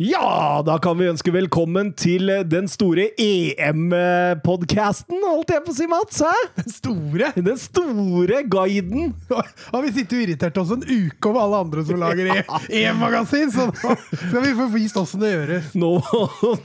[0.00, 5.88] Ja, da kan vi ønske velkommen til den store EM-podkasten, holdt jeg på å si,
[5.90, 6.20] Mats.
[6.22, 6.34] Hæ?
[6.60, 7.30] Den store!
[7.34, 9.08] Den store guiden.
[9.72, 12.30] Har vi sittet irritert oss en uke over alle andre som lager
[12.78, 15.72] EM-magasin, så nå skal vi få vist åssen det gjøres.
[15.82, 15.90] Nå,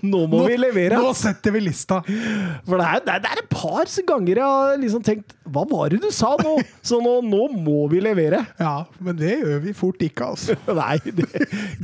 [0.05, 1.01] nå må vi levere.
[1.01, 2.03] Nå setter vi lista.
[2.05, 5.63] For det er, det er- det er et par ganger jeg har liksom tenkt Hva
[5.69, 6.53] var det du sa nå?
[6.85, 8.43] Så nå, nå må vi levere.
[8.61, 10.53] Ja, men det gjør vi fort ikke, altså.
[10.83, 11.25] Nei, det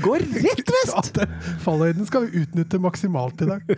[0.06, 1.18] går rett vest!
[1.64, 3.74] Fallhøyden skal vi utnytte maksimalt i dag.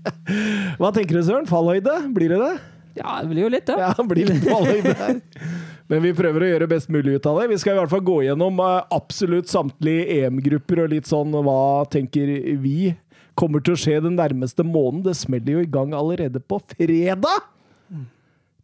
[0.80, 1.48] Hva tenker du, Søren?
[1.48, 1.94] Fallhøyde?
[2.16, 2.52] Blir det det?
[2.98, 5.18] Ja, det blir jo litt, da Ja, det blir litt fallhøyde her.
[5.90, 7.46] Men vi prøver å gjøre best mulig ut av det.
[7.52, 11.60] Vi skal i hvert fall gå gjennom eh, absolutt samtlige EM-grupper og litt sånn hva
[11.92, 12.90] tenker vi
[13.38, 15.04] kommer til å skje den nærmeste måneden.
[15.06, 17.46] Det smeller jo i gang allerede på fredag!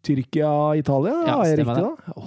[0.05, 1.85] Tyrkia-Italia, Ja, jeg riktig det.
[1.87, 2.24] da?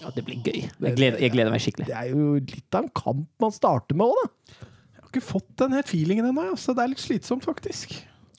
[0.00, 0.62] Ja, det blir gøy.
[0.86, 1.90] Jeg gleder, jeg gleder meg skikkelig.
[1.90, 4.68] Det er jo litt av en kamp man starter med òg, da.
[5.10, 6.70] Har ikke fått den helt feelingen ennå, altså.
[6.76, 7.96] Det er litt slitsomt, faktisk.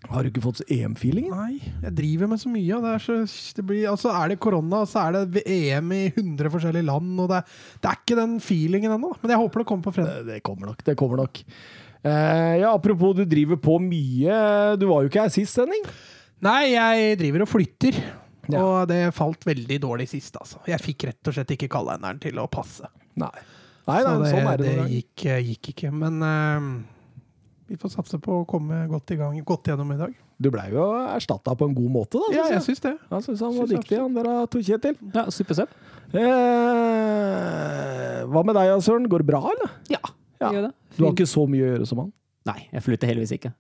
[0.10, 1.34] Har du ikke fått EM-feelingen?
[1.36, 3.18] Nei, jeg driver med så mye, og det er så
[3.58, 7.30] det blir, Altså, er det korona, så er det EM i 100 forskjellige land, og
[7.30, 7.44] det,
[7.84, 9.12] det er ikke den feelingen ennå.
[9.22, 10.24] Men jeg håper det kommer på fredag.
[10.24, 10.82] Det, det kommer nok.
[10.88, 11.44] Det kommer nok.
[12.02, 14.42] Eh, ja, apropos du driver på mye.
[14.82, 15.86] Du var jo ikke her sist, Henning.
[16.42, 18.02] Nei, jeg driver og flytter.
[18.50, 18.64] Ja.
[18.64, 20.64] Og det falt veldig dårlig sist, altså.
[20.72, 22.90] Jeg fikk rett og slett ikke kalenderen til å passe.
[23.22, 23.36] Nei.
[23.92, 24.74] Nei, nei så det, sånn er det.
[24.80, 25.94] det gikk, gikk ikke.
[25.94, 26.60] Men uh,
[27.72, 30.16] vi får satse på å komme godt i gang, godt gjennom i dag.
[30.42, 30.84] Du blei jo
[31.14, 32.32] erstatta på en god måte, da.
[32.34, 32.96] Ja, jeg syns det.
[33.12, 34.96] Han syns han var Synes dyktig, han der tok Tor Kjetil.
[35.14, 35.70] Ja, Supersub.
[36.12, 36.24] Eh,
[38.28, 39.06] hva med deg, Søren?
[39.12, 39.70] Går det bra, eller?
[39.94, 40.02] Ja,
[40.42, 40.50] Ja.
[40.50, 40.74] gjør det.
[40.98, 42.10] Du har ikke så mye å gjøre som han?
[42.50, 43.52] Nei, jeg flytter heldigvis ikke.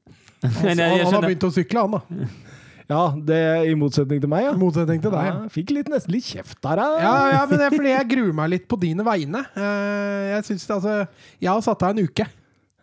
[0.41, 2.01] Han, Men jeg, jeg han har begynt å sykle, han da.
[2.89, 4.51] Ja, det i motsetning til meg, ja.
[4.55, 5.29] I motsetning til deg.
[5.29, 6.89] ja fikk litt, nesten litt kjeft der, ja.
[7.05, 9.45] Ja, ja, men det er fordi jeg gruer meg litt på dine vegne.
[9.55, 10.93] Eh, Jeg synes altså
[11.39, 12.25] Jeg har satt av en uke.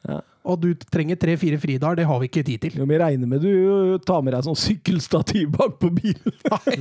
[0.09, 0.21] Ja.
[0.49, 1.99] Og du trenger tre-fire fridager.
[1.99, 2.77] Det har vi ikke tid til.
[2.79, 6.33] Jo, men jeg regner med du tar med deg sånn sykkelstativ bak på bilen.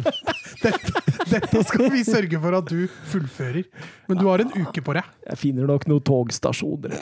[0.63, 3.65] Dette, dette skal vi sørge for at du fullfører.
[4.07, 5.03] Men du har en uke på deg.
[5.33, 6.95] Jeg finner nok noen togstasjoner.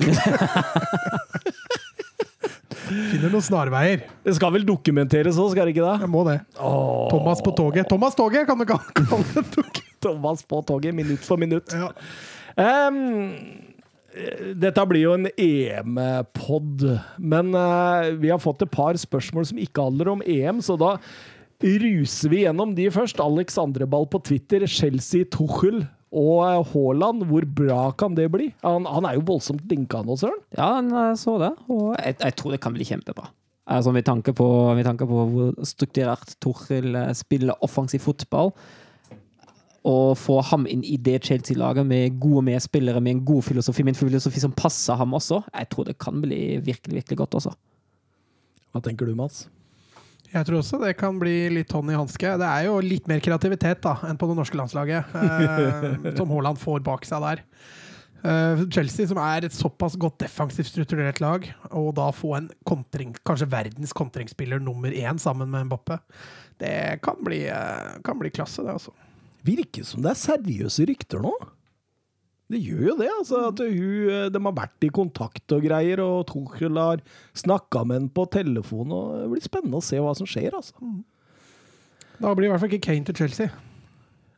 [2.85, 4.03] Finner noen snarveier.
[4.25, 6.09] Det skal vel dokumenteres òg, skal det ikke Jeg det?
[6.11, 6.39] må det.
[6.59, 7.87] Åh, Thomas på toget.
[7.89, 9.75] Thomas Toget kan du kalle det.
[10.05, 11.73] Thomas på toget, minutt for minutt.
[11.73, 11.91] Ja.
[12.55, 13.33] Um,
[14.61, 16.85] dette blir jo en EM-pod,
[17.19, 20.95] men uh, vi har fått et par spørsmål som ikke handler om EM, så da
[21.65, 23.19] ruser vi gjennom de først.
[23.23, 25.83] Alex Andreball på Twitter, Chelsea Tuchel
[26.15, 27.25] og eh, Haaland.
[27.29, 28.49] Hvor bra kan det bli?
[28.65, 30.39] Han, han er jo voldsomt dinka nå, Søren.
[30.55, 33.29] Ja, han eh, så det, og jeg, jeg tror det kan bli kjempebra.
[33.65, 38.53] Altså, med, tanke på, med tanke på hvor strukturert Torhild eh, spiller offensiv fotball,
[39.85, 43.93] å få ham inn i det Chelsea-laget med gode medspillere, med en god filosofi, med
[43.93, 47.53] en filosofi som passer ham også, jeg tror det kan bli virkelig, virkelig godt også.
[48.73, 49.45] Hva tenker du, Mats?
[50.35, 52.35] Jeg tror også det kan bli litt hånd i hanske.
[52.41, 56.59] Det er jo litt mer kreativitet da, enn på det norske landslaget, eh, som Haaland
[56.59, 57.43] får bak seg der.
[58.25, 63.15] Eh, Chelsea, som er et såpass godt defensivt strukturert lag, og da få en kontring,
[63.27, 66.01] kanskje verdens kontringsspiller nummer én sammen med Mbappe,
[66.59, 66.75] det
[67.05, 68.91] kan bli, eh, kan bli klasse, det, altså.
[69.45, 71.31] Virker som det er seriøse rykter nå.
[72.51, 73.09] Det gjør jo det.
[73.09, 77.01] altså at hun, eh, De har vært i kontakt og greier, og Tuchel har
[77.33, 78.91] snakka med henne på telefon.
[78.91, 80.53] og Det blir spennende å se hva som skjer.
[80.53, 80.73] altså.
[82.21, 83.49] Da blir i hvert fall ikke Kane til Chelsea.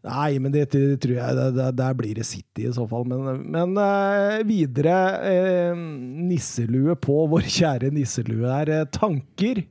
[0.07, 3.03] Nei, men det, det tror jeg det, det, Der blir det City i så fall.
[3.09, 4.97] Men, men eh, videre
[5.28, 8.72] eh, Nisselue på vår kjære nisselue her.
[8.72, 9.66] Eh, tanker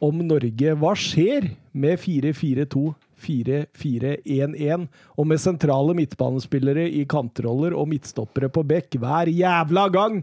[0.00, 0.76] om Norge.
[0.78, 2.86] Hva skjer med 4-4-2?
[3.24, 4.86] 4-4-1-1,
[5.18, 10.22] og med sentrale midtbanespillere i kantroller og midtstoppere på bekk hver jævla gang!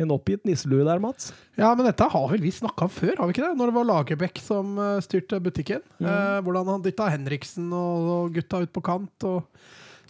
[0.00, 1.28] En oppgitt nisselue der, Mats.
[1.60, 3.56] Ja, men dette har vel vi snakka om før, har vi ikke det?
[3.58, 5.84] Når det var Lagerbäck som eh, styrte butikken.
[6.00, 9.28] Eh, hvordan han dytta Henriksen og, og gutta ut på kant.
[9.28, 9.44] Og,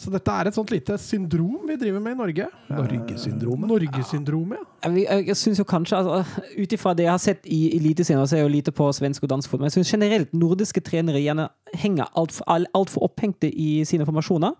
[0.01, 2.47] så dette er et sånt lite syndrom vi driver med i Norge.
[2.73, 3.67] Norgesyndromet.
[3.67, 4.89] Eh, Norgesyndromet, ja.
[4.89, 8.23] Jeg, jeg, jeg synes jo kanskje, altså, Ut ifra det jeg har sett i Eliteserien,
[8.25, 10.81] så er jeg jo lite på svensk og dansk fotball, men jeg syns generelt nordiske
[10.87, 14.57] trenere gjerne henger altfor alt, alt for opphengte i sine formasjoner.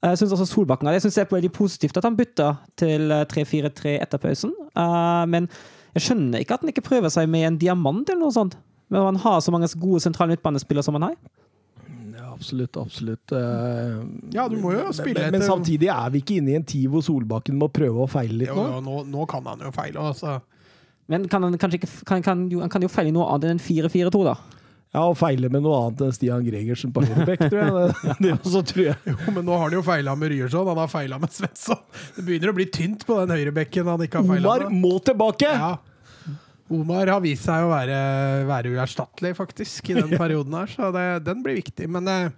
[0.00, 3.26] Jeg syns også Solbakken Jeg synes det er veldig positivt at han bytter til eh,
[3.28, 4.56] 3-4-3 etter pausen.
[4.72, 5.50] Eh, men
[5.92, 8.56] jeg skjønner ikke at han ikke prøver seg med en diamant eller noe sånt.
[8.88, 11.18] Men han har så mange gode sentrale midtbanespillere som han har.
[12.40, 13.32] Absolutt, absolutt.
[13.36, 13.98] Eh,
[14.32, 16.86] Ja, du må jo spille men, men samtidig er vi ikke inne i en tid
[16.92, 18.64] hvor Solbakken må prøve å feile litt nå.
[18.74, 20.00] jo, nå, nå kan han jo feile.
[20.12, 20.38] Altså.
[21.10, 23.60] Men kan han kanskje ikke kan, kan, jo, Han kan jo feile noe annet enn
[23.60, 24.36] 4-4-2, da.
[24.90, 27.92] Ja, og feile med noe annet enn Stian Gregersen på høyrebekk, tror jeg.
[28.06, 28.96] Det, det også tror jeg.
[29.12, 31.78] Jo, men nå har han jo feila med Ryerson, han har feila med Svensson.
[32.16, 34.80] Det begynner å bli tynt på den høyrebekken han ikke har feila Omar med.
[34.82, 35.52] må tilbake!
[35.52, 35.70] Ja.
[36.70, 37.96] Omar har vist seg å være,
[38.48, 41.88] være uerstattelig, faktisk, i den perioden her, så det, den blir viktig.
[41.90, 42.28] Men eh,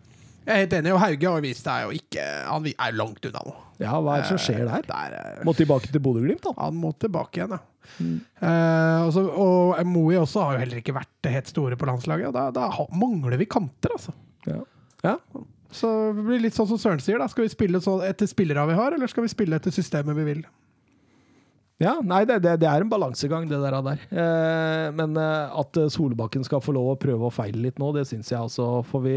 [0.43, 3.45] jeg er helt enig, og Hauge har vist seg jo ikke Han er langt unna
[3.47, 3.53] nå.
[3.83, 4.89] Ja, hva er det som skjer der?
[4.89, 6.55] Der, eh, Må tilbake til Bodø-Glimt, da.
[6.59, 7.63] han må tilbake igjen, ja.
[8.01, 11.89] Eh, og, så, og Moi også har jo heller ikke vært det helt store på
[11.89, 12.33] landslaget.
[12.35, 14.15] Da, da mangler vi kanter, altså.
[14.49, 14.61] Ja.
[15.05, 15.17] ja.
[15.73, 17.21] Så det blir litt sånn som Søren sier.
[17.21, 20.27] da Skal vi spille etter spillere vi har, eller skal vi spille etter systemet vi
[20.29, 20.43] vil?
[21.83, 23.77] Ja, nei, det, det, det er en balansegang, det der.
[23.83, 24.03] der.
[24.09, 27.91] Eh, men eh, at eh, Solbakken skal få lov å prøve å feile litt nå,
[27.97, 29.17] det syns jeg altså får vi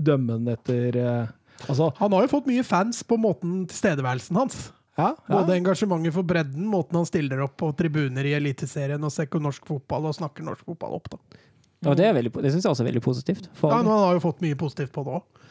[0.00, 1.34] dømme den etter eh,
[1.64, 4.56] Altså, Han har jo fått mye fans på måten tilstedeværelsen hans.
[4.98, 5.30] ja, ja.
[5.38, 9.64] Både engasjementet for bredden, måten han stiller opp på tribuner i Eliteserien og ser norsk
[9.64, 11.08] fotball og snakker norsk fotball opp.
[11.14, 11.40] da.
[11.86, 13.48] Ja, det, veldig, det syns jeg også er veldig positivt.
[13.56, 15.42] For, Ja, men Han har jo fått mye positivt på det òg.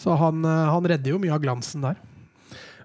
[0.00, 2.00] Så han, eh, han redder jo mye av glansen der.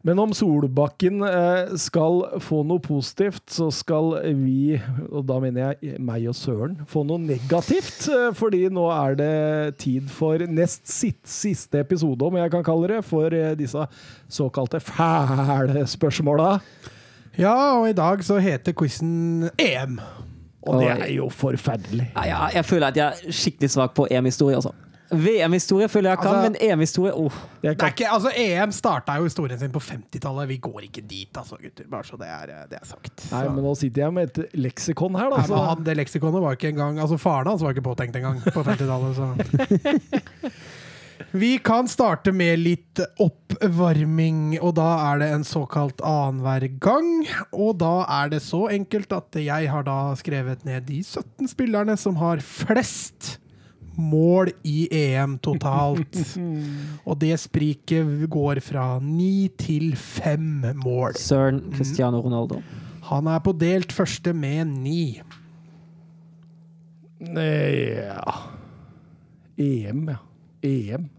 [0.06, 4.76] Men om Solbakken eh, skal få noe positivt, så skal vi,
[5.10, 8.04] og da mener jeg meg og Søren, få noe negativt.
[8.14, 9.32] eh, Fordi nå er det
[9.82, 13.88] tid for nest sitt, siste episode, om jeg kan kalle det, for eh, disse
[14.30, 16.52] såkalte fæle spørsmåla.
[17.42, 19.98] Ja, og i dag så heter quizen EM.
[20.66, 22.12] Og det er jo forferdelig.
[22.16, 24.56] Ja, ja, jeg føler at jeg er skikkelig svak på EM-historie.
[24.58, 24.72] Altså.
[25.12, 27.34] VM-historie føler jeg kan, Altså- men EM-historie oh.
[27.64, 30.48] Altså EM starta jo historien sin på 50-tallet.
[30.48, 31.86] Vi går ikke dit, altså, gutter.
[31.90, 33.32] Bare så det er, det er sagt.
[33.32, 35.44] nei, men nå sitter jeg med et leksikon her, da.
[35.44, 38.42] Nei, men han, det leksikonet var ikke engang Altså Faren hans var ikke påtenkt engang
[38.42, 39.16] på 50-tallet.
[39.16, 40.52] Så.
[41.36, 47.10] Vi kan starte med litt oppvarming, og da er det en såkalt annenhver gang.
[47.52, 51.98] Og da er det så enkelt at jeg har da skrevet ned de 17 spillerne
[52.00, 53.38] som har flest
[53.98, 56.20] mål i EM totalt.
[57.08, 61.16] Og det spriket går fra ni til fem mål.
[61.20, 62.62] Søren Cristiano Ronaldo.
[63.12, 65.22] Han er på delt første med ni.
[67.36, 68.22] Ja
[69.58, 70.18] EM, ja.
[70.62, 71.10] EM.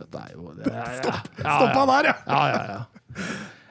[0.00, 1.26] Dette er jo det er, Stopp!
[1.36, 2.14] Stoppa der, ja!
[2.26, 3.24] Ja, ja, ja.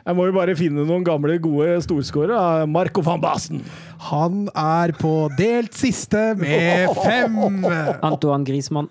[0.09, 2.65] Jeg må jo bare finne noen gamle, gode storskårere.
[2.65, 3.59] Marco van Basten.
[4.09, 7.37] Han er på delt siste med fem.
[8.01, 8.89] Antoine Griezmann.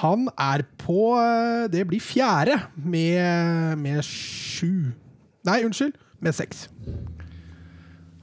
[0.00, 4.90] Han er på eh, Det blir fjerde med, med sju.
[5.46, 5.94] Nei, unnskyld.
[6.22, 6.66] Med seks.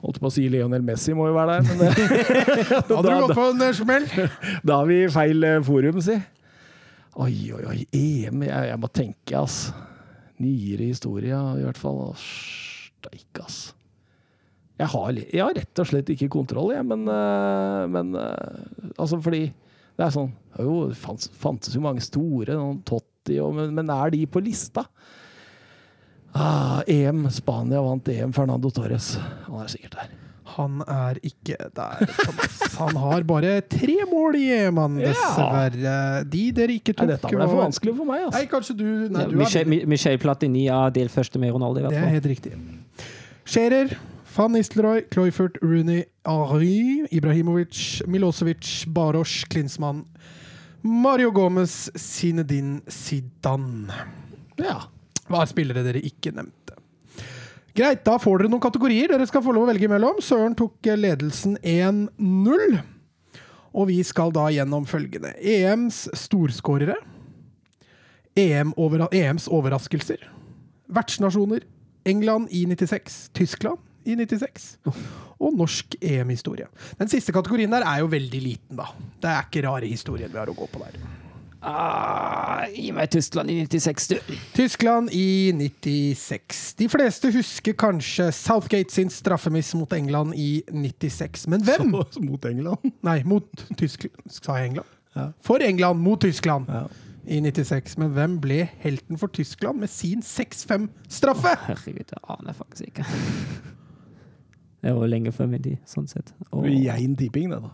[0.04, 3.20] Holdt på å si Lionel Messi må jo være der, men det, Hadde du Da-
[3.24, 4.06] gått på en eh, smell?
[4.68, 6.20] da er vi i feil eh, forum, si.
[7.16, 7.80] Oi, oi, oi.
[7.96, 8.44] EM.
[8.44, 9.62] Jeg, jeg må tenke, ass.
[10.44, 12.02] Nyere historie, i hvert fall.
[12.20, 13.60] Steike, ass.
[14.76, 19.22] Jeg har, jeg har rett og slett ikke kontroll, jeg, men, eh, men eh, Altså,
[19.24, 19.46] fordi
[19.96, 23.94] det er sånn Jo, det fantes, fantes jo mange store, noen Totti, og, men, men
[23.96, 24.84] er de på lista?
[26.36, 27.30] Ah, EM.
[27.32, 28.34] Spania vant EM.
[28.36, 29.14] Fernando Torres.
[29.48, 30.10] Han er sikkert der.
[30.54, 32.60] Han er ikke der, Thomas.
[32.78, 35.96] Han har bare tre mål i EM-en, dessverre.
[36.30, 38.44] De dere ikke Nei, tok dette ble for vanskelig for meg, Nei, altså.
[38.52, 41.96] kanskje du Nei, du Michel, er Michel Platini er del første med Ronaldo, i hvert
[41.96, 42.06] fall.
[42.06, 42.54] Det er helt riktig.
[43.46, 43.96] Scherer,
[44.36, 50.04] Van Nistelrooy, Kloifert, Rooney, Henry, Ibrahimovic, Milosevic, Baros, Klinsmann,
[50.86, 53.94] Mario Gomez, Zinedine Zidane.
[54.62, 54.84] Ja.
[55.26, 56.65] Hva er spillere dere ikke nevnte.
[57.76, 60.22] Greit, da får dere noen kategorier dere skal få lov å velge mellom.
[60.24, 62.78] Søren tok eh, ledelsen 1-0.
[63.76, 65.34] Og vi skal da gjennom følgende.
[65.44, 66.96] EMs storskårere.
[68.40, 70.24] EM over, EMs overraskelser.
[70.96, 71.68] Vertsnasjoner.
[72.08, 73.20] England i 96.
[73.36, 74.78] Tyskland i 96.
[75.42, 76.70] Og norsk EM-historie.
[76.96, 78.88] Den siste kategorien der er jo veldig liten, da.
[79.20, 81.25] Det er ikke rare historien vi har å gå på der.
[81.66, 84.18] Ah, gi meg Tyskland i 96, du.
[84.54, 86.76] Tyskland i 96.
[86.78, 91.48] De fleste husker kanskje Southgate sin straffemiss mot England i 96.
[91.50, 91.90] Men hvem?
[92.30, 92.92] Mot England.
[93.06, 94.14] Nei, mot Tyskland.
[94.30, 94.92] Sa jeg England?
[95.16, 95.30] Ja.
[95.42, 96.84] For England mot Tyskland Ja.
[97.26, 97.98] i 96.
[97.98, 101.56] Men hvem ble helten for Tyskland med sin 6-5-straffe?
[101.66, 103.06] Herregud, jeg aner faktisk ikke.
[104.86, 106.30] Det var lenge før min tid, sånn sett.
[106.54, 106.68] Åh.
[106.70, 107.72] Jein tipping, det, da.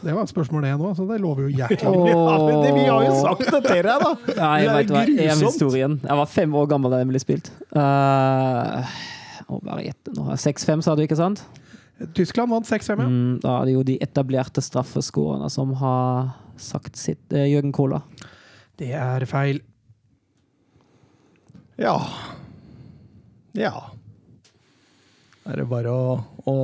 [0.00, 0.90] Det var spørsmål, det nå.
[0.96, 1.78] Så det lover jo jæklig.
[2.10, 4.10] Ja, vi har jo sagt det til deg, da!
[4.40, 5.02] Nei, jeg Det er vet hva.
[5.26, 5.96] EM-historien.
[6.04, 7.50] Jeg var fem år gammel da den ble spilt.
[7.76, 8.94] Uh,
[9.46, 10.28] å, bare gjette nå.
[10.40, 11.44] 6-5, sa du, ikke sant?
[12.16, 13.08] Tyskland vant 6-5, ja.
[13.12, 16.30] Mm, da er det jo de etablerte straffeskårene som har
[16.60, 17.22] sagt sitt.
[17.34, 18.00] Uh, Jørgen Kola.
[18.80, 19.60] Det er feil.
[21.80, 21.96] Ja.
[23.56, 23.74] Ja.
[25.48, 26.56] Er det bare å, å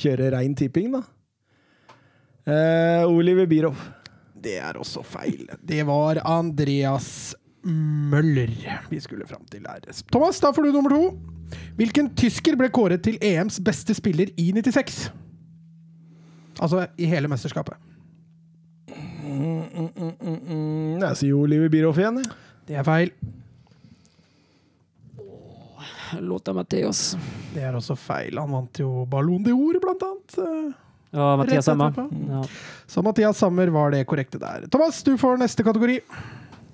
[0.00, 1.02] kjøre rein tipping, da?
[2.44, 3.88] Eh, Oliver Bierhoff.
[4.44, 5.46] Det er også feil.
[5.64, 7.34] Det var Andreas
[7.64, 8.50] Møller
[8.90, 9.80] vi skulle fram til her.
[10.12, 11.06] Thomas, da får du nummer to.
[11.78, 15.06] Hvilken tysker ble kåret til EMs beste spiller i 96?
[16.60, 17.80] Altså i hele mesterskapet.
[19.24, 21.00] Mm, mm, mm.
[21.00, 22.36] Jeg sier Oliver Bierhoff igjen, jeg.
[22.68, 23.14] Det er feil.
[26.20, 27.14] Låta Mateos.
[27.54, 28.38] Det er også feil.
[28.38, 30.74] Han vant jo Ballon d'Or, blant annet.
[31.14, 31.94] Ja, Mathias Sammer.
[32.28, 32.40] Ja.
[32.90, 34.64] Så Mathias Sammer var det korrekte der.
[34.72, 36.00] Thomas, du får neste kategori.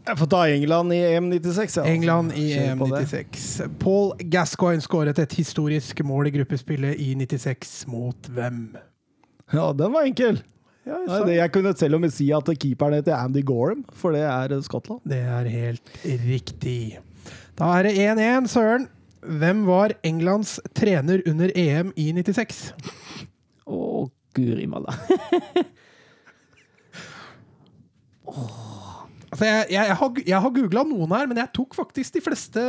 [0.09, 1.77] Jeg får ta England i EM96.
[1.77, 1.83] Ja.
[1.93, 3.03] England i Kjør på det.
[3.05, 3.75] EM96.
[3.83, 8.63] Paul Gascoigne skåret et historisk mål i gruppespillet i 96 mot hvem?
[9.53, 10.41] Ja, den var enkel.
[10.89, 13.43] Ja, jeg Nei, sa- det, jeg kunne selv og med si at keeperen heter Andy
[13.45, 15.03] Gorham, for det er eh, Skottland.
[15.05, 15.93] Det er helt
[16.25, 16.99] riktig.
[17.61, 18.89] Da er det 1-1, Søren.
[19.21, 22.71] Hvem var Englands trener under EM i 96?
[23.69, 24.95] Å, guri malla.
[29.31, 32.23] Altså, jeg, jeg, jeg har, jeg har googla noen her, men jeg tok faktisk de
[32.25, 32.63] fleste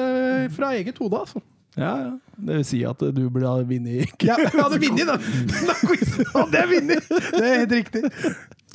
[0.54, 1.18] fra eget hode.
[1.18, 1.42] Altså.
[1.78, 2.12] Ja, ja.
[2.36, 4.14] Det vil si at du burde ha vunnet.
[4.26, 5.28] Ja, jeg hadde vunnet den!
[5.50, 5.72] Den
[6.36, 7.10] hadde jeg vunnet!
[7.10, 8.04] Det er helt riktig.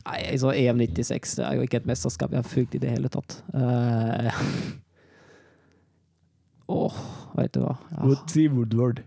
[0.06, 3.10] Nei, så EM96 det er jo ikke et mesterskap jeg har fulgt i det hele
[3.10, 3.40] tatt.
[3.54, 4.30] Uh,
[6.76, 7.00] Åh,
[7.38, 7.74] vet du hva.
[7.92, 8.00] Ja.
[8.06, 9.02] Woodsie Woodward.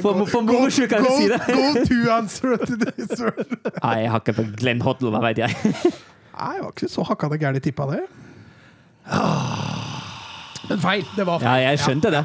[0.00, 1.40] For, for moro skyld kan jeg si det.
[1.48, 3.10] Go to answer to this.
[3.82, 5.52] Nei, jeg har ikke på Glenn Hoddle, hva vet jeg.
[5.60, 8.02] Nei, jeg var ikke så hakkande gærent tippa det.
[10.70, 11.04] Men feil.
[11.16, 11.48] Det var feil.
[11.64, 12.22] Ja, jeg skjønte det.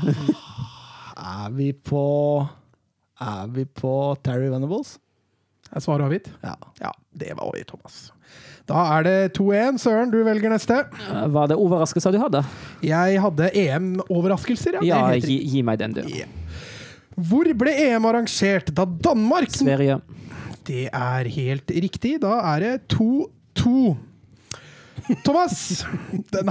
[1.26, 2.04] Er vi på
[3.24, 3.92] Er vi på
[4.24, 4.98] Terry Venables?
[5.76, 6.28] Er svaret avgitt?
[6.44, 6.54] Ja.
[6.84, 8.12] Ja, det var avgitt, Thomas.
[8.70, 9.80] Da er det 2-1.
[9.82, 10.78] Søren, du velger neste.
[11.08, 12.42] Hva Var det overraskelser du hadde?
[12.86, 14.84] Jeg hadde EM-overraskelser, ja.
[14.86, 16.02] Ja, det er gi, gi meg den, du.
[16.10, 16.26] Ja.
[17.16, 20.00] Hvor ble EM arrangert da Danmark Sverige.
[20.66, 22.18] Det er helt riktig.
[22.24, 23.96] Da er det 2-2.
[25.26, 25.86] Thomas!
[26.34, 26.50] Den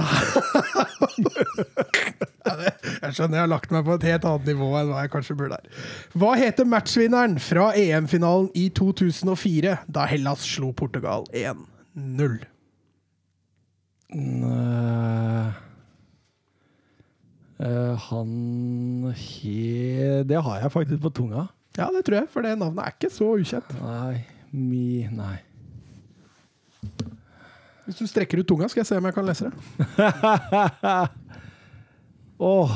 [2.45, 5.35] Jeg skjønner jeg har lagt meg på et helt annet nivå enn hva jeg kanskje
[5.37, 5.83] burde her.
[6.15, 12.39] Hva heter matchvinneren fra EM-finalen i 2004, da Hellas slo Portugal 1-0?
[17.59, 20.23] Eh, han he...
[20.27, 21.41] Det har jeg faktisk på tunga.
[21.75, 23.71] Ja, det tror jeg, for det navnet er ikke så ukjent.
[23.83, 24.23] Nei
[24.55, 25.37] Mi Nei.
[27.85, 29.55] Hvis du strekker ut tunga, skal jeg se om jeg kan lese det.
[32.49, 32.71] Åh.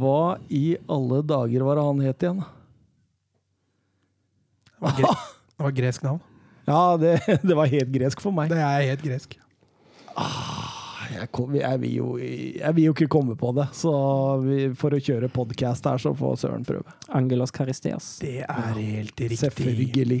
[0.00, 0.20] Hva
[0.52, 2.42] i alle dager var det han het igjen?
[4.70, 5.10] Det var, gre
[5.56, 6.20] det var gresk navn.
[6.68, 7.16] Ja, det,
[7.48, 8.52] det var helt gresk for meg.
[8.52, 9.30] Det er helt gresk.
[11.10, 13.92] Jeg, kom, jeg, vil jo, jeg vil jo ikke komme på det, så
[14.44, 16.94] vi, for å kjøre podkast her, så får Søren prøve.
[17.16, 18.12] Angelos Caristeas.
[18.22, 19.40] Det er helt riktig.
[19.42, 20.20] Selvfølgelig.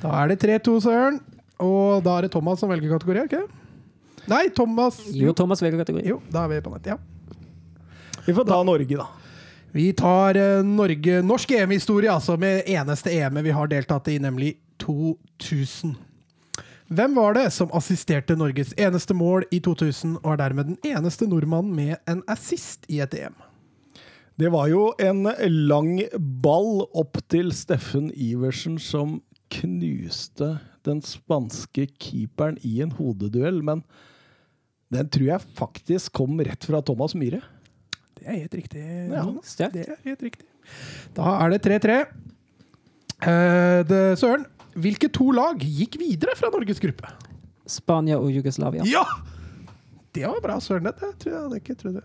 [0.00, 1.20] Da er det 3-2, Søren.
[1.64, 3.42] Og da er det Thomas som velger kategori, ikke?
[4.30, 6.06] Nei, Thomas Jo, Thomas velger kategori.
[6.08, 6.96] Jo, da er vi på nett, ja.
[8.24, 9.06] Vi får ta Norge, da.
[9.74, 14.54] Vi tar eh, Norge, norsk EM-historie, altså med eneste EM vi har deltatt i, nemlig
[14.80, 15.96] 2000.
[16.92, 21.26] Hvem var det som assisterte Norges eneste mål i 2000, og er dermed den eneste
[21.28, 23.36] nordmannen med en assist i et EM?
[24.36, 25.28] Det var jo en
[25.70, 26.02] lang
[26.42, 29.20] ball opp til Steffen Iversen som
[29.54, 33.84] knuste den spanske keeperen i en hodeduell, men
[34.92, 37.40] den tror jeg faktisk kom rett fra Thomas Myhre.
[38.18, 38.82] Det er helt riktig.
[38.82, 39.24] Ja,
[39.72, 40.46] Det er helt riktig.
[41.16, 41.96] Da er det 3-3.
[43.24, 44.44] Eh, Søren,
[44.76, 47.10] hvilke to lag gikk videre fra Norges gruppe?
[47.70, 48.84] Spania og Jugoslavia.
[48.88, 49.04] Ja!
[50.14, 50.84] Det var bra, Søren.
[50.86, 51.96] Det tror jeg hadde ikke trodd.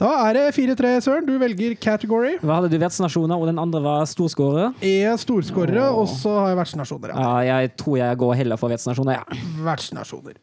[0.00, 1.26] Da er det 4-3, Søren.
[1.28, 2.38] Du velger category.
[2.40, 4.70] Hva hadde du vertsnasjoner, og den andre var storskårere?
[4.80, 7.12] Er storskårere, og så har jeg vertsnasjoner.
[7.12, 7.26] Ja.
[7.44, 9.42] Ja, jeg tror jeg går heller for vertsnasjoner, ja.
[9.66, 10.38] Vertsnasjoner.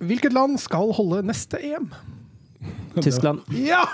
[0.00, 1.90] Hvilket land skal holde neste EM?
[3.02, 3.44] Tyskland.
[3.52, 3.84] Ja!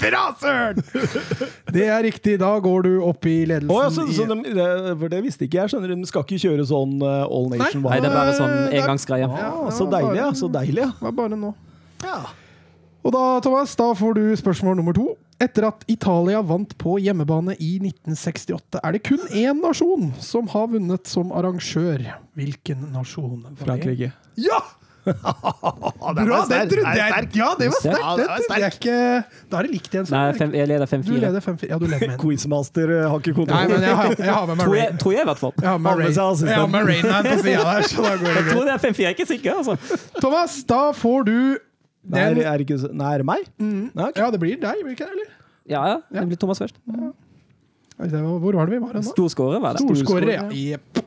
[0.00, 0.78] Bra, Søren!
[1.74, 2.36] Det er riktig.
[2.40, 3.70] Da går du opp i ledelsen.
[3.74, 4.68] Oh, ja, så, så i- de, det,
[5.00, 5.72] for det visste ikke jeg.
[5.74, 8.54] skjønner du, De skal ikke kjøre sånn uh, All Nation Nei, det er bare sånn
[8.80, 9.26] engangsgreie.
[9.26, 10.28] Ja, Ja, så deilig, ja.
[10.38, 10.92] Så deilig, ja.
[11.00, 11.54] Det var bare nå.
[12.06, 12.20] ja.
[13.00, 15.06] Og da, Thomas, da får du spørsmål nummer to.
[15.40, 20.66] Etter at Italia vant på hjemmebane i 1968, er det kun én nasjon som har
[20.68, 22.04] vunnet som arrangør.
[22.36, 23.38] Hvilken nasjon?
[23.62, 24.10] Frankrike.
[24.36, 24.58] Ja!
[25.04, 26.36] Det Bra!
[26.36, 27.28] var Det trodde jeg.
[27.38, 28.00] Ja, det var Sterkt.
[28.00, 28.96] Ja, Det trodde jeg ikke
[29.50, 30.08] Da er det likt igjen.
[30.12, 31.20] Nei, fem, jeg leder 5-4.
[31.24, 31.70] leder 5-4.
[31.70, 32.20] Ja, du leder med en.
[32.20, 33.56] Quizmaster uh, har ikke kontroll.
[33.56, 35.00] Nei, men jeg har, jeg har med meg Rain.
[35.00, 35.54] tror jeg, i hvert fall.
[35.60, 38.36] Jeg har med jeg har med Rain Man på sida der, så da går det
[38.40, 39.58] Jeg tror det er 5-4, jeg er ikke sikker.
[39.62, 39.98] altså.
[40.20, 41.36] Thomas, da får du
[42.10, 43.48] Nei, den er det ikke, nei, er det meg?
[43.60, 43.90] Mm.
[43.92, 44.20] Nei, ok.
[44.22, 45.16] Ja, det blir deg, blir det ikke det?
[45.18, 45.34] eller?
[45.68, 45.98] Ja, ja.
[46.16, 46.78] Det blir Thomas først.
[46.88, 47.10] Ja.
[48.00, 49.02] Hvor var det vi var nå?
[49.04, 49.84] Storskårer var det.
[49.84, 50.46] Storskårer, ja.
[50.48, 51.02] Jepp.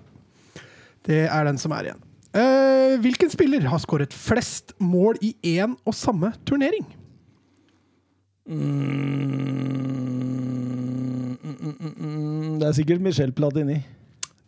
[1.04, 2.04] Det er den som er igjen.
[2.34, 6.86] Eh, hvilken spiller har skåret flest mål i én og samme turnering?
[8.50, 8.58] Mm,
[11.44, 13.84] mm, mm, mm, det er sikkert Michel Platini.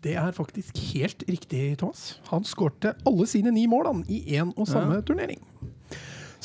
[0.04, 2.20] Det er faktisk helt riktig, Thomas.
[2.32, 5.42] Han skårte alle sine ni mål han, i én og samme turnering.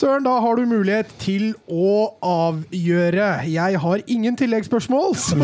[0.00, 3.44] Søren, da har du mulighet til å avgjøre.
[3.52, 5.36] Jeg har ingen tilleggsspørsmål, så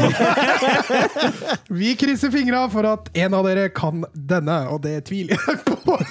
[1.80, 5.98] vi krysser fingra for at en av dere kan denne, og det tviler jeg på.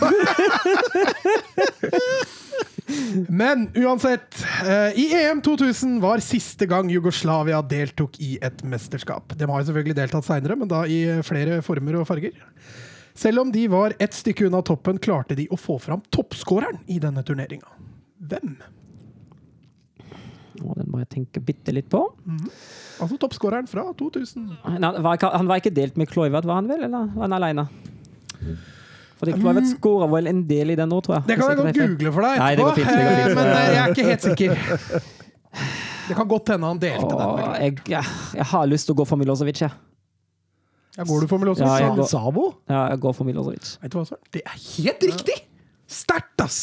[3.42, 9.34] Men uansett, eh, i EM 2000 var siste gang Jugoslavia deltok i et mesterskap.
[9.34, 12.38] De har selvfølgelig deltatt seinere, men da i flere former og farger.
[13.18, 17.02] Selv om de var ett stykke unna toppen, klarte de å få fram toppskåreren i
[17.02, 17.66] denne turneringa.
[18.20, 18.56] Hvem?
[20.64, 22.00] Og den må jeg tenke bitte litt på.
[23.04, 24.46] Altså toppskåreren fra 2000.
[24.64, 26.86] Han, var ikke, han var ikke delt med Kloivert, var han vel?
[26.88, 27.68] Eller var han alene?
[29.20, 31.28] Fordi Kloivert skåra vel en del i den nå, tror jeg.
[31.32, 33.36] Det kan jeg godt google for deg Nei, det går fint, fint.
[33.40, 35.12] men eh, jeg er ikke helt sikker.
[36.06, 37.16] Det kan godt hende han delte.
[37.18, 37.54] Åh, den.
[37.64, 39.74] Jeg, jeg, jeg har lyst til å gå for Milosevic, jeg.
[41.00, 41.66] Ja, går du for Milosevic?
[41.66, 42.52] Ja, jeg går-?
[42.70, 43.72] Ja, jeg går for Milosevic.
[44.36, 45.40] Det er helt riktig!
[45.90, 46.60] Sterkt, ass!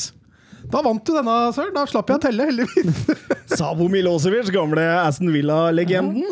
[0.72, 1.74] Da vant du denne, Søren.
[1.76, 3.16] Da slapp jeg å telle, heldigvis.
[3.58, 6.24] Savo Milosevic, gamle Aston Villa-legenden.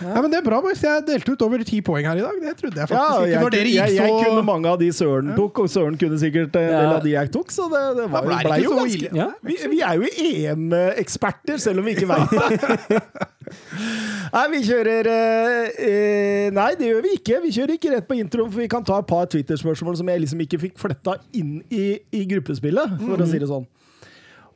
[0.00, 0.80] Ja, men det er bra, boys.
[0.80, 2.36] Jeg delte ut over ti poeng her i dag.
[2.40, 3.32] Det trodde jeg Ja, faktisk ikke.
[3.32, 5.98] jeg, Når dere jeg, gikk jeg så kunne mange av de Søren tok, og Søren
[6.00, 8.64] kunne sikkert en del av de jeg tok, så det, det var, ble ble ikke
[8.64, 9.10] jo så ganske ille.
[9.18, 9.26] Ja.
[9.50, 13.02] vi, vi er jo EM-eksperter, selv om vi ikke veit det.
[14.36, 17.42] Nei, vi kjører eh, eh, Nei, det gjør vi ikke.
[17.44, 20.24] Vi kjører ikke rett på introen, for vi kan ta et par Twitter-spørsmål som jeg
[20.24, 23.68] liksom ikke fikk fletta inn i, i gruppespillet, for å si det sånn.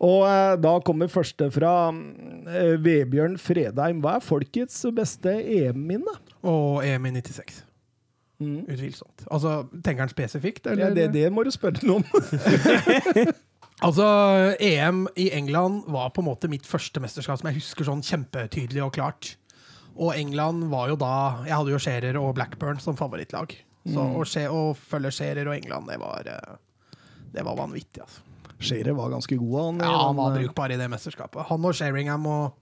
[0.02, 4.02] Og eh, da kommer første fra eh, Vebjørn Fredheim.
[4.02, 6.16] Hva er folkets beste EM-minne?
[6.42, 7.62] Og EM i 96.
[8.44, 9.24] Utvilsomt.
[9.30, 13.32] Altså, tenker han spesifikt, Ja, det, det må du spørre noe om.
[13.84, 14.04] Altså,
[14.62, 18.84] EM i England var på en måte mitt første mesterskap som jeg husker sånn kjempetydelig
[18.86, 19.32] og klart.
[19.94, 21.10] Og England var jo da
[21.44, 23.52] Jeg hadde jo Scherer og Blackburn som favorittlag.
[23.84, 26.54] Så å, skje, å følge Scherer og England, det var eh,
[27.34, 28.22] Det var vanvittig, altså.
[28.64, 29.80] Scherer var ganske god, han.
[29.84, 31.46] Ja, han var eh, brukbar i det mesterskapet.
[31.50, 32.60] Han og Sheringham og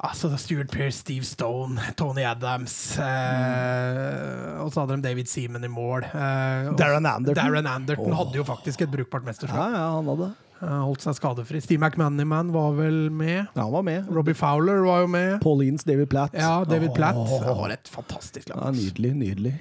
[0.00, 5.68] Altså Stuart Pearce, Steve Stone, Tony Adams eh, Og så hadde de David Seaman i
[5.68, 6.06] mål.
[6.08, 7.36] eh, Darren Anderton.
[7.36, 9.58] Darren Anderton hadde jo faktisk et brukbart mesterskap.
[9.74, 10.30] ja, han hadde.
[10.60, 11.60] Eh, holdt seg skadefri.
[11.64, 13.46] Steve McManaman var vel med.
[13.54, 14.08] Ja, han var med.
[14.12, 15.38] Robbie Fowler var jo med.
[15.44, 16.36] Paulines David Platt.
[16.36, 17.16] Ja, David Platt.
[17.20, 17.36] Oh.
[17.44, 18.62] Det var et fantastisk lag.
[18.66, 19.54] Ja, nydelig, nydelig.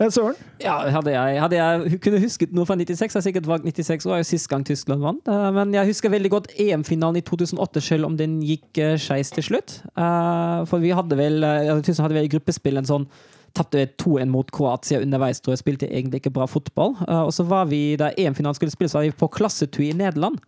[0.00, 0.38] Eh, Søren?
[0.62, 4.08] Ja, hadde jeg, hadde jeg kunne husket noe fra 96, har jeg sikkert valgt 96
[4.10, 5.28] år, sist gang Tyskland vant.
[5.28, 9.30] Eh, Men jeg husker veldig godt EM-finalen i 2008, selv om den gikk uh, skeis
[9.34, 9.78] til slutt.
[9.94, 13.08] Eh, for vi hadde vel eh, Tyskland hadde vel i gruppespill en sånn
[13.54, 15.60] Tapte 2-1 mot Kroatia underveis, tror jeg.
[15.62, 16.96] Spilte egentlig ikke bra fotball.
[17.06, 20.40] Eh, og så var vi, da EM-finalen skulle spilles, var vi på klassetur i Nederland.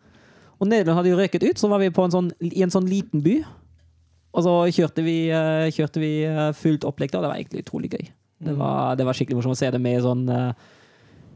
[0.59, 3.23] Og Nederland hadde jo røket ut, så var vi en sånn, i en sånn liten
[3.23, 3.37] by.
[4.37, 7.93] Og så kjørte vi, eh, kjørte vi eh, fullt opplegg og Det var egentlig utrolig
[7.95, 8.11] gøy.
[8.39, 10.67] Det var, det var skikkelig morsomt å se det med sånn eh,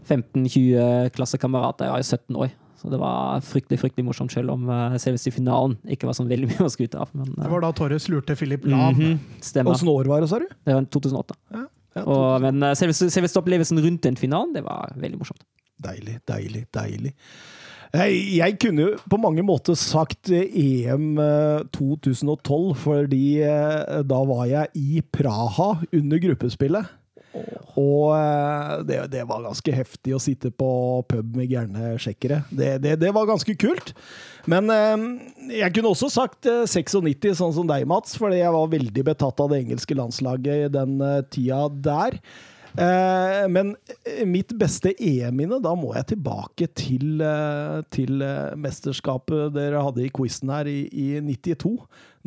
[0.08, 1.88] 15-20 klassekamerater.
[1.88, 5.32] Jeg var jo 17 år, så det var fryktelig fryktelig morsomt, selv om uh, selveste
[5.34, 7.12] finalen ikke var sånn veldig mye å skryte av.
[7.16, 8.96] Men, eh, Det var da Torres lurte Philip Lahm.
[8.96, 10.48] Mm -hmm, Åssen år var det, sa du?
[10.64, 11.34] Det var 2008.
[11.52, 15.44] Ja, ja, Og, men uh, selveste, selveste opplevelsen rundt den finalen, det var veldig morsomt.
[15.80, 17.14] Deilig, deilig, deilig.
[17.90, 24.46] Jeg, kunne jo på mange måter sagt eh, EM eh, 2012, fordi eh, da var
[24.50, 26.96] jeg i Praha under gruppespillet.
[27.78, 30.70] Og eh, det, det var ganske heftig å sitte på
[31.10, 32.42] pub med gærne tsjekkere.
[32.50, 33.92] Det, det, det var ganske kult.
[34.50, 35.06] Men eh,
[35.60, 39.42] jeg kunne også sagt eh, 96, sånn som deg, Mats, fordi jeg var veldig betatt
[39.42, 42.18] av det engelske landslaget i den eh, tida der.
[42.78, 43.72] Eh, men
[44.06, 48.22] eh, mitt beste EM-minne, da må jeg tilbake til, eh, til
[48.60, 51.74] mesterskapet dere hadde i quizen her i, i 92.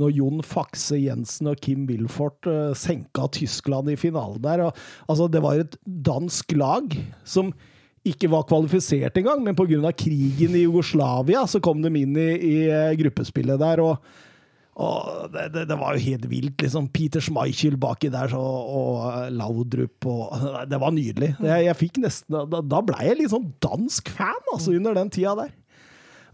[0.02, 2.48] Når Jon Fakse Jensen og Kim Wilfort
[2.80, 4.66] senka Tyskland i finalen der.
[4.68, 6.98] Og, altså, det var et dansk lag
[7.30, 7.54] som
[8.04, 9.94] ikke var kvalifisert engang, men pga.
[9.96, 12.58] krigen i Jugoslavia så kom de inn i, i
[13.00, 13.80] gruppespillet der.
[13.80, 14.02] og
[14.76, 16.62] og det, det, det var jo helt vilt.
[16.64, 20.32] liksom Peter Schmeichel baki der så, og eh, Laudrup og
[20.72, 21.36] Det var nydelig.
[21.46, 25.12] Jeg, jeg fikk nesten, Da, da blei jeg litt sånn dansk fan altså, under den
[25.14, 25.54] tida der.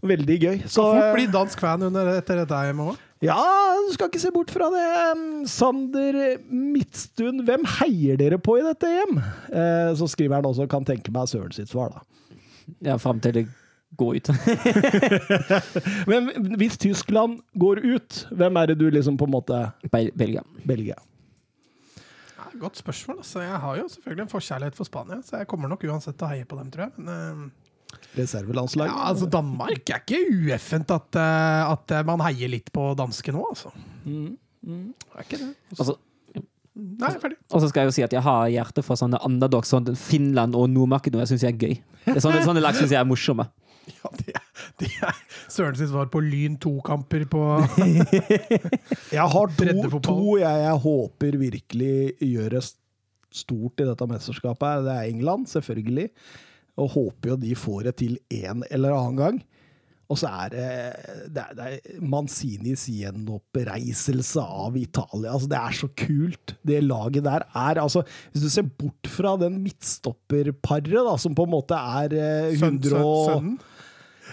[0.00, 0.58] Veldig gøy.
[0.64, 3.02] Så Fort eh, bli dansk fan under, etter dette hjemme òg.
[3.20, 3.36] ja,
[3.84, 4.86] du skal ikke se bort fra det.
[5.20, 9.18] Mm, Sander Midtstuen, hvem heier dere på i dette EM?
[9.52, 12.00] Eh, så skriver han også 'kan tenke meg Søren sitt svar', da.
[12.80, 13.48] Ja, Fram til det
[13.98, 14.30] går ut.
[16.10, 20.44] Men hvis Tyskland går ut, hvem er det du liksom på en måte Bel Belgia.
[20.64, 20.98] Belgia?
[22.60, 23.20] Godt spørsmål.
[23.22, 26.26] Altså, jeg har jo selvfølgelig en forkjærlighet for Spania, så jeg kommer nok uansett til
[26.26, 26.92] å heie på dem, tror jeg.
[26.98, 27.96] Men uh...
[28.14, 28.92] Reservelandslaget?
[28.92, 33.34] ja, altså, Danmark er ikke ueffent at, uh, at eh, man heier litt på danske
[33.34, 33.72] nå, altså.
[34.04, 34.84] Mm, mm.
[35.00, 35.50] Det er ikke det.
[35.78, 35.96] Altså,
[36.80, 37.36] Nei, ferdig.
[37.50, 39.72] Og så skal jeg jo si at jeg har hjerte for sånne underdogs.
[39.72, 41.74] Sånn Finland og Nord-Makedonia syns jeg er gøy.
[42.06, 43.48] Det er sånne, sånne lag syns jeg er morsomme.
[44.00, 44.44] Ja, det er,
[44.80, 45.16] det er
[45.50, 47.42] Søren sitt svar på Lyn 2-kamper på
[49.16, 52.64] Jeg har to, to jeg, jeg håper virkelig gjør det
[53.30, 54.84] stort i dette mesterskapet.
[54.86, 56.08] Det er England, selvfølgelig.
[56.80, 59.40] Og håper jo de får det til en eller annen gang.
[60.10, 60.68] Og så er det,
[61.30, 65.36] det, er, det er Manzinis gjenoppreiselse av Italia.
[65.36, 66.54] Altså, det er så kult.
[66.66, 71.54] Det laget der er altså Hvis du ser bort fra den midtstopperparet, som på en
[71.54, 73.60] måte er eh, 100 og- sønnen.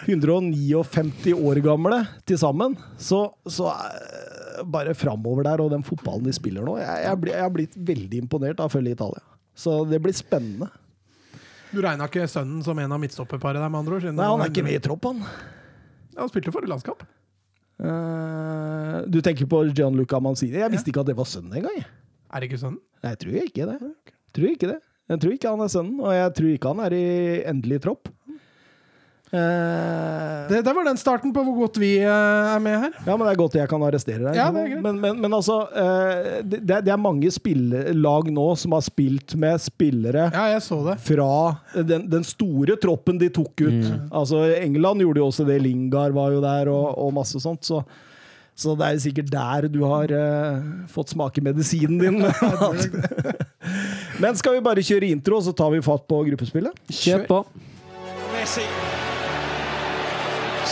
[0.06, 6.34] 159 år gamle til sammen, så, så eh, bare framover der og den fotballen de
[6.36, 9.24] spiller nå Jeg, jeg, har blitt veldig imponert av å følge Italia.
[9.58, 10.70] Så det blir spennende.
[11.74, 14.54] Du regna ikke sønnen som en av midtstopperparet der, med andre siden Nei, han er
[14.54, 15.24] ikke med i tropp, han.
[16.18, 17.06] Han spilte forrige landskamp.
[17.78, 20.58] Uh, du tenker på Gianluca Manzini?
[20.58, 21.84] Jeg visste ikke at det var sønnen engang.
[22.34, 22.82] Er det ikke sønnen?
[23.04, 23.78] Nei, jeg tror ikke det.
[23.78, 24.80] Jeg tror ikke det.
[25.08, 27.06] Jeg tror ikke han er sønnen, og jeg tror ikke han er i
[27.48, 28.10] endelig tropp.
[29.28, 32.08] Eh, Det, det var den starten på hvor godt vi eh,
[32.54, 32.94] er med her.
[33.04, 34.38] Ja, men det er godt jeg kan arrestere deg.
[34.40, 34.84] Ja, det er greit.
[34.86, 39.60] men, men, men altså eh, det, det er- mange spillelag nå som har spilt med
[39.62, 40.96] spillere Ja, jeg så det.
[41.04, 41.28] fra
[41.76, 43.90] den, den store troppen de tok ut.
[44.16, 45.60] Altså, England gjorde jo også det.
[45.62, 47.68] Lingard var jo der, og, og masse sånt.
[47.68, 47.84] Så,
[48.58, 52.24] så det er sikkert der du har uh, fått smake medisinen din.
[54.24, 56.80] Men skal vi bare kjøre intro, så tar vi fatt på gruppespillet?
[57.04, 57.44] Kjør på.
[58.34, 58.66] Messi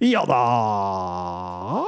[0.00, 1.84] Ja da!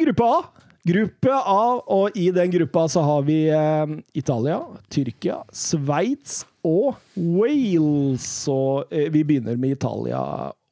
[0.00, 0.42] Gruppe A.
[0.88, 8.28] Gruppe A, og i den gruppa så har vi eh, Italia, Tyrkia, Sveits og Wales.
[8.48, 10.22] Og eh, vi begynner med Italia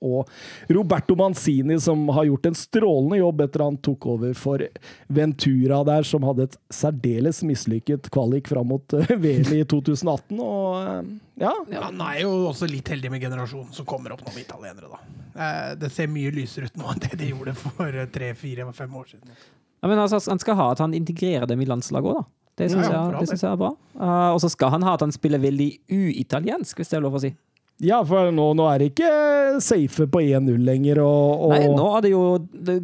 [0.05, 0.29] og
[0.69, 4.63] Roberto Manzini, som har gjort en strålende jobb etter han tok over for
[5.09, 10.41] Ventura der, som hadde et særdeles mislykket kvalik fram mot eh, VM i 2018.
[10.41, 11.53] Og ja.
[11.73, 14.93] ja, Han er jo også litt heldig med generasjonen som kommer opp nå med italienere,
[14.93, 15.21] da.
[15.37, 18.69] Eh, Det ser mye lysere ut nå enn det de gjorde for eh, tre, fire,
[18.77, 19.37] fem år siden.
[19.81, 22.29] Ja, men altså, han skal ha at han integrerer dem i landslaget òg, da.
[22.57, 23.75] Det syns Ja, ja, jeg, jeg er bra.
[24.01, 27.19] Uh, og så skal han ha at han spiller veldig uitaliensk, hvis det er lov
[27.19, 27.35] å si.
[27.85, 29.11] Ja for nå, nå er det ikke
[29.65, 31.03] safe på 1-0 lenger.
[31.05, 32.77] Og, og Nei, nå er det jo det,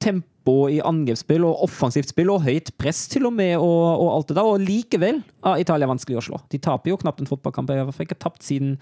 [0.00, 4.30] tempo i angrepsspill og offensivt spill og høyt press til og med, og, og alt
[4.30, 4.48] det der.
[4.48, 6.40] Og likevel er Italia vanskelig å slå.
[6.52, 7.72] De taper jo knapt en fotballkamp.
[7.74, 8.78] Jeg har ikke tapt siden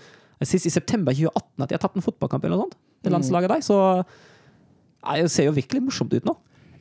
[0.46, 2.78] sist i september 2018 at de har tapt en fotballkamp eller noe sånt.
[3.02, 3.64] Det landslaget der.
[3.66, 3.78] Så
[5.18, 6.34] det ser jo virkelig morsomt ut nå.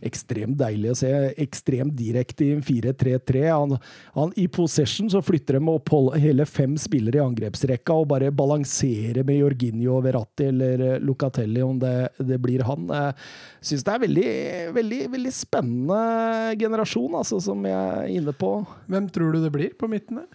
[0.06, 1.12] Ekstremt deilig å se.
[1.42, 3.44] Ekstremt direkte i 4-3-3.
[3.50, 3.78] Han,
[4.16, 9.24] han, I possession så flytter de opp hele fem spillere i angrepsrekka og bare balanserer
[9.28, 12.88] med Jorginho Verratti eller Lucatelli, Locatelli, om det, det blir han.
[12.92, 14.32] Jeg syns det er veldig,
[14.78, 18.52] veldig, veldig spennende generasjon, altså, som jeg er inne på.
[18.88, 20.28] Hvem tror du det blir på midten der?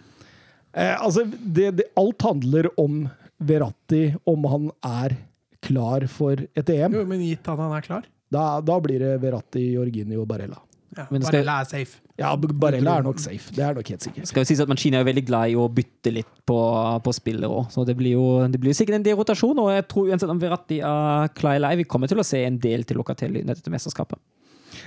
[0.73, 3.05] Eh, altså, det, det, alt handler om
[3.43, 5.17] Verratti, om han er
[5.63, 6.95] klar for et EM.
[6.99, 8.07] Jo, men gitt at han er klar?
[8.33, 10.59] Da, da blir det Verratti, Jorginho og Barella.
[10.93, 11.99] Ja, skal- Barella er safe.
[12.21, 13.49] Ja, Barella er nok safe.
[13.55, 14.27] Det er nok helt sikkert.
[14.29, 16.57] skal jo sies at Mancini er veldig glad i å bytte litt på,
[17.01, 19.57] på spillere òg, så det blir jo det blir sikkert en del rotasjon.
[19.63, 22.43] Og jeg tror uansett om Verratti er klar eller ei, vi kommer til å se
[22.45, 24.21] en del til Locatelli i dette mesterskapet.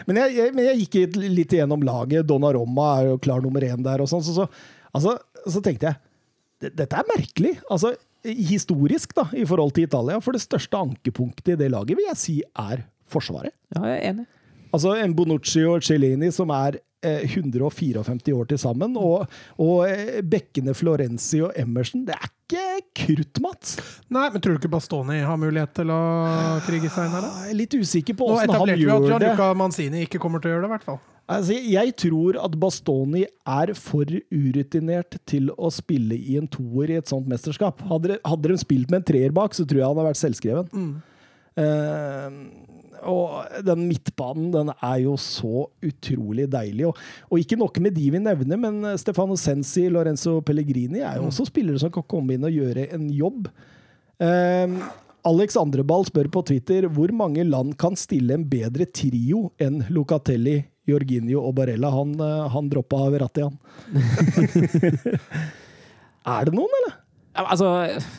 [0.07, 2.27] Men jeg, jeg, men jeg gikk litt, igjennom laget.
[2.31, 4.03] Donnaromma er jo klar nummer én der.
[4.05, 4.47] og sånn, så, så,
[4.95, 5.17] altså,
[5.51, 7.57] så tenkte jeg dette er merkelig.
[7.71, 10.21] Altså, historisk da, i forhold til Italia.
[10.25, 13.55] For det største ankepunktet i det laget vil jeg si er Forsvaret.
[13.77, 14.27] Ja, jeg er enig.
[14.75, 19.31] Altså en Bonucci og Cellini som er eh, 154 år til sammen, og,
[19.63, 22.03] og eh, bekkene Florenzi og Emerson.
[22.09, 22.65] Det er ikke
[23.01, 23.77] krutt, Mats.
[24.13, 26.01] Nei, men tror du ikke Bastoni har mulighet til å
[26.67, 27.47] krige seg inn her, da?
[27.51, 29.31] Er litt usikker på Nå åssen han etablerte vi at gjør det.
[29.31, 31.01] Gianluca Manzini ikke kommer til å gjøre det, i hvert fall.
[31.27, 37.01] Altså, jeg tror at Bastoni er for urutinert til å spille i en toer i
[37.01, 37.81] et sånt mesterskap.
[37.91, 40.21] Hadde, de- hadde de spilt med en treer bak, så tror jeg han hadde vært
[40.23, 40.87] selvskreven.
[41.57, 42.31] Eh,
[43.05, 46.89] og den midtbanen den er jo så utrolig deilig.
[46.89, 51.31] Og, og ikke noe med de vi nevner, men Stefano Sensi, Lorenzo Pellegrini er jo
[51.31, 53.51] også spillere som kan komme inn og gjøre en jobb.
[54.17, 54.79] Um,
[55.27, 60.61] Alex Andreball spør på Twitter hvor mange land kan stille en bedre trio enn Locatelli,
[60.87, 63.57] Jorginho og Barella, han, eh, han droppa Verratti, han.
[66.37, 66.95] er det noen, eller?
[67.37, 67.69] Altså,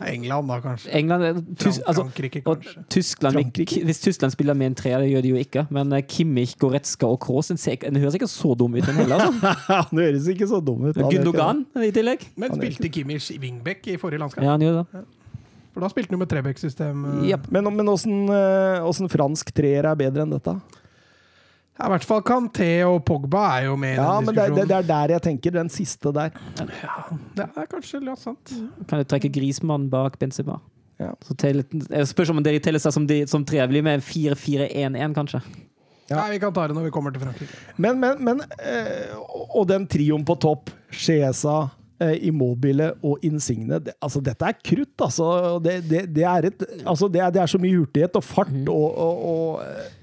[0.05, 0.91] England, da, kanskje.
[0.97, 2.83] England eh, Tys, altså, Frankrike, og kanskje.
[2.93, 3.83] Tyskland, Frankrike?
[3.87, 5.65] Hvis Tyskland spiller med en treer, det gjør de jo ikke.
[5.73, 9.27] Men eh, Kimmich, Goretzka og Kroos den, den høres ikke så dum ut, den heller.
[9.27, 9.53] Altså.
[9.91, 10.97] Han høres ikke så dum ut.
[10.97, 12.27] Gundogan i tillegg.
[12.37, 14.45] Men spilte Kimmich i wingback i forrige landskamp?
[14.45, 15.05] Ja, han gjør det.
[15.73, 17.05] For da spilte han jo med Trebekk-system.
[17.29, 17.47] eh.
[17.53, 20.55] Men, men åssen fransk treer er bedre enn dette?
[21.77, 24.47] Ja, I hvert fall Kanté og Pogba er jo med i Ja, den men det,
[24.55, 26.33] det, det er der jeg tenker, den siste der.
[26.57, 26.95] Ja,
[27.37, 28.55] det er kanskje litt sant.
[28.89, 30.57] Kan du trekke Grismann bak Benzema?
[30.97, 31.11] Ja.
[31.21, 33.61] Så teller, jeg spørs om dere teller seg som, de, som tre.
[33.69, 35.43] Med 4-4-1-1, kanskje.
[36.07, 36.21] Ja.
[36.21, 37.57] Nei, vi kan ta det når vi kommer til Frankrike.
[37.83, 39.17] Men, men, men øh,
[39.59, 41.67] Og den trioen på topp, Chiesa,
[41.99, 45.27] eh, Immobile og Insigne det, altså Dette er krutt, altså.
[45.63, 48.55] Det, det, det, er et, altså det, er, det er så mye hurtighet og fart
[48.71, 49.96] og, og, og eh,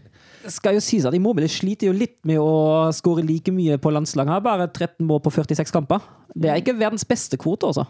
[0.52, 4.30] skal jo sies at Immobile sliter jo litt med å skåre like mye på landslaget.
[4.30, 6.04] Han har bare 13 mål på 46 kamper.
[6.34, 7.86] Det er ikke verdens beste kvote, altså.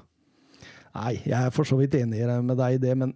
[0.95, 3.15] Nei, jeg er for så vidt enig med deg i det, men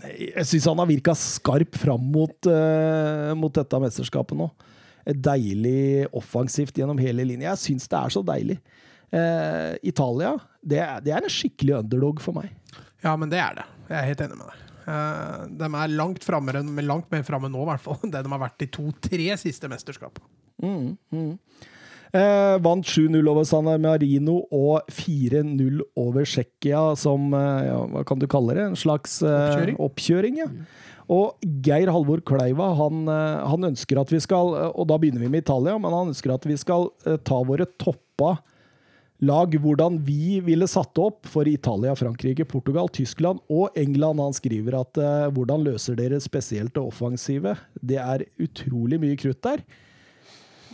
[0.00, 4.48] jeg syns han har virka skarp fram mot, uh, mot dette mesterskapet nå.
[5.10, 7.52] Deilig offensivt gjennom hele linja.
[7.52, 8.58] Jeg syns det er så deilig.
[9.10, 12.50] Uh, Italia, det er, det er en skikkelig underdog for meg.
[13.04, 13.68] Ja, men det er det.
[13.90, 14.69] Jeg er helt enig med deg.
[14.86, 18.32] Eh, de er langt, framme, langt mer framme nå, i hvert fall, enn det de
[18.32, 20.30] har vært de to-tre siste mesterskapene.
[20.60, 21.34] Mm, mm.
[22.10, 28.18] Eh, vant 7-0 over San Marino og 4-0 over Tsjekkia som eh, ja, Hva kan
[28.18, 28.64] du kalle det?
[28.66, 29.76] En slags eh, Oppkjøring?
[29.78, 30.48] oppkjøring ja.
[31.10, 35.30] Og Geir Halvor Kleiva han, eh, han ønsker at vi skal Og da begynner vi
[35.30, 36.90] med Italia, men han ønsker at vi skal
[37.22, 38.40] ta våre toppa
[39.20, 44.22] lag hvordan vi ville satt opp for Italia, Frankrike, Portugal, Tyskland og England.
[44.22, 47.56] Han skriver at uh, hvordan løser dere spesielt det offensive?
[47.84, 49.64] Det er utrolig mye krutt der.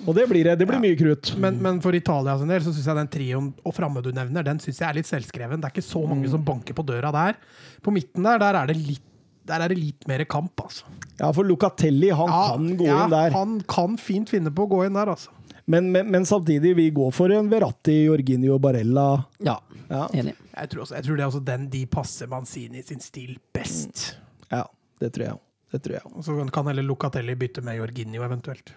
[0.05, 0.85] Og det blir, det blir Ja.
[0.85, 1.33] mye krutt.
[1.41, 4.45] Men, men for Italia sin del så syns jeg den trioen og framme du nevner,
[4.45, 5.63] den synes jeg er litt selvskreven.
[5.63, 7.39] Det er ikke så mange som banker på døra der.
[7.83, 9.05] På midten der, der er det litt
[9.47, 10.89] der er det litt mer kamp, altså.
[11.21, 13.31] Ja, for Locatelli han kan gå ja, inn der.
[13.31, 15.31] Han kan fint finne på å gå inn der, altså.
[15.67, 19.25] Men, men, men samtidig, vi går for en Verratti, Jorginho, Barella.
[19.43, 20.35] Ja, Ja, enig.
[20.57, 24.17] Jeg tror, også, jeg tror det er også den de passer Manzini sin stil best.
[24.51, 24.65] ja
[25.01, 25.39] det tror jeg.
[25.75, 26.25] Det tror jeg.
[26.25, 28.73] Så kan heller Locatelli bytte med Jorginho eventuelt.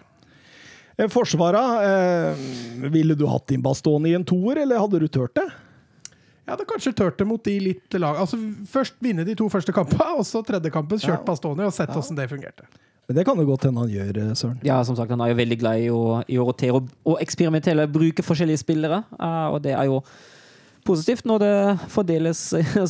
[0.98, 5.34] Eh, Forsvaret, eh, ville du hatt din Bastoni i en toer, eller hadde du tørt
[5.38, 5.46] det?
[6.44, 8.18] Jeg hadde kanskje tørt det mot de litt lag...
[8.18, 8.36] Altså
[8.68, 11.26] Først vinne de to første kampene, og så tredje kampen kjørt Ja.
[11.30, 12.66] Bastoni og sett åssen det fungerte.
[13.08, 14.58] Men det kan det godt hende han gjør, eh, Søren.
[14.66, 17.22] Ja, som sagt, han er jo veldig glad i å, i å rotere og, og
[17.22, 19.02] eksperimentere, bruke forskjellige spillere.
[19.18, 20.00] Uh, og det er jo
[20.86, 21.54] positivt når det
[21.92, 22.42] fordeles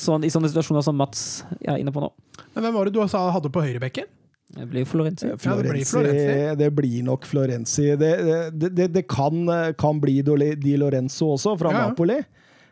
[0.06, 2.10] sånn, i sånne situasjoner som Mats er inne på nå.
[2.54, 4.10] Men hvem var det du sa hadde på høyrebekken?
[4.50, 5.28] Det blir Florenzi.
[5.30, 7.84] Ja, det blir Florenzi, det blir nok Florenzi.
[8.00, 8.10] Det,
[8.50, 9.44] det, det, det kan,
[9.78, 11.86] kan bli Di Lorenzo også, fra Ja.
[11.86, 12.18] Napoli.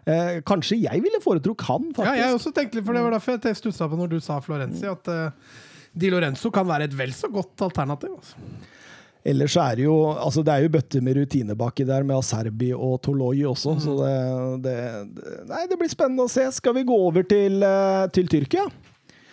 [0.08, 2.08] Eh, kanskje jeg ville foretrukket han, faktisk.
[2.08, 4.38] Ja, jeg også tenkte litt, for Det var derfor jeg stussa på når du sa
[4.40, 5.56] Florenzi, at eh,
[5.98, 8.16] Di Lorenzo kan være et vel så godt alternativ.
[8.18, 8.76] Altså.
[9.28, 12.70] Ellers er det jo altså det er jo bøtter med rutine baki der, med Aserbi
[12.72, 13.74] og Toloi også.
[13.82, 14.12] Så det,
[14.64, 14.76] det,
[15.16, 16.46] det Nei, det blir spennende å se.
[16.54, 18.68] Skal vi gå over til, eh, til Tyrkia?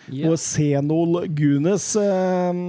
[0.06, 0.28] Yeah.
[0.28, 2.60] Hvor Senol Gunes eh,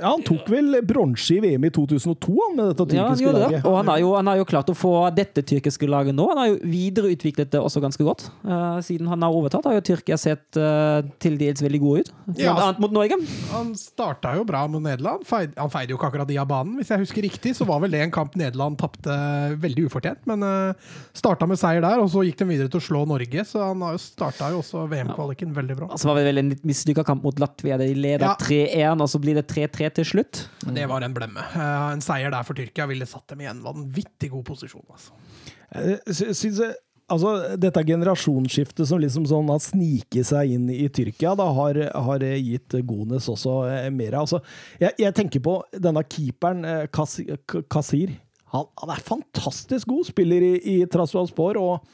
[0.00, 3.32] Ja, han tok vel bronse i VM i 2002 han, med dette Ja, han tyrkiske
[3.34, 3.42] det.
[3.44, 3.66] laget.
[3.68, 6.26] Og han har, jo, han har jo klart å få dette tyrkiske laget nå.
[6.32, 8.26] Han har jo videreutviklet det også ganske godt.
[8.44, 12.10] Uh, siden han har overtatt, har jo Tyrkia sett uh, til dels veldig gode ut.
[12.26, 12.54] Blant Ja.
[12.56, 13.18] annet mot Norge.
[13.52, 15.24] Han starta jo bra mot Nederland.
[15.28, 16.76] Feid, han feide jo ikke akkurat de av banen.
[16.80, 19.14] Hvis jeg husker riktig, så var vel det en kamp Nederland tapte
[19.62, 20.24] veldig ufortjent.
[20.30, 23.44] Men uh, starta med seier der, og så gikk de videre til å slå Norge.
[23.46, 25.90] Så han har jo starta jo også VM-kvaliken veldig bra.
[25.94, 27.78] Altså var det vel en litt mislykka kamp mot Latvia.
[27.80, 28.34] De leder Ja.
[28.40, 30.44] 3-1, og så blir det 3-3 til slutt.
[30.74, 31.42] Det var en blemme.
[31.54, 34.84] Eh, en seier der for Tyrkia ville satt dem i en vanvittig god posisjon.
[34.90, 35.12] Altså.
[35.74, 36.74] Jeg sy- jeg-
[37.12, 42.18] Altså, dette generasjonsskiftet som liksom sånn har sniket seg inn i Tyrkia, da har, har
[42.40, 44.12] gitt Gones også eh, mer.
[44.22, 44.40] Altså,
[44.80, 47.20] jeg, jeg tenker på denne keeperen, eh, Kas-
[47.68, 48.14] Kasir.
[48.54, 51.60] Han, han er fantastisk god spiller i, i Trasvalspor.
[51.60, 51.84] og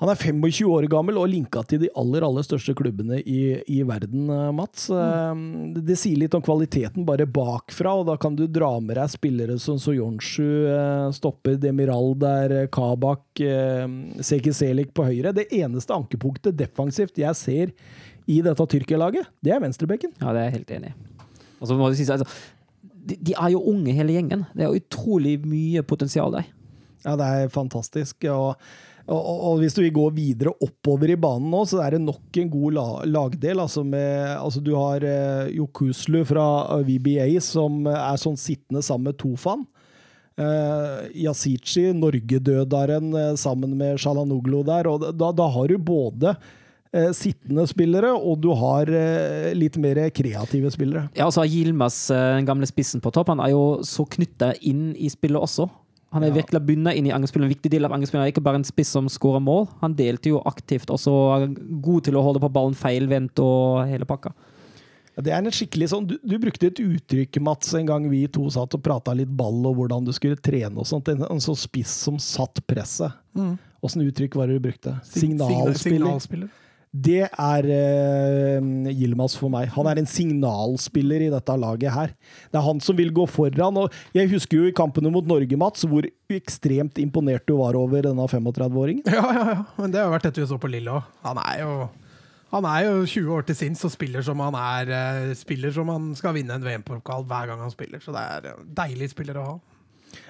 [0.00, 3.78] han er 25 år gammel og linka til de aller aller største klubbene i, i
[3.86, 4.88] verden, eh, Mats.
[4.90, 5.44] Mm.
[5.76, 9.12] Det, det sier litt om kvaliteten bare bakfra, og da kan du dra med deg
[9.12, 13.86] spillere som Soyonshu, eh, stopper Demiral der, eh, Kabak, eh,
[14.18, 15.34] Seki Selik på høyre.
[15.36, 17.74] Det eneste ankepunktet defensivt jeg ser
[18.26, 20.16] i dette Tyrkia-laget, det er venstrebekken.
[20.18, 20.96] Ja, det er jeg helt enig i.
[21.64, 22.26] Si altså,
[22.82, 24.42] de, de er jo unge hele gjengen.
[24.56, 26.50] Det er utrolig mye potensial der.
[27.04, 28.24] Ja, det er fantastisk.
[28.32, 28.56] Og
[29.04, 32.50] Og, og, hvis vil gå videre oppover i banen nå, så er det nok en
[32.52, 33.60] god la, lagdel.
[33.60, 36.46] Altså, med, altså du har eh, Jokuslu fra
[36.78, 39.66] eh, VBA som er sånn sittende sammen med Tofan.
[40.40, 44.88] Eh, Yasichi, norgedødaren, eh, sammen med Shalanoglu der.
[44.88, 46.32] Og da, da har du både
[46.96, 51.10] eh, sittende spillere, og du har eh, litt mer kreative spillere.
[51.12, 54.08] Ja, og så har Yilmaz, eh, den gamle spissen på topp, han er jo så
[54.08, 55.68] knytta inn i spillet også.
[56.14, 56.34] Han er Ja.
[56.40, 57.48] virkelig bundet inn i angrepsspillet.
[57.50, 59.68] En viktig del av angrepsspillet er ikke bare en spiss som skårer mål.
[59.82, 61.12] Han delte jo aktivt, også
[61.82, 64.32] god til å holde på ballen feilvendt og hele pakka.
[65.16, 68.48] Det er en skikkelig sånn, du, du brukte et uttrykk, Mats, en gang vi to
[68.50, 71.06] satt og prata litt ball og hvordan du skulle trene og sånt.
[71.12, 73.12] En, en sånn spiss som satt presset.
[73.84, 74.96] Åssen uttrykk var det du brukte?
[75.06, 75.78] Signalspiller.
[75.78, 76.48] Signalspiller.
[76.94, 79.66] Det er uh, Yilmaz for meg.
[79.74, 82.12] Han er en signalspiller i dette laget her.
[82.52, 83.80] Det er han som vil gå foran.
[83.82, 88.06] og Jeg husker jo i kampene mot Norge, Mats, hvor ekstremt imponert du var over
[88.06, 89.02] denne 35-åringen.
[89.10, 89.58] Ja, ja, ja.
[89.80, 91.08] Men det har vært dette vi så på Lille òg.
[91.26, 91.74] Han er jo
[92.54, 95.88] han er jo 20 år til sinns og spiller som han er eh, Spiller som
[95.90, 97.98] han skal vinne en VM-pokal hver gang han spiller.
[98.04, 99.54] Så det er en deilig spiller å ha.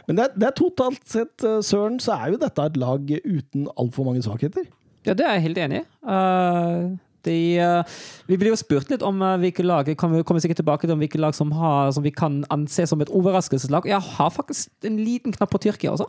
[0.09, 3.13] Men det, er- det er totalt sett, eh, Søren, så er jo dette et lag
[3.29, 4.65] uten altfor mange svakheter.
[5.05, 5.87] Ja, det er jeg helt enig i.
[6.05, 7.97] Uh, de, uh,
[8.29, 10.95] vi blir jo spurt litt om uh, hvilke lag kommer, vi kommer sikkert tilbake til
[10.97, 13.89] om hvilke lag som, har, som vi kan anse som et overraskelseslag.
[13.89, 16.09] Jeg har faktisk en liten knapp på Tyrkia også.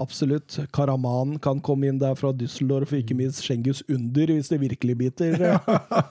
[0.00, 0.56] Absolutt.
[0.72, 4.98] Karaman kan komme inn der fra Düsseldorf, og ikke minst Schengus Under, hvis det virkelig
[5.04, 5.44] biter.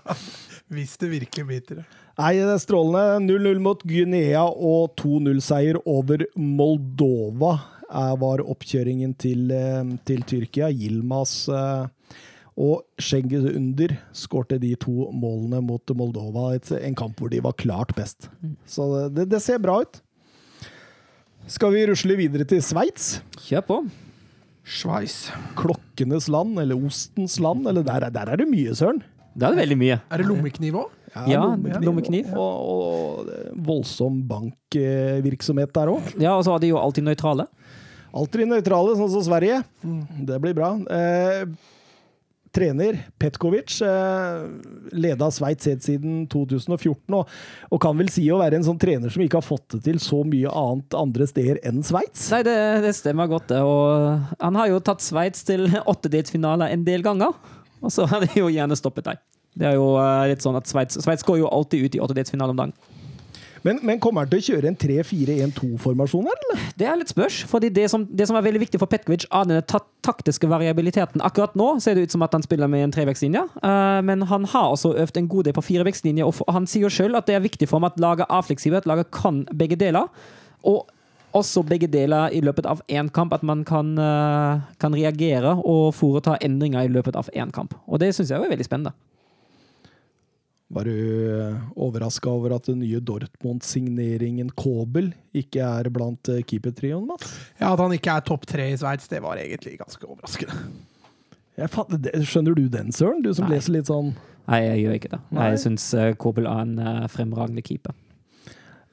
[0.71, 1.80] Hvis det virkelig biter.
[2.15, 3.26] Nei, det er strålende.
[3.26, 7.58] 0-0 mot Guinea og 2-0-seier over Moldova
[7.91, 10.69] var oppkjøringen til, eh, til Tyrkia.
[10.71, 11.88] Yilmaz eh,
[12.62, 16.54] og Schengen Under skårte de to målene mot Moldova.
[16.56, 18.30] Et, en kamp hvor de var klart best.
[18.67, 20.01] Så det, det ser bra ut.
[21.51, 23.15] Skal vi rusle videre til Sveits?
[23.47, 23.80] Kjør på.
[24.63, 25.32] Sveis.
[25.58, 27.65] Klokkenes land, eller ostens land?
[27.67, 29.01] Eller der, er- der er det mye, Søren.
[29.34, 29.95] Det er det veldig mye.
[30.12, 30.89] Er det lommekniv òg?
[31.27, 32.30] Ja, lommekniv, lommekniv.
[32.39, 36.12] Og, og voldsom bankvirksomhet der òg.
[36.21, 37.47] Ja, og så er de jo alltid nøytrale.
[38.12, 39.62] Alltid nøytrale, sånn som Sverige.
[40.28, 40.74] Det blir bra.
[40.91, 41.45] Eh,
[42.52, 44.41] trener Petkovic eh,
[44.91, 47.32] leda Sveits helt siden 2014, og,
[47.71, 50.02] og kan vel si å være en sånn trener som ikke har fått det til
[50.04, 52.28] så mye annet andre steder enn Sveits.
[52.36, 53.62] Nei, det, det stemmer godt, det.
[53.63, 57.36] Og han har jo tatt Sveits til åttedelsfinaler en del ganger,
[57.82, 59.21] og så har de jo gjerne stoppet der.
[59.58, 62.65] Det er jo eh, litt sånn at Sveits går jo alltid ut i åttedelsfinale om
[62.65, 63.00] dagen.
[63.67, 66.62] Men, men kommer han til å kjøre en 3-4-1-2-formasjon her, eller?
[66.80, 69.50] Det er litt spørs, fordi det som, det som er veldig viktig for Petkovic, er
[69.50, 71.21] den ta taktiske variabiliteten.
[71.21, 74.47] Akkurat nå ser det ut som at han spiller med en trevektslinje, uh, men han
[74.50, 77.38] har også øvd en god del på firevektslinje, og han sier jo sjøl at det
[77.38, 80.10] er viktig for ham at laget er fleksibelt, laget kan begge deler.
[80.65, 80.89] Og
[81.38, 85.93] også begge deler i løpet av én kamp, at man kan, eh, kan reagere og
[85.95, 87.74] foreta endringer i løpet av én kamp.
[87.88, 88.91] Og det syns jeg er veldig spennende.
[90.71, 97.34] Var du overraska over at den nye Dortmund-signeringen Kobel ikke er blant eh, keepertrioen, Mats?
[97.60, 100.55] Ja, At han ikke er topp tre i Sveits, det var egentlig ganske overraskende.
[101.60, 103.21] Jeg fatter, det- skjønner du den, Søren?
[103.21, 103.57] Du som Nei.
[103.57, 104.13] leser litt sånn
[104.47, 105.19] Nei, jeg gjør ikke det.
[105.38, 105.49] Nei.
[105.51, 105.84] Jeg syns
[106.17, 107.93] Kobel er en eh, fremragende keeper.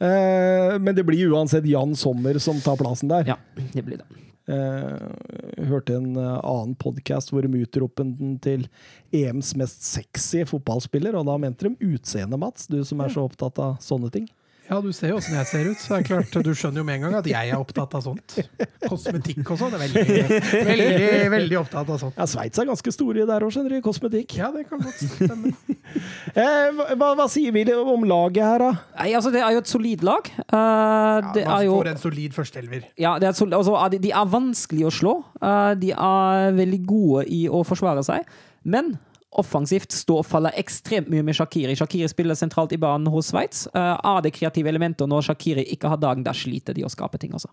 [0.01, 3.25] eh, Men det blir uansett Jan Sommer som tar plassen der.
[3.27, 3.37] Ja,
[3.73, 4.07] det blir det.
[4.49, 8.65] Eh, hørte en eh, annen podkast hvor de utropen den til
[9.13, 12.69] EMs mest sexy fotballspiller, og da mente de utseendet, Mats.
[12.71, 14.29] Du som er så opptatt av sånne ting.
[14.69, 16.85] Ja, du ser jo åssen jeg ser ut, så det er klart, du skjønner jo
[16.85, 18.35] med en gang at jeg er opptatt av sånt.
[18.85, 19.73] Kosmetikk og sånn.
[19.79, 20.03] er Veldig,
[20.69, 22.19] veldig, veldig opptatt av sånt.
[22.21, 23.79] Ja, Sveits er ganske store der òg, skjønner du.
[23.87, 24.37] Kosmetikk.
[24.37, 25.55] Ja, det kan godt stemme.
[26.39, 28.69] Eh, hva, hva sier vi om laget her, da?
[28.99, 30.29] Nei, altså, det er jo et solid lag.
[30.53, 32.85] Uh, Ja, det er man jo får en solid førsteelver.
[33.01, 35.15] Ja, det er, solid, altså, er de, de er vanskelig å slå.
[35.41, 38.29] Uh, de er veldig gode i å forsvare seg.
[38.69, 38.99] Men
[39.37, 41.75] offensivt står og faller ekstremt mye med Shakiri.
[41.77, 43.67] Shakiri spiller sentralt i banen hos Sveits.
[43.75, 47.21] Uh, er det kreative elementet når Shakiri ikke har dagen, der sliter de å skape
[47.21, 47.35] ting.
[47.37, 47.51] Altså.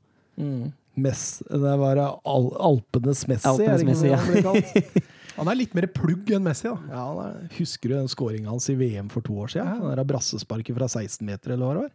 [0.95, 5.03] Mess, det var Al Alpenes Messi, Alpenes er det ikke Messi, det ja.
[5.37, 6.75] han er litt mer plugg enn Messi, da.
[6.91, 9.81] Ja, han er- Husker du den skåringa hans i VM for to år siden?
[9.83, 11.93] Den der brassesparket fra 16 meter, eller hva det var?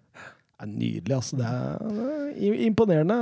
[0.61, 1.41] Det er nydelig, altså.
[1.41, 1.78] Det er,
[2.37, 3.18] det er imponerende.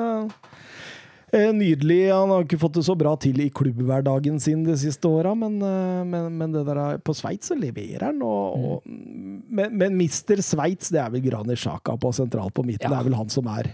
[1.33, 2.09] Eh, Nydelig.
[2.09, 5.59] Han har ikke fått det så bra til i klubbhverdagen sin de siste åra, men,
[5.61, 8.23] eh, men, men det der er, på Sveits så leverer han.
[8.25, 12.89] Og, og, men, men mister Sveits, det er vel Granit Sjaka på sentralt på midten.
[12.89, 12.95] Ja.
[12.97, 13.69] Det er vel han som er,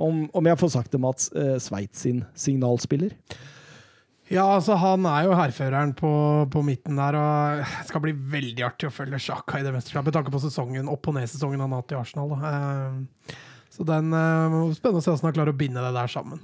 [0.00, 3.14] om, om jeg får sagt det, Mats, eh, Sveits sin signalspiller.
[4.30, 6.10] Ja, altså Han er jo hærføreren på,
[6.54, 10.10] på midten der, og det skal bli veldig artig å følge Sjaka i det mesterskapet,
[10.10, 12.34] med tanke på sesongen, opp- og ned-sesongen han har hatt i Arsenal.
[12.34, 12.50] Da.
[12.50, 13.36] Eh,
[13.70, 16.42] Så den Spennende å se hvordan han klarer å binde det der sammen.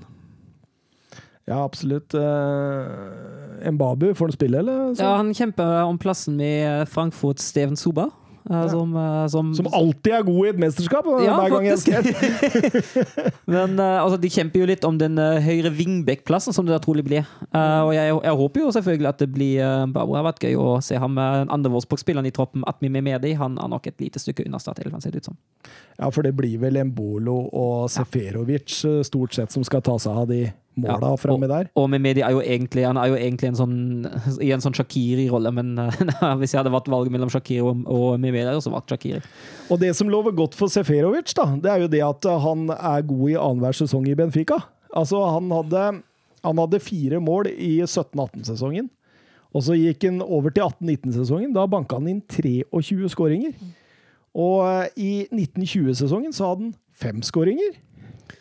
[1.47, 2.15] Ja, absolutt.
[2.15, 4.95] Uh, Mbabu, får han spille, eller?
[4.95, 8.11] Så- Ja, han kjemper om plassen med Frankfurt Steven Soba.
[8.51, 8.69] Ja.
[8.69, 11.07] Som, eh, som, Som alltid er god i et mesterskap.
[11.25, 11.89] Ja, hver gang faktisk.
[11.91, 16.77] jeg Men uh, altså, de kjemper jo litt om den uh, høyre wingback-plassen, som det
[16.77, 17.27] da trolig blir.
[17.51, 20.15] Uh, og jeg, jeg håper jo selvfølgelig at det blir uh, Babo.
[20.15, 23.35] Det har vært gøy å se ham med den andre Wolfsburg-spilleren i troppen, Atmi Mehmedi.
[23.41, 25.41] Han er nok et lite stykke unna startelven, ser det ut som.
[25.99, 30.23] Ja, for det blir vel Embolo og Seferovic eh, stort sett som skal ta seg
[30.23, 30.45] av de
[30.77, 31.69] måla Ja, framme der.
[31.79, 33.77] Og Mehmedi er jo egentlig, han er jo egentlig en sånn,
[34.45, 35.75] i en sånn Shakiri-rolle, men
[36.41, 39.23] hvis jeg hadde valgt valget mellom Shakiri og, og Mehmedi, hadde jeg også valgt Shakiri.
[39.73, 42.69] Og det som lover godt for Seferovic, da, det er jo det at eh, han
[42.77, 44.61] er god i annenhver sesong i Benfica.
[44.97, 45.87] Altså, han hadde,
[46.47, 48.91] han hadde fire mål i 17-18-sesongen.
[49.57, 51.55] Og så gikk han over til 18-19-sesongen.
[51.57, 53.57] Da banka han inn 23 skåringer.
[54.37, 57.79] Og eh, i 1920-sesongen så hadde han fem skåringer.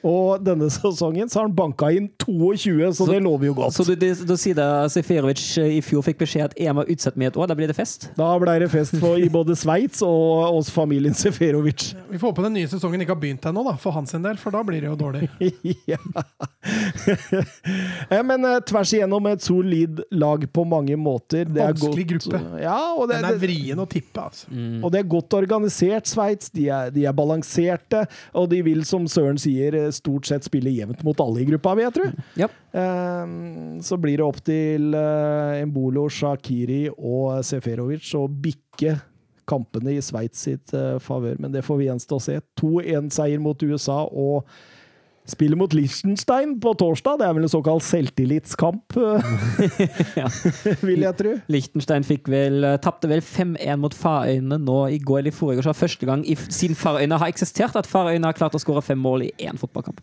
[0.06, 3.74] Og denne sesongen så har han banka inn 22, så, Så- det lover jo godt.
[3.74, 6.91] Så du, det- da sier det Seferovic eh, i fjor fikk beskjed at EM var
[6.93, 8.10] utsatt med et år, da blir det fest?
[8.20, 11.89] Da ble det fest for, i både Sveits og hos familien Seferovic.
[12.14, 14.53] Vi får håpe den nye sesongen ikke har begynt ennå, da, for hans del, for
[14.56, 15.30] da blir det jo dårlig.
[15.91, 15.97] ja.
[18.10, 21.45] Eh, Men eh, tvers igjennom et solid lag på mange måter.
[21.49, 22.62] Det er Vanskelig godt- gruppe.
[22.64, 24.47] Ja, og det, Den er vrien å tippe, altså.
[24.84, 26.49] og det er godt organisert, Sveits.
[26.53, 31.01] De, er- de er balanserte, og de vil, som Søren sier, stort sett spille jevnt
[31.07, 32.11] mot alle i gruppa, vil jeg tro.
[32.41, 32.49] Ja.
[32.75, 33.33] Eh,
[33.85, 38.97] Så blir det opp til eh, Embolo, Shakiri og Seferovic å bikke
[39.45, 42.39] kampene i Sveits sitt eh, favør, men det får vi gjenstå å se.
[42.61, 44.49] 2-1-seier mot USA og
[45.30, 47.19] spillet mot Liechtenstein på torsdag.
[47.19, 49.30] Det er vel en såkalt selvtillitskamp, eh,
[50.21, 50.30] Ja.
[50.89, 51.36] vil jeg tro.
[51.51, 55.63] Liechtenstein fikk vel, eh, tapte vel 5-1 mot Farøyene nå i går eller i forrige
[55.63, 55.69] år.
[55.69, 59.01] Så første gang i, siden Farøyene har eksistert at Farøyene har klart å skåre fem
[59.01, 60.01] mål i én fotballkamp.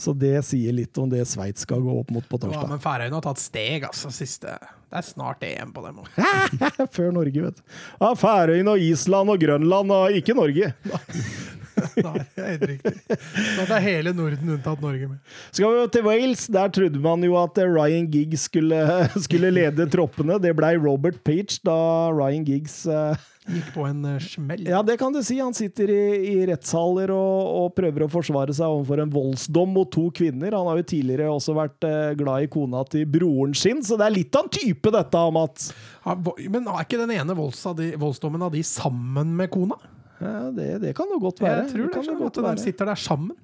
[0.00, 2.62] Så det sier litt om det Sveits skal gå opp mot på torsdag.
[2.62, 4.12] Ja, men Færøyene har tatt steg, altså.
[4.14, 4.56] Siste.
[4.90, 6.08] Det er snart EM på dem òg.
[6.96, 7.78] Før Norge, vet du.
[8.00, 10.72] Ja, Færøyene og Island og Grønland, og ikke Norge.
[11.80, 13.18] Nei, det er helt riktig.
[13.54, 15.36] Snart er hele Norden unntatt Norge med.
[15.54, 16.46] Skal vi til Wales.
[16.52, 18.82] Der trodde man jo at Ryan Giggs skulle,
[19.26, 20.40] skulle lede troppene.
[20.42, 21.78] Det blei Robert Page da
[22.10, 23.14] Ryan Giggs uh,
[23.50, 24.66] Gikk på en eh, smell.
[24.68, 25.38] Ja, det kan du si.
[25.40, 29.90] Han sitter i, i rettssaler og, og prøver å forsvare seg overfor en voldsdom mot
[29.90, 30.54] to kvinner.
[30.54, 34.06] Han har jo tidligere også vært uh, glad i kona til broren sin, så det
[34.06, 35.70] er litt av en type, dette, Mats.
[36.06, 36.16] Ja,
[36.48, 39.76] Men er ikke den ene voldsdommen av de sammen med kona?
[40.20, 41.64] Ja, det, det kan jo godt være.
[41.64, 43.36] Jeg tror det, kan det godt at de sitter der sammen.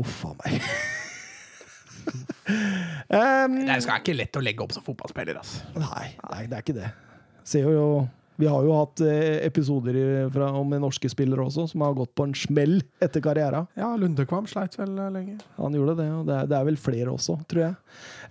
[0.00, 0.60] Uff a meg.
[3.12, 5.38] um, Det skal ikke lett å legge opp som fotballspiller.
[5.42, 5.62] Altså.
[5.76, 6.90] Nei, nei, det er ikke det.
[7.48, 7.86] Ser jo,
[8.40, 9.98] vi har jo hatt eh, episoder
[10.32, 13.64] fra, om norske spillere også, som har gått på en smell etter karriera.
[13.78, 15.40] Ja, Lundekvam sleit vel eh, lenge.
[15.58, 17.74] Han gjorde det, og det er, det er vel flere også, tror jeg.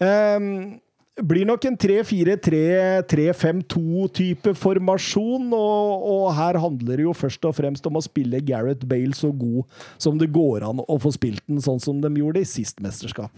[0.02, 0.80] Um,
[1.28, 7.96] blir nok en 3-4-3-3-5-2-type formasjon, og, og her handler det jo først og fremst om
[8.00, 9.64] å spille Gareth Bale så god
[10.02, 13.32] som det går an å få spilt den, sånn som de gjorde i sist mesterskap.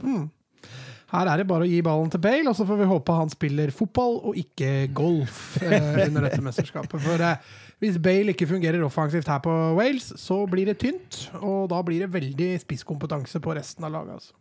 [1.13, 3.29] Her er det bare å gi ballen til Bale, og så får vi håpe han
[3.29, 6.97] spiller fotball og ikke golf eh, under dette mesterskapet.
[7.03, 7.38] For eh,
[7.84, 11.29] hvis Bale ikke fungerer offensivt her på Wales, så blir det tynt.
[11.43, 14.13] Og da blir det veldig spisskompetanse på resten av laget.
[14.17, 14.34] Altså.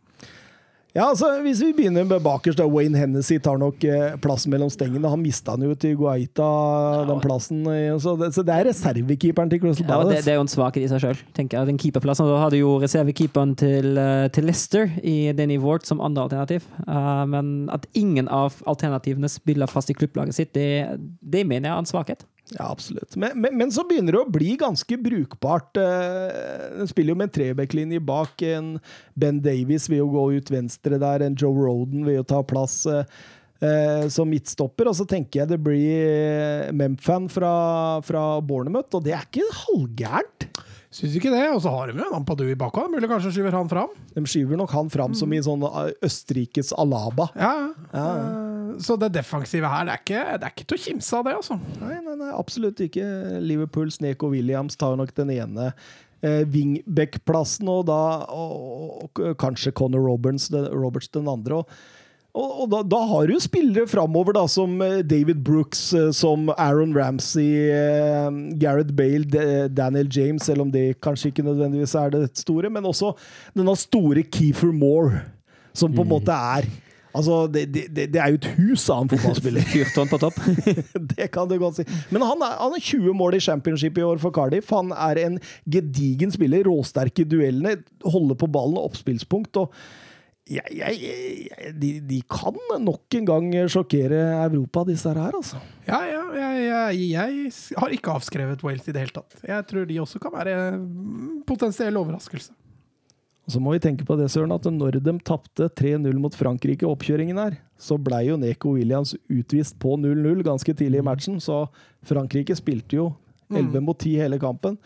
[0.93, 4.69] Ja, altså, Hvis vi begynner med bakerst, da, Wayne Hennessy tar nok eh, plassen mellom
[4.69, 5.09] stengene.
[5.09, 6.49] Han mista han jo til Guaita,
[7.09, 7.63] den plassen.
[7.65, 10.11] eh, Så det, så det er reservekeeperen til Crystal Palace.
[10.11, 11.23] Ja, det, det er jo en svakhet i seg sjøl.
[11.33, 12.29] Den keeperplassen.
[12.29, 16.69] Da hadde jo reservekeeperen til, eh, til Leicester i Danny Ward som andre alternativ.
[16.85, 21.73] Uh, men at ingen av alternativene spiller fast i klubblaget sitt, det, det mener jeg
[21.73, 22.25] er en svakhet.
[22.51, 23.15] Ja, absolutt.
[23.15, 25.77] Men, men, men så begynner det å bli ganske brukbart.
[25.79, 28.43] Eh, Den spiller jo med en trebekklinje bak.
[28.45, 28.75] En
[29.15, 31.23] Ben Davies vil jo gå ut venstre der.
[31.23, 33.07] En Joe Roden vil jo ta plass eh,
[33.63, 34.91] eh, som midtstopper.
[34.91, 37.55] Og så tenker jeg det blir Memphan fra,
[38.05, 40.49] fra Bournemouth, og det er ikke halvgærent.
[40.93, 41.45] Syns ikke det.
[41.55, 42.93] Og så har de jo en Ampadu i bakhånd.
[42.93, 43.93] Mulig kanskje skyver han fram.
[44.13, 47.29] De skyver nok han fram som i sånn eh, Østerrikes Alaba.
[47.39, 47.53] Ja,
[47.93, 48.07] ja.
[48.81, 51.35] Så det defensive her, det er ikke, det er ikke til å kimse av det,
[51.37, 51.59] altså.
[51.77, 53.05] Nei, nei, nei, absolutt ikke.
[53.45, 55.67] Liverpools Neko Williams tar nok den ene
[56.25, 57.99] eh, wingback-plassen, og da
[58.33, 61.61] og, og, kanskje Conor Roberts, Roberts den andre.
[61.61, 61.77] Og,
[62.33, 66.47] og, og da, da har du spillere framover, da, som eh, David Brooks, eh, som
[66.55, 68.29] Aaron Ramsey, eh,
[68.61, 73.13] Gareth Bale, Daniel James, selv om det kanskje ikke nødvendigvis er det store, men også
[73.53, 75.21] denne store Keefer Moore,
[75.77, 76.69] som på en måte er
[77.13, 79.61] Altså, det, det, det det er jo et hus av en fotballspiller.
[79.73, 80.39] Fyrtårn på topp.
[81.13, 81.83] det kan du godt si.
[82.09, 84.71] Men han er, han er 20 mål i championship i år for Cardiff.
[84.73, 85.35] Han er en
[85.69, 89.61] gedigen spiller, råsterk i duellene, holder på ballen og oppspillspunkt.
[89.61, 89.77] og
[90.43, 95.61] jeg, jeg, de, de kan nok en gang sjokkere Europa, disse her, altså.
[95.87, 99.37] Ja, ja, jeg, jeg, har ikke avskrevet Wales i det hele tatt.
[99.47, 102.51] Jeg tror de også kan være mm, potensiell overraskelse.
[103.43, 106.85] Og så må vi tenke på det, Søren, at når de tapte 3-0 mot Frankrike
[106.85, 111.41] i oppkjøringen her, så blei jo Neko Williams utvist på 0-0 ganske tidlig i matchen,
[111.43, 111.65] så
[112.07, 113.09] Frankrike spilte jo
[113.51, 114.77] 11 mot 10 hele kampen.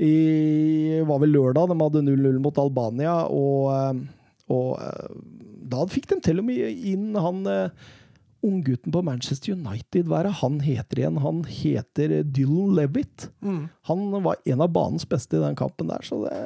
[0.00, 5.20] I var vel lørdag de hadde 0-0 mot Albania, og, eh, og eh,
[5.74, 6.58] da fikk de til og med
[6.92, 7.84] inn han eh,
[8.44, 10.04] unggutten på Manchester United.
[10.10, 11.20] Hva er det han heter igjen?
[11.24, 13.30] Han heter Dylan Levitt.
[13.40, 13.62] Mm.
[13.88, 16.36] Han var en av banens beste i den kampen der, så det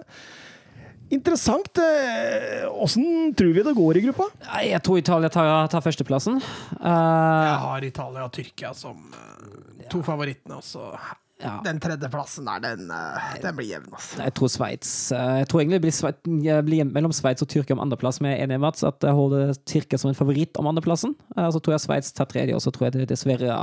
[1.11, 1.79] Interessant.
[1.81, 4.27] eh, Åssen tror vi det går i gruppa?
[4.63, 6.37] Jeg tror Italia tar, tar førsteplassen.
[6.39, 9.09] Jeg Eh, har Italia og Tyrkia som
[9.89, 10.91] to favorittene, og så
[11.43, 11.59] ja.
[11.65, 14.19] den tredjeplassen der, den, eh, den blir jevn, altså.
[14.25, 16.19] Jeg tror Sveits eh, Jeg tror egentlig det blir, Schweiz,
[16.67, 19.15] blir mellom Sveits og Tyrkia om andreplass, men jeg er enig med Mats at jeg
[19.19, 21.15] holder Tyrkia som en favoritt om andreplassen.
[21.37, 23.55] Eh, Så tror jeg Sveits tar tredje, og så tror jeg det dessverre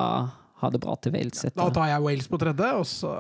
[0.56, 1.42] har det bra til Wales.
[1.52, 3.12] Da tar jeg Wales på tredje, og så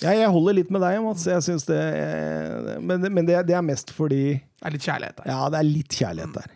[0.00, 1.26] Ja, jeg holder litt med deg, Mats.
[1.28, 5.20] Jeg synes det, er, men men det, det er mest fordi Det er litt kjærlighet
[5.20, 5.28] der.
[5.28, 6.54] Ja, det er litt kjærlighet der.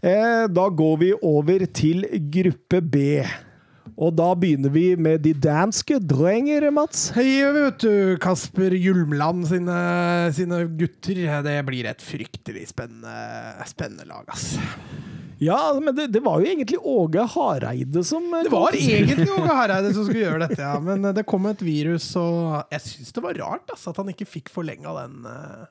[0.00, 3.22] Eh, da går vi over til gruppe B.
[4.00, 7.10] Og da begynner vi med de danske drenger, Mats.
[7.12, 9.76] Hei, vet du, Kasper Hjulmland sine,
[10.32, 11.20] sine gutter.
[11.44, 13.12] Det blir et fryktelig spennende,
[13.68, 14.54] spennende lag, ass.
[15.40, 19.54] Ja, men det, det var jo egentlig Åge Hareide som eh, Det var egentlig Åge
[19.60, 20.74] Hareide som skulle gjøre dette, ja.
[20.84, 24.12] Men eh, det kom et virus, og jeg syns det var rart ass, at han
[24.12, 25.28] ikke fikk forlenga den.
[25.28, 25.62] eh.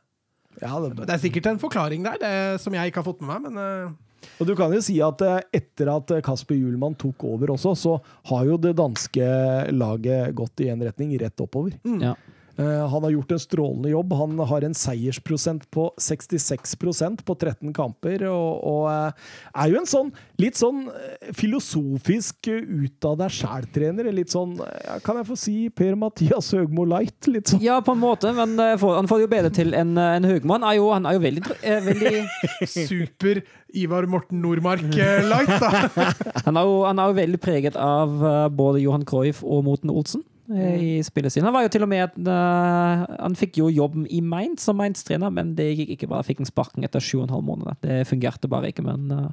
[0.63, 3.34] ja, det, Det er sikkert en forklaring der, det, som jeg ikke har fått med
[3.34, 3.97] meg, men
[4.39, 7.76] Og du kan jo si at eh, etter at eh, Kasper Hjulmann tok over også,
[7.78, 7.95] så
[8.32, 9.30] har jo det danske
[9.76, 11.76] laget gått i en retning, rett oppover.
[12.01, 12.15] Ja.
[12.60, 14.14] Eh, Han har gjort en strålende jobb.
[14.14, 19.30] Han har en seiersprosent på 66% på 13 kamper, og, og eh,
[19.64, 20.10] er jo en sånn
[20.41, 24.10] litt sånn eh, filosofisk ut av deg sjæl-trener.
[24.16, 24.57] Litt sånn,
[25.05, 27.30] kan jeg få si Per-Mathias Høgmo Light?
[27.32, 27.64] Litt sånn.
[27.64, 30.57] ja, på en måte, men han får det jo bedre til enn en Høgmo.
[30.57, 31.45] Han er jo, han er jo veldig,
[31.88, 32.14] veldig
[32.89, 33.41] super
[33.80, 36.10] Ivar Morten Nordmark-light, da.
[36.49, 38.16] Han er, jo, han er jo veldig preget av
[38.57, 41.45] både Johan Cruyff og Morten Olsen i spillet sin.
[41.45, 45.30] Han var jo til og med uh, Han fikk jo jobb i Mainz som Mainz-trener,
[45.34, 46.24] men det gikk ikke bra.
[46.26, 47.80] Fikk en sparken etter sju og en halv måned.
[47.86, 49.30] Det fungerte bare ikke, men uh,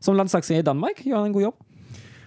[0.00, 1.64] som landslagsleder i Danmark gjør han en god jobb.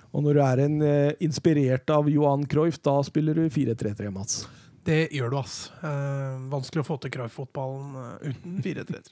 [0.10, 4.44] Og når du er en, uh, inspirert av Johan Cruyff, da spiller du 4-3-3, Mats.
[4.88, 5.58] Det gjør du, ass.
[5.86, 9.12] Eh, vanskelig å få til Cruyff-fotballen uten 4-3-3.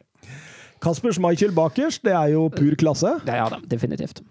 [0.81, 3.11] Kasper Schmeichel bakerst, det er jo pur klasse.
[3.27, 4.23] Det er det, definitivt.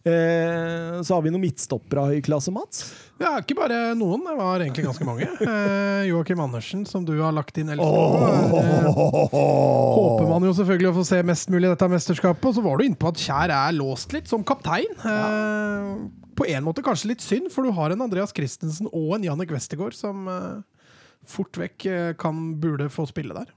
[0.00, 2.86] Eh, så har vi noen midtstoppere i klasse, Mats.
[3.20, 5.28] Ja, ikke bare noen, det var egentlig ganske mange.
[5.50, 10.88] Eh, Joakim Andersen, som du har lagt inn elleve oh, Eh, håper man jo selvfølgelig
[10.88, 12.46] å få se mest mulig i dette mesterskapet.
[12.48, 14.88] Og så var du inne på at Kjær er låst litt som kaptein.
[15.04, 15.92] Eh,
[16.40, 19.52] på en måte kanskje litt synd, for du har en Andreas Christensen og en Jannik
[19.52, 20.86] Westergård som eh,
[21.28, 21.90] fort vekk
[22.20, 23.52] kan burde få spille der.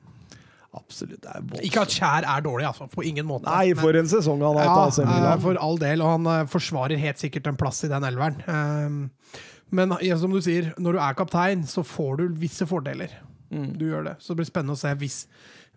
[0.74, 1.26] Absolutt.
[1.30, 1.44] Er.
[1.62, 2.88] Ikke at Kjær er dårlig, altså.
[2.90, 3.46] På ingen måte.
[3.46, 6.30] Nei, for en sesong han har ja, tatt AC eh, for all del, og han
[6.32, 8.40] eh, forsvarer helt sikkert en plass i den elveren.
[8.48, 8.98] Um,
[9.74, 13.14] men ja, som du sier, når du er kaptein, så får du visse fordeler.
[13.54, 13.70] Mm.
[13.78, 14.16] Du gjør det.
[14.20, 15.20] Så det blir spennende å se hvis,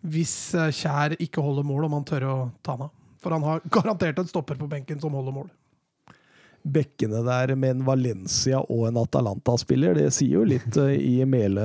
[0.00, 2.96] hvis eh, Kjær ikke holder mål, om han tør å ta han av.
[3.20, 5.52] For han har garantert en stopper på benken som holder mål.
[6.72, 11.64] Bekkene der med en Valencia og en Atalanta-spiller, det sier jo litt eh, i Mele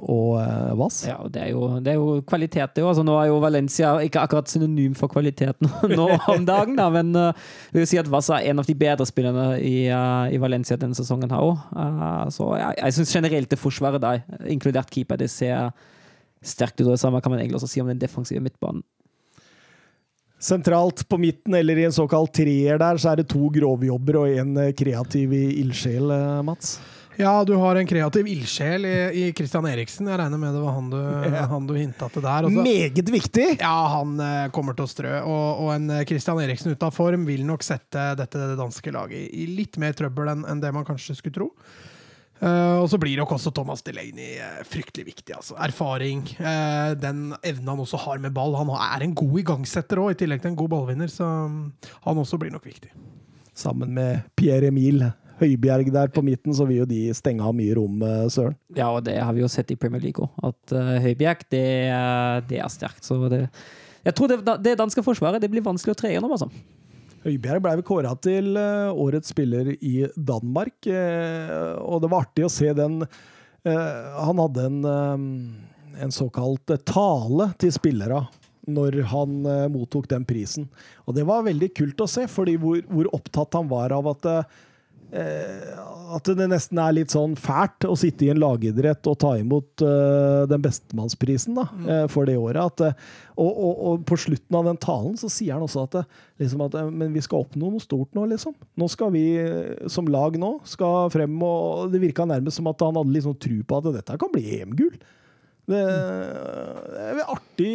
[0.00, 1.02] og eh, Vass.
[1.08, 2.92] Ja, og det er jo, det er jo kvalitet, det òg.
[2.92, 7.12] Altså, nå er jo Valencia ikke akkurat synonym for kvalitet nå, om dagen, da, men
[7.16, 10.78] uh, vil si at Vass er en av de bedre spillerne i, uh, i Valencia
[10.80, 11.62] denne sesongen her òg.
[12.34, 15.72] så jeg, jeg syns generelt det forsvaret der, inkludert keeper, det ser
[16.42, 16.90] sterkt ut.
[16.90, 18.82] Det samme kan man egentlig også si om den defensive midtbanen.
[20.42, 24.40] Sentralt på midten, eller i en såkalt treer der, så er det to grovjobber og
[24.42, 26.80] en eh, kreativ i ildsjel, eh, Mats.
[27.16, 30.08] Ja, du har en kreativ ildsjel i, i Christian Eriksen.
[30.08, 30.98] Jeg regner med det var han du,
[31.52, 32.48] han du hinta til der.
[32.48, 32.64] Også.
[32.64, 33.46] Meget viktig!
[33.60, 35.14] Ja, han eh, kommer til å strø.
[35.20, 39.20] Og, og en eh, Christian Eriksen ute av form vil nok sette dette danske laget
[39.20, 41.50] i, i litt mer trøbbel enn enn det man kanskje skulle tro.
[42.42, 45.36] Eh, og så blir nok også Thomas Delaney eh, fryktelig viktig.
[45.36, 45.54] Altså.
[45.62, 48.56] Erfaring, eh, den evnen han også har med ball.
[48.58, 51.10] Han er en god igangsetter òg, i tillegg til en god ballvinner.
[51.12, 51.60] Så mm,
[52.08, 52.90] han også blir nok viktig.
[53.54, 55.04] Sammen med Pierre Emil
[55.42, 58.54] Høibjerg der på midten, så vil jo de stenge av mye rom, Søren.
[58.76, 60.30] Ja, og det har vi jo sett i Premier League òg.
[60.52, 61.64] At uh, Høibjerg, det,
[62.50, 63.02] det er sterkt.
[63.02, 63.48] Så det
[64.04, 66.50] Jeg tror det, det danske forsvaret det blir vanskelig å tre gjennom, altså.
[67.22, 72.50] Høibjerg ble kåra til eh, årets spiller i Danmark, eh, og det var artig å
[72.50, 74.80] se den eh, Han hadde en,
[76.02, 78.24] en såkalt tale til spillere
[78.62, 79.40] når han
[79.74, 80.68] mottok den prisen.
[81.02, 84.28] Og det var veldig kult å se, fordi hvor, hvor opptatt han var av at
[86.16, 89.84] at det nesten er litt sånn fælt å sitte i en lagidrett og ta imot
[89.84, 92.60] uh, den bestemannsprisen da, eh, for det året.
[92.62, 95.98] At, eh, og, og, og på slutten av den talen så sier han også at,
[96.42, 98.54] liksom at men vi skal oppnå noe stort nå, liksom.
[98.78, 99.24] Nå skal vi
[99.90, 103.58] som lag nå skal frem, og det virka nærmest som at han hadde liksom tru
[103.64, 104.94] på at dette kan bli EM-gull.
[105.72, 107.74] Det, det er artig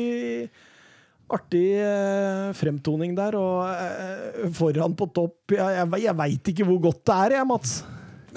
[1.27, 6.79] Artig eh, fremtoning der, og eh, foran på topp Jeg, jeg, jeg veit ikke hvor
[6.88, 7.73] godt det er, jeg, Mats.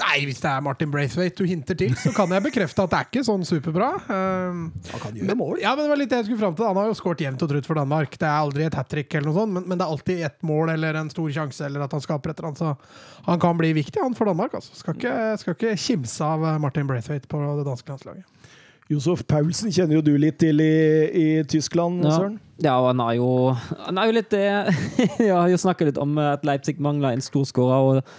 [0.01, 2.99] Nei, hvis det er Martin Braithwaite du hinter til, så kan jeg bekrefte at det
[3.01, 3.89] er ikke sånn superbra.
[4.09, 5.59] Um, Han kan gjøre mål.
[5.63, 6.67] ja, men det var litt det jeg skulle fram til.
[6.71, 8.17] Han har jo skåret jevnt og trutt for Danmark.
[8.17, 10.39] Det er aldri et hat trick, eller noe sånt, men, men det er alltid ett
[10.51, 12.65] mål eller en stor sjanse, eller at han skaper et eller annet.
[12.65, 14.57] Så han kan bli viktig, han, for Danmark.
[14.59, 14.75] Altså.
[14.81, 18.25] Skal, ikke, skal ikke kimse av eh, Martin Braithwaite på det danske landslaget.
[18.91, 20.73] Josef Paulsen kjenner jo du litt til i,
[21.15, 22.17] i Tyskland, Ja.
[22.17, 22.41] Søren.
[22.61, 23.29] Ja, og han er jo,
[23.87, 24.41] han er jo litt det
[25.29, 28.11] Jeg har jo snakket litt om at Leipzig mangler en storskårer, og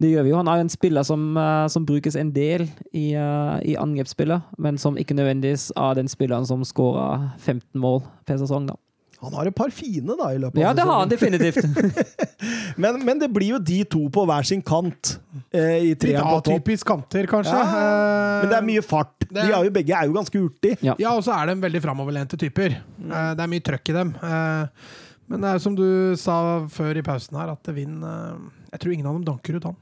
[0.00, 0.36] det gjør vi jo.
[0.40, 4.42] Han er jo en spiller som, eh, som brukes en del i, eh, i angrepsspillet,
[4.58, 8.66] men som ikke nødvendigvis er den spilleren som skårer 15 mål per sesong.
[8.66, 8.74] da.
[9.20, 11.60] Han har et par fine da i løpet av Ja, det har han definitivt.
[12.80, 15.18] Men, men det blir jo de to på hver sin kant
[15.52, 16.46] eh, i Litt på topp.
[16.46, 17.52] atypisk kanter, kanskje.
[17.52, 17.66] Ja,
[18.40, 19.12] Eh, Men det er mye fart.
[19.20, 20.78] det De er- jo, begge er jo ganske hurtige.
[20.80, 20.94] Ja.
[20.98, 22.78] Ja, og så er de veldig framoverlente typer.
[22.80, 24.14] Eh, Det er mye trøkk i dem.
[24.22, 24.66] Eh,
[25.28, 28.38] Men det er som du sa før i pausen her, at Vind eh,
[28.72, 29.76] Jeg tror ingen av dem danker ut han.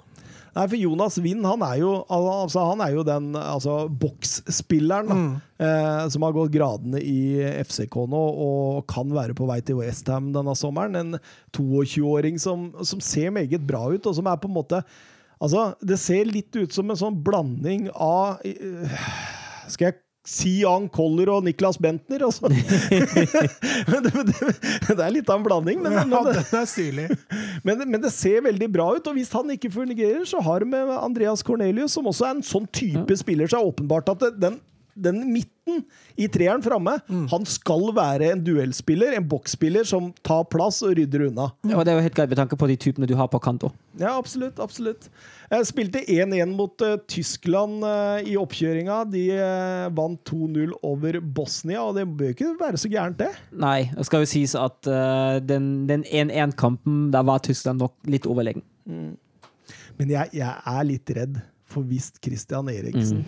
[0.59, 5.29] Nei, for Jonas Wind han er jo, altså, han er jo den altså, boksspilleren mm.
[5.63, 10.33] eh, som har gått gradene i FCK nå og kan være på vei til Westham
[10.35, 10.99] denne sommeren.
[10.99, 11.21] En
[11.55, 14.83] 22-åring som, som ser meget bra ut, og som er på en måte
[15.39, 19.03] Altså, det ser litt ut som en sånn blanding av eh,
[19.71, 22.51] Skal jeg si Jan Koller og Niklas Bentner, altså?
[22.53, 24.53] det, det,
[24.91, 27.09] det er litt av en blanding, men, Ja, men, den er stilig.
[27.65, 30.73] men, men det ser veldig bra ut, og hvis han ikke fungerer, så har vi
[30.75, 34.27] med Andreas Cornelius, som også er en sånn type spiller, så er det åpenbart at
[34.27, 34.61] det, den,
[35.03, 35.83] den midten
[36.19, 36.95] i treeren framme,
[37.31, 41.51] han skal være en duellspiller, en boksspiller som tar plass og rydder unna.
[41.69, 43.69] Og det er jo helt greit med tanke på de typene du har på kant
[43.69, 43.75] òg.
[44.01, 44.61] Ja, absolutt.
[44.63, 45.11] absolutt.
[45.49, 49.03] Jeg spilte 1-1 mot uh, Tyskland uh, i oppkjøringa.
[49.13, 53.31] De uh, vant 2-0 over Bosnia, og det bør ikke være så gærent, det.
[53.53, 54.89] Nei, det skal jo sies at
[55.49, 58.65] den den 1-1-kampen, der var Tyskland nok litt overlegen.
[59.99, 63.25] Men jeg, jeg er litt redd for hvis Christian Eriksen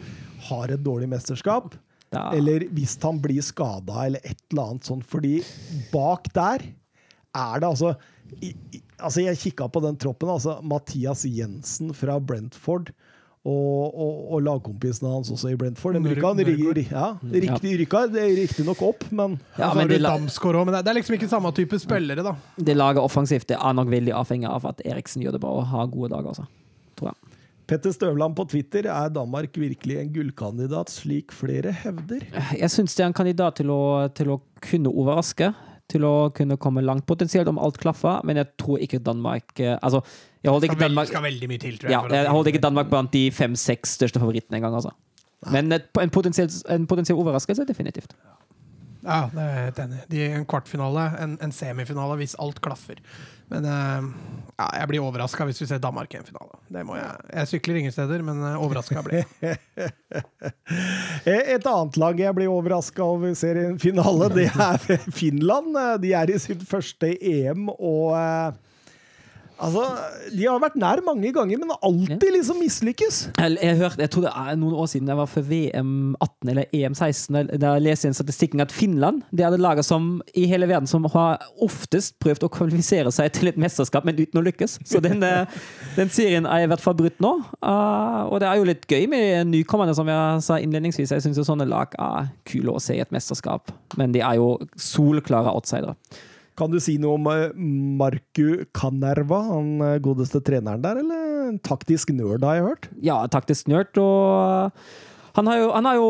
[0.48, 1.74] har et dårlig mesterskap,
[2.10, 2.30] Da.
[2.34, 5.36] eller hvis han blir skada eller et eller annet sånt, fordi
[5.92, 6.64] bak der
[7.34, 7.94] er det altså
[8.42, 10.28] i, i, Altså, jeg kikka på den troppen.
[10.28, 12.90] altså Mathias Jensen fra Brentford.
[13.42, 15.94] Og, og, og lagkompisene hans også i Brentford.
[15.96, 20.80] De rykka, ja, riktig, rykka riktignok opp, men Ja, men de Damsgaard òg, men det
[20.80, 22.34] er- det er liksom ikke samme type spillere, da.
[22.58, 25.64] det laget offensivt det er nok veldig avhengig av at Eriksen gjør det bra og
[25.72, 26.46] har gode dager, altså.
[26.96, 27.29] Tror jeg.
[27.70, 32.24] Petter Støvland på Twitter er Danmark virkelig en gullkandidat, slik flere hevder.
[32.58, 35.52] Jeg syns det er en kandidat til å, til å kunne overraske.
[35.90, 39.74] Til å kunne komme langt, potensielt om alt klaffer, men jeg tror ikke Danmark eh,
[39.82, 39.98] Altså,
[40.38, 41.96] jeg holder ikke Danmark skal veldig mye til, tror jeg.
[41.96, 44.94] Ja, jeg holder ikke Danmark blant de fem-seks største favorittene engang, altså.
[45.50, 48.14] Men et, en, potensiell, en potensiell overraskelse, definitivt.
[48.14, 48.38] Ja,
[49.02, 50.00] det er helt enig.
[50.12, 52.98] De en kvartfinale, en, en semifinale, hvis alt klaffer.
[53.50, 54.08] Men eh,
[54.60, 56.60] ja, jeg blir overraska hvis vi ser Danmark i en finale.
[56.70, 57.16] Det må jeg.
[57.34, 59.58] Jeg sykler ingen steder, men uh, overraska blir jeg.
[61.26, 64.78] Eh, Et annet lag jeg blir overraska over en finale, det er
[65.12, 65.74] Finland.
[65.76, 68.58] Eh, De er i sitt første EM, og eh,
[69.60, 69.82] Altså,
[70.32, 73.18] De har vært nær mange ganger, men alltid liksom mislykkes.
[73.36, 76.52] Jeg, jeg, hørte, jeg tror det er noen år siden jeg var for VM 18
[76.52, 79.86] eller EM 16, da jeg leste i en statistikken at Finland det er det laget
[79.86, 80.08] som
[80.38, 84.40] i hele verden som har oftest prøvd å kvalifisere seg til et mesterskap, men uten
[84.40, 84.78] å lykkes.
[84.88, 85.60] Så den, eh,
[85.98, 87.34] den serien er i hvert fall brutt nå.
[87.60, 91.12] Uh, og det er jo litt gøy med nykommerne, som jeg sa innledningsvis.
[91.14, 94.54] Jeg syns sånne lag er kule å se i et mesterskap, men de er jo
[94.78, 95.96] solklare outsidere.
[96.60, 101.62] Kan du si noe om eh, Marku Kanerva, han eh, godeste treneren der, eller en
[101.64, 102.90] taktisk nerd, har jeg hørt?
[103.00, 103.96] Ja, taktisk nerd.
[103.96, 104.68] Og
[105.38, 106.06] han har jo, han har jo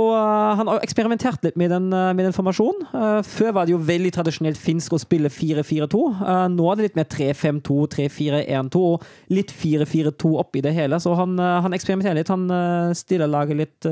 [0.59, 2.87] han har eksperimentert litt med den, med den formasjonen.
[3.29, 6.01] Før var det jo veldig tradisjonelt finsk å spille 4-4-2.
[6.19, 9.05] Uh, nå er det litt mer 3-5-2, 3-4-1-2 og
[9.37, 10.99] litt 4-4-2 oppi det hele.
[11.05, 12.33] Så han, han eksperimenterer litt.
[12.33, 12.49] Han
[12.97, 13.91] stiller laget litt,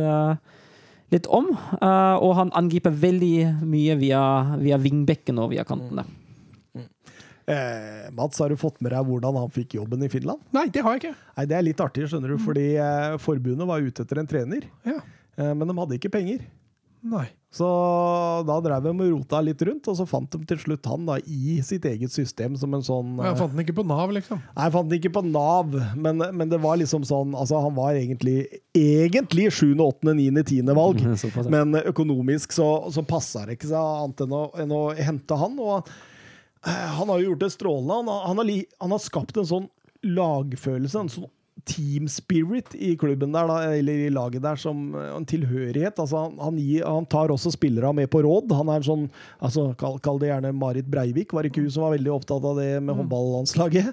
[1.12, 1.52] litt om.
[1.52, 3.36] Og han angriper veldig
[3.68, 4.22] mye via,
[4.64, 6.08] via vingbekken og via kantene.
[7.48, 10.42] Eh, Mats, har du fått med deg hvordan han fikk jobben i Finland?
[10.52, 11.16] Nei, det har jeg ikke.
[11.38, 14.68] Nei, Det er litt artig, skjønner du, fordi eh, forbundet var ute etter en trener,
[14.88, 15.00] Ja.
[15.38, 16.44] eh, men de hadde ikke penger.
[17.08, 17.28] Nei.
[17.54, 17.64] Så
[18.44, 21.14] da drev de og rota litt rundt, og så fant de til slutt han da
[21.24, 24.42] i sitt eget system som en sånn ja, fant den ikke på Nav, liksom.
[24.50, 27.72] Nei, jeg fant den ikke på Nav, men, men det var liksom sånn Altså, han
[27.78, 28.42] var egentlig
[28.76, 30.74] egentlig 7., 8., 9., 10.
[30.76, 31.00] valg.
[31.54, 35.56] Men økonomisk så, så passa det ikke seg annet enn å, enn å hente han.
[35.62, 36.04] Og eh,
[36.66, 37.94] han har jo gjort det strålende.
[38.00, 39.68] Han har, han har, han har skapt en sånn
[40.06, 41.30] lagfølelse, en sånn
[41.68, 45.98] team spirit i klubben der, da, eller i laget der, som eh, en tilhørighet.
[45.98, 48.52] Altså, han, han, gir, han tar også spillere med på råd.
[48.56, 49.06] Han er en sånn,
[49.44, 52.60] altså, kall, kall det gjerne Marit Breivik, var ikke hun som var veldig opptatt av
[52.60, 53.92] det med håndballandslaget?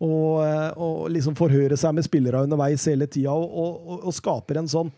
[0.00, 4.62] Og, eh, og liksom forhøre seg med spillere underveis hele tida, og, og, og skaper
[4.62, 4.92] en sånn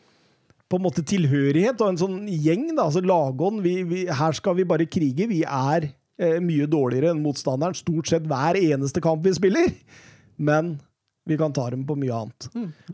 [0.72, 2.70] på en måte tilhørighet og en sånn gjeng.
[2.72, 3.61] da, altså Lagånd.
[3.61, 5.26] Vi, vi, her skal vi bare krige.
[5.28, 9.70] Vi er eh, mye dårligere enn motstanderen stort sett hver eneste kamp vi spiller.
[10.36, 10.74] Men
[11.28, 12.48] vi kan ta dem på mye annet.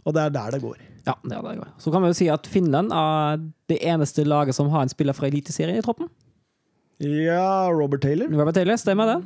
[0.05, 0.79] Og det er der det går.
[1.09, 1.71] Ja, det er der det går.
[1.81, 3.41] Så kan vi jo si at Finland er
[3.73, 6.11] det eneste laget som har en spiller fra Eliteserien i troppen.
[6.99, 8.29] Ja, Robert Taylor.
[8.35, 9.19] Robert Taylor, stemmer det?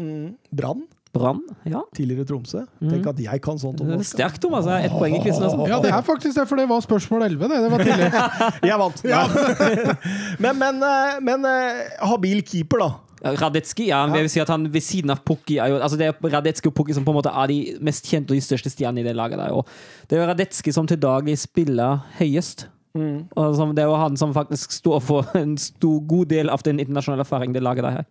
[0.00, 0.36] Mm.
[0.56, 0.86] Brann.
[1.12, 1.80] Brann, ja.
[1.96, 2.62] Tidligere Tromsø.
[2.78, 4.14] Tenk at jeg kan sånt om Det er norsk.
[4.14, 4.66] Sterkt, Thomas.
[4.68, 4.86] Altså.
[4.86, 5.42] Ett poeng i quizen.
[5.42, 5.66] Altså.
[5.66, 7.48] Ja, det er faktisk det, for det var spørsmål 11.
[7.50, 8.24] Det, det var tidligere.
[8.70, 9.02] Jeg vant!
[10.44, 12.90] men men, eh, men eh, habil keeper, da.
[13.20, 16.06] Radetski, ja, jeg vil si at han ved siden av Pukki er jo altså Det
[16.08, 18.72] er Radetski og Pukki som på en måte er de mest kjente og de største
[18.72, 19.36] stjernene i det laget.
[19.36, 19.68] der og
[20.08, 22.70] Det er jo Radetski som til daglig spiller høyest.
[23.36, 26.64] Og som, det er jo han som faktisk står for en stor, god del av
[26.66, 28.08] den internasjonale erfaringen det laget der har.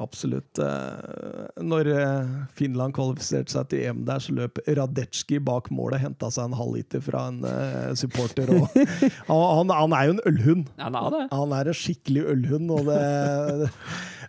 [0.00, 0.58] Absolutt.
[0.58, 6.30] Eh, Når eh, Finland kvalifiserte seg til EM der, så løp Radetsjki bak målet, henta
[6.32, 8.54] seg en halvliter fra en eh, supporter.
[9.28, 10.66] Han, han, er jo en ølhund.
[10.80, 11.22] Han er det.
[11.32, 13.70] Han er en skikkelig ølhund, og det,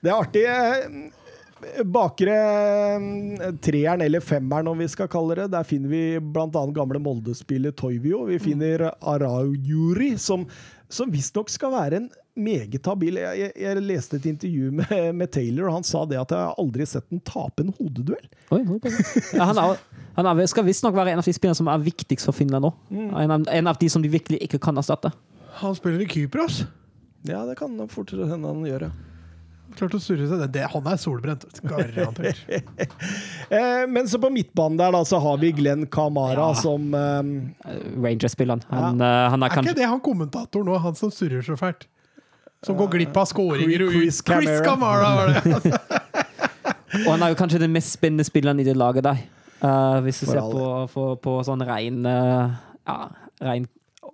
[0.03, 0.45] det er artig.
[1.87, 6.65] Bakre eh, treeren, eller femmeren om vi skal kalle det, der finner vi bl.a.
[6.75, 8.25] gamle Molde-spiller Toivio.
[8.27, 10.43] Vi finner Araujuri, som,
[10.91, 15.31] som visstnok skal være en meget habil jeg, jeg, jeg leste et intervju med, med
[15.33, 18.27] Taylor, og han sa det at jeg har aldri sett ham tape en hodeduell.
[18.55, 18.61] Oi,
[19.33, 19.83] ja, han, er,
[20.17, 22.73] han er, skal visstnok være en av de spillerne som er viktigst for Finland nå.
[22.91, 25.13] En, av, en av de som de virkelig ikke kan erstatte.
[25.61, 26.63] Han spiller i Kypros.
[27.29, 28.89] Ja, det kan fortere hende han gjør.
[28.89, 29.09] ja.
[29.73, 30.41] Klart å surre seg.
[30.43, 31.45] Det, det, han er solbrent.
[31.65, 32.43] Garantert.
[33.53, 36.53] Eh, men så på midtbanen der da, så har vi Glenn Kamara, Ja.
[36.57, 38.63] som eh, Rangers-spilleren.
[38.71, 38.87] Ja.
[38.89, 39.73] Uh, er, er kanskje...
[39.73, 41.85] ikke det han kommentatoren nå, han som surrer så fælt?
[42.63, 45.13] Som går glipp av skåringer og Chris ut- Chris Camara.
[45.19, 45.79] Var det.
[47.03, 49.21] Og han er jo kanskje den mest spennende spilleren i det laget der.
[49.63, 52.51] Uh, hvis du For ser på, for, på sånn rein uh,
[52.85, 52.97] Ja,
[53.41, 53.65] rein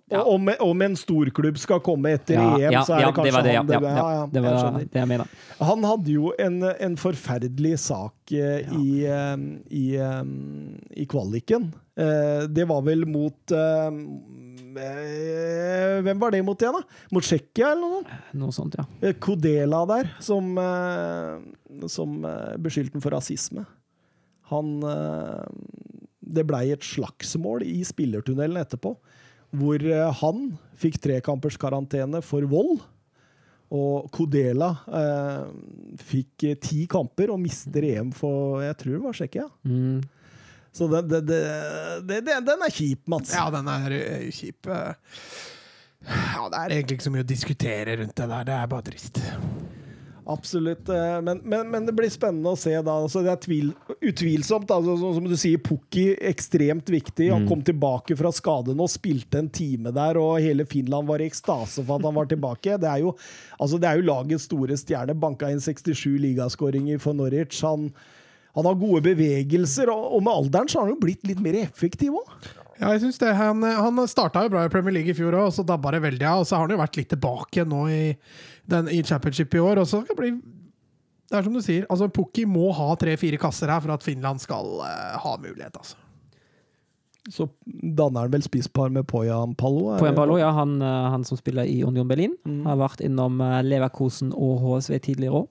[0.09, 0.21] Ja.
[0.23, 3.15] Og om, om en storklubb skal komme etter ja, EM, ja, så er ja, det
[3.17, 4.85] kanskje det var det, han ja, det, ja, ja, det jeg var skjønner.
[4.93, 5.33] det jeg mener.
[5.69, 6.55] Han hadde jo en,
[6.87, 10.31] en forferdelig sak eh, i, eh, i, um,
[10.97, 11.67] i kvaliken.
[11.99, 13.99] Eh, det var vel mot eh,
[14.75, 16.99] Hvem var det mot igjen, da?
[17.15, 18.33] Mot Tsjekkia, eller noe sånt?
[18.41, 18.85] Noe sånt, ja.
[19.01, 23.65] Eh, Kodela der, som, eh, som eh, beskyldte ham for rasisme.
[24.53, 25.47] Han eh,
[26.19, 28.93] Det blei et slagsmål i spillertunnelen etterpå,
[29.57, 30.45] hvor eh, han
[30.79, 32.83] fikk trekampers karantene for vold.
[33.69, 35.49] Og Kodela eh,
[36.01, 39.45] fikk eh, ti kamper og mister EM for jeg tror det var Tsjekkia.
[39.61, 39.99] Mm.
[40.75, 41.39] Så det, det,
[42.07, 43.33] det, den er kjip, Mats.
[43.35, 44.67] Ja, den er eh, kjip.
[44.69, 44.93] eh.
[46.09, 48.45] Ja, det er egentlig ikke så mye å diskutere rundt det der.
[48.47, 49.17] Det er bare trist.
[50.29, 50.89] Absolutt.
[50.93, 52.75] eh, Men, men, men det blir spennende å se.
[52.85, 52.93] da.
[53.01, 53.71] Altså, det er tvil,
[54.11, 57.31] utvilsomt, altså, som du sier, Pukki ekstremt viktig.
[57.33, 61.27] Han kom tilbake fra skaden og spilte en time der, og hele Finland var i
[61.31, 62.77] ekstase for at han var tilbake.
[62.79, 63.15] Det er jo,
[63.57, 65.17] altså, det er jo lagets store stjerne.
[65.17, 67.63] Banka inn 67 ligaskåringer for Norwich.
[67.65, 67.89] Han,
[68.57, 71.59] han har gode bevegelser, og, og med alderen så har han jo blitt litt mer
[71.61, 72.49] effektiv òg.
[72.79, 73.33] Ja, jeg synes det.
[73.35, 76.03] Han, han starta jo bra i Premier League i fjor òg, og så dabba det
[76.05, 76.43] veldig av.
[76.43, 78.03] Og så har han jo vært litt tilbake nå i,
[78.71, 79.81] den, i championship i år.
[79.83, 80.31] Og så kan det bli
[81.29, 84.41] Det er som du sier, altså Pukki må ha tre-fire kasser her for at Finland
[84.41, 85.99] skal uh, ha mulighet, altså.
[87.29, 89.91] Så danner han vel spisspar med Poyan Palo.
[89.93, 92.33] er Poyan Pallo, Palo, ja, han, eh, han som spiller i Union Berlin.
[92.65, 95.49] Har vært innom eh, Leverkosen og HSV tidligere òg.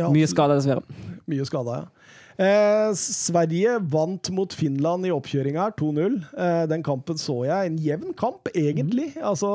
[0.00, 0.82] Ja, Mye skada, dessverre.
[1.30, 1.93] Mye skada, ja.
[2.34, 6.16] Eh, Sverige vant mot Finland i oppkjøringa her, 2-0.
[6.34, 7.70] Eh, den kampen så jeg.
[7.70, 9.12] En jevn kamp, egentlig.
[9.22, 9.48] Altså,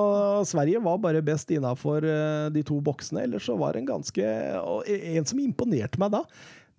[0.47, 3.25] Sverige var bare best innafor eh, de to boksene.
[3.27, 4.25] Ellers så var det en ganske
[4.89, 6.23] En som imponerte meg da,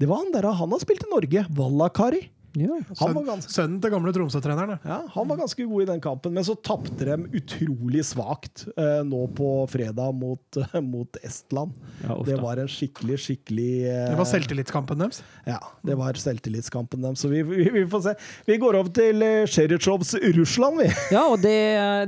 [0.01, 2.23] det var han der han har spilt i Norge, Vallakari.
[2.59, 2.67] Ja.
[2.67, 4.73] Han var Sønnen, ganske, sønnen til gamle Tromsø-treneren.
[4.83, 4.89] ja.
[4.91, 9.03] ja, han var ganske god i den kampen, men så tapte de utrolig svakt eh,
[9.07, 11.77] nå på fredag mot, mot Estland.
[12.03, 15.23] Ja, det var en skikkelig, skikkelig eh, Det var selvtillitskampen deres.
[15.47, 17.23] Ja, det var selvtillitskampen deres.
[17.23, 18.17] så vi, vi, vi får se.
[18.51, 20.91] Vi går over til uh, Sheritsjovs Russland, vi.
[21.17, 21.57] Ja, og det,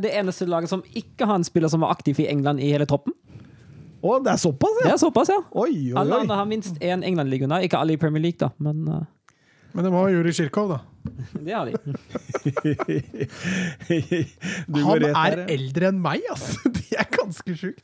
[0.02, 2.86] det eneste laget som ikke har en spiller som var aktiv i England i hele
[2.88, 3.14] troppen.
[4.02, 4.88] Å, det er såpass, ja?
[4.88, 5.38] Det er såpass, ja.
[5.54, 8.82] Oi, oi, Alle andre har minst én England-liga, Ikke alle i Premier League, da, men
[8.90, 9.04] eh,
[9.72, 10.80] Men det var Juri Sjirkov, da.
[11.46, 11.72] det har de.
[14.68, 16.60] Du Han er eldre enn meg, altså!
[16.76, 17.82] Det er ganske sjukt.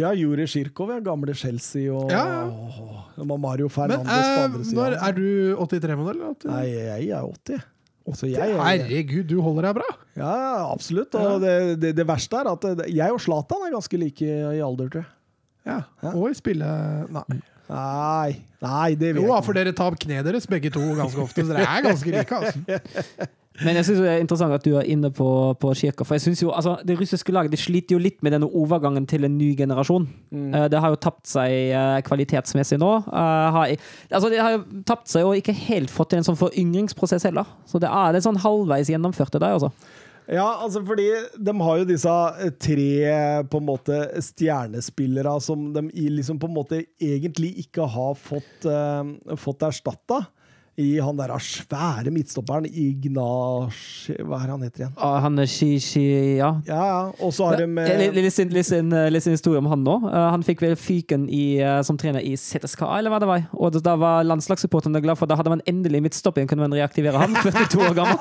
[0.00, 1.00] Ja, Juri Sjirkov, ja.
[1.04, 3.26] Gamle Chelsea og Ja, ja.
[3.26, 4.86] Mario Men Fernandes på eh, andre sida.
[4.96, 5.26] er du
[5.60, 6.22] 83-modell?
[6.48, 7.68] Nei, jeg er 80.
[8.16, 9.88] Så jeg, jeg, Herregud, du holder deg bra!
[10.18, 10.32] ja,
[10.70, 11.14] absolutt.
[11.20, 11.52] Og det,
[11.82, 15.10] det, det verste er at jeg og Zlatan er ganske like i alder, tror jeg.
[15.68, 15.76] Ja.
[16.02, 16.14] Ja.
[16.14, 16.66] Og i spille...
[17.12, 17.40] Nei.
[17.70, 21.54] Nei, nei, det vet Jo, for dere tar kneet deres begge to ganske ofte, så
[21.54, 22.40] dere er ganske like.
[22.40, 23.28] altså.
[23.60, 25.26] Men jeg synes det er interessant at du er inne på,
[25.60, 26.04] på Kirka.
[26.06, 29.04] For jeg synes jo, altså, det russiske laget de sliter jo litt med denne overgangen
[29.10, 30.06] til en ny generasjon.
[30.32, 32.92] Eh, det har jo tapt seg eh, kvalitetsmessig nå.
[33.04, 33.74] Eh, har,
[34.08, 37.48] altså, det har jo tapt seg og ikke helt fått til en sånn foryngringsprosess heller.
[37.68, 39.72] Så det er litt sånn halvveis gjennomført, det der, altså.
[40.30, 41.08] Ja, altså fordi
[41.42, 42.90] de har jo disse eh, tre
[43.50, 49.34] på en måte stjernespillere som de liksom på en måte egentlig ikke har fått, uh,
[49.40, 50.20] fått erstatta.
[50.80, 53.76] I han der svære midtstopperen Ignas...
[54.24, 54.94] Hva er han heter igjen?
[54.96, 56.04] Ah, han er Shi, Shi,
[56.38, 56.50] ja.
[56.68, 57.00] Ja, ja.
[57.20, 59.68] Og så har de Ja, eh, litt- litt sin- litt sin litt sin historie om
[59.70, 59.96] han nå.
[60.06, 63.44] Uh, han fikk vel fyken i, uh, som trener i ZSK, eller hva det var.
[63.54, 67.20] Og da var landslagssupporterne glad for da hadde man endelig midtstopper igjen, kunne man reaktivere
[67.20, 68.18] han, 42 år gammel.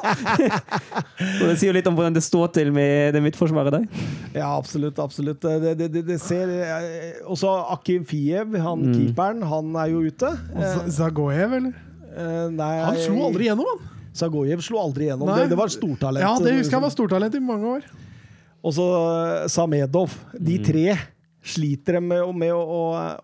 [1.41, 3.87] og det sier jo litt om hvordan det står til med det midtforsvaret der.
[4.35, 4.99] Ja, absolutt.
[4.99, 5.41] absolutt.
[5.41, 8.93] Det, det, det, det ser eh, Også Akim Fiev, han Mm.
[8.95, 10.29] keeperen, han er jo ute.
[10.55, 11.73] Og Zagoev, eller?
[12.09, 13.95] Eh, nei, Han slo aldri gjennom, han!
[14.19, 15.29] Zagojev slo aldri gjennom.
[15.31, 16.25] Det, det var stortalent.
[16.25, 17.87] Ja, det husker jeg var stortalent i mange år.
[18.65, 20.15] Og så eh, Samedov.
[20.35, 20.97] De tre
[21.49, 22.81] sliter de med, med å, å,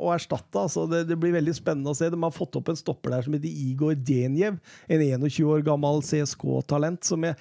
[0.07, 0.61] å erstatte.
[0.61, 2.09] Altså det, det blir veldig spennende å se.
[2.11, 4.59] De har fått opp en stopper der som heter Igor Denjev.
[4.87, 7.35] En 21 år gammel CSK-talent som jeg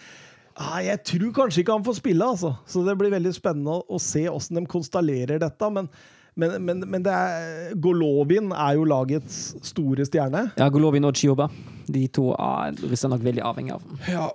[0.56, 2.54] ah, Jeg tror kanskje ikke han får spille, altså.
[2.66, 5.70] Så det blir veldig spennende å, å se åssen de konstallerer dette.
[5.76, 5.90] Men,
[6.40, 10.48] men, men, men det er, Golovin er jo lagets store stjerne.
[10.58, 11.46] Ja, Golovin og Chioba.
[11.84, 13.82] De to er russerne nok veldig avhengig av.
[14.08, 14.28] Ja,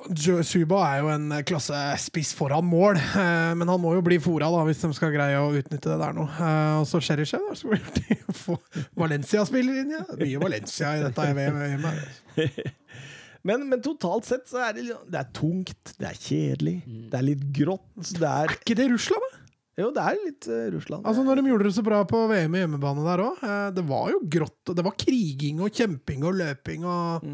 [0.45, 4.51] Suba er jo en klasse spiss foran mål, eh, men han må jo bli fora
[4.53, 6.27] da, hvis de skal greie å utnytte det der nå.
[6.29, 8.59] Eh, Og så Cherishev, da, så blir de få
[9.01, 10.03] Valencia-spiller inn, ja.
[10.19, 12.69] Mye Valencia i dette VM-et.
[13.47, 16.73] Men, men totalt sett så er det, det er tungt, det er kjedelig,
[17.09, 17.85] det er litt grått.
[18.11, 19.37] Det er, Er ikke det Russland, da?
[19.79, 21.07] Jo, det er litt uh, Russland.
[21.07, 24.11] Altså Når de gjorde det så bra på VM i hjemmebane der òg, det var
[24.13, 24.61] jo grått.
[24.67, 27.25] og Det var kriging og kjemping og løping og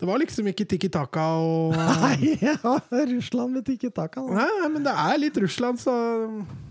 [0.00, 1.74] Det var liksom ikke tikki taka og
[2.04, 2.74] Nei, ja,
[3.10, 4.22] Russland med ikke takka.
[4.24, 5.94] Nei, nei, men det er litt Russland, så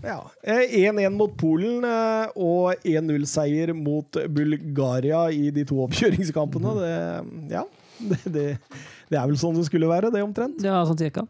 [0.02, 0.20] Ja.
[0.42, 6.74] Eh, 1-1 mot Polen eh, og 1-0-seier mot Bulgaria i de to oppkjøringskampene.
[6.80, 6.96] Det,
[7.54, 7.66] ja,
[8.10, 8.46] det, det,
[9.10, 10.62] det er vel sånn det skulle være, det omtrent.
[10.66, 11.26] Ja, sånn cirka.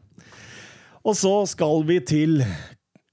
[1.01, 2.41] Og så skal vi til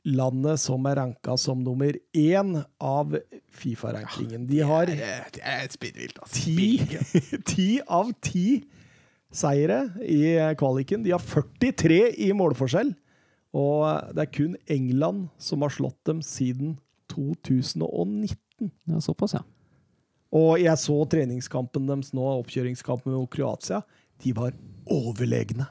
[0.07, 3.17] landet som er ranka som nummer én av
[3.59, 4.47] Fifa-rankingen.
[4.47, 7.41] De har Det er, det er spinnvilt, altså.
[7.51, 8.47] ti, av ti
[9.33, 11.03] seire i kvaliken.
[11.03, 12.93] De har 43 i målforskjell.
[13.57, 16.77] Og det er kun England som har slått dem siden
[17.11, 18.71] 2019.
[18.89, 19.43] Ja, såpass, ja.
[20.35, 23.81] Og jeg så treningskampen deres nå, oppkjøringskampen mot Kroatia.
[24.23, 24.55] De var
[24.91, 25.69] overlegne,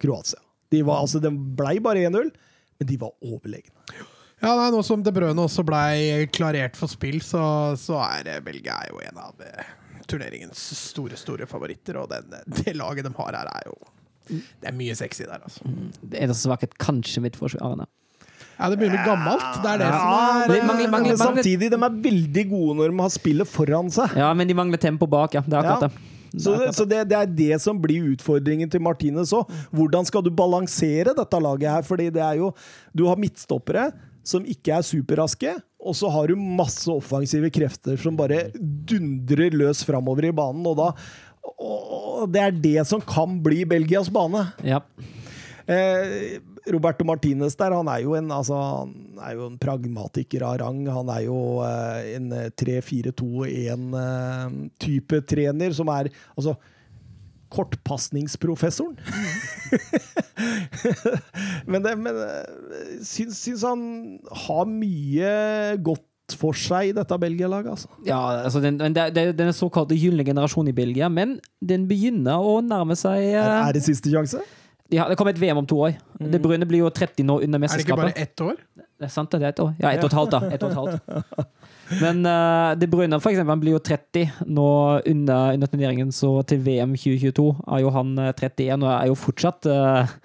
[0.00, 0.40] Kroatia.
[0.72, 2.30] De, var, altså, det blei bare 1-0,
[2.78, 3.74] men de var overlegne.
[4.38, 7.42] Ja, nei, Nå som De Brøne også blei klarert for spill, så,
[7.80, 9.64] så er eh, Belgia er jo en av eh,
[10.06, 11.98] turneringens store store favoritter.
[11.98, 13.78] Og den, det laget de har her, er jo
[14.28, 15.66] Det er mye sexy der, altså.
[16.02, 17.88] Det eneste svakhet kanskje mitt midtforsvarerne.
[18.58, 19.58] Ja, Det begynner å bli gammelt.
[19.62, 22.94] Det er det som er det mangler- mangler- mangler- samtidig, de er veldig gode når
[22.94, 24.14] de har spillet foran seg.
[24.18, 25.42] Ja, men de mangler tempo bak, ja.
[25.42, 25.88] Det er akkurat Ja.
[25.88, 26.17] det.
[26.34, 29.48] Så, det, så det, det er det som blir utfordringen til Martinez òg.
[29.74, 31.86] Hvordan skal du balansere dette laget her?
[31.86, 32.52] Fordi det er jo
[32.96, 33.90] Du har midtstoppere
[34.28, 39.80] som ikke er superraske, og så har du masse offensive krefter som bare dundrer løs
[39.88, 40.90] framover i banen, og da
[41.48, 44.42] og Det er det som kan bli Belgias bane.
[44.66, 44.82] Ja.
[45.68, 46.40] Eh,
[46.72, 50.80] Roberto Martinez der, han er jo en, altså, han er jo en pragmatiker av rang.
[50.92, 52.26] Han er jo eh, en
[52.60, 56.04] 3-4-2-1-type trener som er
[56.34, 56.52] altså
[57.48, 58.96] kortpasningsprofessoren.
[61.70, 62.44] men det, men eh,
[63.06, 63.80] syns, syns han
[64.46, 65.30] har mye
[65.84, 66.04] godt
[66.36, 67.70] for seg, i dette Belgia-laget.
[67.72, 67.88] altså.
[68.04, 68.96] Ja, altså den, den,
[69.36, 73.86] den såkalte gylne generasjonen i Belgia, men den begynner å nærme seg eh, er det
[73.86, 74.42] siste sjanse?
[74.88, 75.96] Ja, Det kommer et VM om to år.
[76.18, 76.30] Mm.
[76.32, 78.56] Det Brune blir jo 30 nå under Er det ikke bare ett år?
[78.98, 79.74] Det er sant, det er ett år.
[79.78, 80.40] Ja, ett og et halvt, da.
[80.54, 81.52] Et og et halvt.
[82.02, 84.68] Men uh, De Bruyne for eksempel, han blir jo 30 nå
[85.06, 89.16] under, under turneringen, så til VM 2022 er jo han eh, 31 og er jo
[89.16, 90.16] fortsatt eh,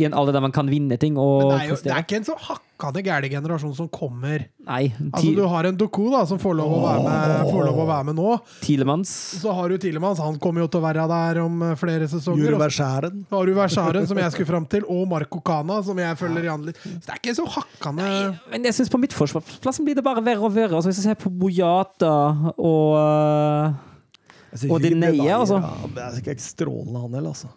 [0.00, 2.02] i en alder der man kan vinne ting og Men det er jo det er
[2.02, 4.46] ikke en så hakkande gæren generasjon som kommer.
[4.66, 7.78] Nei, Altså, du har en Doku da, som får lov, å være med, får lov
[7.84, 8.32] å være med nå.
[8.64, 12.08] Tilemans Så har du Tilemans, han kommer jo til å være der om eh, flere
[12.10, 12.58] sesonger.
[12.64, 13.24] Verschæren.
[13.30, 16.48] så har du Versaren, som jeg skulle fram til, og Marco Cana, som jeg følger
[16.48, 16.82] igjen litt.
[16.82, 18.10] Så det er ikke så hakkande
[18.50, 20.74] Men jeg synes på midtforsvarsplassen blir det bare verre og verre.
[20.78, 22.14] Altså, hvis jeg ser på Bojata
[22.58, 25.58] og eh, Og Denayer, altså.
[25.62, 27.34] ja, Det er ikke strålende, han heller.
[27.34, 27.50] Altså.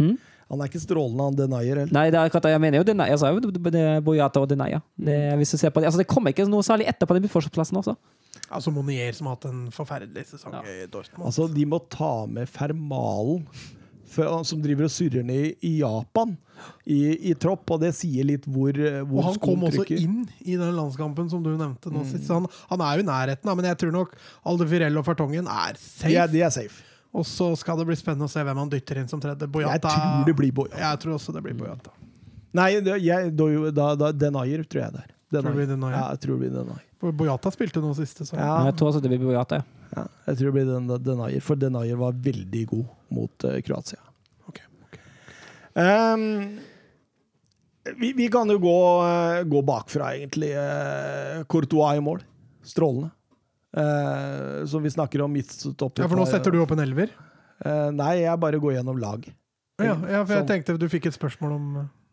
[0.00, 0.16] Hm?
[0.50, 1.92] Han er ikke strålende, han denier, heller.
[1.94, 4.80] Nei, det er akkurat jeg mener jo denier, Jeg sa jo Boyata og Denaya.
[4.98, 7.78] Det, hvis du ser på det, altså, det kommer ikke noe særlig etterpå den midtforsvarsplassen
[7.78, 7.94] også.
[8.50, 11.22] Altså Monier, som har hatt en forferdelig sesong i Dortmund.
[11.30, 13.44] Altså, de må ta med Fermalen,
[14.10, 16.32] for, som driver og surrer ned i Japan,
[16.82, 17.70] i, i tropp.
[17.70, 18.74] Og det sier litt hvor,
[19.06, 22.10] hvor og han kom også inn i den landskampen som du nevnte nå Mm.
[22.10, 22.26] sist.
[22.34, 24.16] Han, han er jo i nærheten, men jeg tror nok
[24.50, 26.10] Alde Firell og Fartongen er safe.
[26.10, 26.82] Er, de er safe.
[27.10, 29.48] Og så skal det bli spennende å se hvem han dytter inn som tredje.
[29.48, 30.78] Jeg tror det blir Boyata.
[30.78, 31.90] Jeg tror også det blir Boyata.
[32.54, 35.10] Nei, jeg, da, da, da, Denayer tror jeg det er.
[35.30, 35.96] Tror du det blir Denayer?
[35.96, 36.86] Ja, jeg tror det blir Denayer.
[37.00, 38.54] For Boyata spilte noe siste, så Ja.
[38.68, 39.62] Jeg tror også det blir Boyata.
[39.96, 40.06] ja.
[40.26, 44.02] Jeg tror det blir den, Denayer, for Denayer var veldig god mot uh, Kroatia.
[44.46, 44.98] Ok, ok.
[45.74, 46.58] Um,
[47.98, 50.52] vi, vi kan jo gå, uh, gå bakfra, egentlig.
[50.54, 52.22] Uh, Courtois i mål.
[52.62, 53.10] Strålende.
[53.76, 57.12] Eh, så vi snakker om midtstopper Ja, for nå setter du opp en elver?
[57.64, 59.26] Eh, nei, jeg bare går gjennom lag.
[59.80, 61.68] Ja, ja, for jeg som, tenkte du fikk et spørsmål om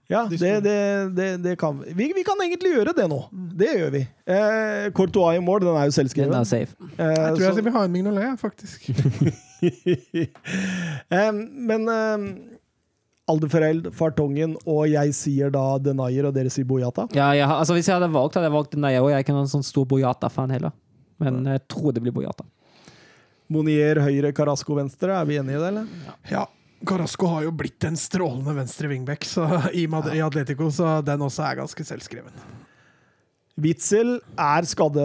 [0.07, 0.75] Ja, det, det,
[1.17, 2.11] det, det kan vi.
[2.15, 2.23] vi.
[2.23, 3.17] Kan egentlig gjøre det nå.
[3.59, 4.03] Det gjør vi.
[4.29, 6.77] Eh, Courtois i mål, den er jo Den er safe.
[6.95, 8.87] Eh, Jeg tror jeg så- vil ha en Mignolet, faktisk.
[11.67, 11.89] Men
[13.27, 17.09] Aldefereld, Fartongen, og jeg sier da Denayer, og dere sier Boyata.
[17.17, 19.35] Ja, ja altså, hvis jeg hadde valgt, hadde jeg valgt Denayer og jeg er ikke
[19.35, 20.71] noen sånn stor Boyata-fan heller.
[21.23, 22.45] Men jeg tror det blir Boyata.
[23.53, 25.15] Monier høyre, Carasco venstre.
[25.15, 26.15] Er vi enige i det, eller?
[26.31, 26.45] Ja,
[26.87, 31.23] Carasco har jo blitt en strålende venstre wingback så, i, Mad i Atletico, så den
[31.25, 32.35] også er ganske selvskreven.
[33.57, 35.01] Witzel er skadde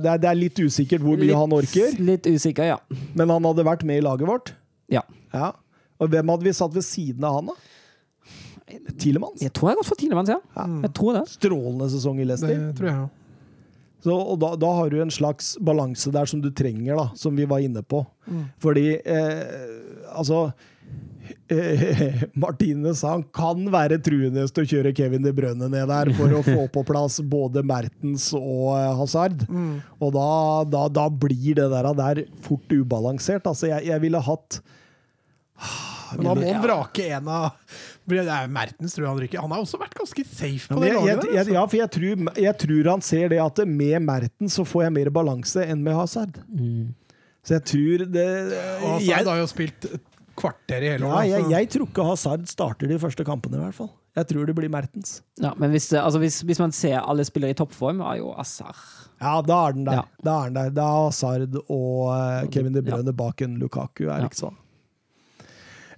[0.00, 2.78] det er, det er litt usikkert hvor mye han orker, Litt usikker, ja.
[3.12, 4.54] men han hadde vært med i laget vårt.
[4.92, 5.04] ja.
[5.34, 5.52] Ja.
[6.00, 8.86] Og hvem hadde vi satt ved siden av han, da?
[8.98, 9.42] Tilemanns?
[9.44, 10.38] Jeg tror jeg har gått for Tilemanns, ja.
[10.86, 11.24] Jeg tror det.
[11.28, 12.38] Strålende sesong i Det
[12.78, 13.19] tror jeg òg.
[14.00, 17.36] Så, og da, da har du en slags balanse der som du trenger, da, som
[17.36, 18.02] vi var inne på.
[18.26, 18.44] Mm.
[18.62, 20.46] Fordi eh, altså
[21.52, 26.32] eh, Martinez han kan være truende til å kjøre Kevin De Brønne ned der for
[26.32, 29.44] å få på plass både Mertens og eh, Hazard.
[29.50, 29.78] Mm.
[30.00, 30.30] Og da,
[30.72, 33.46] da, da blir det der, der fort ubalansert.
[33.46, 34.62] Altså, jeg, jeg ville hatt
[36.16, 37.50] Men da må han vrake en av
[38.08, 39.40] Mertens, tror jeg han ryker.
[39.44, 41.22] Han har også vært ganske safe på men det jeg, jeg, laget.
[41.22, 41.52] der, jeg, altså.
[41.54, 44.92] ja, for jeg tror, jeg tror han ser det at med Mertens så får jeg
[44.98, 46.40] mer balanse enn med Hazard.
[47.40, 48.26] Så jeg tror det
[48.82, 50.00] Og Hazard jeg, har jo spilt et
[50.40, 51.22] kvarter i hele ja, år.
[51.28, 51.50] jeg, altså.
[51.56, 53.90] jeg tror ikke Hazard starter de første kampene, i hvert fall.
[54.18, 55.20] Jeg tror det blir Mertens.
[55.38, 58.74] Ja, men hvis, altså, hvis, hvis man ser alle spillere i toppform, er jo Hazard
[59.20, 60.00] Ja, da er den der.
[60.00, 60.24] Ja.
[60.26, 60.72] Da er den der.
[60.80, 64.26] Da er Hazard og eh, Kevin De Bruyne bak en Lukaku, er Ja.
[64.32, 64.56] ikke sånn?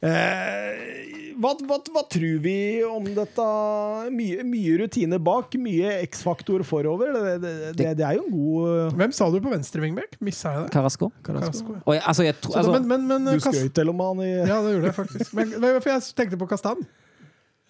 [0.02, 2.56] Eh, hva, hva, hva tror vi
[2.86, 3.46] om dette?
[4.14, 7.12] Mye, mye rutine bak, mye X-faktor forover.
[7.16, 10.18] Det, det, det, det er jo en god Hvem sa du på venstre vingbekk?
[10.24, 10.72] Missa jeg det?
[10.74, 11.10] Carasco.
[11.28, 11.38] Ja.
[11.96, 14.76] Jeg, altså, jeg altså, men, men, men, Du skrøt til om han i Ja, det
[14.76, 15.32] gjorde jeg faktisk.
[15.38, 16.84] Men, men, for jeg tenkte på Kastan.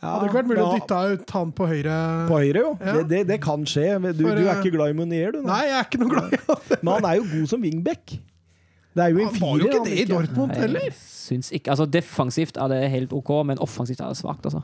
[0.02, 1.96] Hadde det ikke vært mulig å dytte ut han på høyre
[2.26, 2.70] På høyre, jo.
[2.80, 2.94] Ja.
[2.96, 3.86] Det, det, det kan skje.
[4.10, 5.44] Du, For, du er eh, ikke glad i Munier, du?
[5.44, 5.46] nå.
[5.46, 6.64] Nei, jeg er ikke noe glad i han.
[6.80, 8.16] Men han er jo god som wingback.
[8.93, 10.88] Det er jo en Han var jo ikke det i Dortmund heller.
[10.93, 14.62] syns ikke Altså, defensivt er det helt OK, men offensivt er det svakt, altså.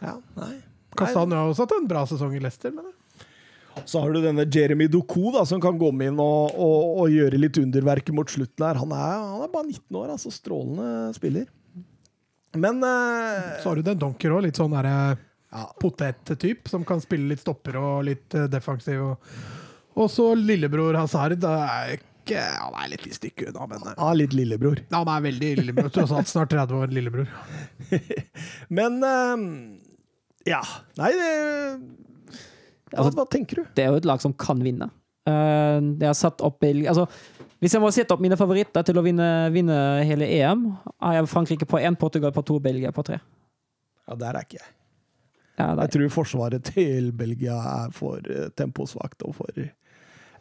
[0.00, 0.54] Ja, nei.
[0.96, 2.72] Kastan har også hatt en bra sesong i Leicester.
[2.72, 7.12] Men Så har du denne Jeremy Doku, da, som kan komme inn og, og, og
[7.12, 8.80] gjøre litt underverker mot slutten her.
[8.80, 10.32] Han er, han er bare 19 år, altså.
[10.32, 11.44] Strålende spiller.
[12.56, 14.96] Men eh, så har du den Donker òg, litt sånn derre
[15.52, 19.02] ja, potettyp, som kan spille litt stopper og litt eh, defensiv.
[19.10, 19.36] Og,
[19.96, 21.36] og så lillebror Hazard.
[21.42, 24.82] Det er ikke, han er litt i stykket unna, men eh, han er litt lillebror.
[24.92, 25.90] han er veldig lillebror.
[25.94, 27.30] Tross alt snart 30 år lillebror.
[28.80, 29.46] Men eh,
[30.50, 30.60] ja.
[31.00, 31.32] Nei, det
[32.96, 33.64] Altså- hva tenker du?
[33.74, 34.90] Det er jo et lag som kan vinne.
[35.26, 37.06] Eh, jeg har satt opp altså,
[37.58, 40.68] Hvis jeg må sette opp mine favoritter til å vinne, vinne hele EM,
[41.02, 43.18] har jeg Frankrike på én, Portugal på to, Belgia på tre.
[44.06, 44.72] Ja, Der er ikke jeg.
[45.58, 47.56] Ja, Jeg tror forsvaret til Belgia
[47.86, 49.50] er for eh, temposvakt og for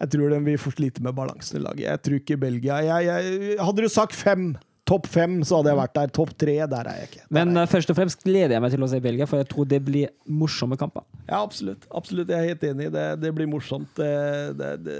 [0.06, 1.88] Jeg tror den vil få slite med balansen i laget.
[1.89, 4.53] Jeg tror ikke Belgia jeg, jeg, Hadde du sagt fem,
[4.86, 6.12] topp fem, så hadde jeg vært der.
[6.14, 7.24] Topp tre, der er jeg ikke.
[7.26, 7.64] Der Men jeg.
[7.64, 9.80] eh, først og fremst gleder jeg meg til å se Belgia, for jeg tror det
[9.88, 11.06] blir morsomme kamper.
[11.26, 11.88] Ja, absolutt.
[11.89, 12.30] absolutt.
[12.30, 12.91] Jeg er helt enig.
[12.93, 13.89] Det, det blir morsomt.
[13.97, 14.12] Det,
[14.60, 14.99] det, det,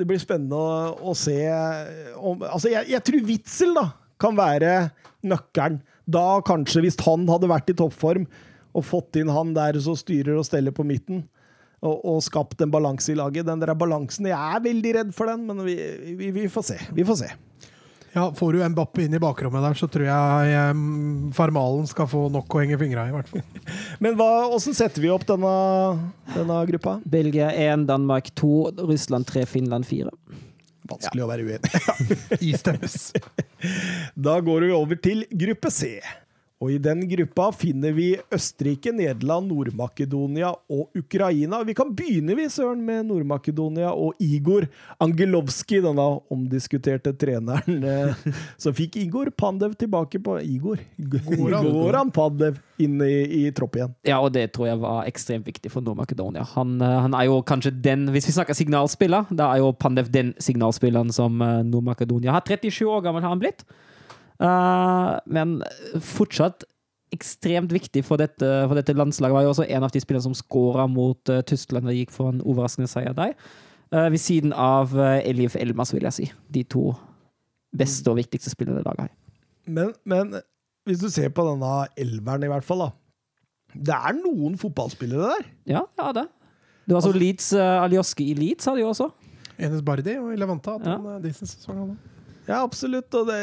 [0.00, 1.38] det blir spennende å, å se
[2.18, 3.86] om Altså, jeg, jeg tror Witzel da,
[4.18, 4.74] kan være
[5.22, 5.78] nøkkelen.
[6.10, 8.26] Da kanskje, hvis han hadde vært i toppform
[8.74, 11.22] og fått inn han der som styrer og steller på midten,
[11.78, 15.30] og, og skapt en balanse i laget Den der balansen Jeg er veldig redd for
[15.30, 15.76] den, men vi,
[16.18, 16.78] vi, vi får se.
[16.94, 17.28] Vi får se.
[18.12, 20.80] Ja, Får du Mbappé inn i bakrommet der, så tror jeg eh,
[21.36, 23.44] Farmalen skal få nok å henge fingra i, i hvert fall.
[24.04, 25.52] Men hva, åssen setter vi opp denne,
[26.32, 26.98] denne gruppa?
[27.04, 28.52] Belgia 1, Danmark 2,
[28.88, 30.10] Russland 3, Finland 4.
[30.88, 31.82] Vanskelig å være uenig.
[32.52, 33.12] Istemmes.
[34.28, 35.96] Da går vi over til gruppe C.
[36.58, 41.60] Og i den gruppa finner vi Østerrike, Nederland, Nord-Makedonia og Ukraina.
[41.62, 44.66] Vi kan begynne vi, Søren, med Nord-Makedonia og Igor
[44.98, 47.78] Angelovskij, denne omdiskuterte treneren.
[47.86, 48.26] eh,
[48.58, 50.82] Så fikk Igor Pandev tilbake på Igor.
[50.98, 51.70] Goran.
[51.70, 53.94] Goran Pandev inn i, i tropp igjen.
[54.10, 56.42] Ja, og det tror jeg var ekstremt viktig for Nord-Makedonia.
[56.56, 60.10] Han, eh, han er jo kanskje den, hvis vi snakker signalspiller, da er jo Pandev
[60.10, 62.42] den signalspilleren som eh, Nord-Makedonia har.
[62.50, 63.62] 37 år gammel har han blitt.
[64.38, 65.58] Eh, men
[66.04, 66.66] fortsatt
[67.14, 69.34] ekstremt viktig for dette, for dette landslaget.
[69.34, 72.32] Var jo også en av de spillerne som skåra mot eh, Tyskland og gikk for
[72.32, 73.34] en overraskende seier der.
[73.88, 76.26] Eh, ved siden av uh, Elif Elmas, vil jeg si.
[76.52, 76.90] De to
[77.78, 79.14] beste og viktigste spillerne laget her.
[79.68, 80.36] Men, men
[80.88, 82.90] hvis du ser på denne elveren, i hvert fall, da.
[83.72, 85.48] Det er noen fotballspillere der.
[85.68, 86.28] Ja, ja det.
[86.88, 89.08] Det var så Leeds, uh, Alioski i Leeds hadde jo også.
[89.58, 91.00] Enes Bardi og Levanta Levante Ja.
[91.00, 91.96] en uh, decent sesong.
[92.48, 93.12] Ja, absolutt.
[93.14, 93.40] Og det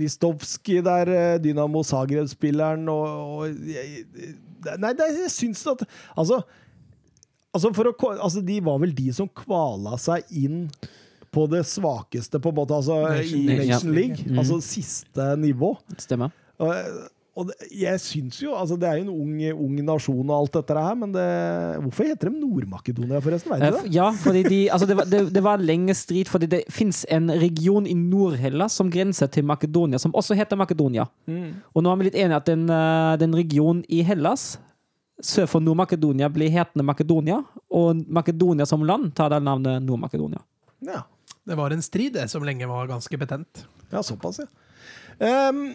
[0.00, 3.04] Ristovskij der, eh, Dynamo Zagreb-spilleren, og,
[3.38, 4.06] og jeg,
[4.82, 5.84] Nei, det, jeg syns at
[6.18, 6.40] Altså,
[7.54, 10.64] altså, å, altså De var vel de som kvala seg inn
[11.30, 13.44] på det svakeste, på en måte, altså i.
[13.60, 14.24] Nation League.
[14.24, 14.40] Mm.
[14.40, 15.74] Altså siste nivå.
[16.00, 16.32] Stemmer.
[16.56, 16.72] Og,
[17.38, 19.34] og det, jeg syns jo altså Det er jo en ung,
[19.64, 21.26] ung nasjon og alt dette her, men det,
[21.84, 23.52] hvorfor heter de Nord-Makedonia, forresten?
[23.54, 23.92] Vet Eh, du det?
[23.94, 27.30] Ja, fordi de, altså det, var, det, det var lenge strid, fordi det fins en
[27.30, 31.06] region i Nord-Hellas som grenser til Makedonia, som også heter Makedonia.
[31.30, 31.52] Mm.
[31.74, 34.56] Og nå er vi litt enige at den, eh, den regionen i Hellas,
[35.22, 37.40] sør for Nord-Makedonia, blir hetende Makedonia,
[37.74, 40.42] og Makedonia som land tar det navnet Nord-Makedonia.
[40.86, 41.04] Ja.
[41.48, 43.62] Det var en strid det som lenge var ganske betent.
[43.88, 44.46] Ja, såpass, ja.
[45.24, 45.70] Ehm,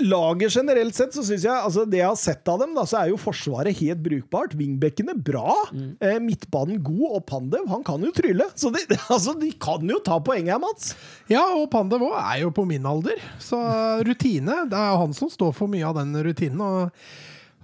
[0.00, 3.00] laget generelt sett, så syns jeg altså Det jeg har sett av dem, da, så
[3.00, 4.56] er jo Forsvaret helt brukbart.
[4.58, 5.54] Wingbackene bra.
[6.00, 8.48] Eh, midtbanen god, og Pandev han kan jo trylle.
[8.58, 8.82] Så de,
[9.14, 10.94] altså, de kan jo ta poenget her, Mats.
[11.32, 13.60] Ja, og Pandev òg er jo på min alder, så
[14.08, 16.60] rutine Det er jo han som står for mye av den rutinen.
[16.62, 17.06] Og,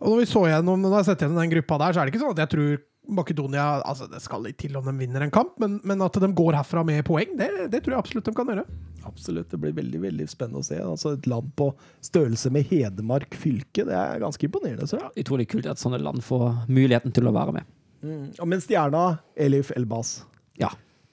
[0.03, 2.09] og når vi så gjennom Når jeg har sett gjennom den gruppa der, så er
[2.09, 2.73] det ikke sånn at jeg tror
[3.09, 6.29] Makedonia altså Det skal litt til om de vinner en kamp, men, men at de
[6.39, 8.65] går herfra med poeng, det, det tror jeg absolutt de kan gjøre.
[9.09, 9.51] Absolutt.
[9.51, 10.79] Det blir veldig veldig spennende å se.
[10.79, 11.73] Altså Et land på
[12.05, 13.87] størrelse med Hedmark fylke.
[13.89, 14.87] Det er ganske imponerende.
[14.87, 15.01] Så.
[15.19, 17.73] Utrolig kult at sånne land får muligheten til å være med.
[18.39, 20.21] Og men stjerna Elif Elbas.
[20.61, 20.71] Ja.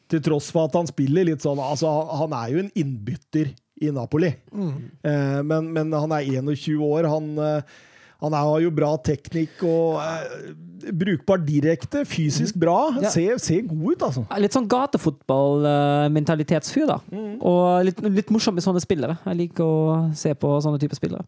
[0.09, 3.91] Til tross for at han spiller litt sånn altså Han er jo en innbytter i
[3.95, 4.31] Napoli.
[4.51, 7.07] Eh, men, men han er 21 år.
[7.07, 7.77] Han, eh,
[8.19, 10.51] han har jo bra teknikk og eh,
[10.91, 12.05] brukbar direkte.
[12.07, 12.91] Fysisk bra.
[12.99, 13.09] Ja.
[13.13, 14.25] Ser, ser god ut, altså.
[14.43, 16.97] Litt sånn gatefotball-mentalitetsfyr, da.
[17.39, 19.15] Og litt, litt morsom med sånne spillere.
[19.23, 21.23] Jeg liker å se på sånne typer spillere.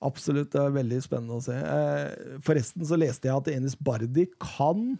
[0.00, 0.48] Absolutt.
[0.52, 1.54] Det er veldig spennende å se.
[1.54, 4.98] Eh, forresten så leste jeg at Enis Bardi kan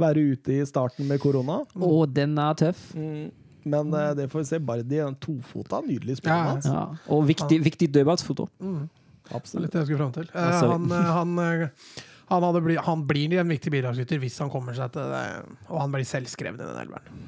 [0.00, 1.64] være ute i starten med korona.
[1.76, 2.94] Og den er tøff.
[2.96, 3.30] Mm.
[3.66, 4.58] Men eh, det får vi se.
[4.62, 6.36] Bardi er en tofota, nydelig spiller.
[6.36, 6.42] Ja.
[6.54, 6.66] Mats.
[6.70, 6.84] Ja.
[7.12, 8.44] Og viktig, viktig dødballsfoto.
[8.62, 8.86] Er
[9.34, 9.72] Absolutt.
[9.72, 10.28] det jeg skulle fram til.
[10.34, 14.76] Eh, han, eh, han, eh, han, bli, han blir en viktig bidragsyter hvis han kommer
[14.76, 15.24] seg til det,
[15.70, 17.26] og han blir selvskreven i den elveren.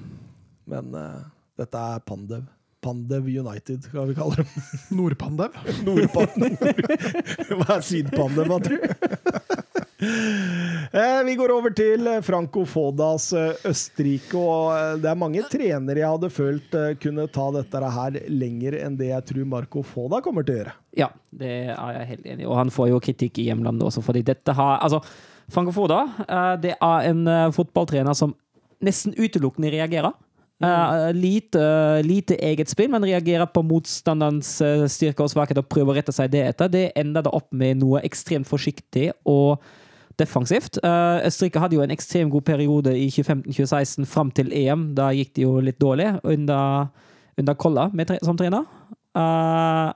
[0.68, 1.26] Men uh,
[1.58, 2.46] dette er Pandev.
[2.84, 4.66] Pandev United, hva vi kaller dem.
[4.94, 5.56] Nordpandev.
[5.86, 6.60] Nordpandev.
[7.58, 9.64] Hva er Sydpandev, hva tror du?
[10.00, 14.38] Eh, vi går over til eh, Franco Fodas eh, Østerrike.
[14.38, 19.10] og Det er mange trenere jeg hadde følt kunne ta dette her lenger enn det
[19.10, 20.76] jeg tror Marco Foda kommer til å gjøre.
[20.98, 22.48] Ja, det er jeg helt enig i.
[22.48, 25.02] Og han får jo kritikk i hjemlandet også, fordi dette har Altså,
[25.50, 26.04] Franco Foda
[26.62, 28.34] det er en fotballtrener som
[28.84, 30.14] nesten utelukkende reagerer.
[30.58, 31.60] Uh, lite,
[32.02, 36.14] lite eget spill, men reagerer på motstanderens uh, styrke og svakhet og prøver å rette
[36.14, 36.70] seg det etter.
[36.72, 39.62] Det ender da opp med noe ekstremt forsiktig og
[40.18, 40.80] defensivt.
[40.84, 44.90] Uh, Østerrike hadde jo en ekstremt god periode i 2015-2016 fram til EM.
[44.98, 46.90] Da gikk det jo litt dårlig under,
[47.38, 48.66] under Kolla tre- som trener.
[49.16, 49.92] Uh,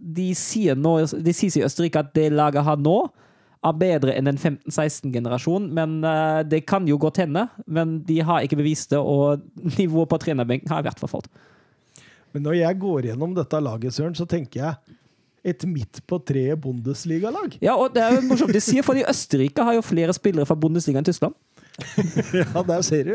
[0.00, 2.98] de sier, nå, de sier i Østerrike at det laget har nå,
[3.60, 5.68] er bedre enn den 15-16-generasjonen.
[5.76, 7.46] Men uh, det kan jo godt hende.
[7.66, 9.44] Men de har ikke bevist det, og
[9.78, 11.30] nivået på trenerbenken har i hvert fall falt.
[12.34, 14.96] Men når jeg går gjennom dette laget, Søren, så tenker jeg
[15.44, 17.56] et midt på treet Bundesliga-lag.
[17.64, 18.52] Ja, og det er jo morsomt.
[18.54, 21.36] De sier fordi Østerrike har jo flere spillere fra Bundesliga enn Tyskland.
[22.34, 23.14] Ja, der ser du.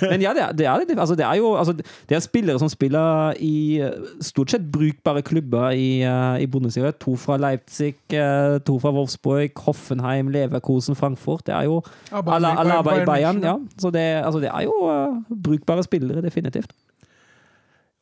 [0.00, 1.72] Men ja, det er, det er, altså, det er jo altså,
[2.08, 3.90] det er spillere som spiller i eh,
[4.24, 6.90] stort sett brukbare klubber i, eh, i Bundesliga.
[7.04, 11.46] To fra Leipzig, eh, to fra Wolfsburg, Hoffenheim, Leverkosen, Frankfurt.
[11.46, 13.42] Det er jo Ja, Alaba i Bayern Bayern.
[13.44, 13.56] Ja.
[13.78, 16.72] Så det, altså, det er jo uh, brukbare spillere, definitivt.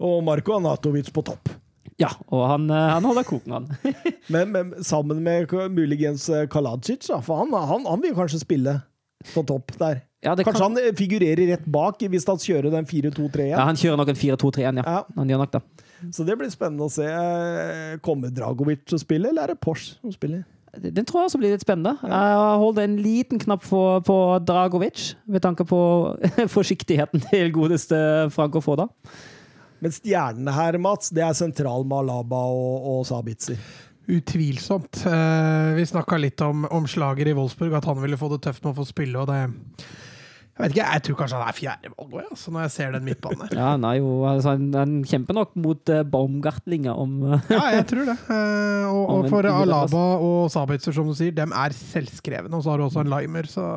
[0.01, 1.49] Og Marko Anatovic på topp.
[2.01, 3.69] Ja, og han, eh, han holder koken, han.
[4.33, 8.79] Men, men sammen med muligens Kalajic, da, for han, han, han vil kanskje spille
[9.35, 10.01] på topp der.
[10.23, 13.79] Ja, Kanskje kan, han eh, figurerer rett bak hvis han kjører den 4-2-3 ja, han
[13.79, 14.85] kjører nok en 4-2-3-1, ja.
[14.87, 15.01] Ja.
[15.19, 15.63] Han gjør nok det.
[16.15, 17.07] Så det blir spennende å se.
[17.07, 20.45] Eh, Kommer Dragovic til å spille, eller er det Porsche som spiller?
[20.73, 21.99] Den tror jeg også blir litt spennende.
[22.07, 24.17] Jeg holder en liten knapp for, på
[24.47, 25.81] Dragovic, med tanke på
[26.55, 27.99] forsiktigheten til godeste
[28.33, 28.87] Franco Foda.
[29.83, 33.59] Men stjernene her, Mats, det er sentral med Alaba og, og Sabitzer.
[34.13, 35.03] Utvilsomt.
[35.07, 38.63] Eh, vi snakka litt om, om slager i Wolfsburg, at han ville få det tøft
[38.65, 39.19] med å få spille.
[39.19, 39.43] og det
[40.53, 43.07] jeg vet ikke, jeg tror kanskje han er fjerdevalg òg, altså, når jeg ser den
[43.07, 43.55] midtbanen der.
[43.63, 47.87] Ja, er jo, altså, han, han kjemper nok mot uh, Baumgartlinger om eh, Ja, jeg
[47.89, 48.19] tror det.
[48.29, 52.53] Eh, og, og for Alaba og Sabitzer, som du sier, dem er selvskrevne.
[52.53, 53.71] Og så har du også en Limer, så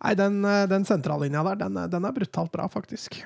[0.00, 3.20] Nei, den, eh, den sentrallinja der, den, den er brutalt bra, faktisk.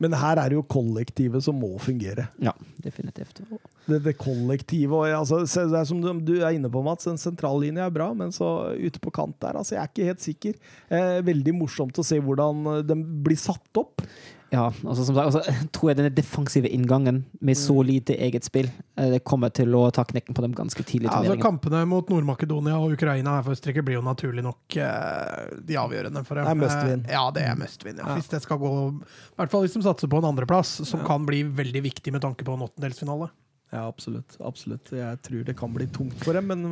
[0.00, 2.26] Men her er det jo kollektivet som må fungere.
[2.40, 3.42] Ja, definitivt.
[3.84, 7.08] Det, det kollektivet altså, Det er som du, du er inne på, Mats.
[7.10, 10.24] En sentrallinje er bra, men så ute på kant der altså, Jeg er ikke helt
[10.24, 10.60] sikker.
[10.88, 14.06] Eh, veldig morsomt å se hvordan eh, den blir satt opp.
[14.50, 18.66] Ja, altså som sagt, altså, tror jeg denne defensive inngangen med så lite eget spill
[18.66, 22.10] eh, det kommer til å ta knekken på dem ganske tidlig Ja, altså, kampene mot
[22.10, 26.48] Nord-Makedonia og Ukraina her for Østerrike blir jo naturlig nok eh, de avgjørende for dem.
[26.48, 27.04] Det er must win.
[27.06, 28.02] Eh, ja, det er must win.
[28.02, 28.08] Ja.
[28.10, 28.18] Ja.
[28.18, 31.28] Hvis det skal gå I hvert fall hvis de satser på en andreplass, som kan
[31.28, 33.30] bli veldig viktig med tanke på en åttendelsfinale.
[33.70, 34.34] Ja, absolutt.
[34.42, 34.90] absolutt.
[34.90, 36.66] Jeg tror det kan bli tungt for dem, men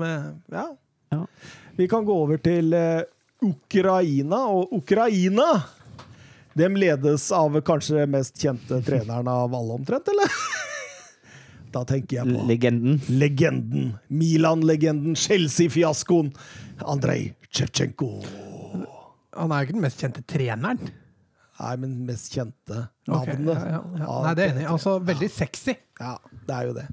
[0.51, 0.67] ja.
[1.15, 1.23] Ja.
[1.79, 3.07] Vi kan gå over til eh,
[3.47, 4.49] Ukraina.
[4.51, 5.47] Og Ukraina
[6.59, 10.33] dem ledes av kanskje mest kjente treneren av alle, omtrent, eller?
[11.69, 12.95] Da tenker jeg på Legenden.
[13.21, 13.91] legenden.
[14.09, 16.31] Milan-legenden, Chelsea-fiaskoen.
[16.81, 18.09] Andrej Tsjetsjenko.
[19.37, 20.89] Han er jo ikke den mest kjente treneren.
[21.59, 23.41] Nei, men mest kjente navnet.
[23.43, 24.19] ja, ja, ja.
[24.23, 24.67] Nei, det er enig.
[24.71, 25.75] Altså, veldig sexy.
[25.99, 26.13] Ja,
[26.47, 26.85] det er jo det.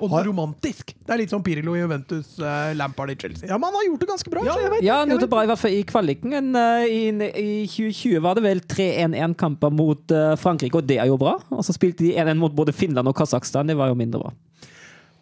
[0.00, 0.94] Og Har- romantisk.
[1.04, 3.48] Det er litt sånn Pirlo i Juventus, uh, Lampard i Chelsea.
[3.48, 4.44] Ja, men han har gjort det ganske bra.
[4.44, 6.32] Ja, jeg vet, Ja, han nå det bra i hvert fall i kvaliken.
[6.36, 11.12] En, eh, i, I 2020 var det vel 3-1-1-kamper mot uh, Frankrike, og det er
[11.12, 11.36] jo bra.
[11.50, 14.32] Og så spilte de 1-1 mot både Finland og Kasakhstan, det var jo mindre bra.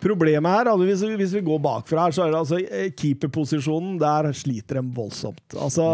[0.04, 2.90] Problemet her, altså, hvis, vi- hvis vi går bakfra her, så er det altså eh,
[2.92, 3.94] keeperposisjonen.
[4.02, 5.40] Der sliter de voldsomt.
[5.56, 5.86] Altså,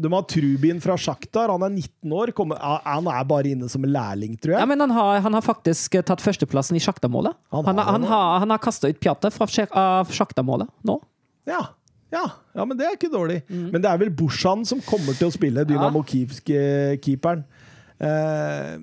[0.00, 1.50] Du må ha Trubin fra Sjaktar.
[1.50, 2.32] Han er 19 år.
[2.36, 4.60] Kommer, han er bare inne som en lærling, tror jeg.
[4.62, 7.34] Ja, men han har, han har faktisk eh, tatt førsteplassen i Sjakta-målet.
[7.50, 11.00] Han Han, har har- han, har, han har kasta ut Pjata fra av Sjakta-målet nå.
[11.50, 11.64] Ja.
[12.14, 12.22] Ja,
[12.54, 13.40] ja, men det er ikke dårlig.
[13.50, 13.72] Mm.
[13.72, 17.42] Men det er vel Bushan som kommer til å spille Dynamo Kiev-keeperen.
[17.96, 18.74] Eh,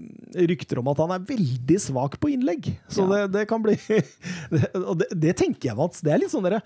[0.49, 3.09] rykter om at han er veldig svak på innlegg, så Ja.
[3.27, 3.75] det, det kan bli
[4.55, 6.01] det, Og det, det tenker jeg, Mats.
[6.01, 6.63] Det er litt sånn derre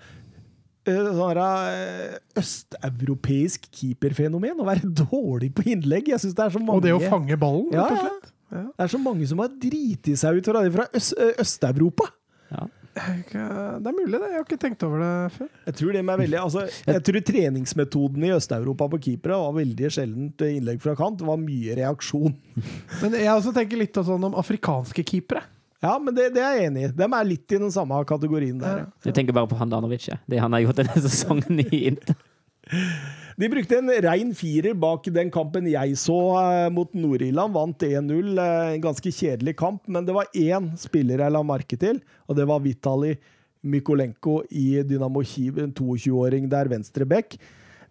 [0.88, 4.62] eh, sånn eh, østeuropeisk keeperfenomen.
[4.64, 6.08] Å være dårlig på innlegg.
[6.14, 8.06] Jeg synes det er så mange Og det å fange ballen, rett og ja.
[8.06, 8.32] slett.
[8.48, 8.64] Ja.
[8.64, 11.12] Det er så mange som har driti seg ut fra, fra Øst,
[11.44, 12.08] Øst-Europa.
[12.48, 12.64] Ja.
[12.98, 14.28] Det er mulig, det.
[14.28, 15.50] Jeg har ikke tenkt over det før.
[15.68, 19.92] Jeg tror det er veldig, altså, jeg tror treningsmetoden i Øst-Europa på keepere var veldig
[19.94, 21.20] sjeldent innlegg fra kant.
[21.20, 22.34] Det var mye reaksjon.
[23.02, 25.44] Men jeg også tenker litt sånn om afrikanske keepere.
[25.78, 26.90] Ja, men det, det er jeg enig i.
[26.90, 28.80] De er litt i den samme kategorien der.
[28.82, 28.86] ja.
[29.06, 30.26] Jeg tenker bare på Handanovic, Danovic.
[30.26, 32.18] det han har gjort denne sesongen i Inter.
[33.38, 37.54] De brukte en rein firer bak den kampen jeg så eh, mot Nord-Irland.
[37.54, 38.32] Vant 1-0.
[38.34, 42.34] eh, En ganske kjedelig kamp, men det var én spiller jeg la merke til, og
[42.38, 43.14] det var Vitali
[43.62, 47.38] Mykolenko i Dynamo Kiev, en 22-åring der, venstre back.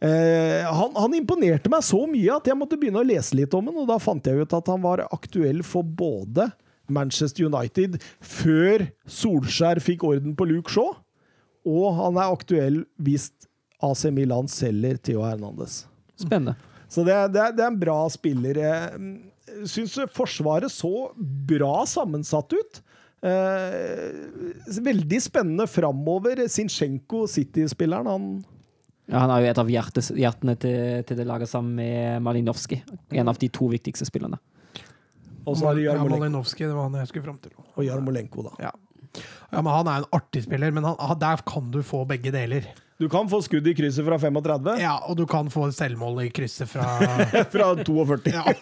[0.04, 3.72] Eh, han, han imponerte meg så mye at jeg måtte begynne å lese litt om
[3.72, 6.52] han, og da fant jeg ut at han var aktuell for både
[6.92, 10.92] Manchester United før Solskjær fikk orden på Luke Shaw,
[11.68, 13.32] og han er aktuell hvis
[13.84, 15.86] AC Milan selger Theo Hernandez.
[16.18, 16.56] Spennende.
[16.90, 18.58] Så det, er- det, er, det er en bra spiller.
[18.64, 22.82] Jeg syns Forsvaret så bra sammensatt ut.
[23.26, 26.44] Eh, veldig spennende framover.
[26.50, 28.30] Zinchenko, City-spilleren, han
[29.08, 32.82] Ja, han er jo et av hjertes, hjertene til, til det laget sammen med Malinowski.
[33.16, 34.40] En av de to viktigste spillerne.
[35.48, 37.54] Og så er det Ja, Malinowski, det var han jeg skulle fram til.
[37.78, 38.52] og Jarmolenko da.
[38.66, 38.72] Ja.
[39.54, 42.68] ja, men Han er en artig spiller, men han, der kan du få begge deler.
[42.98, 44.72] Du kan få skudd i krysset fra 35.
[44.82, 46.86] Ja, og du kan få selvmål i krysset fra
[47.54, 48.34] Fra 42.
[48.34, 48.46] Ja.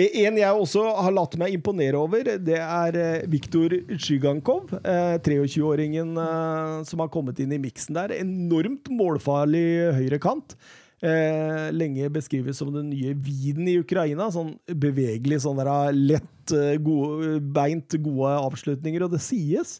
[0.00, 4.70] En jeg også har latt meg imponere over, det er eh, Viktor Szygankov.
[4.80, 8.14] eh, 23-åringen eh, som har kommet inn i miksen der.
[8.16, 10.54] Enormt målfarlig høyrekant.
[11.00, 14.30] Eh, lenge beskrives som den nye viden i Ukraina.
[14.32, 19.04] Sånn bevegelig, sånn der, lett, eh, gode, beint, gode avslutninger.
[19.04, 19.78] Og det sies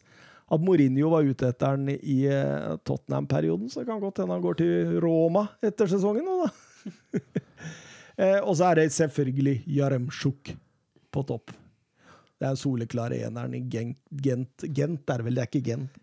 [0.51, 4.43] at Mourinho var ute etter den i eh, Tottenham-perioden, så det kan godt hende han
[4.43, 6.51] går til Roma etter sesongen nå, da.
[8.21, 10.51] Eh, og så er det selvfølgelig Jaremsjuk
[11.15, 11.53] på topp.
[12.37, 13.97] Det er soleklare eneren i Gent.
[14.11, 16.01] Gent, Gent er vel, det er ikke Gent.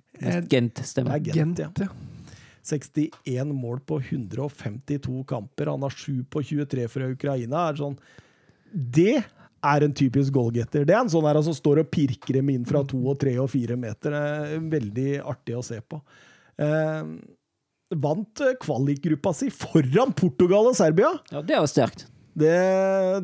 [0.50, 1.20] Gent stemmer.
[1.20, 1.86] Det er Gent, Gent, ja.
[1.86, 2.18] ja.
[2.64, 5.70] 61 mål på 152 kamper.
[5.70, 7.68] Han har 7 på 23 fra Ukraina.
[7.68, 7.98] Er sånn,
[8.72, 9.20] det
[9.64, 10.84] er en typisk goalgetter.
[10.86, 13.34] Det er en sånn her som står og pirker dem inn fra to og tre
[13.42, 14.14] og fire meter.
[14.14, 15.98] Det er veldig artig å se på.
[16.58, 17.10] Eh,
[17.98, 21.10] vant kvalikgruppa si foran Portugal og Serbia.
[21.32, 22.06] Ja, det er jo sterkt.
[22.38, 22.54] Det,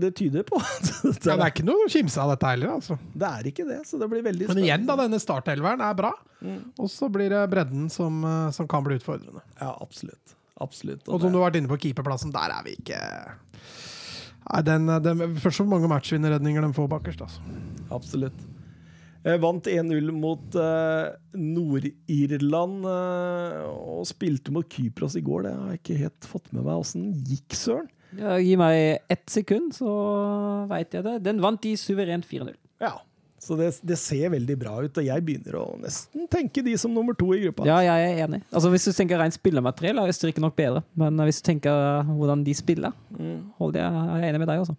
[0.02, 0.58] det tyder på
[1.04, 2.96] Ja, det er ikke noe å kimse av dette heller, altså.
[3.14, 6.10] Det er ikke det, så det blir veldig Men igjen, da, denne startelveren er bra.
[6.82, 9.44] Og så blir det bredden som, eh, som kan bli utfordrende.
[9.60, 10.34] Ja, absolutt.
[10.62, 11.06] Absolutt.
[11.08, 12.98] Og som du har vært inne på keeperplassen, der er vi ikke
[14.44, 17.54] Nei, den, den, Først så mange matchvinnerredninger de får bakerst, altså.
[17.94, 18.42] Absolutt.
[19.24, 25.46] Jeg vant 1-0 mot eh, Nord-Irland eh, og spilte mot Kypros i går.
[25.46, 27.88] Det har jeg ikke helt fått med meg åssen gikk, søren.
[28.18, 29.88] Ja, gi meg ett sekund, så
[30.70, 31.16] veit jeg det.
[31.24, 32.52] Den vant de suverent 4-0.
[32.84, 32.98] Ja.
[33.44, 36.92] Så det, det ser veldig bra ut, og jeg begynner å nesten tenke de som
[36.94, 37.66] nummer to i gruppa.
[37.68, 38.40] Ja, jeg er enig.
[38.48, 40.80] Altså, hvis du tenker rent spillermateriell, er Østerrike nok bedre.
[40.96, 42.96] Men hvis du tenker hvordan de spiller,
[43.60, 44.76] hold det, er jeg enig med deg også.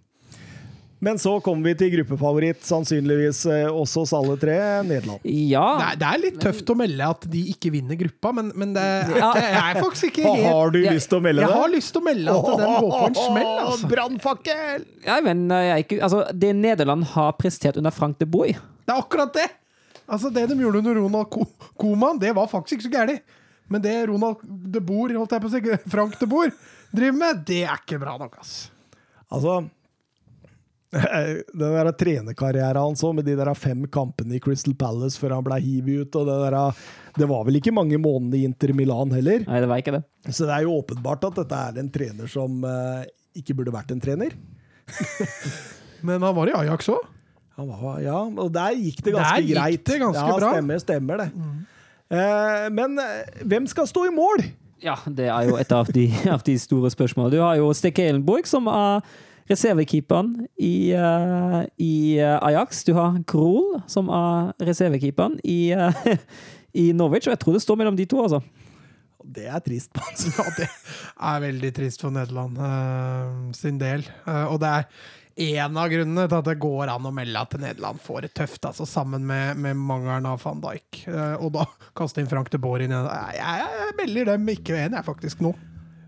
[1.05, 4.55] Men så kommer vi til gruppefavoritt, sannsynligvis eh, også alle tre,
[4.87, 5.21] Nederland.
[5.29, 5.65] Ja.
[5.77, 8.71] Det er, det er litt tøft å melde at de ikke vinner gruppa, men, men
[8.73, 9.27] det er, Ja.
[9.37, 11.59] jeg er faktisk ikke helt har du lyst til å melde Jeg det?
[11.61, 13.91] har lyst til å melde at den går på en smell, altså.
[13.93, 14.87] Brannfakkel!
[15.05, 18.97] Ja, men eh, jeg altså, det Nederland har prestert under Frank de Boer Det er
[19.05, 19.45] akkurat det!
[20.09, 21.45] Altså, det de gjorde under Ronald Ko
[21.81, 23.21] Koman, det var faktisk ikke så gærent.
[23.69, 24.41] Men det Ronald
[24.73, 26.51] de Boer, holdt jeg på å si, Frank de Boer,
[26.93, 28.67] driver med, det er ikke bra nok, ass.
[29.33, 29.63] Altså
[31.59, 35.45] den der trenerkarrieren hans òg, med de der fem kampene i Crystal Palace før han
[35.45, 36.85] ble hivet ut, og det der
[37.15, 39.43] Det var vel ikke mange månedene i Inter Milan heller.
[39.47, 40.03] Nei, det var ikke det.
[40.29, 43.05] Så det er jo åpenbart at dette er en trener som eh,
[43.39, 44.35] ikke burde vært en trener.
[46.05, 47.11] Men han var i Ajax òg.
[48.03, 49.85] Ja, og der gikk det ganske Der gikk greit.
[49.87, 50.51] det ganske ja, bra.
[50.57, 51.27] Stemmer, stemmer det.
[52.11, 54.43] Eh, men eh, hvem skal stå i mål?
[54.83, 57.31] Ja, det er jo et av de, av de store spørsmålene.
[57.33, 59.07] Du har jo Stekke Elenborg, som er
[59.49, 62.83] reservekeeperen i, uh, i eh, Ajax.
[62.83, 66.05] Du har Krohl, som er reservekeeperen i, uh,
[66.85, 67.27] i Norwich.
[67.27, 68.41] Og jeg tror det står mellom de to, altså.
[69.25, 69.91] Det er trist.
[70.37, 74.05] Ja, det er veldig trist for Nederland uh, sin del.
[74.25, 74.89] Og det er
[75.45, 78.61] en av grunnene til at det går an å melde at Nederland får det tøft,
[78.65, 81.01] altså sammen med, med mangelen av van Dijk.
[81.43, 81.65] Og da
[81.97, 82.95] kaste inn Frank de Boer inn.
[82.95, 85.51] Jeg, jeg, jeg melder dem ikke en, jeg, faktisk, nå.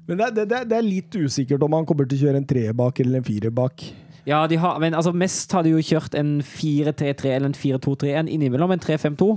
[0.07, 2.75] Men det, det, det, er- litt usikkert om han kommer til å kjøre en treer
[2.77, 3.83] bak eller en firer bak.
[4.27, 8.09] Ja, de har, men altså mest har de jo kjørt en 4-3-3 eller en 4-2-3,
[8.19, 9.27] en innimellom en 3-5-2.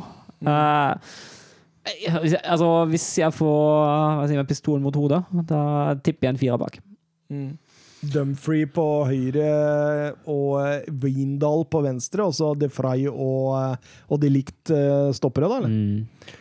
[0.40, 0.48] Mm.
[2.26, 6.78] jeg- altså, hvis jeg får sier pistolen mot hodet, da tipper jeg en firer bak.
[8.01, 9.48] Dumfrey på høyre
[10.26, 13.76] og eh, på venstre, og så De Frey og,
[14.09, 15.59] og de likt eh, stoppere, da?
[15.60, 15.68] Eller?
[15.68, 16.36] Mm.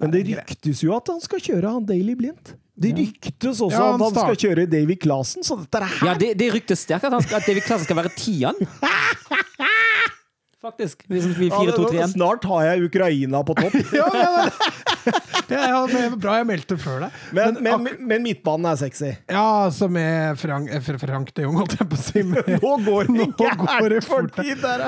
[0.00, 2.54] Men det ryktes jo at han skal kjøre han Daily Blindt.
[2.74, 6.08] Det ryktes også Ja, han at han skal kjøre Davy Clasen, så dette er her
[6.08, 8.58] Ja, det, det ryktes sterkt at, skal, at David Clasen skal være tieren.
[10.64, 11.04] Faktisk.
[11.12, 12.12] Hvis vi Ja, det- 4-2-3-1.
[12.14, 13.74] Snart har jeg Ukraina på topp.
[15.44, 17.16] Ja, det er bra jeg meldte før deg.
[17.36, 19.10] Men, men, men midtbanen er sexy.
[19.28, 22.22] Ja, altså med Frank, eh, Frank de Jong, holdt jeg på å si.
[22.24, 24.40] Med, Nå går det ikke går det fort.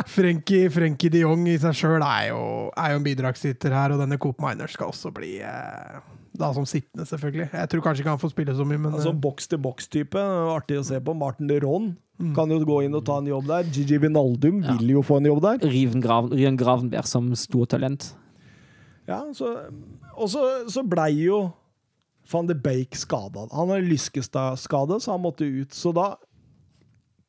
[0.09, 4.17] Frenkie, Frenkie de Jong i seg sjøl er, er jo en bidragsyter her, og denne
[4.23, 6.01] Coop Miner skal også bli eh,
[6.41, 7.49] da som sittende, selvfølgelig.
[7.53, 10.23] Jeg tror kanskje ikke han får spille så mye, men Altså eh, boks-til-boks-type.
[10.55, 11.15] Artig å se på.
[11.17, 11.93] Martin de Ron
[12.37, 13.67] kan jo gå inn og ta en jobb der.
[13.73, 14.77] Gigi Vinaldum Ja.
[14.79, 15.59] vil jo få en jobb der.
[15.69, 18.15] Riven Graven, Rian Gravenberg som stortalent.
[19.07, 19.53] Ja, så,
[20.17, 20.43] og så,
[20.73, 21.43] så blei jo
[22.33, 23.45] van de Bake skada.
[23.53, 25.73] Han har lyskeskade, så han måtte ut.
[25.77, 26.15] Så da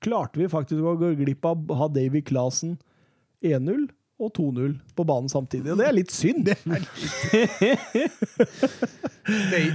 [0.02, 2.78] klarte vi faktisk å gå glipp av å ha Davy Clasen
[3.46, 3.88] 1-0
[4.18, 5.70] og 2-0 på banen samtidig.
[5.74, 6.48] Og det er litt synd.
[6.48, 6.58] Da-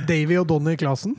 [0.09, 1.14] Davy og Donny Clasen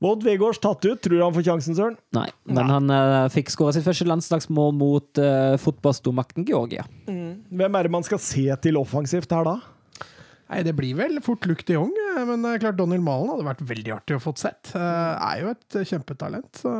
[0.00, 0.96] Wout Vegårs tatt ut.
[1.04, 1.98] Tror du han får sjansen, Søren?
[2.16, 6.86] Nei, men han uh, fikk skåra sitt første landslagsmål mot uh, fotballstormakten Georgia.
[7.04, 9.58] Hvem er det man skal se til offensivt her da?
[10.50, 13.28] Nei, Det blir vel fort Luke de Jong, eh, men det er klart Donald Malen
[13.34, 14.72] hadde vært veldig artig å få sett.
[14.72, 16.48] Uh, Er jo et kjempetalent.
[16.64, 16.72] Så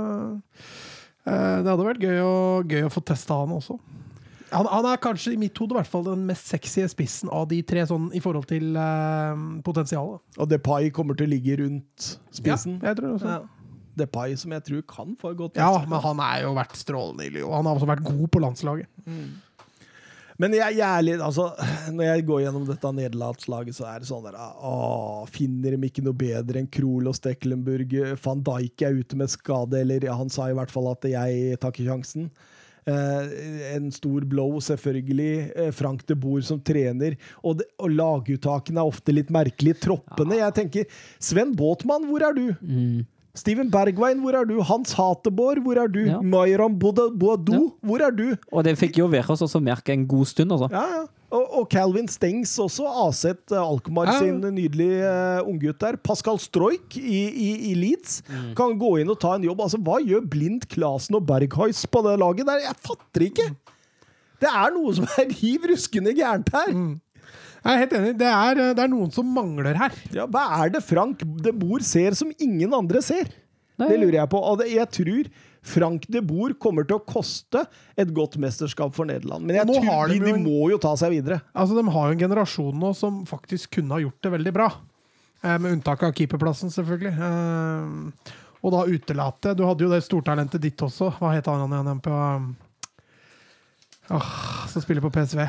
[1.28, 2.32] eh, det hadde vært gøy å,
[2.72, 3.76] gøy å få testa han også.
[4.50, 7.48] Han, han er kanskje i mitt hode i hvert fall den mest sexy spissen av
[7.50, 9.34] de tre, sånn i forhold til uh,
[9.66, 10.22] potensialet.
[10.38, 12.80] Og Depay kommer til å ligge rundt spissen.
[12.80, 13.36] Ja, jeg tror også.
[13.38, 13.60] Ja.
[14.00, 17.26] Depay, som jeg tror kan få et godt Ja, men han er jo vært strålende
[17.26, 17.52] i Lyon.
[17.52, 18.90] Han har også vært god på landslaget.
[20.40, 21.50] Men jeg, jeg er litt, altså,
[21.96, 26.04] når jeg går gjennom dette nederlandslaget, så er det sånn der å, Finner de ikke
[26.06, 27.92] noe bedre enn Krohl og Stecklenburg?
[28.24, 31.60] Van Dijk er ute med skade, eller ja, han sa i hvert fall at jeg
[31.60, 32.30] tar ikke sjansen.
[32.88, 35.52] Eh, en stor blow, selvfølgelig.
[35.56, 37.16] Eh, Frank de Boer som trener.
[37.42, 39.80] Og, det, og laguttakene er ofte litt merkelige.
[39.84, 40.40] Troppene.
[40.40, 42.46] Jeg tenker Sven Båtmann, hvor er du?
[43.34, 44.56] Steven Bergwijn, hvor er du?
[44.66, 46.00] Hans Hateborg, hvor er du?
[46.08, 46.18] Ja.
[46.20, 47.60] Mayram Boadou, Ja.
[47.86, 48.34] hvor er du?
[48.52, 50.68] Og det fikk jo Verås også merke en god stund, altså.
[50.72, 51.04] Ja, ja.
[51.30, 52.88] Og, og Calvin Stengs også.
[53.06, 54.18] Aset uh, Alkmaar Ja.
[54.18, 55.94] sin nydelige uh, unggutt der.
[56.02, 58.16] Pascal Stroik i, i, i Leeds
[58.58, 59.60] kan gå inn og ta en jobb.
[59.62, 62.64] Altså, Hva gjør Blind, Klasen og Berghuis på det laget der?
[62.66, 63.46] Jeg fatter ikke!
[64.40, 66.74] Det er noe som er riv ruskende gærent her.
[67.60, 68.16] Jeg er helt enig.
[68.20, 69.94] Det er, eh, det er noen som mangler her.
[70.16, 73.28] Ja, hva er det Frank de Boer ser som ingen andre ser?
[73.80, 73.88] Nei.
[73.88, 74.40] Det lurer jeg på.
[74.40, 75.30] Og det, jeg tror
[75.70, 77.66] Frank de Boer kommer til å koste
[78.00, 79.44] et godt mesterskap for Nederland.
[79.44, 81.40] Men jeg Nå tror de, de må jo ta seg videre.
[81.52, 84.70] Altså, De har jo en generasjon nå som faktisk kunne ha gjort det veldig bra.
[85.42, 87.12] Eh, med unntak av keeperplassen, selvfølgelig.
[87.16, 91.12] Eh, og da utelate Du hadde jo det stortalentet ditt også.
[91.16, 92.16] Hva het han igjen på
[94.10, 94.30] Åh,
[94.68, 95.44] Som spiller på PSV.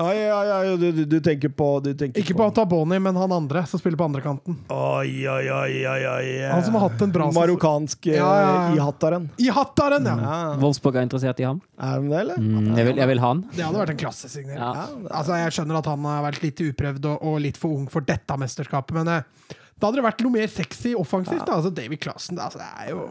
[0.00, 3.16] Ja, ja, ja, ja du, du, du tenker på du tenker Ikke på Taboni, men
[3.16, 4.56] han andre som spiller på andrekanten.
[4.72, 6.30] Oi, oi, oi, oi, oi.
[6.48, 7.36] Han som har hatt en bra sesong.
[7.38, 8.62] Marokkansk eh, Ja, ja, ja.
[8.74, 9.28] i hattaren.
[9.36, 10.14] I hattaren, ja!
[10.22, 10.38] Ja.
[10.62, 11.60] Wolfsburg er interessert i ham.
[11.76, 12.40] Er de det, eller?
[12.40, 13.42] Mm, jeg, vil, jeg vil ha han.
[13.52, 14.62] Det hadde vært en klassesignering.
[14.64, 14.86] Ja.
[15.12, 18.08] Altså, jeg skjønner at han har vært litt uprøvd og, og litt for ung for
[18.08, 21.44] dette mesterskapet, men eh, da hadde det vært noe mer sexy offensivt.
[21.44, 21.58] Da.
[21.60, 23.06] Altså, David Klassen, det, altså, det er jo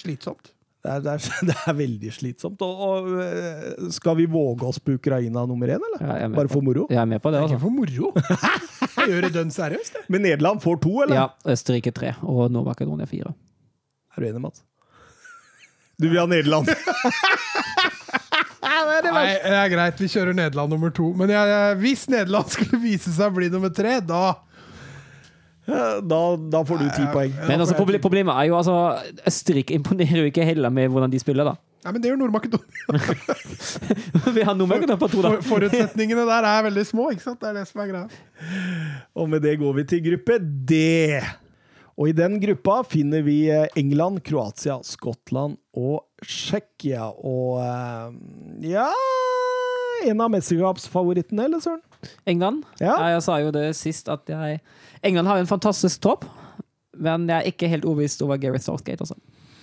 [0.00, 0.52] slitsomt.
[0.80, 1.18] Det er, det, er,
[1.50, 2.62] det er veldig slitsomt.
[2.64, 6.06] Og, og eh, skal vi våge oss på Ukraina nummer én, eller?
[6.14, 6.86] Er Bare for moro?
[6.88, 7.60] Jeg er med på det, Ikke altså.
[7.66, 8.12] for moro.
[9.00, 10.02] Jeg gjør det dønn seriøst, det.
[10.12, 11.16] Men Nederland får to, eller?
[11.18, 13.34] Ja, Østerrike tre og Nord-Makedonia fire.
[14.16, 14.64] Er du enig, Mats?
[16.00, 16.68] Du vil ha Nederland?
[19.10, 21.10] Nei, det er greit, vi kjører Nederland nummer to.
[21.16, 24.22] Men jeg, jeg- hvis Nederland skulle vise seg å bli nummer tre, da
[26.04, 26.20] da,
[26.52, 27.34] da får du ti poeng.
[27.48, 28.76] Men altså, problemet er jo altså
[29.28, 31.56] Østerrike imponerer jo ikke heller med hvordan de spiller, da.
[31.84, 32.98] Nei, men det gjør Nord-Makedonia.
[34.36, 35.30] Vi har Nord-Makedonia på to, da.
[35.38, 37.40] For, forutsetningene der er veldig små, ikke sant?
[37.40, 38.08] Det er det som er greia.
[39.16, 40.36] Og med det går vi til gruppe
[40.68, 40.80] D.
[42.00, 47.10] Og i den gruppa finner vi eh, England, Kroatia, Skottland og Tsjekkia.
[47.16, 48.88] Og eh, ja
[50.08, 51.82] En av mesterskapsfavorittene, eller søren?
[52.28, 52.64] England.
[52.80, 52.94] Ja.
[53.12, 54.60] Jeg sa jo det sist at jeg
[55.02, 56.24] England har en fantastisk topp,
[57.00, 59.16] men jeg er ikke helt overbevist over Gareth Southgate også,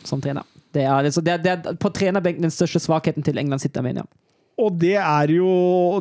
[0.08, 0.48] som trener.
[0.74, 3.86] Det er, altså, det er, det er på trenerbenken den største svakheten til England sitter,
[3.86, 4.12] mener jeg.
[4.58, 5.50] Og det er jo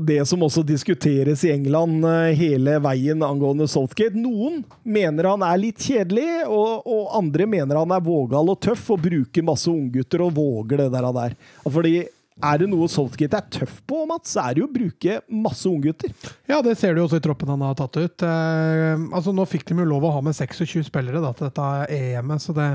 [0.00, 4.16] det som også diskuteres i England eh, hele veien angående Southgate.
[4.16, 8.88] Noen mener han er litt kjedelig, og, og andre mener han er vågal og tøff
[8.94, 11.36] og bruker masse unggutter og våger det der.
[11.66, 11.98] Fordi
[12.44, 15.64] er det noe Saltgate er tøff på, Mats, så er det jo å bruke masse
[15.70, 16.12] unggutter.
[16.50, 18.24] Ja, det ser du også i troppen han har tatt ut.
[18.26, 21.70] Eh, altså Nå fikk de jo lov å ha med 26 spillere da, til dette
[21.96, 22.68] EM-et, så det,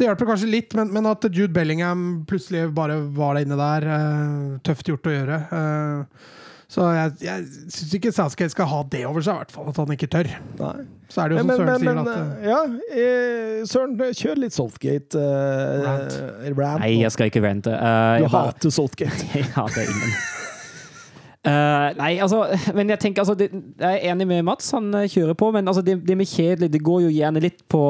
[0.00, 0.78] det hjelper kanskje litt.
[0.78, 5.16] Men, men at Jude Bellingham plutselig bare var der inne der, eh, tøft gjort å
[5.18, 5.40] gjøre.
[5.60, 6.32] Eh,
[6.66, 9.68] så jeg, jeg syns ikke Southgate skal ha det over seg, i hvert fall.
[9.70, 10.30] At han ikke tør.
[10.58, 10.72] Nei.
[11.06, 12.62] Så er det jo som Men, Søren men, sier, men at eh, ja,
[13.02, 15.20] eh, Søren, kjør litt Southgate.
[15.20, 16.16] Eh, Rant.
[16.58, 16.82] rant.
[16.82, 17.70] Nei, jeg skal ikke rante.
[17.70, 19.28] Uh, Du jeg bare- hater Southgate.
[19.38, 20.16] Jeg hater ingen.
[21.46, 22.40] Uh, nei, altså
[22.74, 25.68] Men jeg tenker altså det, Jeg er enig med Mats, han eh, kjører på, men
[25.70, 27.82] altså, det, det med kjedelig Det går jo gjerne litt på,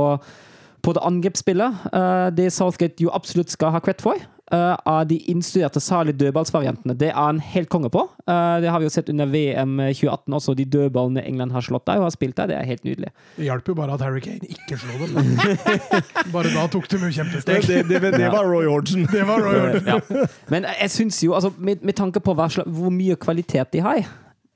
[0.85, 1.87] på det angrepsspillet.
[1.89, 4.21] Uh, det Southgate jo absolutt skal ha cred for,
[4.53, 6.97] eh, av de innstuderte, salige dødballsvariantene.
[6.99, 8.05] Det er han helt konge på.
[8.27, 11.87] Uh, det har vi jo sett under VM 2018 også, de dødballene England har slått
[11.87, 12.51] der og har spilt der.
[12.51, 13.13] Det er helt nydelig.
[13.37, 15.33] det hjalp jo bare at Harry Kane ikke slo dem.
[16.35, 17.67] bare da tok de jo Det, kjempesteg.
[17.71, 19.09] det, det, det var Roy Hodgson.
[19.13, 20.21] Det var Roy Hodgson.
[20.21, 20.29] Ja.
[20.53, 24.07] Men jeg syns jo, altså, med, med tanke på hva hvor mye kvalitet de har,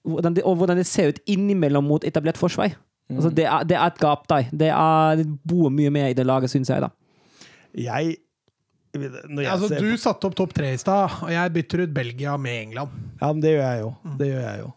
[0.06, 2.72] hvordan de, og hvordan det ser ut innimellom mot etablert forsvar
[3.16, 4.48] altså, det, er, det er et gap der.
[4.50, 6.82] Det, er, det bor mye mer i det laget, syns jeg.
[6.82, 6.90] da.
[7.74, 8.16] Jeg
[8.90, 12.66] Altså, ser du satte opp topp tre i stad, og jeg bytter ut Belgia med
[12.66, 13.00] England.
[13.20, 13.90] Ja, men det gjør jeg jo.
[14.18, 14.70] Det gjør jeg jo.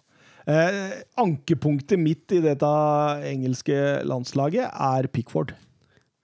[0.54, 2.72] Eh, ankepunktet mitt i dette
[3.30, 5.54] engelske landslaget er Pickford.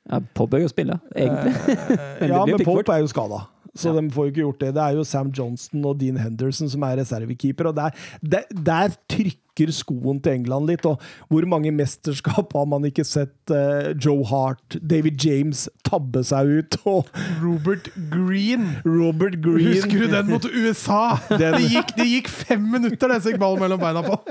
[0.10, 1.56] Ja, Pop er jo spille, egentlig.
[1.56, 2.84] Eh, ja, men Pickford.
[2.84, 3.44] Pope er jo skada.
[3.78, 4.72] så de får jo ikke gjort det.
[4.76, 8.98] Det er jo Sam Johnston og Dean Henderson som er reservekeeper, og der, der, der
[9.10, 10.86] trykker skoen til England litt.
[10.88, 16.48] Og hvor mange mesterskap har man ikke sett uh, Joe Hart, David James tabbe seg
[16.62, 17.10] ut, og
[17.44, 18.70] Robert Green.
[18.88, 21.18] Robert Green Husker du den mot USA?
[21.36, 24.16] Den- Det, gikk, det gikk fem minutter, det gikk ballen mellom beina på.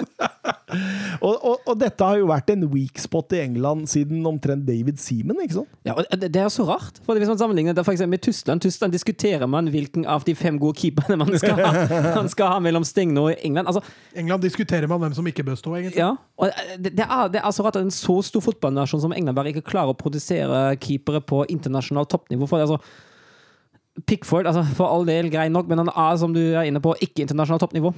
[1.18, 4.98] Og, og, og dette har jo vært en weak spot i England siden omtrent David
[5.00, 5.70] Seaman, ikke sant?
[5.88, 7.00] Ja, og det, det er så rart.
[7.06, 10.34] For Hvis man sammenligner det for eksempel med Tyskland Tyskland diskuterer man hvilken av de
[10.36, 11.72] fem gode keeperne man skal ha,
[12.20, 13.64] man skal ha mellom Sting og England.
[13.66, 13.80] Altså,
[14.14, 15.98] England diskuterer man hvem som ikke bør stå, egentlig.
[15.98, 19.12] ja, og det, det, er, det er så rart at en så stor fotballnasjon som
[19.12, 22.46] England bare ikke klarer å produsere keepere på internasjonalt toppnivå.
[22.46, 26.42] For det altså Pickford, altså for all del grei nok, men han er, som du
[26.42, 27.92] er inne på, ikke internasjonalt toppnivå.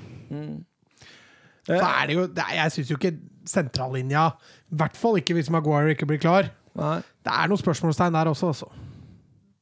[1.69, 3.13] Så er det jo, det jeg syns jo ikke
[3.47, 4.31] sentrallinja
[4.73, 6.49] I hvert fall ikke hvis Maguire ikke blir klar.
[6.79, 7.01] Nei.
[7.27, 8.71] Det er noen spørsmålstegn der også, altså.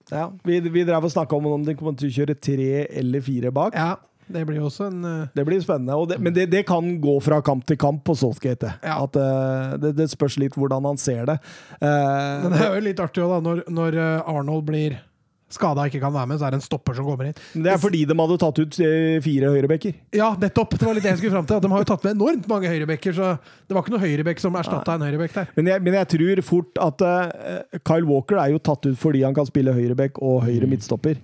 [0.08, 3.24] Ja, vi, vi drev og snakka om om de kommer til å kjøre tre eller
[3.24, 3.76] fire bak.
[3.76, 3.96] Ja,
[4.28, 5.26] det blir også en uh...
[5.34, 5.96] Det blir spennende.
[5.96, 8.74] Og det, men det, det kan gå fra kamp til kamp på Saltgate.
[8.82, 9.00] Ja.
[9.04, 11.38] At, uh, det, det spørs litt hvordan han ser det.
[11.80, 14.98] Uh, Men det er jo litt artig da, når, når Arnold blir
[15.52, 17.38] skada og ikke kan være med, så er det en stopper som kommer inn.
[17.64, 18.78] det er fordi de hadde tatt ut
[19.24, 19.94] fire høyrebekker?
[20.16, 20.76] Ja, nettopp!
[20.76, 21.56] Det var litt det jeg skulle fram til.
[21.56, 24.42] At de har jo tatt med enormt mange høyrebekker, så det var ikke noe høyrebekk
[24.44, 25.48] som erstatta en høyrebekk der.
[25.56, 29.24] Men jeg, men jeg tror fort at uh, Kyle Walker er jo tatt ut fordi
[29.24, 31.16] han kan spille høyrebekk og høyre midtstopper.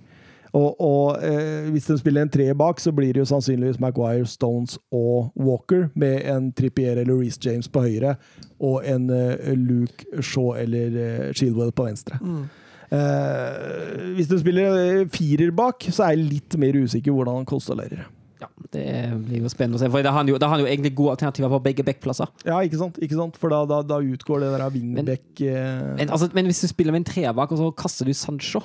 [0.55, 4.27] Og, og eh, hvis de spiller en tre bak, så blir det jo sannsynligvis Maguire,
[4.29, 8.15] Stones og Walker, med en Trippier eller Reece James på høyre
[8.63, 12.21] og en eh, Luke Shaw eller eh, Shieldwell på venstre.
[12.23, 17.49] Eh, hvis de spiller eh, firer bak, så er jeg litt mer usikker hvordan han
[17.49, 18.05] konstellerer.
[18.39, 18.85] Ja, Det
[19.25, 19.89] blir jo spennende å se.
[19.91, 22.31] For da har han jo, da har han jo egentlig gode alternativer på begge backplasser.
[22.47, 22.99] Ja, ikke sant?
[23.03, 23.39] Ikke sant?
[23.41, 26.95] For da, da, da utgår det der wingback men, Men, altså, men hvis du spiller
[26.95, 28.63] med en treer bak, og så kaster du Sancho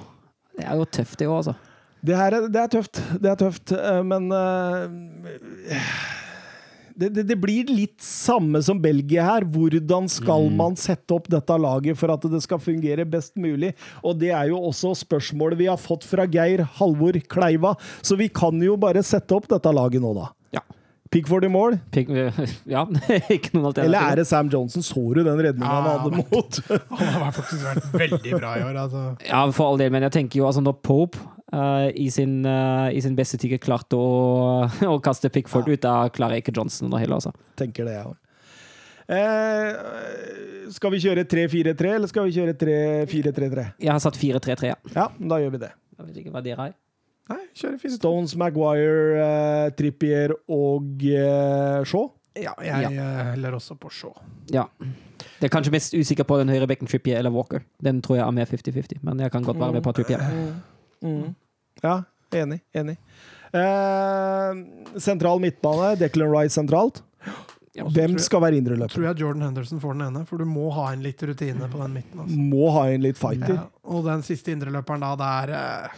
[0.58, 1.56] Det er jo tøft, det òg, altså.
[2.06, 5.84] Det her er, det er tøft, det er tøft, eh, men eh,
[7.00, 9.44] det, det, det blir litt samme som Belgia her.
[9.48, 13.72] Hvordan skal man sette opp dette laget for at det skal fungere best mulig?
[14.04, 18.28] Og det er jo også spørsmålet vi har fått fra Geir Halvor Kleiva, så vi
[18.32, 20.30] kan jo bare sette opp dette laget nå, da.
[20.56, 20.64] Ja.
[21.10, 22.08] Pickford i mål, Pick,
[22.70, 22.84] Ja,
[23.34, 23.84] ikke noen alternativ.
[23.88, 24.84] eller er det Sam Johnson?
[24.86, 28.76] Så du den redninga han hadde mot Han har faktisk vært veldig bra i år.
[28.86, 29.04] Altså.
[29.26, 31.18] Ja, for all del, men jeg tenker jo altså når Pope
[31.52, 36.08] eh, i, sin, uh, i sin beste tid klarte å, å kaste Pickford ut, da
[36.14, 37.34] klarer ikke Johnson under heller, altså.
[37.60, 38.18] tenker det, jeg òg.
[39.10, 43.64] Eh, skal vi kjøre 3-4-3, eller skal vi kjøre 3-4-3-3?
[43.82, 44.70] Jeg har satt 4-3-3.
[44.70, 44.78] ja.
[44.94, 45.72] Ja, da gjør vi det.
[45.98, 46.76] Jeg vet ikke hva dere har.
[47.30, 47.96] Nei, kjører fint.
[47.98, 52.08] Stones, Maguire, eh, Trippier og eh, Shaw.
[52.38, 53.06] Ja, jeg ja.
[53.32, 54.14] heller også på Shaw.
[54.54, 54.68] Ja.
[55.40, 57.66] Det er kanskje mest usikker på den høyre bekken Trippier eller Walker.
[57.82, 60.22] Den tror jeg er mer 50-50, men jeg kan godt være med på Trippier.
[61.04, 61.34] Mm.
[61.82, 62.02] Ja,
[62.32, 62.60] enig.
[62.76, 62.96] Enig.
[63.52, 64.54] Eh,
[65.00, 67.02] sentral midtbane, Declan Rice sentralt.
[67.72, 69.02] Ja, Hvem tror jeg- skal være Tror indreløper?
[69.06, 71.92] jeg Jordan Henderson får den ene, for du må ha en litt rutine på den
[71.94, 72.20] midten.
[72.20, 72.36] Altså.
[72.36, 73.54] Må ha en litt fighter.
[73.54, 75.88] Ja, og den siste indreløperen da, det er eh,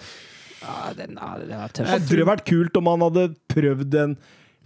[0.62, 1.86] Ja, den er, den er Det tøff.
[1.88, 4.16] hadde vært kult om han hadde prøvd en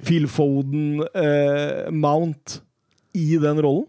[0.05, 2.61] Phil Foden-mount
[3.15, 3.87] i den rollen.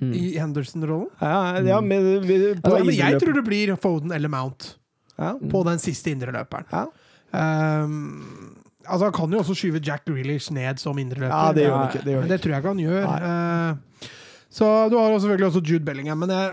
[0.00, 0.12] Mm.
[0.14, 1.08] i Henderson-rollen.
[1.20, 4.76] Ja, ja med, med, på Altså, men jeg tror det blir Foden eller Mount
[5.18, 5.34] ja.
[5.50, 6.68] på den siste indreløperen.
[6.72, 6.86] Ja.
[7.28, 8.54] Um,
[8.86, 11.34] altså, han kan jo også skyve Jack Grealish ned som indreløper.
[11.34, 12.04] ja, det gjør han ikke.
[12.04, 13.04] Det gjør han det tror jeg ikke han gjør.
[13.04, 14.08] Uh,
[14.58, 16.52] så du har selvfølgelig også Jude Bellingham, men jeg,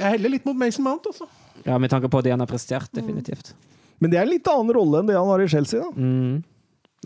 [0.00, 1.28] jeg heller litt mot Mason Mount, Også.
[1.66, 3.52] Ja, med tanke på det han har prestert, definitivt.
[3.98, 5.82] Men det er en litt annen rolle enn det han har i Chelsea.
[5.82, 5.90] da.
[5.94, 6.42] Mm.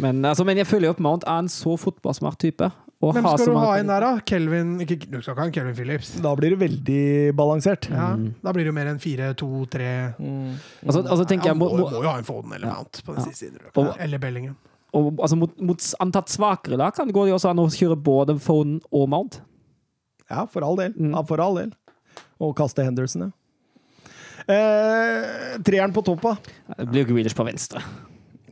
[0.01, 2.69] Men, altså, men jeg føler jo at Mount er en så fotballsmart type.
[3.03, 4.11] Hvem skal så du ha inn der, da?
[4.25, 6.11] Kelvin ikke, Du skal ikke ha en Kelvin Phillips.
[6.23, 7.89] Da blir det veldig balansert.
[7.91, 10.53] Ja, Da blir det jo mer enn 4-2-3 Mm.
[10.87, 12.75] Altså, altså tenker jeg må, må, må, jo ha en Foden eller Ja.
[12.79, 13.31] Mount på den Ja.
[13.31, 13.59] siste siden.
[13.77, 14.57] Og- Eller Bellingham.
[14.95, 17.97] og, altså, mot, mot antatt svakere lag kan det gå det også an å kjøre
[18.03, 19.41] både Foden og Mount.
[20.31, 20.93] Ja, for all del.
[20.93, 21.11] Mm.
[21.15, 21.73] Ja, for all del.
[22.41, 23.31] Og kaste Henderson, ja.
[24.49, 26.37] Eh, treeren på toppa.
[26.77, 27.83] Det blir jo Grealish på venstre.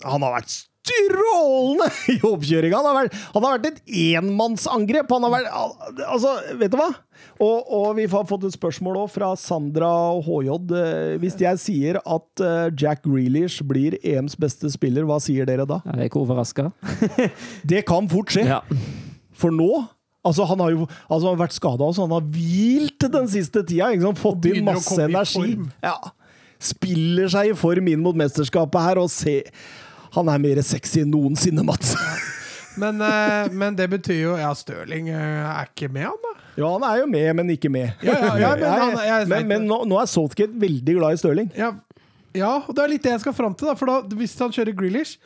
[0.04, 2.80] Han har vært strålende i oppkjøringa!
[2.84, 5.10] Han, han har vært et enmannsangrep!
[5.12, 6.88] Han har vært Altså, vet du hva?
[7.40, 9.90] Og, og vi har fått et spørsmål òg fra Sandra
[10.24, 10.50] HJ.
[10.76, 15.66] Eh, Hvis jeg sier at eh, Jack Grealish blir EMs beste spiller, hva sier dere
[15.68, 15.80] da?
[15.86, 16.70] Jeg er ikke overraska.
[17.70, 18.46] Det kan fort skje!
[18.48, 18.62] Ja.
[19.36, 19.70] For nå
[20.20, 23.62] Altså, han har jo altså, han har vært skada, så han har hvilt den siste
[23.64, 23.86] tida.
[23.94, 24.18] Liksom.
[24.20, 25.54] Fått inn masse energi.
[25.80, 25.94] Ja.
[26.60, 29.38] Spiller seg i form inn mot mesterskapet her, og se
[30.16, 31.94] Han er mer sexy enn noensinne, Mats.
[32.80, 35.16] Men, eh, men det betyr jo Ja, Stirling eh,
[35.50, 36.34] er ikke med, han da?
[36.60, 37.92] Ja, han er jo med, men ikke med.
[38.02, 41.20] Ja, ja, ja, men han- jeg men, men nå, nå er Saltgate veldig glad i
[41.22, 41.50] Stirling.
[41.58, 41.72] Ja,
[42.34, 43.66] Ja, og det er litt det jeg skal fram til.
[43.66, 45.16] da, for da, Hvis han kjører Grealish,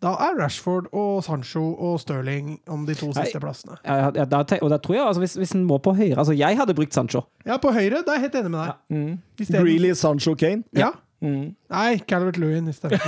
[0.00, 3.76] da er Rashford og Sancho og Stirling om de to siste plassene.
[3.84, 6.32] Ja, ja, da, og da tror jeg, altså, hvis, hvis en må på høyre altså
[6.36, 7.22] Jeg hadde brukt Sancho.
[7.46, 8.72] Ja, på høyre, da er jeg helt enig med deg.
[8.72, 8.96] Ja.
[8.96, 9.60] Mm.
[9.60, 10.64] Greeley, Sancho, Kane.
[10.76, 10.90] Ja.
[11.24, 13.00] Nei, Calvert Lewin i stedet.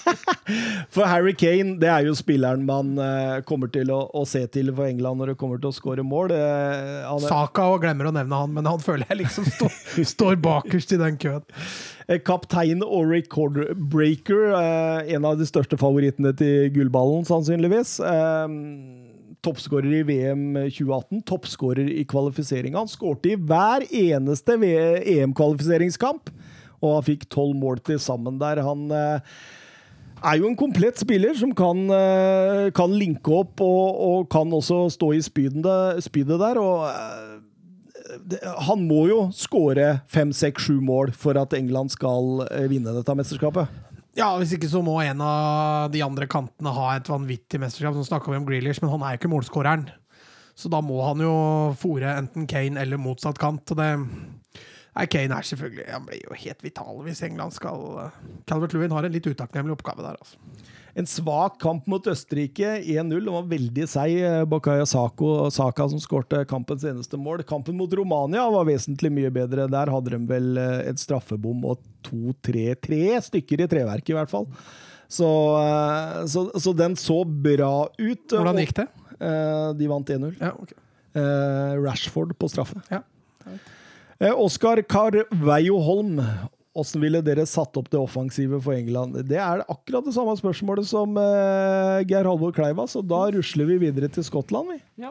[0.94, 4.70] For Harry Kane det er jo spilleren man uh, kommer til å, å se til
[4.74, 6.32] for England når det kommer til å skåre mål.
[6.32, 9.74] Han er, Saka og glemmer å nevne han, men han føler jeg liksom står,
[10.14, 11.44] står bakerst i den køen.
[12.06, 17.98] eh, kaptein og recordbreaker, uh, en av de største favorittene til gullballen, sannsynligvis.
[19.42, 22.78] Toppskårer i VM 2018, toppskårer i kvalifiseringa.
[22.78, 26.30] Han skårte i hver eneste EM-kvalifiseringskamp,
[26.82, 28.60] og han fikk tolv mål til sammen der.
[28.66, 29.36] Han eh,
[30.22, 34.84] er jo en komplett spiller som kan, eh, kan linke opp og, og kan også
[34.96, 36.60] stå i spydet, der.
[36.60, 42.94] og eh, Han må jo skåre fem, seks, sju mål for at England skal vinne
[42.98, 43.70] dette mesterskapet.
[44.18, 47.96] Ja, Hvis ikke så må en av de andre kantene ha et vanvittig mesterskap.
[47.96, 49.86] Så snakker vi om Grealish, men han er jo ikke målskåreren.
[50.58, 51.32] Så da må han jo
[51.80, 53.64] fòre enten Kane eller motsatt kant.
[53.72, 53.88] Og det
[54.92, 57.78] Nei, Kane er selvfølgelig Han blir jo helt vital hvis England skal
[58.50, 60.36] Calvert Lewin har en litt utakknemlig oppgave der, altså.
[61.00, 63.22] En svak kamp mot Østerrike, 1-0.
[63.24, 64.18] Det var veldig seig.
[64.20, 67.40] eh, Bakaya Sako, Saka som skårte kampens eneste mål.
[67.48, 69.64] Kampen mot Romania var vesentlig mye bedre.
[69.72, 74.44] Der hadde de vel eh, et straffebom og to-tre-tre stykker i treverket, i hvert fall.
[75.08, 75.30] Så,
[75.64, 78.26] eh, så, så den så bra ut.
[78.36, 78.88] Hvordan gikk det?
[79.16, 80.36] Eh, De vant 1-0.
[80.44, 80.76] Ja, ok.
[81.16, 82.84] Eh, Rashford på straffe.
[82.92, 83.00] Ja.
[83.48, 83.56] Eh,
[84.30, 86.20] Oskar Carveio Holm,
[86.72, 89.16] hvordan ville dere satt opp det offensive for England?
[89.28, 93.80] Det er akkurat det samme spørsmålet som eh, Geir Halvor Kleiva, så da rusler vi
[93.88, 94.78] videre til Skottland, vi.
[95.04, 95.10] Ja.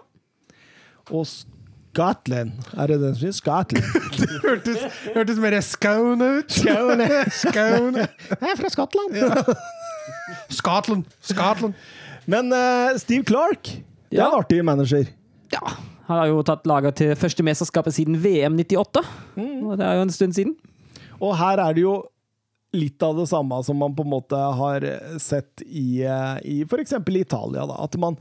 [1.12, 3.84] Og Scotland, er det den som sier Scotland?
[4.22, 4.80] Det hørtes,
[5.16, 6.56] hørtes mer Skåne ut.
[6.56, 7.08] Skåne.
[7.36, 8.08] Skåne.
[8.32, 9.18] Jeg er fra Skottland!
[10.56, 11.04] Scotland.
[11.22, 11.74] Scotland.
[12.32, 13.64] Men uh, Steve Clark,
[14.12, 14.30] det er Ja.
[14.32, 15.04] en artig manager.
[15.52, 15.78] ja.
[16.12, 19.04] Han har jo tatt laget til første mesterskapet siden VM 98.
[19.40, 20.58] Og det er jo en stund siden.
[21.22, 22.02] Og her er det jo
[22.76, 24.84] litt av det samme som man på en måte har
[25.20, 26.94] sett i, eh, i f.eks.
[27.08, 27.66] Italia.
[27.68, 27.80] Da.
[27.84, 28.18] At man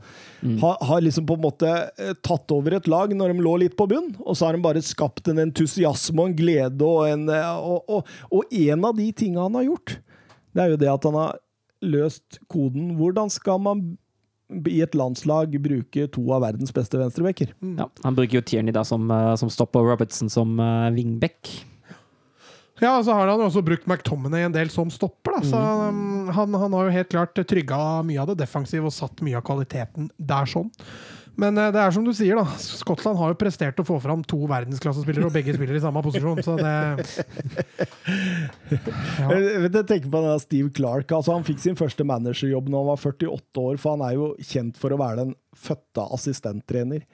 [0.61, 3.77] har, har liksom på en måte eh, tatt over et lag når de lå litt
[3.79, 6.87] på bunn, og så har de bare skapt en entusiasme og en glede.
[6.87, 9.97] Og en, eh, og, og, og en av de tinga han har gjort,
[10.51, 11.39] det er jo det at han har
[11.81, 12.95] løst koden.
[12.99, 13.85] Hvordan skal man
[14.67, 17.53] i et landslag bruke to av verdens beste venstrebacker?
[17.77, 21.51] Ja, han bruker jo Tierney da som, eh, som stopper og Robertson som uh, wingback.
[22.81, 25.37] Ja, så har han også brukt McTominay en del som stopper.
[25.37, 25.41] Da.
[25.45, 29.21] Så um, han, han har jo helt klart trygga mye av det defensive og satt
[29.21, 30.71] mye av kvaliteten der sånn.
[31.39, 32.57] Men eh, det er som du sier, da.
[32.59, 36.41] Skottland har jo prestert å få fram to verdensklassespillere, og begge spiller i samme posisjon,
[36.43, 36.71] så det
[39.21, 39.27] ja.
[39.31, 41.11] Jeg, tenker på denne Steve Clark.
[41.15, 44.31] Altså, han fikk sin første managerjobb når han var 48 år, for han er jo
[44.51, 47.05] kjent for å være den fødte assistenttrener.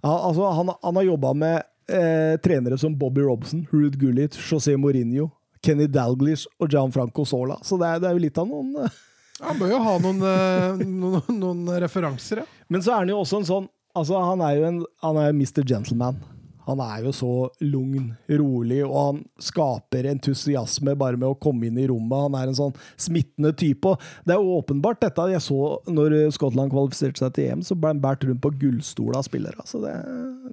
[0.00, 1.60] Altså, han, han har jobba med
[1.92, 5.30] eh, trenere som Bobby Robson, Ruud Gullit, José Mourinho,
[5.62, 7.58] Kenny Dalglish og Gianfranco Sola.
[7.62, 9.00] Så det er, det er jo litt av noen eh.
[9.44, 12.48] Han bør jo ha noen, eh, noen, noen referanser, ja.
[12.68, 15.32] Men så er han jo også en sånn Altså, han er jo en Han er
[15.34, 15.64] Mr.
[15.66, 16.20] Gentleman.
[16.68, 17.30] Han er jo så
[17.64, 22.28] lugn, rolig, og han skaper entusiasme bare med å komme inn i rommet.
[22.28, 23.90] Han er en sånn smittende type.
[23.90, 23.98] og
[24.28, 25.58] Det er jo åpenbart dette jeg så
[25.90, 29.66] når Skottland kvalifiserte seg til EM, så ble han båret rundt på gullstol av spillere.
[29.66, 29.96] Så det,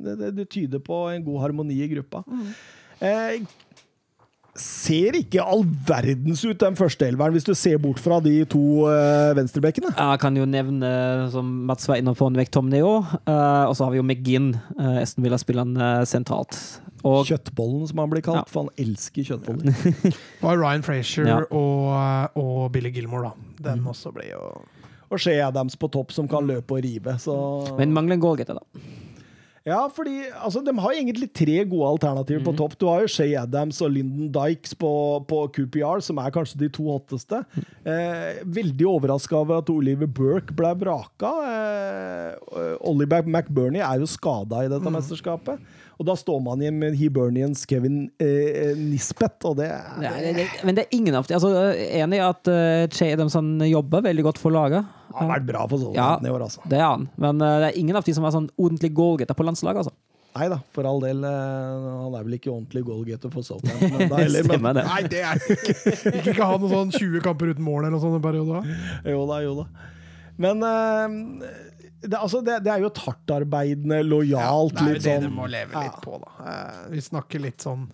[0.07, 2.23] det, det, tyder på en god harmoni i gruppa.
[2.97, 3.43] Eh,
[4.61, 8.61] ser ikke all verdens ut, den første elveren, hvis du ser bort fra de to
[8.89, 9.93] uh, venstrebekkene.
[9.95, 10.89] Jeg kan jo nevne,
[11.34, 13.13] som Mats var inne på, McTominay òg.
[13.27, 16.57] og så har vi jo McGinn, uh, Esten Villa-spilleren uh, sentralt.
[17.07, 18.45] Og Kjøttbollen, som han blir kalt, Ja.
[18.49, 19.69] for han elsker kjøttboller.
[20.03, 21.38] Det var Ryan Frazier Ja.
[21.53, 23.71] og, eh, og Billy Gilmore, da.
[23.71, 24.41] Den også ble jo
[25.13, 27.13] Og Shea Adams på topp, som kan løpe og rive.
[27.21, 27.34] Så
[27.77, 28.81] Men mangler en goalgetter, da.
[29.68, 32.77] Ja, fordi altså, de har egentlig tre gode alternativer på topp.
[32.80, 34.91] Du har jo Shay Adams og Lyndon Dykes på,
[35.27, 37.41] på QPR, som er kanskje de to hotteste.
[37.84, 41.34] Eh, veldig overraska over at Oliver Burke ble vraka.
[41.52, 45.60] Eh, Oliver McBurney er jo skada i dette mesterskapet.
[45.98, 50.48] Og da står man igjen med Hibernians Kevin eh, Nisbet, og det, er, det, det,
[50.68, 54.28] men det er ingen av de altså, Enig i at uh, Che som jobber veldig
[54.30, 54.86] godt for laget.
[55.18, 56.61] har vært bra for Southampton i år, altså.
[56.69, 57.07] Det er han.
[57.18, 59.88] Men uh, det er ingen av de som er sånn ordentlig goalgetter på landslaget.
[59.88, 59.95] Altså.
[60.38, 61.24] Nei da, for all del.
[61.26, 64.11] eh, han er vel ikke ordentlig goalgetter for Southampton
[64.45, 64.84] Stemmer det.
[64.86, 68.03] Nei, det er ikke Ikke, ikke ha noen sånn 20 kamper uten mål eller noe
[68.03, 68.60] sånt en periode.
[68.61, 68.78] da.
[69.10, 69.65] Jo da, jo da.
[70.38, 71.15] Men eh,
[72.02, 75.34] det, altså, det, det er jo et hardtarbeidende, lojalt det er jo det sånn du
[75.38, 76.03] må leve litt Ja.
[76.03, 76.34] på, da.
[76.52, 77.88] Eh, vi snakker litt sånn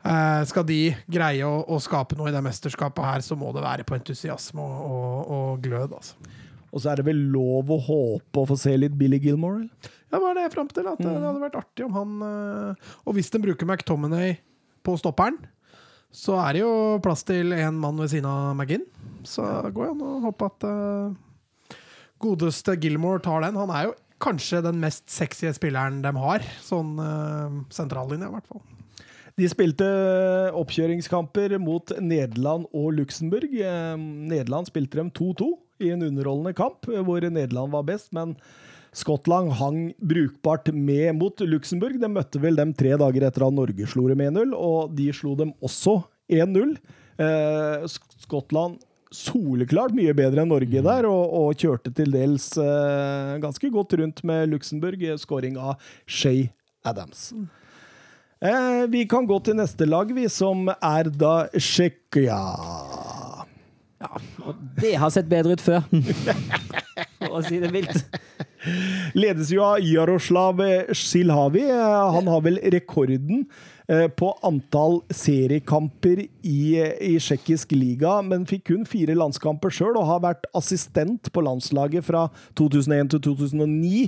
[0.00, 3.60] Eh, skal de greie å, å skape noe i det mesterskapet her, så må det
[3.60, 5.92] være på entusiasme og, og, og glød.
[5.92, 6.16] altså.
[6.72, 9.58] Og så er det vel lov å håpe å få se litt Billy Gilmore?
[9.66, 9.90] eller?
[10.08, 10.88] Ja, hva er det jeg fram til?
[10.88, 14.38] At det, det hadde vært artig om han eh, Og hvis den bruker McTominay
[14.88, 15.36] på stopperen,
[16.16, 16.72] så er det jo
[17.04, 18.88] plass til en mann ved siden av McGinn.
[19.28, 21.12] Så det går jo an å håpe at eh,
[22.20, 23.58] godeste Gilmore tar den.
[23.60, 26.44] Han er jo kanskje den mest sexy spilleren de har.
[26.64, 28.64] Sånn uh, sentrallinje, i hvert fall.
[29.40, 29.86] De spilte
[30.58, 33.52] oppkjøringskamper mot Nederland og Luxembourg.
[33.56, 35.46] Eh, Nederland spilte dem 2-2
[35.80, 38.12] i en underholdende kamp, eh, hvor Nederland var best.
[38.12, 38.36] men
[38.92, 42.00] Skottland hang brukbart med mot Luxembourg.
[42.00, 45.36] De møtte vel dem tre dager etter at Norge slo dem 1-0, og de slo
[45.38, 46.74] dem også 1-0.
[47.22, 47.86] Eh,
[48.26, 48.82] Skottland
[49.14, 54.22] soleklart mye bedre enn Norge der, og, og kjørte til dels eh, ganske godt rundt
[54.26, 55.02] med Luxembourg.
[55.02, 56.48] i Skåring av Shay
[56.86, 57.30] Adams.
[58.40, 62.38] Eh, vi kan gå til neste lag, vi, som er da Tsjekkia.
[64.00, 64.14] Ja,
[64.46, 65.82] og det har sett bedre ut før.
[67.20, 67.98] For å si det mildt.
[69.16, 70.60] Ledes jo av Jaroslav
[70.96, 71.66] Silhavi.
[71.68, 78.68] Eh, Han har vel rekorden eh, på antall seriekamper i, i tsjekkisk liga, men fikk
[78.70, 82.28] kun fire landskamper sjøl, og har vært assistent på landslaget fra
[82.60, 84.04] 2001 til 2009.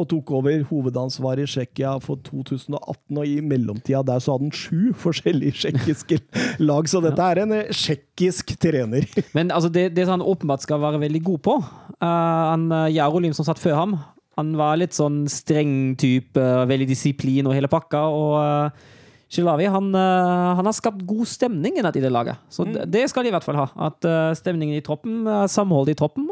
[0.00, 4.54] Og tok over hovedansvaret i Tsjekkia for 2018, og i mellomtida der så hadde han
[4.56, 6.20] sju forskjellige tsjekkiske
[6.70, 9.04] lag, så dette er en eh, tsjekkisk trener.
[9.36, 13.46] Men altså, det, det han åpenbart skal være veldig god på uh, han, Jarolim som
[13.48, 13.98] satt før ham,
[14.40, 16.40] han var litt sånn streng type,
[16.70, 18.06] veldig disiplin og hele pakka.
[18.08, 18.89] Og uh,
[19.30, 22.36] Shilavi han, eh, han har skapt god stemning innad i det laget.
[22.50, 23.68] Så det, det skal de i hvert fall ha.
[23.90, 26.26] At eh, stemningen i troppen, uh, samholdet i troppen,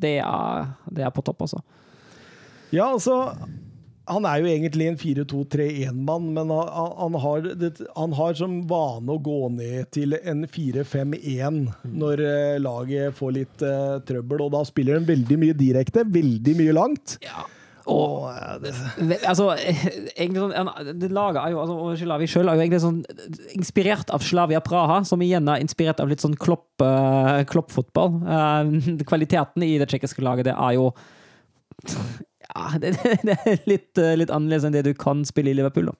[0.00, 1.60] det er, det er på topp, altså.
[2.70, 3.34] Ja, altså
[4.08, 7.48] Han er jo egentlig en 4-2-3-1-mann, men han, han, har,
[7.92, 13.66] han har som vane å gå ned til en 4-5-1 når eh, laget får litt
[13.66, 17.18] uh, trøbbel, og da spiller han veldig mye direkte, veldig mye langt.
[17.20, 17.57] Og
[17.88, 19.48] eh, det, Altså,
[20.18, 20.70] egentlig sånn,
[21.00, 23.00] det laget er jo, altså, Shilavi selv er jo egentlig sånn
[23.56, 28.18] inspirert av Slavia Praha, som igjen er inspirert av litt sånn klopp, eh, kloppfotball.
[28.24, 30.90] Eh, kvaliteten i det tsjekkiske laget, det er jo
[32.48, 35.58] ja, det, det, det er litt, eh, litt annerledes enn det du kan spille i
[35.58, 35.98] Liverpool, da.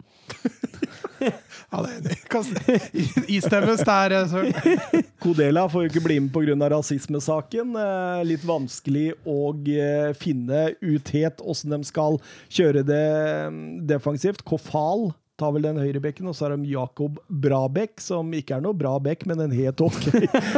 [1.69, 3.25] Ja, det er enig.
[3.29, 5.05] Istemmes der, eh, Søren.
[5.21, 6.57] Kodela får jo ikke bli med pga.
[6.73, 7.77] rasismesaken.
[7.77, 12.17] Eh, litt vanskelig å eh, finne ut helt åssen de skal
[12.49, 13.05] kjøre det
[13.53, 14.47] mm, defensivt.
[14.49, 18.75] Kofal tar vel den høyrebekken, og så har de Jakob Brabekk, som ikke er noe
[18.75, 20.09] bra bekk, men en helt OK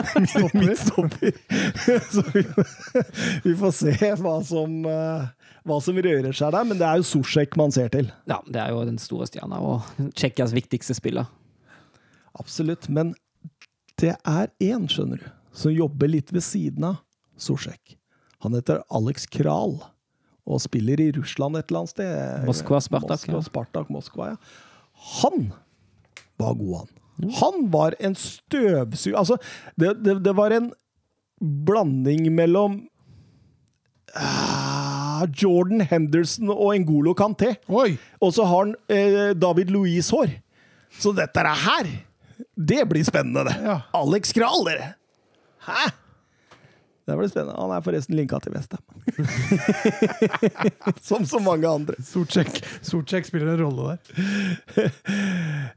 [0.56, 1.34] midtstopper.
[2.14, 2.46] så vi,
[3.44, 4.78] vi får se hva som,
[5.68, 8.08] hva som rører seg der, men det er jo Sosjek man ser til.
[8.30, 11.28] Ja, det er jo den store stjerna og Tsjekkias viktigste spiller.
[12.40, 12.88] Absolutt.
[12.88, 13.12] Men
[14.00, 17.00] det er én, skjønner du, som jobber litt ved siden av
[17.40, 17.96] Sosjek.
[18.44, 19.76] Han heter Alex Kral
[20.50, 22.46] og spiller i Russland et eller annet sted.
[22.48, 23.42] Moskva, Spartak, Moskva.
[23.50, 24.38] Spartak, Moskva, ja.
[25.20, 25.50] Han
[26.40, 26.96] var god, han.
[27.40, 29.14] Han var en støvsug...
[29.14, 29.36] Altså,
[29.76, 30.70] det, det, det var en
[31.40, 32.80] blanding mellom
[35.20, 37.54] ah, Jordan Henderson og Ngolo Canté.
[38.20, 40.32] Og så har han eh, David Louise-hår.
[41.00, 41.90] Så dette er her,
[42.56, 43.56] det blir spennende, det.
[43.62, 43.80] Ja.
[43.94, 44.94] Alex Kral, dere!
[45.66, 45.90] Hæ?
[47.10, 47.56] Det blir spennende.
[47.58, 48.82] Han er forresten linka til Westham.
[51.08, 51.96] Som så mange andre.
[52.06, 53.98] Sortsjekk Sort spiller en rolle der.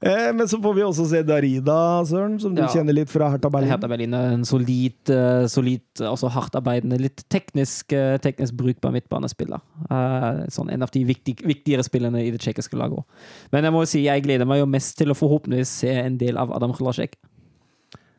[0.03, 2.67] Eh, men så får vi også se Darida, Søren, som du Ja.
[2.67, 3.69] kjenner litt fra Hertha Berlin.
[3.71, 9.61] Hertha Berlin er en solid, eh, solid også hardtarbeidende, litt teknisk, eh, teknisk brukbar midtbanespiller.
[9.89, 13.05] Eh, sånn en av de viktig, viktigere spillerne i det tsjekkiske laget òg.
[13.53, 16.17] Men jeg må jo si, jeg gleder meg jo mest til å forhåpentligvis se en
[16.17, 17.15] del av Adam Khlacek.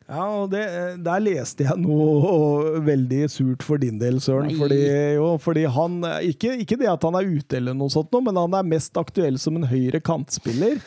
[0.05, 4.53] Ja, og det, eh, Der leste jeg noe veldig surt for din del, Søren.
[4.59, 4.81] Fordi,
[5.17, 8.59] jo, fordi han ikke, ikke det at han er ute eller noe sånt, men han
[8.61, 10.81] er mest aktuell som en høyre kantspiller.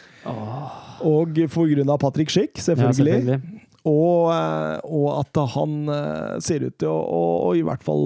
[1.07, 3.21] Og for grunn av Patrick Schick, Ja, selvfølgelig.
[3.23, 3.63] selvfølgelig.
[3.87, 8.01] Og, eh, og at han eh, ser ut til å, å, å i hvert fall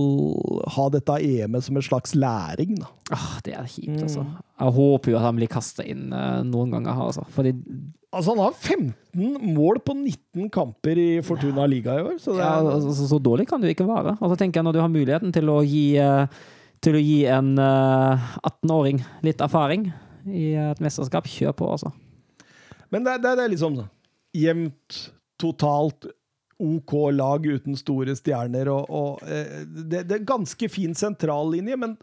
[0.75, 2.75] ha dette EM-et som en slags læring.
[3.09, 4.27] Ah, det er kjipt, altså.
[4.61, 7.01] Jeg håper jo at han blir kasta inn eh, noen ganger.
[7.07, 7.25] Altså.
[7.33, 7.55] Fordi
[8.11, 12.17] Altså, han har 15 mål på 19 kamper i Fortuna Liga i år.
[12.19, 14.17] Så det ja, er, altså, så, dårlig kan du ikke være.
[14.19, 16.41] Og så tenker jeg når du har muligheten til å gi, eh,
[16.83, 19.87] til å gi en eh, 18-åring litt erfaring
[20.27, 21.93] i et mesterskap, kjør på, altså.
[22.91, 23.79] Men det, det, det er liksom
[24.35, 24.99] jevnt,
[25.39, 26.11] totalt
[26.61, 28.69] OK lag uten store stjerner.
[28.75, 31.95] Og, og eh, det, det er ganske fin sentrallinje, men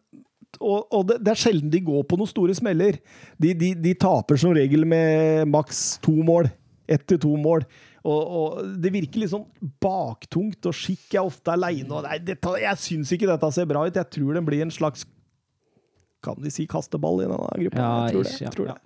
[0.56, 2.96] og, og det, det er sjelden de går på noen store smeller.
[3.38, 6.50] De, de, de taper som regel med maks to mål
[6.88, 7.66] Ett til to mål.
[8.08, 9.44] Og, og det virker litt sånn
[9.82, 12.00] baktungt, og skikk er ofte aleine.
[12.16, 13.98] Jeg syns ikke dette ser bra ut.
[13.98, 15.04] Jeg tror den blir en slags
[16.24, 17.78] Kan de si kasteball i denne gruppa?
[17.78, 18.32] Ja, jeg tror det.
[18.40, 18.78] Jeg tror det.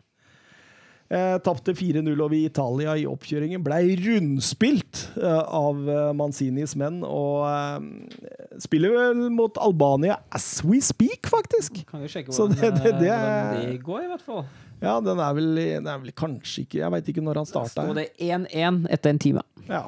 [1.13, 3.61] Eh, Tapte 4-0 over Italia i oppkjøringen.
[3.61, 7.03] Blei rundspilt eh, av eh, Manzinis menn.
[7.05, 11.83] Og eh, spiller vel mot Albania as we speak, faktisk.
[11.91, 14.45] Kan jo sjekke hvordan, det- det- det eh, hvordan det går, i hvert fall.
[14.83, 17.85] Ja, den er vel, den er vel kanskje ikke Jeg veit ikke når han starta.
[17.85, 19.43] Står det 1-1 etter en time.
[19.69, 19.85] Ja.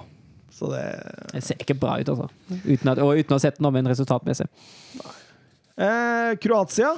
[0.54, 0.84] Så det
[1.32, 2.28] Det ser ikke bra ut, altså.
[2.68, 4.46] Uten at, og uten å sette sett noe med en resultatmessig.
[5.76, 6.92] eh, Kroatia.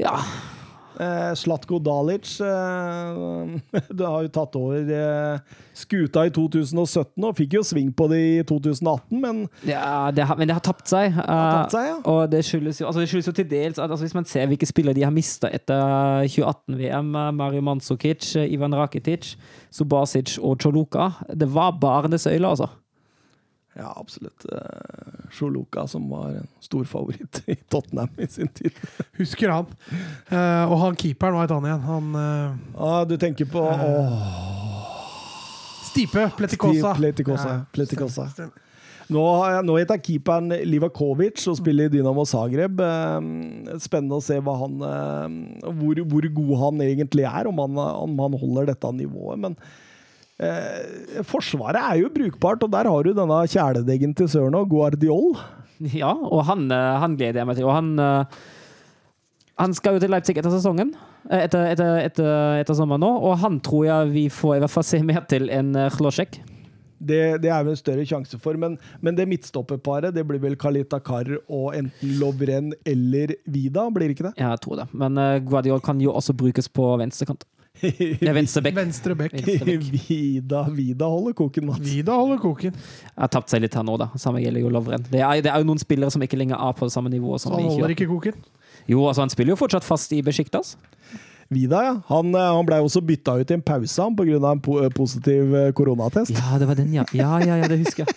[0.00, 0.16] Ja.
[0.98, 2.48] Eh, Slatko Dalic eh,
[4.10, 8.40] har jo tatt over eh, skuta i 2017 og fikk jo sving på det i
[8.48, 11.14] 2018, men ja det har, men det har tapt seg.
[11.14, 12.00] Har tapt seg, ja.
[12.10, 14.50] Og det skyldes jo, altså det skyldes jo til dels at altså Hvis man ser
[14.50, 19.36] hvilke spillere de har mista etter 2018-VM, Mario Mandzukic, eh, Ivan Rakitic,
[19.70, 22.72] Subasic og Choluka Det var bare søyler, altså.
[23.78, 24.44] Ja, absolutt.
[24.52, 28.72] Eh, Sjoluka, som var en stor favoritt i Tottenham i sin tid.
[29.20, 29.66] Husker han.
[30.28, 31.84] Eh, og han keeperen, var et annet igjen?
[31.86, 32.56] Han eh,
[32.88, 34.24] Ah, du tenker på åh,
[35.86, 36.94] Stipe Pletikosa.
[36.98, 38.26] Pletikosa, Ja, Pletikosa.
[38.34, 38.64] Stem, stem.
[39.14, 39.22] Nå,
[39.64, 42.82] nå heter keeperen Livakovic og spiller i Dynamo Zagreb.
[43.80, 44.74] Spennende å se han,
[45.78, 49.40] hvor, hvor god han egentlig er, om han, om han holder dette nivået.
[49.46, 49.56] Men
[50.42, 55.34] eh, Forsvaret er jo brukbart, og der har du denne kjæledeggen til søren òg, Guardiol.
[55.78, 57.68] Ja, og han, eh, han gleder jeg meg til.
[57.70, 58.40] Og han eh,
[59.58, 60.92] han skal jo til Leipzig etter sesongen.
[61.30, 62.28] eh, Etter, etter, etter,
[62.60, 63.10] etter sommeren nå.
[63.26, 65.88] Og han tror jeg vi får i hvert fall se mer til enn uh,
[66.98, 70.56] Det, det er vel en større sjanse for, men, men det midtstopperparet det blir vel
[70.56, 74.34] Kalita Kar og enten Lovren eller Vida, blir ikke det?
[74.38, 74.88] Ja, jeg tror det.
[74.94, 77.44] Men uh, Guardiol kan jo også brukes på venstrekant.
[78.22, 79.36] Ja, er Venstre bekk.
[80.08, 81.84] Vida, Vida holder koken, Mats.
[81.86, 82.76] Vida holder koken.
[83.16, 84.10] Har tapt seg litt her nå, da.
[84.20, 85.06] Samme gjelder jo Lovren.
[85.10, 87.38] Det er, det er jo noen spillere som ikke lenger er på det samme nivå
[87.42, 88.38] som han holder ikke koken.
[88.88, 90.76] Jo, altså han spiller jo fortsatt fast i Besjiktas.
[91.48, 91.94] Vida, ja.
[92.10, 94.36] Han, eh, han blei også bytta ut i en pause han, pga.
[94.50, 96.36] en po positiv eh, koronatest.
[96.36, 97.06] Ja, det var den, ja.
[97.16, 98.16] Ja, ja, ja, det husker jeg.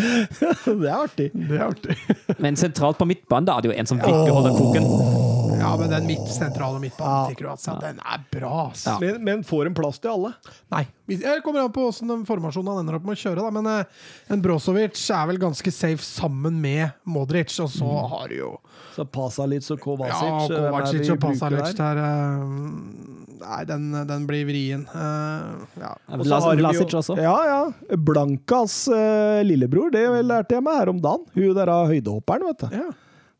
[0.80, 1.28] det er artig.
[1.34, 1.98] Det er artig.
[2.40, 5.39] Men sentralt på midtbanen, da er det jo en som virkelig holder koken.
[5.70, 7.26] Ja, men den midt, sentrale midtbanen Ja.
[7.30, 8.64] til Kroatia, den er bra.
[8.84, 8.96] Ja.
[9.00, 10.32] Men, men får en plass til alle.
[10.74, 10.84] Nei.
[11.10, 13.50] Jeg kommer an på åssen den formasjonen han ender opp med å kjøre, da.
[13.54, 18.36] Men eh, en Brozovic er vel ganske safe sammen med Modric, og så har du
[18.38, 18.50] jo
[18.94, 20.20] Så Pasalic og Kovacic.
[20.22, 21.98] Ja, eh, Kovacic og Pasalic der?
[21.98, 24.82] der eh, Nei, den, den blir vrien.
[24.92, 25.94] Ja.
[26.12, 27.16] Og så har Vlasic også.
[27.16, 27.96] Ja, ja.
[27.96, 31.24] Blankas uh, lillebror, det lærte jeg meg her om dagen.
[31.32, 32.76] Hun der høydehopperen, vet du.
[32.82, 32.90] ja.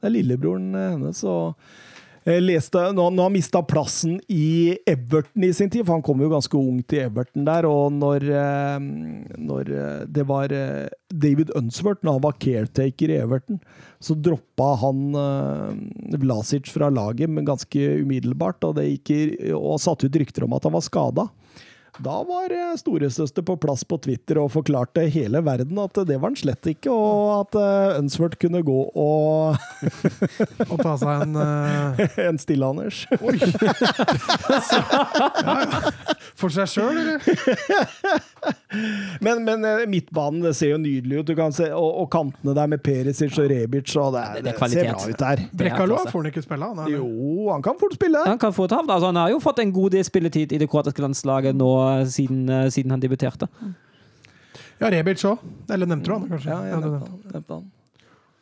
[0.01, 1.19] Det er lillebroren hennes.
[1.28, 1.59] og
[2.28, 6.05] jeg leste, nå, nå har han mista plassen i Everton i sin tid, for han
[6.05, 7.68] kom jo ganske ung til Everton der.
[7.68, 8.88] Og når, eh,
[9.40, 13.62] når eh, det var eh, David Unsworth, når han var caretaker i Everton,
[14.05, 18.68] så droppa han eh, Vlasic fra laget men ganske umiddelbart.
[18.68, 21.28] Og, det og satte ut rykter om at han var skada.
[21.98, 26.30] Da var eh, storesøster på plass på Twitter og forklarte hele verden at det var
[26.30, 27.56] han slett ikke, og at
[27.98, 29.56] Unsworth kunne gå og
[30.70, 32.00] Og ta seg en uh...
[32.28, 33.02] en Stille-Anders.
[33.20, 33.36] Oi!
[36.40, 37.18] For seg sjøl, eller?
[39.20, 41.26] Men, men eh, midtbanen det ser jo nydelig ut.
[41.28, 43.90] Du kan se, og, og kantene der med Perisic og Rebic.
[44.00, 45.42] Og det, det det, ser bra ut der.
[45.42, 46.78] Er Brekkalo får han ikke spille, han.
[46.84, 48.22] er- Jo, han kan fort spille.
[48.24, 48.72] Han kan fort.
[48.78, 51.80] Altså, han har jo fått en god del spilletid i det kroatiske landslaget nå eh,
[52.07, 53.48] siden, eh, siden han debuterte.
[54.81, 55.43] Ja, Rebic òg.
[55.69, 56.55] Eller nevnte du han, kanskje?
[56.55, 57.20] Ja, jeg nevnte han.
[57.35, 57.69] Nevnte han.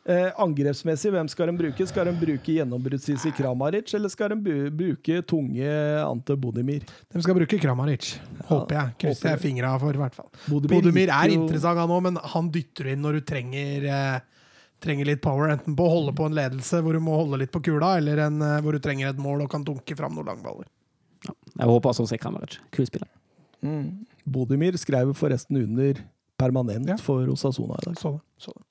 [0.09, 1.85] Eh, angrepsmessig, hvem skal de bruke?
[1.85, 6.87] Skal de bruke gjennombruddssisi Kramaric, eller skal de bruke tunge Ante Bodimir?
[7.13, 8.15] De skal bruke Kramaric,
[8.47, 8.95] håper jeg.
[9.03, 10.31] Krysser håper jeg fingra for, i hvert fall.
[10.47, 14.47] Bodimir Bodimir er interessant, han òg, men han dytter du inn når du trenger, eh,
[14.81, 15.53] trenger litt power.
[15.53, 18.23] Enten på å holde på en ledelse hvor du må holde litt på kula, eller
[18.25, 20.65] en, eh, hvor du trenger et mål og kan dunke fram noen langballer.
[21.27, 22.57] Jeg håper også å se Kramaric.
[22.71, 23.11] Kul spiller.
[23.65, 24.05] Mm.
[24.29, 25.99] Bodimir skrev forresten under
[26.39, 26.97] permanent Ja.
[26.97, 27.97] for Osasona i dag.
[27.99, 28.21] Så det.
[28.37, 28.63] Så det.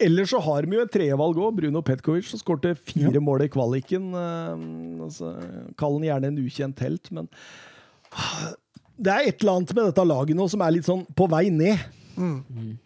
[0.00, 1.56] Ellers så har vi jo et tredjevalg òg.
[1.58, 4.06] Bruno Petkovic, som skårte fire mål i kvaliken.
[4.16, 5.34] Eh, altså,
[5.76, 7.28] Kall den gjerne en ukjent helt, men
[8.12, 8.54] ah,
[8.96, 11.50] det er et eller annet med dette laget nå som er litt sånn på vei
[11.52, 11.82] ned.
[12.16, 12.78] Mm.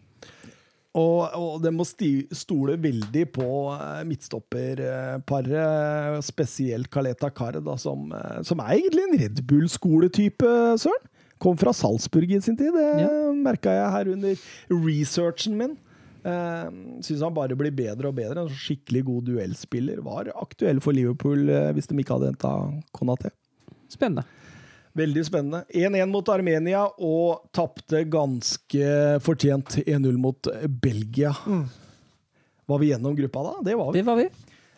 [0.95, 8.39] Og, og det må stole veldig på eh, midtstopperparet, spesielt Kaleta Kar, da, som, eh,
[8.47, 11.09] som er egentlig en Red Bull-skoletype, Søren.
[11.43, 13.09] Kom fra Salzburg i sin tid, det Ja.
[13.35, 14.39] merka jeg her under
[14.71, 15.73] researchen min.
[16.25, 16.71] Uh,
[17.05, 18.47] Syns han bare blir bedre og bedre.
[18.47, 19.99] En skikkelig god duellspiller.
[20.01, 22.53] Var aktuell for Liverpool eh, hvis de ikke hadde henta
[22.97, 23.29] Konaté.
[23.91, 24.23] Spennende.
[24.95, 25.65] Veldig spennende.
[25.75, 28.91] 1-1 mot Armenia og tapte ganske
[29.25, 30.47] fortjent 1-0 mot
[30.81, 31.33] Belgia.
[32.65, 33.55] Var vi gjennom gruppa da?
[33.67, 33.99] Det var vi.
[33.99, 34.29] Det var vi.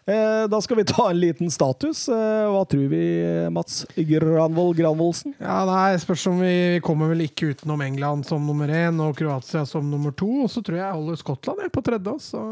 [0.07, 2.07] Eh, da skal vi ta en liten status.
[2.10, 3.03] Eh, hva tror vi,
[3.52, 5.34] Mats Granvold Granvoldsen?
[5.38, 9.65] Ja, nei, spørs om vi, kommer vel ikke utenom England som nummer én og Kroatia
[9.68, 10.30] som nummer to.
[10.45, 12.44] Og så tror jeg jeg holder Skottland jeg, på tredje, og så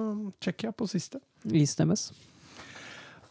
[0.52, 1.24] jeg på siste.
[1.48, 2.10] Vi stemmes.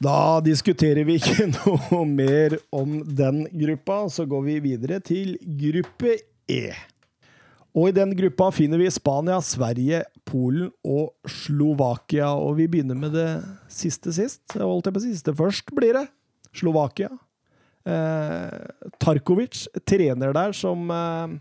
[0.04, 6.18] Da diskuterer vi ikke noe mer om den gruppa, så går vi videre til gruppe
[6.50, 6.74] E.
[7.74, 12.34] Og i den gruppa finner vi Spania, Sverige, Polen og Slovakia.
[12.36, 13.30] Og vi begynner med det
[13.72, 14.44] siste sist.
[14.54, 16.04] Holdt jeg på siste først, blir det.
[16.54, 17.08] Slovakia.
[17.88, 18.60] Eh,
[19.02, 21.34] Tarkovic, trener der som eh,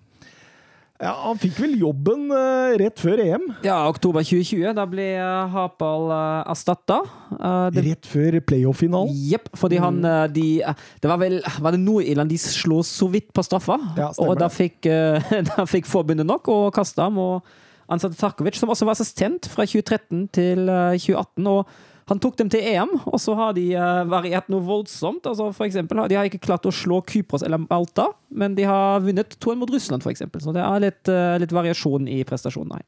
[1.03, 3.43] Ja, han fikk vel jobben uh, rett før EM.
[3.65, 4.69] Ja, oktober 2020.
[4.77, 7.01] Da ble uh, Hapal uh, erstatta.
[7.33, 9.11] Uh, det Rett før playoff-finalen.
[9.33, 10.05] Jepp, fordi han Mm.
[10.09, 10.73] eh, de, eh,
[11.03, 13.75] Det var vel Var det Nord-Irland de slo så vidt på straffa?
[13.99, 15.21] Ja, og da fikk, eh,
[15.51, 17.43] da fikk forbundet nok og kasta ham og
[17.91, 21.47] ansatte Tarkovic, som også var assistent fra 2013 til eh, 2018.
[21.51, 21.67] og
[22.09, 25.23] han tok dem til EM, og så har de eh, variert noe voldsomt.
[25.29, 29.03] Altså for eksempel, de har ikke klart å slå Kypros eller Malta, men de har
[29.05, 30.43] vunnet 2-1 mot Russland, eksempel.
[30.43, 32.83] Så det er litt, eh, litt variasjon i prestasjonene.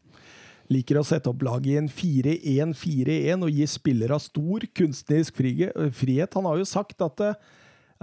[0.65, 6.33] liker å sette opp laget i en 4-1-4-1 og gi spillere stor kunstnerisk frihet.
[6.33, 7.35] Han har jo sagt at, eh,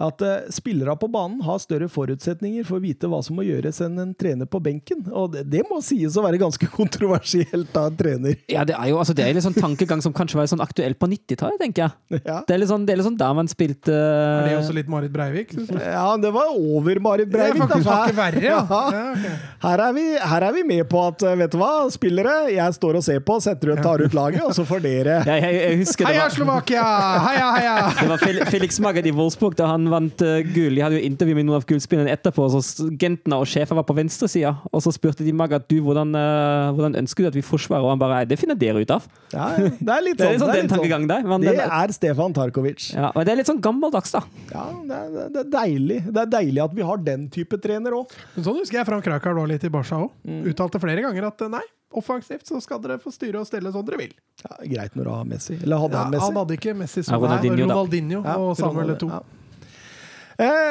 [0.01, 3.83] at eh, spillere på banen har større forutsetninger for å vite hva som må gjøres
[3.85, 5.03] enn en trener på benken.
[5.13, 8.39] Og det, det må sies å være ganske kontroversielt av en trener.
[8.49, 10.97] Ja, det er jo altså, det er litt sånn tankegang som kanskje var sånn aktuell
[10.97, 12.23] på 90-tallet, tenker jeg.
[12.23, 12.39] Ja.
[12.49, 14.89] Det er litt sånn, det er litt sånn der man spilte Er det også litt
[14.93, 15.53] Marit Breivik?
[15.77, 17.63] Ja, det var over Marit Det er Breivik.
[17.67, 18.63] faktisk hakket verre, ja.
[18.73, 19.37] Ja.
[19.67, 22.79] Her, er vi, her er vi med på at, eh, vet du hva, spillere, jeg
[22.79, 25.61] står og ser på, setter ut, tar ut laget, og så får dere jeg, jeg,
[25.61, 26.89] jeg husker det Heia Slovakia!
[27.29, 27.77] Heia, heia!
[28.01, 30.79] det var Felix Magath i Wolfsburg da han han vant uh, gull.
[30.79, 32.47] Jeg hadde jo intervju med noen av Gullspinnen etterpå.
[32.55, 34.55] så Gentner og sjefen var på venstresida.
[34.71, 37.85] Og så spurte de meg at du, hvordan, uh, hvordan, ønsker du at vi forsvarer?
[37.85, 39.09] Og han bare det finner dere ut av.
[39.35, 41.27] Ja, det er litt sånn, det er sånn, litt sånn, sånn tankegangen der.
[41.43, 42.89] Det eh, er Stefan Tarkovic.
[42.95, 44.25] Ja, men det er litt sånn gammeldags, da.
[44.53, 46.01] Ja, det er, det er deilig.
[46.09, 48.17] Det er deilig at vi har den type trener òg.
[48.39, 50.13] Sånn husker jeg Frank Rijkaard var litt i Barca òg.
[50.29, 50.43] Mm.
[50.53, 54.01] Uttalte flere ganger at nei offensivt, så skal dere få styre og stelle sånn dere
[54.01, 54.17] vil.
[54.43, 55.59] Ja, greit når du har Messi.
[55.61, 56.25] Eller hadde ja, han Messi?
[56.25, 59.42] Han hadde ikke Messi som ja, Ronaldinho, Ronaldinho og Samuel Ronaldo, 2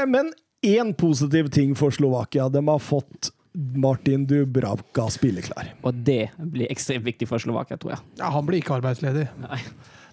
[0.08, 2.50] men én positiv ting for Slovakia.
[2.50, 5.74] De har fått Martin Dubravka spilleklar.
[5.82, 8.06] Og det blir ekstremt viktig for Slovakia, tror jeg.
[8.22, 9.28] Ja, han blir ikke arbeidsledig.
[9.44, 9.60] Nei.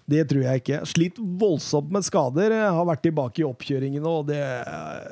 [0.09, 0.79] Det tror jeg ikke.
[0.89, 2.55] Slitt voldsomt med skader.
[2.73, 4.41] Har vært tilbake i oppkjøringene, og det,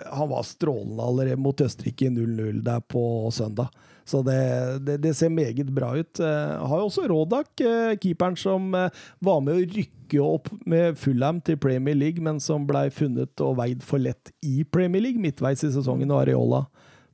[0.10, 3.04] han var strålende allerede mot Østerrike i 0-0 der på
[3.36, 3.70] søndag.
[4.08, 4.40] Så det,
[4.88, 6.22] det, det ser meget bra ut.
[6.22, 10.96] Jeg har jo også Rodak, eh, keeperen som eh, var med å rykke opp med
[11.00, 15.20] Fulham til Premier League, men som blei funnet og veid for lett i Premier League
[15.22, 16.64] midtveis i sesongen, og Areola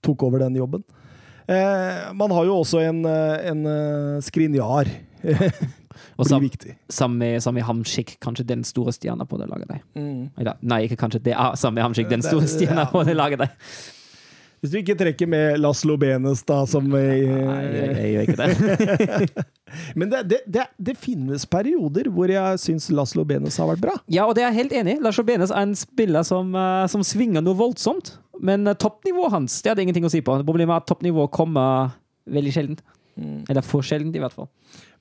[0.06, 0.86] tok over den jobben.
[1.48, 4.92] Eh, man har jo også en, eh, en eh, skrinjar.
[6.18, 6.44] Og sam,
[6.90, 9.82] samme Hamshik, sammen kanskje den store stjerna på det laget der.
[9.98, 10.30] Mm.
[10.62, 11.22] Nei, ikke kanskje.
[11.26, 13.54] Det er sammen Hamshik, den store stjerna på det laget der.
[14.64, 19.48] Hvis du ikke trekker med Laslo Benes, da, som Nei, jeg, jeg gjør ikke det.
[20.00, 23.98] Men det, det, det, det finnes perioder hvor jeg syns Laslo Benes har vært bra.
[24.08, 25.02] Ja, og det er jeg helt enig i.
[25.04, 28.14] Laslo Benes er en spiller som, eh, som svinger noe voldsomt.
[28.40, 30.40] Men eh, toppnivået hans det hadde ingenting å si på.
[30.48, 31.92] Problemet er at toppnivået kommer
[32.32, 32.80] veldig sjelden.
[33.52, 34.48] Eller for sjelden, i hvert fall.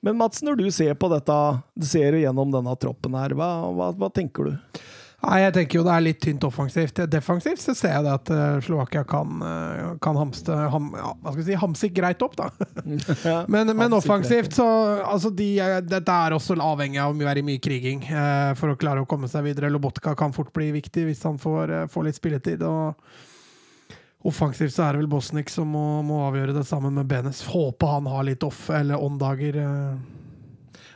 [0.03, 1.37] Men Mats, når du ser på dette,
[1.79, 4.83] du ser gjennom denne troppen her, hva, hva, hva tenker du?
[5.23, 6.97] Nei, jeg tenker jo det er litt tynt offensivt.
[7.07, 11.31] Defensivt så ser jeg det at eh, Slovakia kan, eh, kan hamste ham, ja, hva
[11.31, 12.49] skal vi si, hamse greit opp, da.
[13.53, 14.65] Men, men offensivt så
[15.07, 18.73] altså de, er- Dette er også avhengig av å være i mye kriging eh, for
[18.73, 19.71] å klare å komme seg videre.
[19.71, 22.65] Lobotka kan fort bli viktig hvis han får, eh, får litt spilletid.
[22.67, 22.99] og
[24.27, 27.41] Offensivt så er det vel Bosnik som må, må avgjøre det sammen med Benes.
[27.51, 29.57] Håper han har litt off- eller on-dager.
[29.63, 29.95] eh.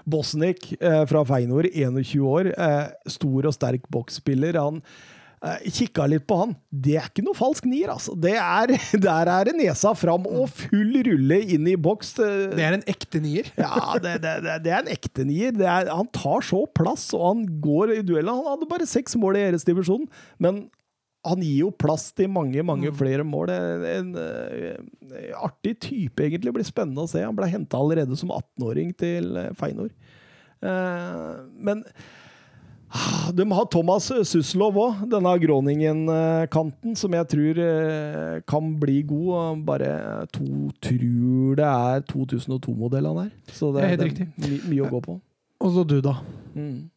[0.07, 4.55] Bosnik eh, fra Feinor, 21 år, eh, stor og sterk boksspiller.
[4.59, 4.79] Han
[5.43, 6.53] eh, kikka litt på han.
[6.71, 8.15] Det er ikke noe falsk nier, altså.
[8.15, 8.73] Det er,
[9.07, 12.15] der er det nesa fram og full rulle inn i boks.
[12.21, 13.51] Det er en ekte nier.
[13.59, 15.53] Ja, det, det, det, er en ekte nier.
[15.57, 18.31] Det er, han tar så plass, og han går i duellen.
[18.31, 20.07] Han hadde bare seks mål i æresdivisjonen,
[20.43, 20.67] men
[21.27, 23.51] han gir jo plass til mange, mange flere mål.
[23.53, 26.49] En, en, en artig type, egentlig.
[26.49, 27.23] Det blir spennende å se.
[27.25, 29.91] Han ble henta allerede som 18-åring til eh, Feinor.
[30.57, 31.83] Uh, men
[32.89, 39.63] ah, de har Thomas Suslov òg, denne Groningen-kanten, som jeg tror eh, kan bli god.
[39.67, 39.93] Bare
[40.33, 43.33] to tror det er 2002-modell han er.
[43.51, 44.29] Så det, Det er helt det riktig.
[44.43, 45.19] my, mye å gå på.
[45.57, 46.19] Og så du, da.
[46.53, 46.87] Mm.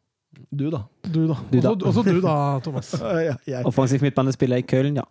[0.50, 0.84] Du, da?
[1.04, 1.36] Du, da.
[1.50, 1.72] Du, da.
[1.72, 2.92] Også, også du, da, Thomas.
[3.28, 3.64] Ja, jeg.
[3.68, 5.06] Offensiv midtbanespiller i Köln, ja.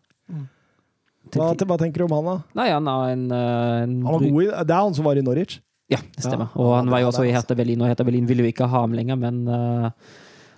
[1.30, 1.68] Hva, tid.
[1.70, 2.38] hva tenker du om han, da?
[2.58, 5.20] Nei, han er en, eh, en Han var god i, det er han som var
[5.20, 5.60] i Norwich.
[5.90, 6.50] Ja, det stemmer.
[6.54, 7.38] Ja, og han var jo også i altså.
[7.38, 9.90] Hertha Berlin, og Hertha Berlin ville jo ikke ha ham lenger, men uh,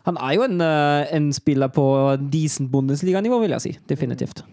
[0.07, 1.85] han er jo en, uh, en spiller på
[2.31, 3.73] decent Bundesliga-nivå, vil jeg si.
[3.89, 4.43] Definitivt.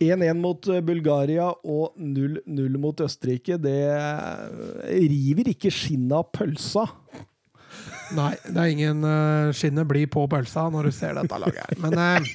[0.00, 3.58] 1-1 mot Bulgaria og 0-0 mot Østerrike.
[3.60, 3.76] Det
[4.88, 6.86] river ikke skinnet av pølsa.
[8.16, 11.78] Nei, det er ingen uh, skinnet blir på pølsa når du ser dette laget her.
[11.82, 12.30] Men eh,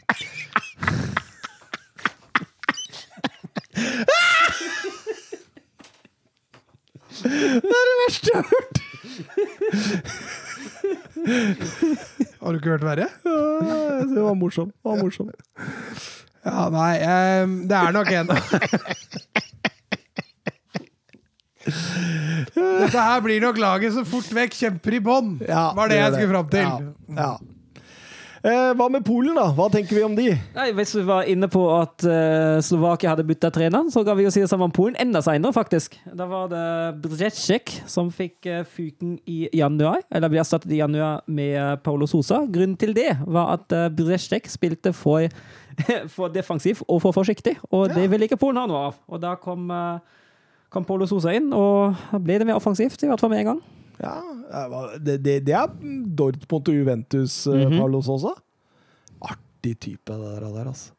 [7.25, 8.81] Det er det verste jeg har hørt!
[12.41, 13.07] har du ikke hørt verre?
[13.25, 14.73] Ja, Det var morsomt.
[14.75, 15.31] Det var morsomt.
[16.45, 16.93] Ja, nei,
[17.43, 18.29] um, det er nok en
[21.65, 26.03] Dette her blir nok laget som fort vekk kjemper i bånn, Ja, var det det
[26.03, 26.71] jeg skulle fram til.
[27.15, 27.19] Ja.
[27.19, 27.33] ja.
[28.45, 29.47] Eh, hva med Polen, da?
[29.57, 30.27] Hva tenker vi om de?
[30.53, 34.27] Nei, hvis vi var inne på at uh, Slovakia hadde bytta trener, så kan vi
[34.27, 34.93] jo si det samme om Polen.
[35.01, 35.95] Enda seinere, faktisk.
[36.13, 36.65] Da var det
[37.01, 42.05] Brzezic som fikk uh, fyken i januar, eller ble erstattet i januar med uh, Paulo
[42.11, 42.43] Sosa.
[42.45, 45.25] Grunnen til det var at uh, Brzezic spilte for,
[46.15, 49.01] for defensiv og for forsiktig, og det ville ikke Polen ha noe av.
[49.09, 49.97] Og da kom, uh,
[50.75, 53.61] kom Paulo Sosa inn, og ble det mer offensivt, i hvert fall med en gang.
[54.01, 54.17] Ja,
[54.99, 55.71] det, det, det er
[56.19, 57.77] Dortmund og Juventus, mm -hmm.
[57.79, 58.35] Paulo også.
[59.21, 60.91] Artig type, det der, der altså.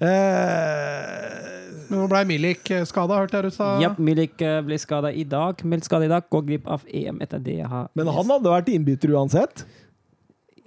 [0.00, 3.80] Eh, Men nå ble Milik skada, hørte jeg du sa.
[3.82, 7.18] Ja, Milik uh, ble skada i dag, meldt skada i dag, går glipp av EM
[7.20, 9.66] etter det jeg har men han hadde vært innbytter uansett.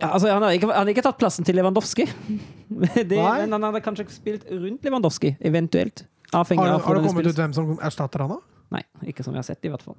[0.02, 2.08] Ja, altså, han, hadde ikke, han hadde ikke tatt plassen til Lewandowski.
[3.12, 3.42] det, Nei.
[3.46, 6.06] men han hadde kanskje spilt rundt Lewandowski, eventuelt.
[6.32, 8.40] Har, har det kommet ut hvem som erstatter han, da?
[8.72, 9.98] Nei, ikke som vi har sett, i hvert fall.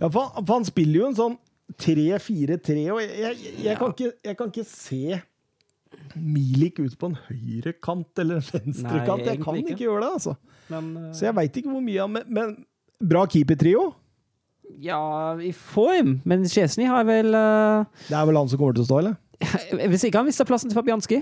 [0.00, 1.34] Ja, for, han- for han spiller jo en sånn
[1.80, 5.20] 3-4-3, og jeg, jeg, jeg, kan ikke, jeg kan ikke se
[6.18, 9.22] Milik ut på en høyrekant eller en venstrekant.
[9.28, 9.74] Jeg kan ikke.
[9.76, 9.84] ikke.
[9.86, 10.34] gjøre det, altså.
[10.72, 11.10] Men, uh...
[11.14, 12.54] Så jeg veit ikke hvor mye han Men, men
[13.12, 13.92] bra keepertrio.
[14.82, 14.98] ja,
[15.38, 16.16] i form.
[16.26, 17.86] Men Chesney har vel uh...
[18.08, 19.14] Det er vel han som kommer til å stå, eller?
[19.92, 21.20] Hvis ikke han mister plassen til Fabianski.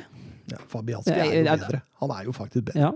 [0.52, 1.82] Ja, Fabianski er jo Ja, ja, bedre.
[2.00, 2.86] Han er jo faktisk bedre.
[2.88, 2.92] Ja.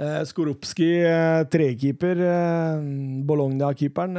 [0.00, 2.20] Eh, Skorupski, eh, trekeeper.
[2.24, 2.84] Eh,
[3.28, 4.16] Bologna-keeperen.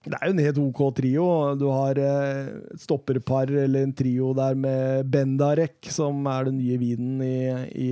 [0.00, 1.26] Det er jo en helt OK trio.
[1.60, 7.20] Du har et stopperpar eller en trio der med Bendarek, som er den nye vinen
[7.20, 7.36] i,
[7.76, 7.90] i,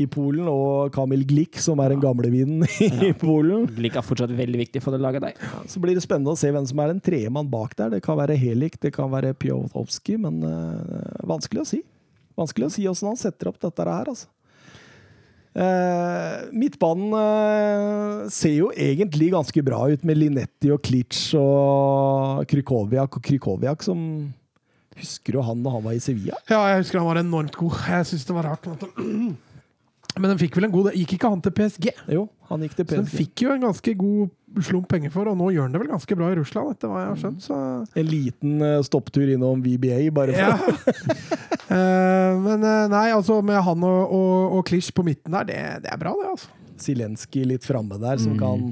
[0.00, 3.68] i Polen, og Kamil Glik, som er den gamle vinen i Polen.
[3.76, 5.36] Glik er fortsatt veldig viktig for det laget der.
[5.68, 7.92] Så blir det spennende å se hvem som er den tredje mann bak der.
[7.92, 11.84] Det kan være Helik, det kan være Pjotowski, men uh, vanskelig å si.
[12.40, 14.32] Vanskelig å si åssen han setter opp dette her, altså.
[15.50, 23.18] Eh, midtbanen eh, ser jo egentlig ganske bra ut, med Linetti og Klitsch og Krykoviak.
[23.18, 24.04] Og Krykoviak som
[25.00, 26.36] Husker du han da han var i Sevilla?
[26.50, 27.78] Ja, jeg husker han var enormt god.
[27.88, 28.66] Jeg syns det var rart.
[30.20, 31.86] Men den fikk vel en god Gikk ikke han til PSG?
[32.12, 35.36] Jo, han gikk til Så han fikk jo en ganske god slump penger for, og
[35.38, 37.44] nå gjør han det vel ganske bra i Russland, etter hva jeg har skjønt.
[37.44, 37.58] Så
[38.02, 41.18] En liten eh, stopptur innom VBA, bare for ja.
[41.70, 45.58] Eh, men eh, nei, altså med han og, og, og Klisj på midten der, det,
[45.84, 46.48] det er bra, det, altså.
[46.82, 48.64] Zelenskyj litt framme der, som kan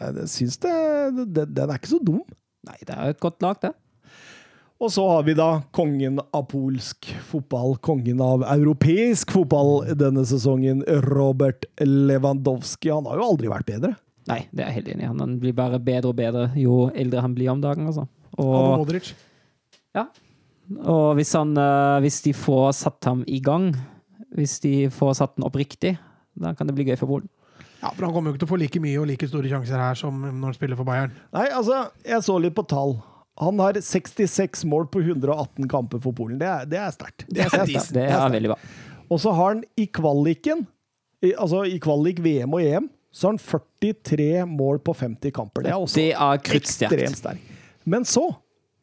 [0.00, 0.72] Jeg det- syns det,
[1.36, 2.22] det Den er ikke så dum.
[2.64, 3.74] Nei, det er et godt lag, det.
[4.76, 10.82] Og så har vi da kongen av polsk fotball, kongen av europeisk fotball denne sesongen,
[11.08, 12.90] Robert Lewandowski.
[12.92, 13.94] Han har jo aldri vært bedre.
[14.28, 15.08] Nei, det er jeg helt enig i.
[15.22, 17.88] Han blir bare bedre og bedre jo eldre han blir om dagen.
[17.88, 18.04] Altså.
[18.42, 19.14] Og Modric.
[20.82, 23.70] og hvis, han, eh, hvis de får satt ham i gang,
[24.36, 25.94] hvis de får satt den opp riktig,
[26.36, 27.30] da kan det bli gøy for Polen.
[27.80, 29.80] Ja, for han kommer jo ikke til å få like mye og like store sjanser
[29.80, 31.16] her som når han spiller for Bayern.
[31.32, 32.98] Nei, altså, jeg så litt på tall.
[33.38, 36.38] Han har 66 mål på 118 kamper for Polen.
[36.40, 37.26] Det er, det er sterkt.
[37.28, 38.58] Det er, det er veldig bra.
[39.12, 40.64] Og så har han i kvaliken,
[41.22, 45.62] i, altså i kvalik VM og EM, så har han 43 mål på 50 kamper.
[45.66, 47.54] Det er også Det er ekstremt sterkt.
[47.86, 48.24] Men så,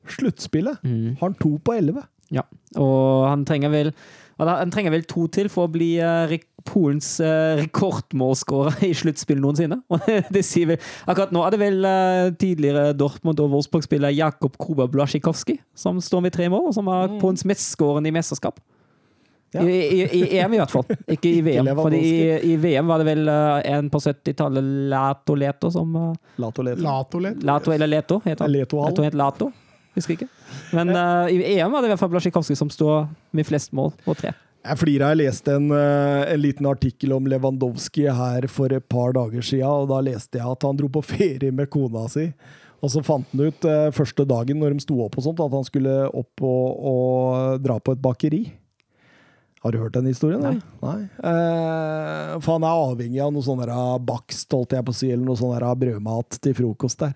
[0.07, 1.15] sluttspillet, Mm.
[1.19, 2.03] har han to på 11.
[2.33, 2.41] Ja,
[2.77, 3.93] og han trenger vel
[4.39, 6.23] Han trenger vel to til for å bli eh,
[6.67, 9.81] Polens uh, rekordmålskårer i sluttspill noensinne.
[10.35, 10.77] Det sier vi.
[11.05, 16.27] Akkurat nå er det vel uh, tidligere Dortmund- og Wolfsburg-spiller Jakob Kruba Blasjikowski som står
[16.27, 18.61] med tre mål, og som er Polens mestskårende i mesterskap.
[19.53, 19.61] Ja.
[19.61, 20.85] I, i, I EM, i hvert fall.
[21.13, 21.67] Ikke i VM.
[21.69, 25.93] Ikke Fordi i, i VM var det vel uh, en på 70-tallet, Lato Leto, som
[25.93, 26.07] uh,
[26.41, 26.81] Lato Leto.
[26.81, 27.45] Lato Leto.
[27.45, 28.55] Lato eller Leto, heter han.
[28.55, 29.51] Leto han het Lato.
[29.93, 30.29] Husker ikke.
[30.73, 33.05] Men uh, i EM var det i hvert fall Blasjikowski som står
[33.37, 34.33] med flest mål, og tre.
[34.63, 35.11] Jeg flira.
[35.11, 39.67] Jeg leste en, eh, en liten artikkel om Lewandowski her for et par dager siden,
[39.67, 42.29] og da leste jeg at han dro på ferie med kona si.
[42.83, 45.55] Og så fant han ut eh, første dagen når de sto opp og sånt, at
[45.55, 48.43] han skulle opp og, og dra på et bakeri.
[49.63, 50.43] Har du hørt den historien?
[50.43, 50.57] Nei.
[50.83, 50.99] Nei.
[51.23, 53.71] Eh, for han er avhengig av noe sånn der
[54.03, 57.15] bakst, holdt jeg på å si, eller noe sånn der brødmat til frokost der.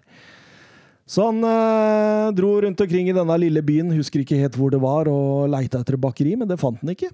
[1.08, 4.80] Så han eh, dro rundt omkring i denne lille byen, husker ikke helt hvor det
[4.84, 7.12] var, og leita etter et bakeri, men det fant han ikke.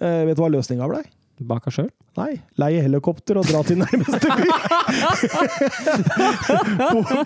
[0.00, 1.04] Eh, vet du hva løsninga blei?
[1.40, 1.90] Baka sjøl.
[2.16, 4.48] Nei, leie helikopter og dra til nærmeste by.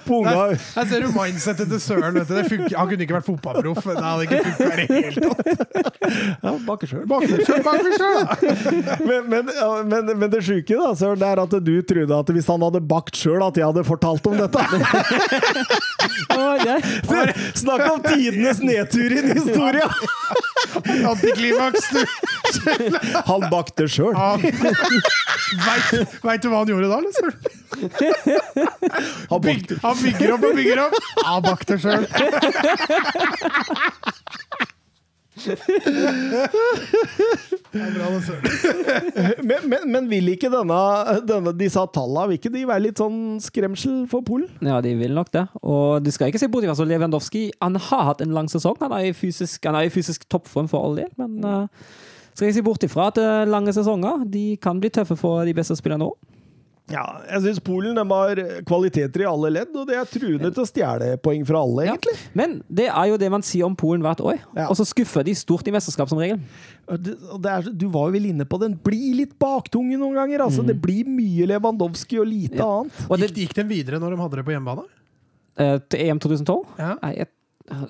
[0.02, 2.14] Punga Jeg ser jo mindsetet til Søren.
[2.18, 2.34] Vet du.
[2.34, 2.74] Det funker.
[2.74, 3.86] Han kunne ikke vært fotballproff.
[3.86, 5.46] Det hadde ikke funka i det hele tatt.
[6.42, 7.06] Ja, baker sjøl.
[9.06, 9.46] Men, men,
[9.92, 12.80] men, men det sjuke, da, Søren, det er at du trodde at hvis han hadde
[12.90, 14.60] bakt sjøl, at jeg hadde fortalt om dette.
[17.60, 19.86] Snakk om tidenes nedtur i en historie!
[21.06, 22.00] Antiklimaks, du.
[23.26, 24.14] Han bakte sjøl.
[25.66, 27.28] Veit veit du hva han gjorde da, liksom?
[29.30, 30.94] Han, Byg, han bygger opp og bygger opp.
[31.24, 32.04] Han bakte sjøl.
[39.40, 40.78] men, men, men vil ikke denne,
[41.28, 44.50] denne, disse tallene vil ikke de være litt sånn skremsel for Polen?
[44.64, 45.46] Ja, de vil nok det.
[45.62, 48.76] Og du skal ikke se bort fra så Lewandowski Han har hatt en lang sesong.
[48.82, 51.66] Han er i fysisk, han er i fysisk toppform for all del, men uh,
[52.40, 55.52] skal jeg si bort ifra at uh, lange sesonger de kan bli tøffe for de
[55.60, 56.16] beste spillerne òg.
[56.90, 60.66] Ja, jeg syns Polen har kvaliteter i alle ledd, og det er truende til å
[60.66, 61.92] stjele poeng fra alle, Ja.
[61.94, 62.16] egentlig.
[62.34, 64.64] Men det er jo det man sier om Polen hvert år, Ja.
[64.66, 66.40] og så skuffer de stort i mesterskap som regel.
[66.90, 68.74] Det, det er, du var jo vel inne på den.
[68.74, 70.40] Blir litt baktunge noen ganger.
[70.48, 70.66] altså.
[70.66, 72.66] Det blir mye Lewandowski og lite Ja.
[72.80, 73.06] annet.
[73.08, 74.88] Og det, Gikk, gikk den videre når de hadde det på hjemmebane?
[75.62, 76.96] eh, til EM 2012 Ja.
[77.04, 77.28] Nei, jeg,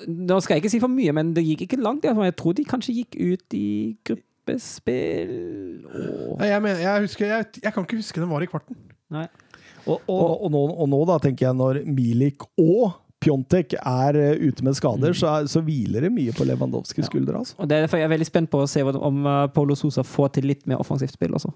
[0.08, 2.02] Nå skal jeg ikke si for mye, men det gikk ikke langt.
[2.04, 3.96] Jeg tror de kanskje gikk ut i
[4.40, 8.48] gruppespill og Nei, Jeg, mener, jeg, husker, jeg, jeg kan ikke huske den var i
[8.50, 8.76] kvarten.
[9.10, 9.26] Nei.
[9.86, 14.44] Og, og, og, nå, og nå da tenker jeg når Milik og Pjontek er eh,
[14.48, 17.36] ute med skader, så, er, så hviler det mye på Lewandowskis skuldre.
[17.42, 17.56] altså.
[17.60, 20.04] Og det er derfor jeg er veldig spent på å se om Polo Paulo Sosa
[20.06, 21.52] får til litt mer offensivt spill også.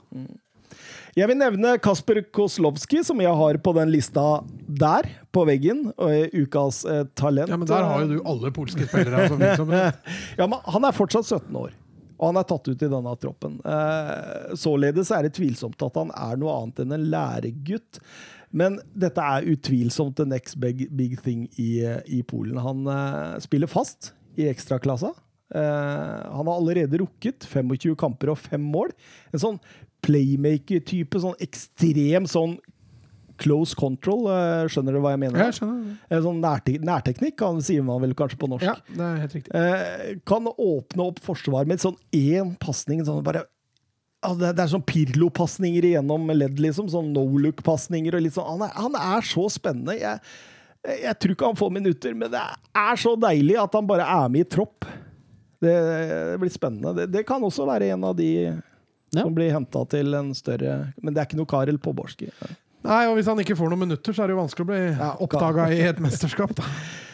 [1.14, 5.86] Jeg vil nevne Kasper Koslovski, som jeg har på den lista der, på veggen.
[5.94, 7.52] Og er ukas eh, talent.
[7.52, 9.28] Ja, Men der har jo du alle polske spillere.
[9.30, 9.70] Som, som,
[10.40, 11.70] Ja, men han er fortsatt 17 år,
[12.18, 13.58] og han er tatt ut i denne troppen.
[13.66, 18.00] Eh, således er det tvilsomt at han er noe annet enn en læregutt.
[18.54, 22.60] Men dette er utvilsomt the next big, big thing i, i Polen.
[22.62, 25.10] Han eh, spiller fast i ekstraklassa.
[25.54, 28.94] Eh, han har allerede rukket 25 kamper og fem mål.
[29.34, 29.58] En sånn
[30.04, 32.58] playmaker-type, sånn ekstrem sånn
[33.38, 34.26] close control.
[34.30, 35.38] eh, skjønner du hva jeg mener?
[35.46, 35.96] jeg skjønner det.
[36.10, 38.64] En sånn nærte nærteknikk, kan- sier man vel kanskje på norsk.
[38.64, 39.54] Ja, det er helt riktig.
[39.54, 43.04] Eh, kan åpne opp forsvar med sånn én pasning.
[43.04, 43.44] Sånn bare,
[44.24, 46.88] ja, det, er sånn Pirlo-pasninger igjennom ledd, liksom.
[46.88, 48.14] Sånn no look-pasninger.
[48.14, 48.46] og litt sånn.
[48.58, 49.98] Han er, han er så spennende.
[50.00, 50.20] Jeg,
[51.02, 54.28] jeg tror ikke han får minutter, men det er så deilig at han bare er
[54.28, 54.84] med i tropp.
[55.64, 56.94] Det, det blir spennende.
[56.96, 58.30] Det, det kan også være en av de
[59.14, 59.22] Ja.
[59.22, 62.26] som blir henta til en større Men det er ikke noe Karel Poborski.
[62.84, 64.80] Nei, og Hvis han ikke får noen minutter, så er det jo vanskelig å bli
[64.90, 66.52] Ja, oppdaga i et mesterskap.
[66.58, 66.66] da.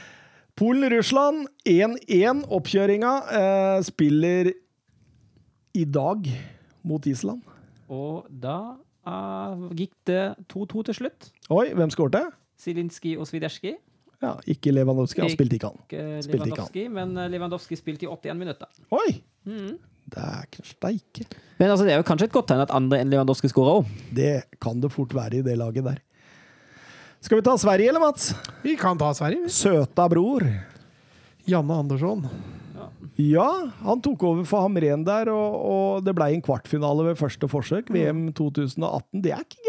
[0.61, 2.43] Polen-Russland 1-1.
[2.53, 4.51] Oppkjøringa eh, spiller
[5.79, 6.27] i dag
[6.83, 7.47] mot Island.
[7.91, 8.75] Og da
[9.07, 11.31] uh, gikk det 2-2 til slutt.
[11.55, 12.25] Oi, hvem skårte?
[12.61, 13.77] Zilinski og Swiderski.
[14.21, 15.23] Ja, ikke Lewandowski.
[15.25, 15.81] Han spilte ikke han.
[15.87, 18.69] Ikke Spilte ikke Lewandowski, men eh, Lewandowski spilte i 81 minutter.
[18.93, 19.23] Oi!
[19.49, 19.79] Mhm.
[19.79, 21.27] Det er ikke steike.
[21.61, 23.91] Men altså, det er jo kanskje et godt tegn at andre enn Lewandowski skårer òg.
[24.17, 24.33] Det
[24.63, 26.01] kan det fort være i det laget der.
[27.21, 28.33] Skal vi ta Sverige, eller, Mats?
[28.65, 29.45] Vi kan ta Sverige.
[29.45, 29.53] vi.
[29.53, 30.47] Søta bror.
[31.45, 32.25] Janne Andersson.
[33.21, 37.49] Ja, han tok over for Hamren der, og, og det ble en kvartfinale ved første
[37.51, 37.91] forsøk.
[37.93, 39.21] VM 2018.
[39.21, 39.60] Det er ikke.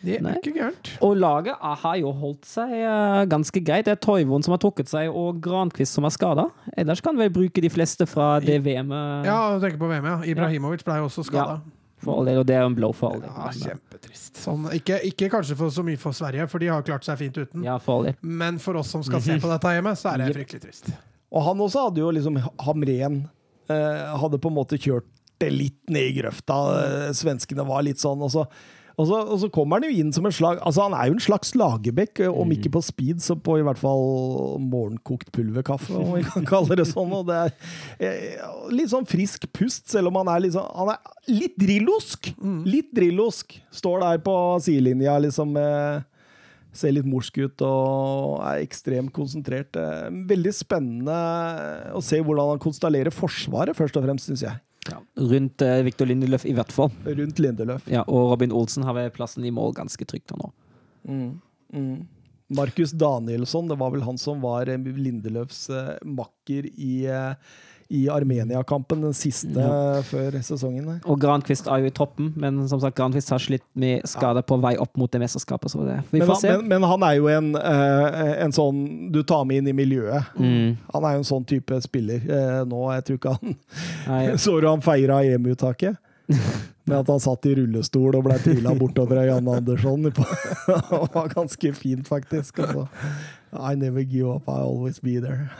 [0.00, 0.32] Det er Nei.
[0.38, 0.90] ikke gærent.
[1.04, 3.84] Og laget har jo holdt seg eh, ganske greit.
[3.84, 6.46] Det er Toivon som har trukket seg, og Grankvist som er skada.
[6.80, 9.28] Ellers kan vi bruke de fleste fra det VM-et.
[9.28, 10.16] Ja, du tenker på VM, ja.
[10.32, 11.58] Ibrahimovic ble jo også skada.
[12.00, 13.28] For all del, og det er en blow for all del.
[13.28, 14.38] Ja, kjempetrist.
[14.40, 17.36] Sånn, ikke, ikke kanskje for så mye for Sverige, for de har klart seg fint
[17.36, 17.66] uten.
[17.66, 18.16] ja, for all del.
[18.24, 20.88] Men for oss som skal se på dette hjemme, så er det fryktelig trist.
[21.30, 23.20] Og han også hadde jo liksom Hamren
[23.70, 25.06] eh, Hadde på en måte kjørt
[25.40, 26.56] det litt ned i grøfta.
[26.80, 28.24] Eh, svenskene var litt sånn.
[28.24, 28.46] Og så,
[29.00, 31.16] og, så, og så kommer han jo inn som en slag Altså Han er jo
[31.16, 35.94] en slags Lagerbäck, eh, om ikke på speed, så på i hvert fall morgenkokt pulverkaffe,
[35.96, 37.14] om vi kan kalle det sånn.
[37.16, 37.54] Og det er
[38.04, 38.44] eh,
[38.74, 42.32] litt sånn frisk pust, selv om han er sånn Han er litt drillosk!
[42.68, 43.56] Litt drillosk.
[43.74, 45.56] Står der på sidelinja, liksom.
[45.60, 46.06] Eh,
[46.70, 49.74] Ser litt morsk ut og er ekstremt konsentrert.
[50.30, 51.16] Veldig spennende
[51.98, 54.60] å se hvordan han konstellerer Forsvaret, først og fremst, syns jeg.
[55.16, 56.90] Rundt eh, Victor Lindeløf i hvert fall.
[57.04, 57.84] Rundt Lindeløf.
[57.90, 60.50] Ja, og Robin Olsen har vel plassen i mål ganske trygt nå.
[61.08, 61.40] Mm.
[61.74, 62.08] Mm.
[62.50, 67.34] Markus Danielsson, det var vel han som var eh, Lindeløfs eh, makker i, eh,
[67.90, 70.00] i Armenia-kampen, den siste Ja.
[70.06, 70.84] før sesongen.
[70.86, 71.00] der.
[71.10, 74.60] Og Granquist er jo i toppen, men som sagt, Granquist har slitt med skade på
[74.62, 75.70] vei opp mot det mesterskapet.
[75.74, 75.96] Så det.
[76.12, 76.56] Vi Men, får han- se.
[76.58, 80.24] men, men han er jo en, eh, en sånn du tar med inn i miljøet.
[80.38, 80.76] Mm.
[80.94, 82.92] Han er jo en sånn type spiller eh, nå.
[82.94, 83.56] Jeg tror ikke han
[84.06, 85.96] Nei, Så du han feira EM-uttaket?
[86.86, 90.02] Med at han satt i rullestol og ble trilla bortover av Janne Andersson.
[90.02, 90.14] Det
[91.14, 92.58] var ganske fint, faktisk.
[92.64, 92.86] Altså.
[93.52, 95.50] I never give up, I always be there.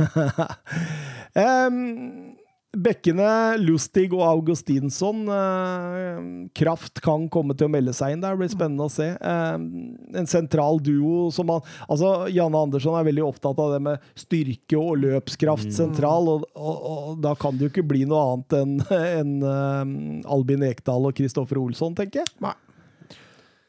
[1.39, 2.37] Em,
[2.71, 5.25] Bekkene Lustig og Augustinsson.
[5.27, 6.21] eh,
[6.55, 8.37] Kraft kan komme til å melde seg inn der.
[8.37, 9.09] Det blir spennende å se.
[9.19, 9.57] Eh,
[10.21, 14.79] en sentral duo som han Altså, Janne Andersson er veldig opptatt av det med styrke
[14.79, 18.79] og løpskraft sentral, og, og, og da kan det jo ikke bli noe annet enn
[19.19, 22.35] en, em, Albin Ekdal og Kristoffer Olsson, tenker jeg.
[22.41, 22.55] Nei.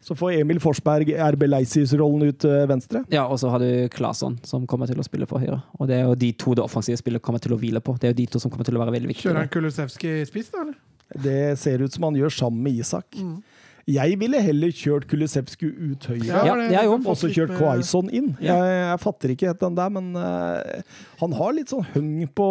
[0.02, 3.04] Så får Emil Forsberg RB Leisius-rollen ut venstre.
[3.14, 5.60] Ja, og så har du Claesson, som kommer til å spille på høyre.
[5.78, 7.94] Og det er jo de to det offensive spillet kommer til å hvile på.
[8.02, 9.30] Det er jo de to som kommer til å være veldig viktige.
[9.30, 10.64] Kjører han Kulusevski spiss, da?
[10.66, 10.80] eller?
[11.22, 13.14] Det ser ut som han gjør sammen med Isak.
[13.20, 13.44] Mm.
[13.92, 16.26] Jeg ville heller kjørt Kulisevsky ut høyre.
[16.30, 17.06] Ja, det- jeg òg.
[17.06, 18.32] Og så kjørt Quaison inn.
[18.40, 18.56] Ja.
[18.58, 20.82] Jeg, jeg fatter ikke helt den der, men uh,
[21.20, 22.48] han har litt sånn høng på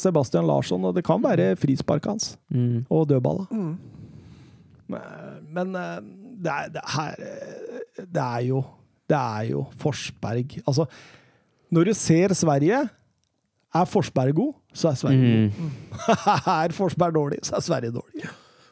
[0.00, 2.84] Sebastian Larsson, og det kan være frisparket hans Mm.
[2.90, 3.46] og dødballa.
[3.52, 3.76] Mm.
[4.90, 5.00] Men,
[5.54, 6.00] men eh,
[6.40, 8.62] det, er, det, her, eh, det er jo
[9.10, 10.86] Det er jo Forsberg Altså,
[11.70, 12.88] når du ser Sverige
[13.74, 15.50] Er Forsberg god, så er Sverige god.
[15.58, 15.70] Mm.
[16.64, 18.24] er Forsberg dårlig, så er Sverige dårlig.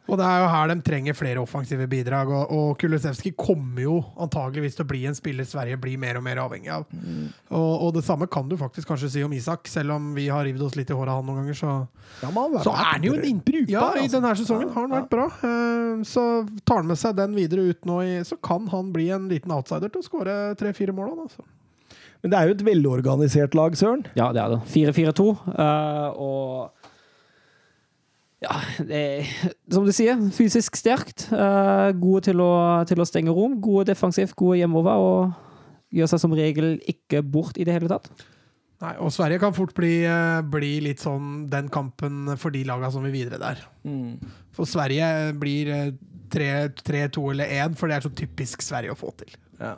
[0.08, 3.96] Og det er jo her de trenger flere offensive bidrag, og, og Kulusevski kommer jo
[4.24, 6.86] antageligvis til å bli en spiller Sverige blir mer og mer avhengig av.
[7.52, 10.46] Og, og det samme kan du faktisk kanskje si om Isak, selv om vi har
[10.48, 11.74] rivd oss litt i håret av han noen ganger, så,
[12.22, 14.16] Ja, man, så er han jo en innbrukbar Ja, i altså.
[14.16, 15.28] denne sesongen har han vært bra.
[15.44, 16.24] Eh, Så
[16.64, 19.52] tar han med seg den videre ut nå, i, så kan han bli en liten
[19.52, 21.12] outsider til å skåre tre-fire mål.
[21.26, 21.44] Altså.
[22.22, 24.00] Men det er jo et velorganisert lag, Søren.
[24.18, 24.62] Ja, det er det.
[24.72, 25.26] 4-4-2.
[25.52, 26.77] Uh, og
[28.44, 28.54] ja,
[28.86, 29.30] det er,
[29.74, 31.26] som du sier, fysisk sterkt.
[31.32, 32.52] Uh, gode til å,
[32.88, 33.58] til å stenge rom.
[33.62, 35.02] Gode defensivt, gode hjemover.
[35.02, 38.10] Og gjør seg som regel ikke bort i det hele tatt.
[38.78, 42.92] Nei, og Sverige kan fort bli, eh, bli litt sånn den kampen for de laga
[42.94, 43.64] som vil videre der.
[44.54, 45.88] For Sverige blir eh,
[46.30, 49.34] 3-2 eller 1, for det er så typisk Sverige å få til.
[49.58, 49.74] Ja.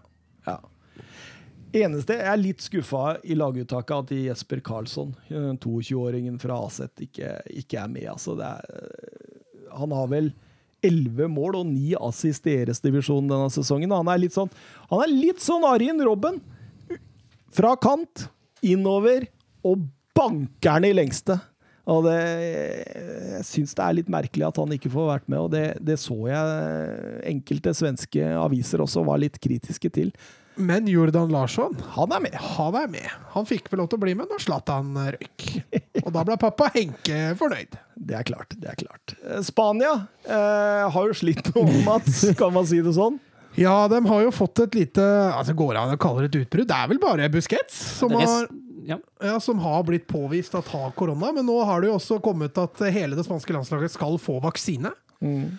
[1.71, 7.37] Eneste Jeg er litt skuffa i laguttaket at Jesper Karlsson, eh, 22-åringen fra Aset, ikke,
[7.63, 8.09] ikke er med.
[8.11, 10.33] Altså, er, eh, han har vel
[10.83, 13.93] elleve mål og ni assist i Eres-divisjonen denne sesongen.
[13.93, 14.51] Han er litt sånn
[15.45, 16.41] sånn Arjen Robben.
[17.55, 18.29] Fra kant,
[18.63, 19.29] innover,
[19.63, 19.87] og
[20.17, 21.39] banker den i lengste.
[21.91, 22.19] Og det,
[23.37, 25.97] jeg syns det er litt merkelig at han ikke får vært med, og det, det
[25.99, 30.13] så jeg enkelte svenske aviser også var litt kritiske til.
[30.57, 32.35] Men Jordan Larsson, Han er med.
[32.35, 33.07] han er med.
[33.33, 35.47] Han fikk vel lov til å bli med når Zlatan røyk.
[36.05, 37.79] Og da ble pappa Henke fornøyd.
[37.97, 38.55] Det er klart.
[38.59, 39.15] det er klart.
[39.25, 39.93] Eh, Spania
[40.27, 43.19] eh, har jo slitt noe, Mats, kan man si det sånn?
[43.59, 46.45] Ja, de har jo fått et lite altså Går det an å kalle det et
[46.45, 46.69] utbrudd?
[46.71, 48.47] Det er vel bare Busquets som har,
[48.87, 49.01] ja.
[49.27, 51.33] ja, som har blitt påvist at har korona.
[51.35, 54.93] Men nå har det jo også kommet at hele det spanske landslaget skal få vaksine.
[55.25, 55.51] Eh,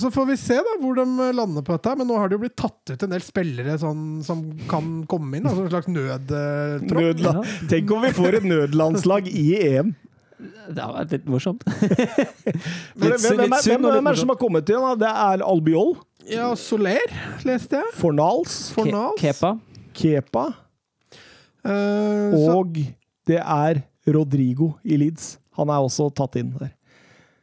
[0.00, 1.04] så får vi se da hvor de
[1.36, 1.94] lander på dette.
[1.98, 5.36] Men nå har det jo blitt tatt ut en del spillere sånn, som kan komme
[5.40, 5.48] inn.
[5.50, 6.94] Altså en slags nødtropp.
[7.00, 7.32] Nødla
[7.72, 9.90] Tenk om vi får et nødlandslag i EM!
[10.70, 11.64] Det har vært litt morsomt.
[11.68, 14.80] Hvem, Litt hvem, hvem, litt er- hvem, hvem er det som har kommet inn?
[14.86, 14.94] da?
[15.02, 15.90] Det er Albiol,
[16.30, 17.12] Ja, Soler
[17.44, 17.92] leste jeg.
[17.98, 19.20] Fornals, Fornals.
[19.20, 19.56] Kepa.
[19.96, 20.46] Kepa
[21.60, 22.78] Eh, så, og
[23.28, 25.34] det er Rodrigo i Leeds.
[25.58, 26.70] Han er også tatt inn der.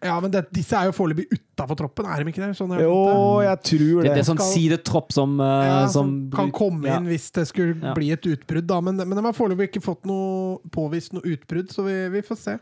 [0.03, 2.51] Ja, men det, disse er jo foreløpig utafor troppen, er de ikke det?
[2.57, 2.97] Sånn jeg Jo,
[3.41, 4.11] jeg tror Det, det.
[4.13, 6.99] det er sånn sidetropp som, uh, Ja, som som kan komme ja.
[6.99, 7.95] inn hvis det skulle Ja.
[7.97, 8.67] bli et utbrudd.
[8.69, 8.77] Da.
[8.85, 12.37] Men, men de har foreløpig ikke fått noe påvist noe utbrudd, så vi, vi får
[12.43, 12.57] se.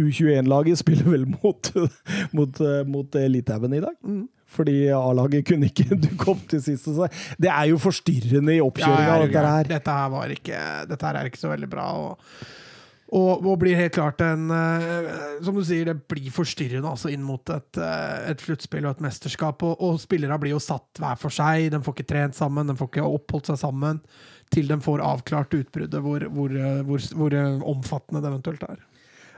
[0.00, 1.72] U21-laget spiller vel mot,
[2.36, 3.94] mot, eh, mot Litauen i dag.
[4.02, 4.24] Mm.
[4.50, 6.88] Fordi A-laget kunne ikke dukke opp til sist.
[6.90, 7.06] Så
[7.38, 9.70] det er jo forstyrrende i oppkjøringa, Ja, dette her.
[9.76, 11.86] Dette her var ikke Dette her er ikke så veldig bra.
[12.02, 12.18] Og,
[13.10, 15.08] og, og blir helt klart en eh,
[15.42, 19.06] Som du sier, det blir forstyrrende altså inn mot et, eh, et sluttspill og et
[19.08, 19.64] mesterskap.
[19.66, 21.70] Og, og spillere blir jo satt hver for seg.
[21.74, 23.98] De får ikke trent sammen, de får ikke oppholdt seg sammen.
[24.50, 27.36] Til de får avklart utbruddet, hvor, hvor, eh, hvor, hvor
[27.74, 28.86] omfattende det eventuelt er.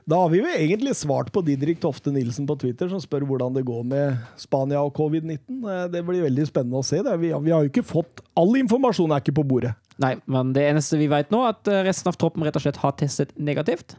[0.03, 3.55] Da har vi jo egentlig svart på Didrik Tofte Nilsen på Twitter, som spør hvordan
[3.55, 5.61] det går med Spania og covid-19.
[5.63, 6.99] Eh, Det blir veldig spennende å se.
[6.99, 9.75] Vi har jo ikke fått All informasjon er ikke på bordet.
[10.01, 12.65] Nei, men det eneste vi vet nå, er at eh, resten av troppen rett og
[12.65, 13.97] slett har testet negativt.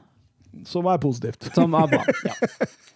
[0.69, 1.47] Som er positivt.
[1.55, 2.03] Som er bra.
[2.27, 2.33] Ja.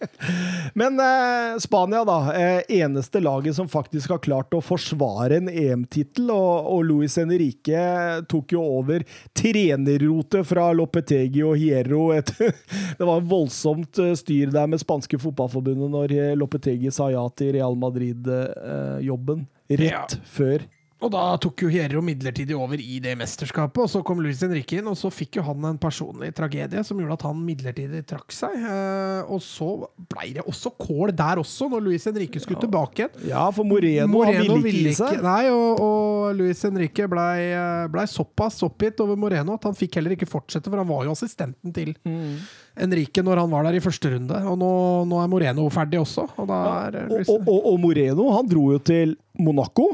[0.78, 2.18] Men eh, Spania, da.
[2.30, 6.30] Eh, eneste laget som faktisk har klart å forsvare en EM-tittel.
[6.30, 7.82] Og, og Luis Henrique
[8.30, 9.02] tok jo over
[9.34, 12.12] trenerrotet fra Lopetegi og Hierro.
[12.14, 12.30] Et,
[13.00, 17.26] det var en voldsomt eh, styr der med spanske fotballforbundet når eh, Lopetegi sa ja
[17.34, 19.46] til Real Madrid-jobben.
[19.68, 20.04] Rett Ja.
[20.30, 20.62] før.
[20.98, 24.80] Og da tok jo Hierro midlertidig over i det mesterskapet, og så kom Luis Henrique
[24.80, 28.34] inn, og så fikk jo han en personlig tragedie som gjorde at han midlertidig trakk
[28.34, 28.56] seg.
[28.58, 29.68] Eh, og så
[30.10, 33.28] blei det også kål der også, når Luis Henrique skulle tilbake igjen.
[33.30, 35.22] Ja, for Moreno, Moreno ville ikke seg.
[35.22, 37.46] Nei, og, og Luis Henrique blei
[37.94, 41.14] ble såpass oppgitt over Moreno at han fikk heller ikke fortsette, for han var jo
[41.14, 42.38] assistenten til Mm.
[42.78, 44.36] Henrique når han var der i første runde.
[44.48, 44.68] Og nå,
[45.10, 46.26] nå er Moreno ferdig også.
[46.38, 49.88] Og da er Og, og, og, og Moreno han dro jo til Monaco.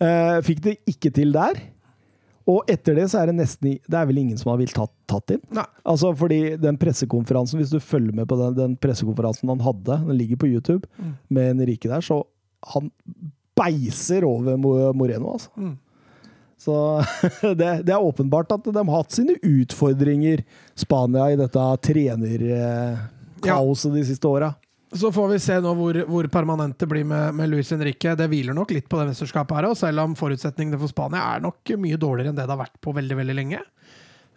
[0.00, 1.52] Eh, fikk det ikke til der.
[2.46, 4.92] Og etter det så er det nesten Det er vel ingen som har villet tatt,
[5.10, 5.40] tatt inn.
[5.56, 5.64] Nei.
[5.88, 10.16] Altså fordi den pressekonferansen, hvis du følger med på den, den pressekonferansen han hadde, den
[10.20, 11.16] ligger på YouTube, Mm.
[11.30, 12.20] med Enrique der, så
[12.72, 12.90] han
[13.56, 14.56] beiser over
[14.94, 15.48] Moreno, altså.
[15.56, 15.74] Mm.
[16.58, 16.74] Så
[17.58, 20.42] det, det er åpenbart at de har hatt sine utfordringer,
[20.78, 24.52] Spania, i dette trenerkaoset de siste åra.
[24.96, 28.14] Så får vi se nå hvor, hvor permanent det blir med, med Luis Henrique.
[28.18, 31.44] Det hviler nok litt på det mesterskapet her òg, selv om forutsetningene for Spania er
[31.44, 33.62] nok mye dårligere enn det det har vært på veldig veldig lenge.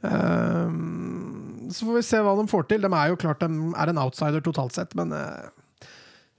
[0.02, 2.84] Ehm, så får vi se hva de får til.
[2.86, 5.50] De er jo klart de er en outsider totalt sett, men uh,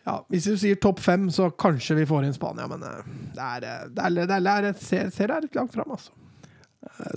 [0.07, 3.05] ja, hvis du sier topp fem, så kanskje vi får inn Spania, men uh,
[3.37, 5.77] det er, eh, det er, det er, det er, ser, ser det er litt langt
[5.77, 6.15] fram, altså.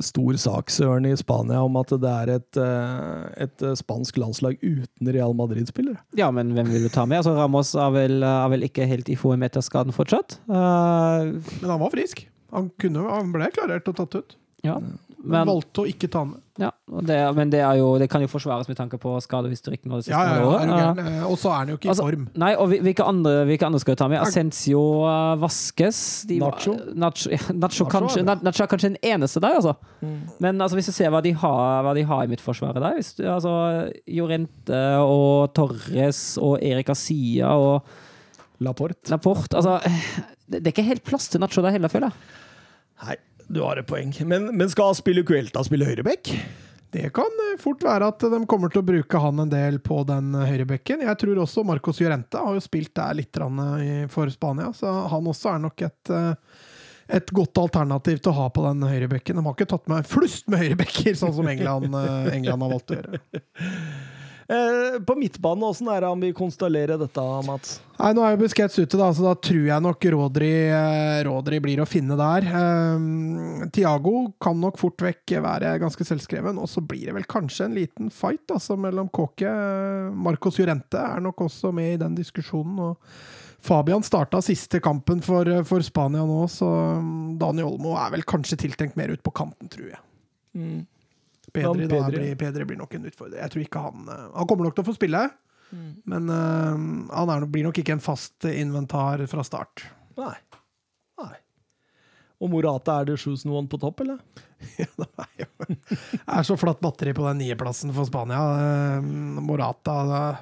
[0.03, 4.59] Stor sak, Søren, i Spania om at det er et, eh, et eh, spansk landslag
[4.59, 6.01] uten Real Madrid-spillere.
[6.19, 7.21] ja, men hvem vil du ta med?
[7.21, 10.39] Altså, Ramos er vel, er vel ikke helt i form etter skaden fortsatt.
[10.49, 11.39] Uh...
[11.61, 12.25] Men han var frisk.
[12.53, 14.37] Han, kunne, han ble klarert og tatt ut.
[14.67, 14.79] ja.
[15.23, 16.39] Men valgte å ikke ta med.
[16.59, 16.69] ja,
[17.07, 19.91] det, men det, er jo, det kan jo forsvares med tanke på skadehistorikken.
[19.91, 21.07] og det siste Ja, ja, ja, Eh?
[21.21, 22.25] Eh, Og så er han jo ikke Altså, i form.
[22.43, 24.19] Nei, og hvilke andre, hvilke andre skal vi ta med?
[24.19, 26.75] Ascencio, uh, Vasques de Nacho.
[26.93, 29.75] Nacho, ja, Nacho, Nacho kanskje, er Nacho er kanskje den eneste der, altså.
[30.43, 33.13] Men altså, hvis du ser hva de har, hva de har i midtforsvaret der hvis
[33.17, 33.55] du, altså,
[34.07, 37.87] Jorente og Torres og Erik Asia og
[38.63, 39.09] Laporte.
[39.11, 39.79] Laporte altså,
[40.47, 42.41] det, det er ikke helt plass til Nacho der heller, føler jeg.
[43.03, 43.15] Nei,
[43.53, 44.11] du har et poeng.
[44.29, 46.33] Men, men skal Spille Cuelta spille høyreback?
[46.93, 50.03] Det kan eh, fort være at de kommer til å bruke han en del på
[50.05, 51.01] den eh, høyrebekken.
[51.07, 54.91] Jeg tror også Marcos Llorente har jo spilt der litt eh, i- for Spania, så
[55.09, 56.13] han også er nok et,
[57.17, 59.41] et godt alternativ til å ha på den høyrebekken.
[59.41, 61.89] De har ikke tatt med flust med høyrebekker, sånn som England,
[62.29, 63.23] England har valgt å gjøre.
[64.47, 67.77] Eh, på midtbanen, åssen er det han vil konstallere dette, Mats?
[67.99, 71.61] Nei, Nå er jo Busquets ute, da, så da tror jeg nok Rodri, eh, Rodri
[71.63, 72.49] blir å finne der.
[72.51, 77.69] Um, Tiago kan nok fort vekk være ganske selvskreven, og så blir det vel kanskje
[77.69, 79.53] en liten fight altså, mellom Kåke.
[80.11, 82.91] Marcos Llorente er nok også med i den diskusjonen.
[82.91, 86.67] og Fabian starta siste kampen for, for Spania nå, så
[87.39, 90.03] Daniel Olmo er vel kanskje tiltenkt mer ut på kanten, tror jeg.
[91.53, 92.17] Pedri, da Pedri.
[92.19, 93.39] blir, Pedri blir nok en utfordrer.
[93.43, 95.21] Jeg tror ikke Han eh, Han kommer nok til å få spille,
[96.05, 96.73] men uh,
[97.17, 99.85] han er, nok- blir nok ikke en fast inventar fra start.
[100.19, 100.35] Nei.
[101.21, 101.33] Nei.
[102.43, 104.19] Og Morata, er det chosen one på topp, eller?
[104.79, 105.97] Ja, det er jo det
[106.37, 108.39] er så flatt batteri på den niendeplassen for Spania.
[108.63, 109.01] Eh,
[109.43, 110.37] Morata da-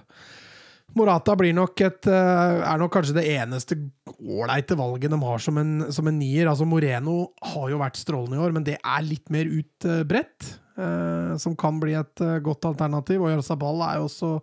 [0.99, 3.77] Morata blir nok et, er nok kanskje det eneste
[4.19, 6.49] ålreite valget de har som en, som en nier.
[6.51, 10.49] Altså Moreno har jo vært strålende i år, men det er litt mer utbredt.
[10.81, 13.21] Eh, som kan bli et eh, godt alternativ.
[13.23, 14.33] Og Jarzabal er jo også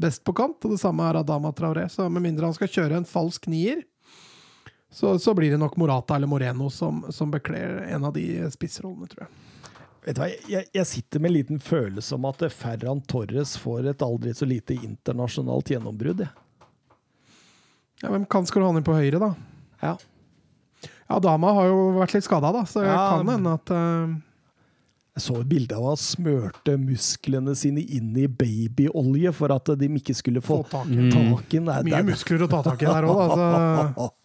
[0.00, 1.86] best på kant, og det samme er Adama Traoré.
[1.92, 3.84] Så med mindre han skal kjøre en falsk nier,
[4.94, 9.08] så, så blir det nok Morata eller Moreno som, som bekler en av de spissrollene,
[9.10, 9.32] tror jeg.
[10.04, 13.88] Vet du hva, jeg, jeg sitter med en liten følelse om at Ferran Torres får
[13.94, 16.26] et aldri så lite internasjonalt gjennombrudd.
[18.02, 19.30] Ja, Hvem kan skulle han ha inn på høyre, da?
[19.80, 19.94] Ja.
[21.08, 24.14] Ja, Dama har jo vært litt skada, da, så Ja, kan hende at eh,
[25.14, 29.88] Jeg så et bilde av han smørte musklene sine inn i babyolje for at de
[30.00, 31.68] ikke skulle få få tak i taken.
[31.70, 31.86] Mm.
[31.86, 34.10] Mye muskler å ta tak i der òg, altså.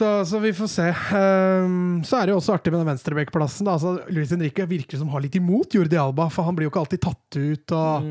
[0.00, 0.84] Så, så vi får se.
[1.12, 3.66] Um, så er det jo også artig med den venstrebekkplassen.
[3.68, 3.74] da.
[3.76, 6.80] Altså, Luis Henrique virker som har litt imot Jordi Alba, for han blir jo ikke
[6.86, 7.74] alltid tatt ut.
[7.76, 8.06] Og,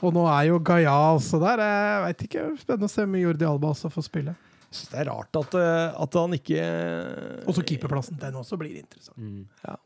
[0.00, 1.60] og nå er jo Gaia også der.
[1.60, 4.32] Jeg vet ikke, Spennende å se om Jordi Alba også få spille.
[4.70, 6.64] Jeg synes Det er rart at, eh, at han ikke
[7.44, 8.16] Og så keeperplassen.
[8.22, 9.20] Den også blir interessant.
[9.20, 9.44] Mm.
[9.60, 9.76] Det,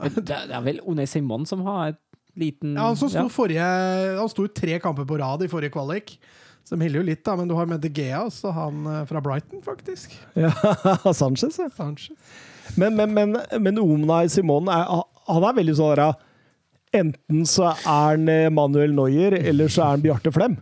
[0.00, 2.00] det er vel One Simon som har et
[2.38, 3.32] liten Ja, Han som sto ja.
[3.32, 3.66] forrige
[4.16, 6.14] Han sto tre kamper på rad i forrige kvalik.
[6.64, 9.20] Som de jo litt, da, men du har med De Gea, også han eh, fra
[9.20, 10.14] Brighton, faktisk.
[10.38, 10.52] Ja,
[11.10, 11.66] Sanchez, ja.
[11.74, 12.14] Sanchez.
[12.78, 14.86] Men, men, men, men Omnai Simon er,
[15.26, 16.20] han er veldig sånn der,
[16.92, 20.58] Enten så er han eh, Manuel Neuer, eller så er han Bjarte Flem.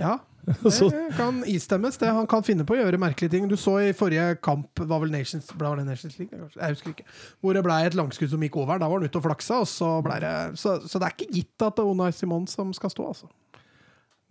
[0.00, 0.16] Ja,
[0.94, 1.98] det kan istemmes.
[2.00, 2.08] Det.
[2.08, 3.48] Han kan finne på å gjøre merkelige ting.
[3.50, 7.06] Du så i forrige kamp var vel Nations, ble det Nations League, jeg husker ikke,
[7.40, 8.80] hvor det ble et langskudd som gikk over.
[8.80, 11.30] Da var han ute og flaksa, og så ble det Så, så det er ikke
[11.36, 13.30] gitt at det er Onay Simon som skal stå, altså.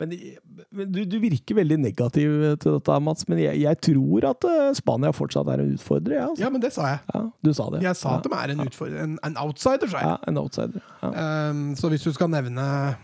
[0.00, 2.30] men du, du virker veldig negativ
[2.62, 3.26] til dette, Mats.
[3.28, 6.16] Men jeg, jeg tror at eh, Spania fortsatt er en utfordrer.
[6.16, 6.44] Ja, altså.
[6.46, 7.02] Ja, men det sa jeg.
[7.12, 7.82] ja, du sa det.
[7.84, 10.14] Jeg sa at de er en, utfordrer, en, en outsider, sa jeg.
[10.14, 10.88] ja, en outsider.
[11.02, 11.12] Ja.
[11.52, 12.94] Um, så hvis du skal nevne ja,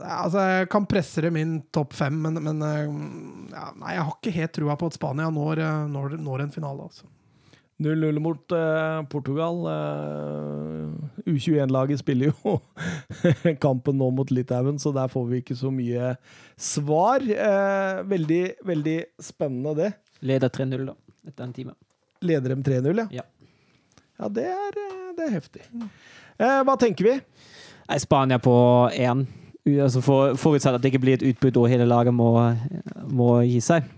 [0.00, 2.86] Altså, jeg kan presse dem inn topp fem, men, men eh,
[3.52, 6.54] ja, nei, jeg har ikke helt trua på at Spania når, eh, når, når en
[6.54, 6.88] finale.
[6.88, 7.08] altså.
[7.78, 9.66] 0-0 mot eh, Portugal.
[9.68, 12.56] Eh, U21-laget spiller jo
[13.64, 16.14] kampen nå mot Litauen, så der får vi ikke så mye
[16.56, 17.24] svar.
[17.24, 19.92] Eh, veldig, veldig spennende, det.
[20.24, 20.96] Leder 3-0, da,
[21.28, 21.76] etter en time.
[22.24, 23.08] Leder dem 3-0, ja?
[23.20, 23.26] Ja,
[24.22, 25.66] ja det, er, eh, det er heftig.
[26.40, 27.18] hva tenker vi?
[28.00, 28.56] Spania på
[28.96, 29.26] 1.
[29.66, 32.30] Altså for, forutsatt at det ikke blir et utbrudd og hele laget må,
[33.10, 33.88] må gi seg.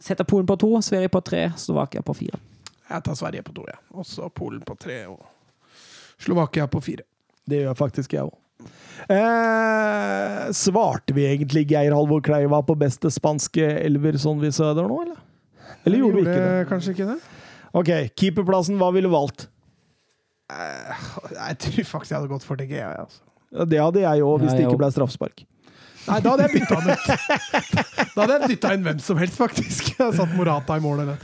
[0.00, 2.40] Setter Polen på to, Sverige på tre, Slovakia på fire.
[2.88, 3.78] Jeg tar Sverige på to, ja.
[3.96, 5.24] Og så Polen på tre og
[6.20, 7.04] Slovakia på fire.
[7.48, 8.36] Det gjør faktisk jeg òg.
[9.08, 15.02] Eh, svarte vi egentlig Geir Halvor Kleiva på beste spanske elver sånn vi søder nå,
[15.04, 15.20] eller?
[15.86, 16.64] Eller gjorde vi ikke det?
[16.72, 17.18] Kanskje ikke det?
[17.78, 19.46] Ok, keeperplassen, hva ville du valgt?
[20.48, 21.06] Eh,
[21.36, 22.90] Jeg tror faktisk jeg hadde gått for De Gea.
[23.04, 23.20] Altså.
[23.52, 25.44] Ja, Det hadde jeg òg, hvis Ja, det ikke ble straffespark.
[26.08, 27.04] Nei, da hadde jeg bytta han ut.
[28.14, 29.90] Da hadde jeg dytta inn hvem som helst, faktisk.
[29.98, 31.18] Jeg satt Morata i mål eller.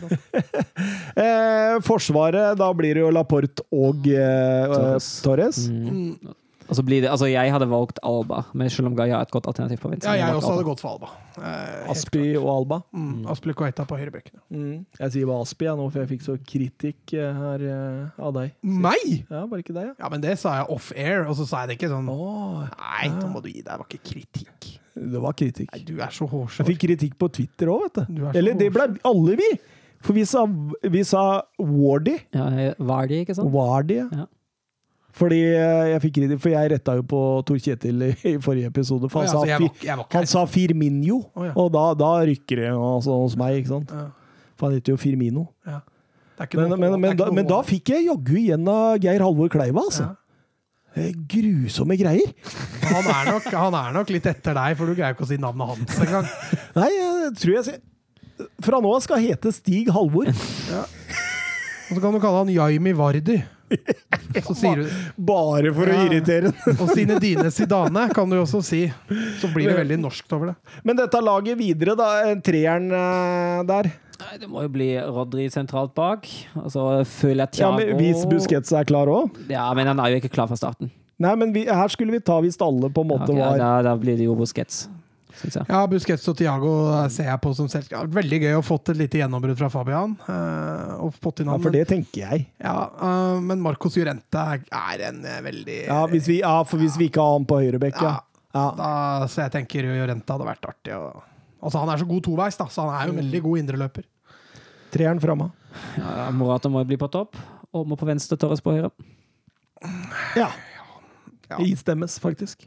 [1.16, 5.08] Eh, forsvaret, da blir det jo Laporte og eh, Torres.
[5.24, 5.60] Torres.
[5.72, 6.34] Mm.
[6.64, 9.30] Og så blir det, altså Jeg hadde valgt Alba, men selv om Gaia er et
[9.34, 10.14] godt alternativ på venstre.
[10.16, 11.10] Ja, jeg også hadde gått for Alba.
[11.36, 12.38] Eh, Aspi klart.
[12.40, 12.78] og Alba.
[12.96, 14.38] Mm, Aspli Koita på høyrebekken.
[14.54, 14.86] Mm.
[15.00, 18.32] Jeg sier bare Aspi jeg nå, for jeg fikk så kritikk eh, her eh, av
[18.38, 18.54] deg.
[18.64, 19.04] Meg?!
[19.28, 19.94] Ja, bare ikke deg, ja?
[20.00, 23.12] Ja, men det sa jeg off-air, og så sa jeg det ikke sånn Åh, Nei,
[23.18, 23.68] nå må du gi deg.
[23.74, 24.72] Det var ikke kritikk.
[24.94, 25.70] det var kritikk.
[25.74, 26.62] Nei, du er så hårsår.
[26.64, 28.24] Jeg fikk kritikk på Twitter òg, vet Du du.
[28.24, 29.52] er så Eller det ble alle vi!
[30.04, 30.42] For vi sa,
[30.92, 31.20] vi sa
[31.58, 32.18] Wardy.
[32.36, 32.48] Ja,
[32.84, 33.48] Vardy, ikke sant?
[33.54, 34.26] Wardy, ja.
[35.14, 35.18] Ja.
[35.20, 38.12] Fordi eh, jeg fikk kritikk, for jeg retta jo på Tor Kjetil i,
[38.42, 39.06] forrige episode.
[39.12, 41.52] For han, han, ja, sa, så jeg var, han sa Firminio, oh, ja.
[41.54, 43.94] og da, da rykker det altså, hos meg, ikke sant?
[43.94, 44.08] Ja,
[44.58, 45.48] For han heter jo Firmino.
[45.70, 45.80] ja.
[46.34, 49.84] Men, noe- men, men, da, men da fikk jeg jaggu igjen av Geir Halvor Kleiva,
[49.86, 50.08] altså.
[50.10, 50.18] Ja.
[51.30, 52.34] Grusomme greier.
[52.82, 55.38] han, er nok, han er nok litt etter deg, for du greier ikke å si
[55.38, 56.26] navnet hans engang.
[56.80, 57.78] Nei, jeg tror jeg
[58.66, 60.30] Fra nå av skal hete Stig Halvor.
[60.30, 63.38] Og så kan du kalle han Jaimi Vardi.
[64.46, 64.88] Så sier du
[65.30, 66.78] Bare for å irritere den.
[66.78, 68.84] Og Zinedine sidane, kan du også si.
[69.40, 70.56] Så blir det veldig norskt over det.
[70.86, 72.08] Men dette laget videre, da.
[72.24, 73.90] eh, Treeren eh, der.
[74.24, 76.26] Nei, det må jo bli Rodri sentralt bak.
[76.62, 76.84] Og så
[77.18, 79.34] føler jeg Ja, men Hvis Busquets er klar òg?
[79.50, 80.92] Ja, men han er jo ikke klar fra starten.
[81.22, 83.70] Nei, men vi, her skulle vi ta hvis alle på en måte okay, var da,
[83.86, 84.88] da blir det jo Busquets,
[85.40, 85.66] syns jeg.
[85.68, 86.72] Ja, Busquets og Tiago
[87.12, 88.08] ser jeg på som selskap.
[88.14, 90.16] Veldig gøy å fått et lite gjennombrudd fra Fabian.
[90.28, 92.46] Uh, og fått inn Ja, for det tenker jeg.
[92.62, 96.98] Ja, uh, men Marcos Llorente er- en eh, veldig Ja, hvis vi, ja for hvis
[97.00, 98.14] vi ikke har han på høyrebekk, ja.
[98.54, 98.66] ja.
[98.78, 98.90] da,
[99.30, 100.94] Så jeg tenker Llorente hadde vært artig.
[100.96, 101.24] Og,
[101.60, 104.06] altså Han er så god toveis, da, så han er jo en veldig god indreløper.
[104.94, 105.50] Treeren framme.
[105.98, 107.36] Ja, Morata må jo bli på topp.
[107.74, 108.92] Og må på venstre, Torres på høyre.
[110.38, 110.52] Ja.
[111.50, 111.58] Ja.
[111.60, 112.62] Istemmes, faktisk.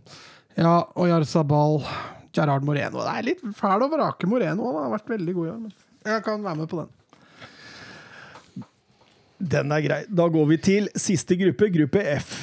[0.58, 1.80] Ja, og Jarzabal,
[2.38, 3.02] Gerard Moreno.
[3.02, 4.70] Det er litt fæl å vrake Moreno.
[4.70, 5.60] Han har vært veldig god i år.
[5.66, 6.94] Men jeg kan være med på den.
[9.38, 10.00] Den er grei.
[10.10, 12.38] Da går vi til siste gruppe, gruppe F.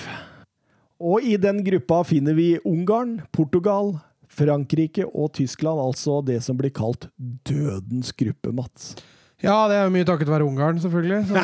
[1.04, 3.96] Og i den gruppa finner vi Ungarn, Portugal,
[4.30, 5.80] Frankrike og Tyskland.
[5.82, 8.94] Altså det som blir kalt dødens gruppe, Mats.
[9.42, 11.26] Ja, det er jo mye takket være Ungarn, selvfølgelig.
[11.28, 11.42] Så.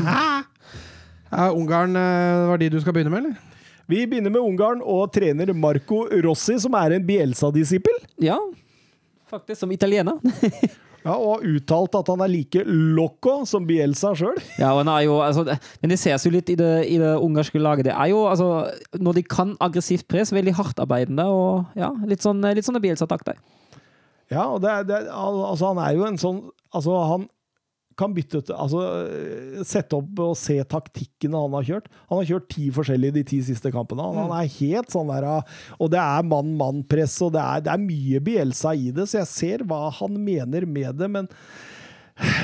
[1.31, 3.47] Ja, Ungarn eh, var de du skal begynne med, eller?
[3.91, 7.97] Vi begynner med Ungarn og trener Marco Rossi, som er en Bielsa-disippel.
[8.23, 8.39] Ja,
[9.31, 10.21] faktisk som italiener.
[11.01, 14.37] Ja, og har uttalt at han er like loco som Bielsa sjøl.
[14.61, 15.47] Ja, og han er jo, altså,
[15.81, 17.87] men det ses jo litt i det, i det ungarske laget.
[17.89, 18.49] Det er jo, altså,
[19.01, 23.41] når de kan aggressivt press, veldig hardtarbeidende og ja, litt sånn, litt sånn Bielsa-takter.
[24.29, 27.25] Ja, og det, det, altså, han er jo en sånn Altså, han
[28.01, 28.83] kan bytte ut Altså,
[29.69, 31.91] sette opp og se taktikkene han har kjørt.
[32.11, 34.07] Han har kjørt ti forskjellige de ti siste kampene.
[34.07, 37.75] Han, han er helt sånn der ah, Og det er mann-mann-press, og det er, det
[37.75, 41.29] er mye Bielsa i det, så jeg ser hva han mener med det, men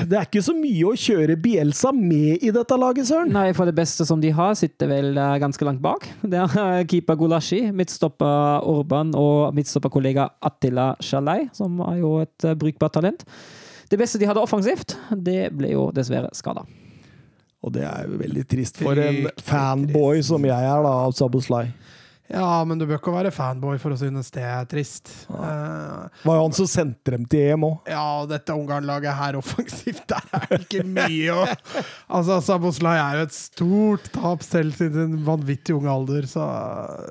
[0.09, 3.29] det er ikke så mye å kjøre Bielsa med i dette laget, Søren.
[3.33, 6.07] Nei, for det beste som de har, sitter vel eh, ganske langt bak.
[6.31, 12.47] Det er eh, keeper Gulashi, midtstopper Orban og midtstopperkollega Attila Shalai, som er jo et
[12.47, 13.27] eh, brukbart talent.
[13.87, 16.65] Det beste de hadde offensivt, det ble jo dessverre skada.
[17.65, 21.69] Og det er jo veldig trist for en fanboy som jeg er, da, av Saboslai.
[22.27, 25.07] Ja, men du bør ikke være fanboy for å synes det er trist.
[25.31, 25.37] Ja.
[25.39, 27.87] Uh, var jo han som sendte dem til EM òg.
[27.87, 33.27] ja, dette Ungarn-laget her offensivt, der er det ikke mye å Altså, Saboslai er jo
[33.29, 36.43] et stort tap selv siden en vanvittig ung alder, så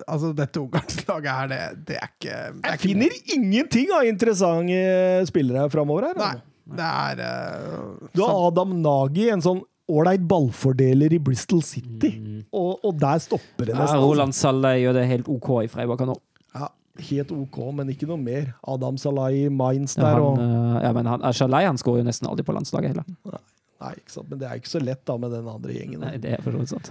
[0.05, 4.11] altså, dette Ungarn-laget her, det, det er ikke det er Jeg ikke finner ingenting av
[4.11, 6.21] interessante spillere framover her.
[6.21, 6.37] Nei.
[6.67, 12.11] Det er uh, Du har Adam Nagy, en sånn ålreit ballfordeler i Bristol City,
[12.51, 14.03] og, og der stopper det Ja, nesten.
[14.03, 16.17] Roland Saleh gjør det helt OK i Freiburg nå.
[16.57, 16.73] Ja,
[17.07, 18.51] helt OK, men ikke noe mer.
[18.67, 22.03] Adam Salai i Mainz Ja, der han, og eh, ja, men han, Shalai han skårer
[22.03, 23.39] jo nesten aldri på landslaget heller.
[23.77, 24.31] Nei, ikke sant.
[24.33, 26.03] Men det er ikke så lett da med den andre gjengen.
[26.03, 26.91] Nei, det er for sant.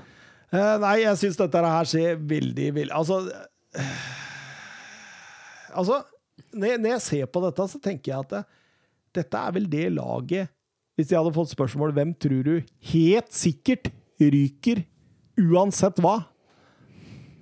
[0.54, 3.18] Uh, nei, jeg syns dette her ser veldig, veldig Altså
[5.76, 5.98] Altså,
[6.56, 8.44] når, når jeg ser på dette, så tenker jeg at det,
[9.16, 10.52] dette er vel det laget
[10.96, 12.56] Hvis jeg hadde fått spørsmål hvem tror du
[12.92, 14.86] helt sikkert ryker
[15.42, 16.22] uansett hva?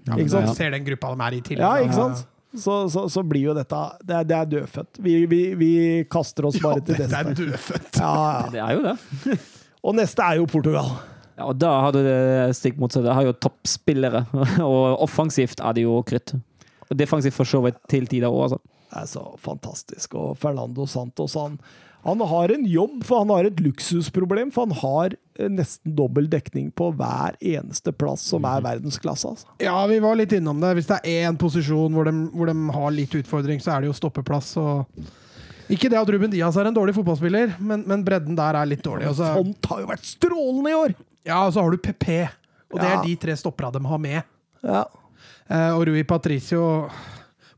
[0.07, 0.49] ja, ikke sant?
[0.49, 0.53] Ja.
[0.57, 1.63] ser den gruppa de er i tillegg.
[1.63, 2.23] Ja, ikke sant?
[2.53, 4.99] Så, så, så blir jo dette Det er, det er dødfødt.
[5.01, 5.71] Vi, vi, vi
[6.11, 7.97] kaster oss bare til Dette er dødfødt.
[7.97, 8.43] Ja, ja.
[8.53, 9.37] Det er jo det.
[9.87, 10.91] Og neste er jo Portugal.
[11.33, 13.07] Ja, og da har du det stikk motsatte.
[13.07, 14.21] Det har jo toppspillere,
[14.69, 16.35] og offensivt er det jo krutt.
[16.87, 18.59] Og defensivt for så vidt til tider òg, altså.
[18.93, 20.13] Er så fantastisk.
[20.19, 21.57] Og Fernando Santos han,
[22.03, 24.51] han har en jobb, for han har et luksusproblem.
[24.53, 29.31] For han har eh, nesten dobbel dekning på hver eneste plass som er verdensklasse.
[29.33, 29.47] Altså.
[29.63, 30.75] Ja, vi var litt innom det.
[30.77, 33.89] Hvis det er én posisjon hvor de, hvor de har litt utfordring, så er det
[33.91, 34.51] jo stoppeplass.
[34.61, 38.67] Og ikke det at Ruben Diaz er en dårlig fotballspiller, men, men bredden der er
[38.69, 39.07] litt dårlig.
[39.09, 40.95] Og så, Font har jo vært strålende i år!
[41.23, 42.09] ja, og så har du PP,
[42.73, 42.97] og det Ja.
[42.99, 44.25] er de tre stoppera de har med.
[44.61, 44.81] Ja.
[45.47, 46.61] Uh, og Rui Patricio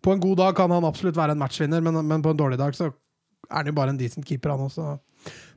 [0.05, 2.59] På en god dag kan han absolutt være en matchvinner, men, men på en dårlig
[2.61, 4.99] dag så er han jo bare en decent keeper, han også.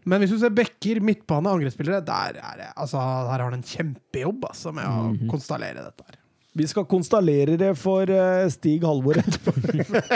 [0.09, 3.66] Men hvis du ser backer, midtbane, angrepsspillere, der, er det, altså, der har han en
[3.66, 6.16] kjempejobb altså, med å konstallere dette her.
[6.59, 9.53] Vi skal konstallere det for eh, Stig Halvor etterpå.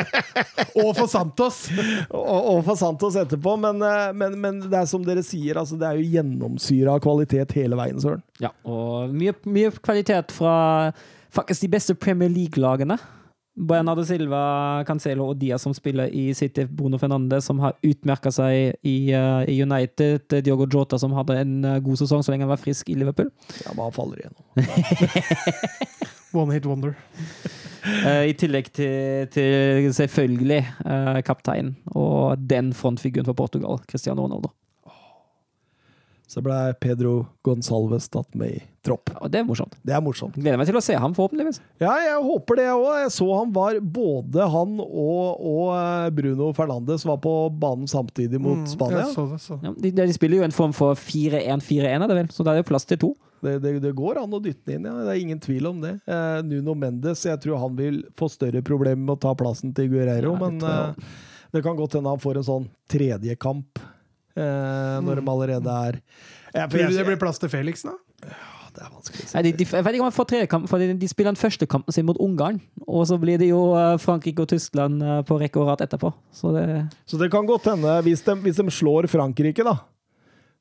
[0.81, 1.67] Og for Santos!
[2.09, 5.77] og, og for Santos etterpå, men, eh, men, men det er som dere sier, altså,
[5.79, 8.25] det er jo gjennomsyra av kvalitet hele veien, Søren.
[8.43, 10.55] Ja, og mye, mye kvalitet fra
[11.37, 12.97] faktisk de beste Premier League-lagene.
[13.53, 18.79] Bernardo Silva, Cancelo og Diaz som spiller i City, Bruno Fernandes som har utmerka seg
[18.81, 22.53] i, uh, i United, Diogo Jota som hadde en uh, god sesong så lenge han
[22.55, 23.29] var frisk i Liverpool.
[23.67, 24.47] Ja, men han faller igjennom.
[26.43, 26.97] One hit wonder.
[27.85, 34.55] uh, I tillegg til, til selvfølgelig uh, kapteinen og den frontfiguren for Portugal, Cristiano Ronaldo.
[36.33, 39.11] Så ble Pedro Gonsalves tatt med i tropp.
[39.21, 39.75] Og det er morsomt.
[39.85, 40.37] Det er morsomt.
[40.39, 41.59] Gleder meg til å se ham, forhåpentligvis.
[41.83, 42.87] Ja, jeg håper det òg.
[43.03, 48.41] Jeg så han var Både han og, og eh, Bruno Fernandes var på banen samtidig
[48.41, 49.05] mot Spania.
[49.05, 49.59] Jeg så det, så.
[49.61, 52.33] Ja, de, de spiller jo en form for 4-1-4-1, er det vel?
[52.33, 53.13] Så da er det plass til to.
[53.43, 55.05] Det, det, det går an å dytte den inn, ja.
[55.05, 55.97] Det er ingen tvil om det.
[56.07, 59.91] Eh, Nuno Mendes, jeg tror han vil få større problemer med å ta plassen til
[59.93, 61.17] Guerreiro, Ja, men eh,
[61.53, 63.91] det kan godt hende han får en sånn tredje kamp eh,
[64.37, 66.01] når de allerede er
[66.55, 67.93] Ja, for Tror jeg- du det blir plass til Felix, da?
[68.23, 69.35] Ja, det er vanskelig å si.
[69.37, 71.33] Nei, de, de, jeg vet ikke om han får tredje kamp, for de, de spiller
[71.33, 72.61] den første kampen sin mot Ungarn.
[72.87, 76.13] Og så blir det jo eh, Frankrike og Tyskland eh, på rekke og rad etterpå.
[76.33, 76.67] Så det
[77.09, 79.79] Så det kan godt hende, hvis de, hvis de slår Frankrike, da,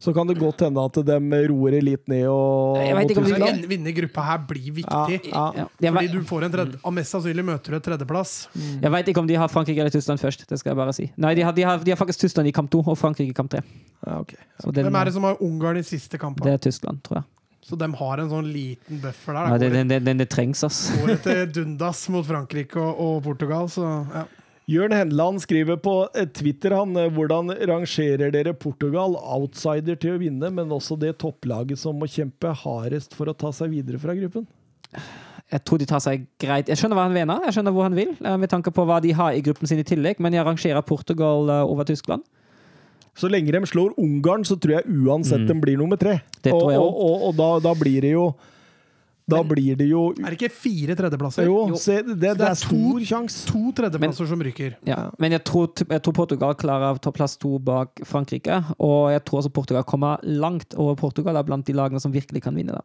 [0.02, 1.18] så kan det godt hende at de
[1.52, 3.60] roer det litt ned og Jeg vet ikke om de- Tyskland.
[3.62, 5.20] Vin- Vinne gruppa her blir viktig.
[5.30, 5.44] ja.
[5.80, 8.34] ja, Fordi du får en tredje Og mest sannsynlig møter du et tredjeplass.
[8.82, 10.48] jeg vet ikke om de har Frankrike eller Tyskland først.
[10.50, 11.12] Det skal jeg bare si.
[11.22, 13.38] Nei, de har, de har, de har faktisk Tyskland i kamp to og Frankrike i
[13.38, 13.62] kamp tre.
[14.08, 14.42] Ja, okay.
[14.60, 16.44] Så den, Hvem er det som har Ungarn i siste kampen?
[16.50, 17.24] det er Tyskland, tror jeg.
[17.62, 19.52] Så de har en sånn liten buffer der.
[19.54, 20.90] Ja, det, det, den, det trengs, ass.
[20.98, 24.24] går etter dundas mot Frankrike og, og Portugal, så ja.
[24.70, 30.22] Jørn Henland skriver på eh, Twitter han, eh, hvordan rangerer dere Portugal, outsider til å
[30.22, 34.16] vinne, men også det topplaget som må kjempe hardest for å ta seg videre fra
[34.18, 34.46] gruppen?
[35.52, 37.98] Jeg tror de tar seg greit Jeg skjønner hva han mener, jeg skjønner hvor han
[37.98, 40.46] vil, eh, med tanke på hva de har i gruppen sin i tillegg, men jeg
[40.46, 42.24] rangerer Portugal over Tyskland.
[43.18, 46.22] Så lenge de slår Ungarn, så tror jeg uansett de blir nummer tre.
[46.22, 46.38] Mm.
[46.46, 48.30] Det og, og, og, og da, da blir det jo
[49.30, 51.46] Da blir det jo Er det ikke fire tredjeplasser?
[51.46, 51.76] Jo, Jo.
[51.80, 53.44] se, det, det, det er er stor sjanse.
[53.48, 54.78] To tredjeplasser som ryker.
[54.88, 55.12] Ja.
[55.22, 59.24] Men jeg tror, jeg tror Portugal klarer å ta plass to bak Frankrike, og jeg
[59.28, 62.74] tror også Portugal kommer langt over Portugal er blant de lagene som virkelig kan vinne.
[62.80, 62.84] da.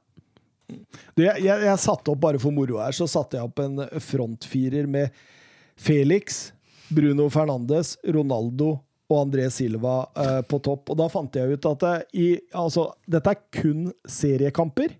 [1.17, 3.85] Du, jeg, jeg, jeg satte opp bare for moro her, så satte jeg opp en
[4.03, 5.15] frontfirer med
[5.79, 6.53] Felix,
[6.89, 10.91] Bruno Fernandes, Ronaldo og André Silva eh, på topp.
[10.91, 14.97] Og da fant jeg ut at det, i, altså, dette er kun seriekamper.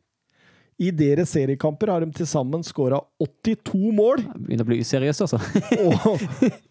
[0.77, 5.39] I deres seriekamper har de til sammen skåra 82 mål Begynner å bli useriøst, altså.
[5.87, 6.27] og,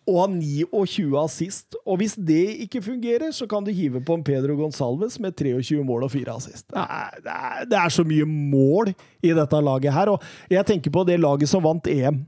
[0.06, 1.78] og har 29 assist.
[1.82, 5.82] Og hvis det ikke fungerer, så kan du hive på en Pedro Gonsalves med 23
[5.88, 6.68] mål og 4 assist.
[6.70, 8.94] Det er, det, er, det er så mye mål
[9.26, 10.14] i dette laget her.
[10.14, 12.22] Og jeg tenker på det laget som vant EM.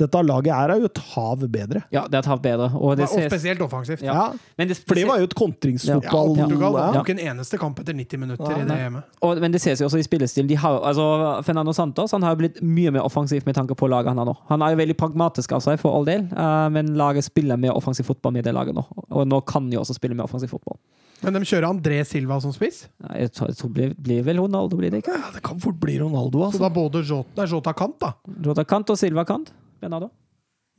[0.00, 1.84] Dette laget er jo et hav bedre.
[1.94, 2.70] Ja, det er et hav bedre.
[2.74, 4.02] Og det Og spesielt offensivt.
[4.02, 4.14] Ja.
[4.14, 4.26] Ja,
[4.58, 6.00] men det, For det var jo et Ja.
[6.00, 6.92] Portugal Ja.
[6.92, 9.02] tok en eneste kamp etter 90 minutter i det hjemmet.
[9.22, 10.48] og, men det ses jo også i spillestilen.
[10.48, 13.88] De har, altså, Fernando Santos han har jo blitt mye mer offensiv med tanke på
[13.88, 14.36] laget han har nå.
[14.48, 17.72] Han er jo veldig pragmatisk av seg, for all del, uh, men laget spiller mer
[17.72, 18.84] offensiv fotball med det laget nå.
[19.10, 20.78] Og nå kan de også spille mer offensiv fotball.
[21.24, 22.84] Men de kjører André Silva som spiss,
[23.16, 25.16] Jeg tror, jeg tror blir, blir vel Ronaldo, blir det ikke?
[25.16, 26.60] Ja, det kan fort bli Ronaldo, så altså.
[26.60, 28.12] da både Jota, Jota kant, da.
[28.44, 29.52] Jota Kant og Silva Kant.
[29.84, 30.10] Bernardo.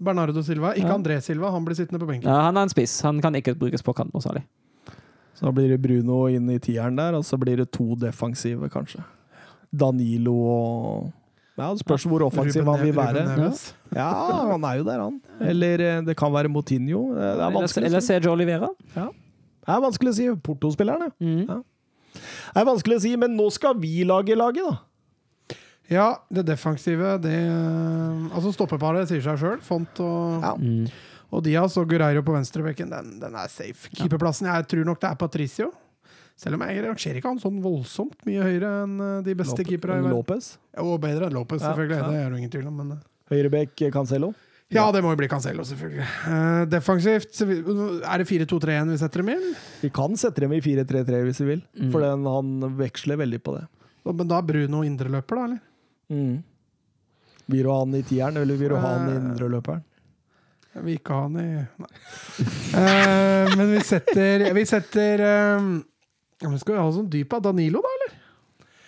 [0.01, 0.74] Bernardo Silva.
[0.75, 0.98] Ikke Ja.
[0.98, 2.27] André Silva, han blir sittende på benken.
[2.27, 2.98] Ja, han er en spiss.
[3.08, 4.43] Han kan ikke brukes på kant noe særlig.
[5.35, 8.69] Så da blir det Bruno inn i tieren der, og så blir det to defensive,
[8.72, 9.03] kanskje.
[9.75, 11.14] Danilo og
[11.58, 13.24] Ja, det spørs hvor offensiv han vil være.
[13.95, 14.09] Ja,
[14.51, 15.22] han er jo der, han.
[15.40, 17.14] Eller eh, det kan være Motinho.
[17.16, 18.00] Eh, Det er Eller, vanskelig eller.
[18.03, 18.69] Sergio Olivera.
[18.93, 20.27] Det er vanskelig å si.
[20.43, 21.11] Porto-spillerne.
[21.19, 21.45] Mm.
[21.48, 21.61] Ja.
[22.16, 24.77] Det er vanskelig å si, men nå skal vi lage laget, da.
[25.91, 29.59] Ja, det defensive, det eh, Altså, stoppeparet sier seg sjøl.
[29.61, 30.53] Font og, Ja.
[30.57, 30.88] Mm.
[31.31, 33.89] og Diaz og Guerreiro på venstrebekken, den, den er safe.
[33.95, 35.72] Keeperplassen, jeg tror nok det er Patricio.
[36.35, 39.99] Selv om jeg rangerer ikke han sånn voldsomt mye høyere enn eh, de beste keepere
[39.99, 40.17] i verden.
[40.17, 40.49] Lopez.
[40.83, 42.01] Og bedre enn Lopez, selvfølgelig.
[42.01, 42.09] ja.
[42.11, 42.81] Det er det ingen tvil om.
[42.81, 44.33] Men, eh, Høyrebekk Cancelo.
[44.73, 46.03] ja, det må jo bli Cancelo, selvfølgelig.
[46.27, 49.38] Uh, defensivt, er det 4-2-3-1 vi setter dem i?
[49.85, 51.91] Vi kan sette dem i 4-3-3 hvis vi vil, Mm.
[51.93, 53.64] for den, han veksler veldig på det.
[54.05, 55.45] Men da er Bruno indreløper, da?
[55.47, 55.59] eller?
[56.11, 56.43] Mm.
[57.45, 59.84] Vil du ha han i tieren, eller vil du ha han i indreløperen?
[60.75, 61.92] Jeg vil ikke ha han i Nei.
[62.75, 65.22] uh, men vi setter Vi setter
[65.56, 65.69] um,
[66.42, 68.17] Skal vi ha sånn dyp av Danilo, da, eller?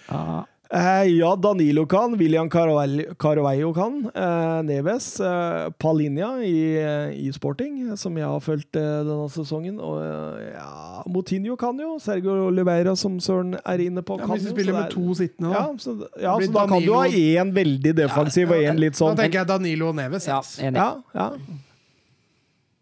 [0.09, 0.41] Ja.
[0.69, 2.17] Eh, ja, Danilo kan.
[2.19, 4.11] William Carvalho kan.
[4.15, 5.19] Eh, Neves.
[5.19, 9.77] Eh, Palinja i, eh, i Sporting, som jeg har fulgt eh, denne sesongen.
[9.79, 11.93] Og eh, ja, Motinho kan jo.
[12.03, 14.95] Sergio Oliveira, som Søren er inne på, Ja, kan hvis vi spiller så med er-
[14.97, 15.77] to sittende, ja, da.
[15.77, 19.23] så, ja, så da kan du ha én veldig defensiv og én litt sånn Da
[19.23, 20.27] tenker jeg Danilo og Neves.
[20.27, 20.75] ja, enig.
[20.75, 21.29] Ja, ja.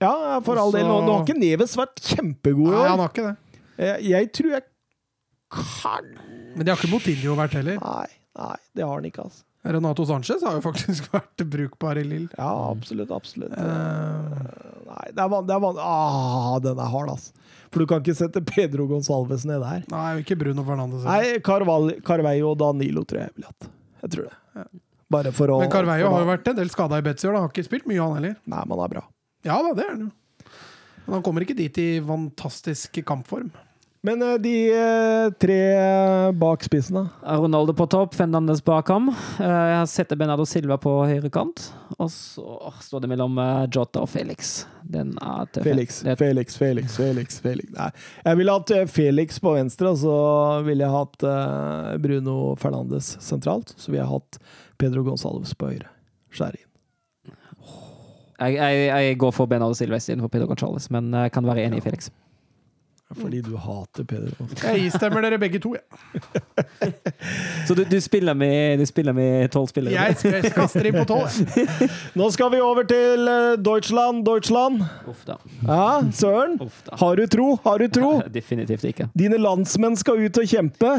[0.01, 0.83] Ja, for all del.
[0.89, 3.35] Nå, nå har ikke Neves vært kjempegod i Nei, han har ikke det.
[3.77, 4.63] Jeg, jeg tror jeg
[5.53, 6.09] kan
[6.55, 7.81] Men det har ikke Motinho vært heller.
[7.83, 8.07] Nei,
[8.39, 9.43] nei, det har han ikke, altså.
[9.65, 12.27] Renato Sanchez har jo faktisk vært brukbar i Lill.
[12.37, 13.55] Ja, absolutt, absolutt.
[13.57, 15.57] Uh, Nei, det er vanlig.
[15.63, 17.33] Van ah, den er hard, altså.
[17.73, 19.81] For du kan ikke sette Pedro Gonsalves ned der.
[19.91, 21.03] nei, ikke Bruno Fernandes.
[21.03, 23.71] Nei, Carveio og Danilo tror jeg jeg ville hatt.
[24.05, 24.67] Jeg tror det.
[25.11, 27.49] Bare for å Men Carveio har jo vært en del skada i Betzy og Har
[27.51, 28.37] ikke spilt mye, han heller.
[28.45, 29.03] Nei, men han er bra.
[29.45, 30.11] Ja da, det er han jo.
[31.05, 33.51] Men han kommer ikke dit i fantastisk kampform.
[34.05, 35.57] Men eh, de eh, tre
[36.37, 37.35] bak spissen, da?
[37.39, 39.07] Ronaldo på topp, Fernandes bak ham.
[39.09, 41.63] Eh, Jeg har sett Bernardo Silva på høyre kant.
[41.97, 42.45] Og så
[42.85, 43.39] står det mellom
[43.73, 44.65] Jota og Felix.
[44.85, 45.65] Den er tøff.
[45.65, 47.39] Felix, Felix, Felix, Felix.
[47.41, 47.71] Felix.
[47.73, 47.87] Nei,
[48.27, 50.17] jeg ville hatt Felix på venstre, og så
[50.67, 51.25] ville jeg hatt
[52.03, 53.73] Bruno Fernandes sentralt.
[53.79, 54.39] Så ville jeg hatt
[54.81, 55.89] Pedro Gonsalves på høyre.
[56.35, 56.69] Skjær inn.
[58.35, 61.79] Jeg, jeg, jeg går for Bernardo Silva istedenfor Pedro Gonzales, men jeg kan være enig
[61.79, 62.11] i Felix.
[63.13, 64.31] Fordi du hater Peder.
[64.63, 66.93] Jeg istemmer dere begge to, jeg.
[67.67, 69.93] Så du, du spiller med du spiller med tolv spillere?
[69.93, 71.29] Jeg kaster inn på tolv.
[72.19, 74.81] Nå skal vi over til eh, Deutschland, Deutschland.
[75.05, 75.37] Uff da.
[75.61, 76.57] Ja, Søren.
[76.65, 76.97] Uff da.
[76.97, 77.51] Har du tro?
[77.67, 78.15] Har du tro?
[78.39, 79.09] Definitivt ikke.
[79.13, 80.95] Dine landsmenn skal ut og kjempe.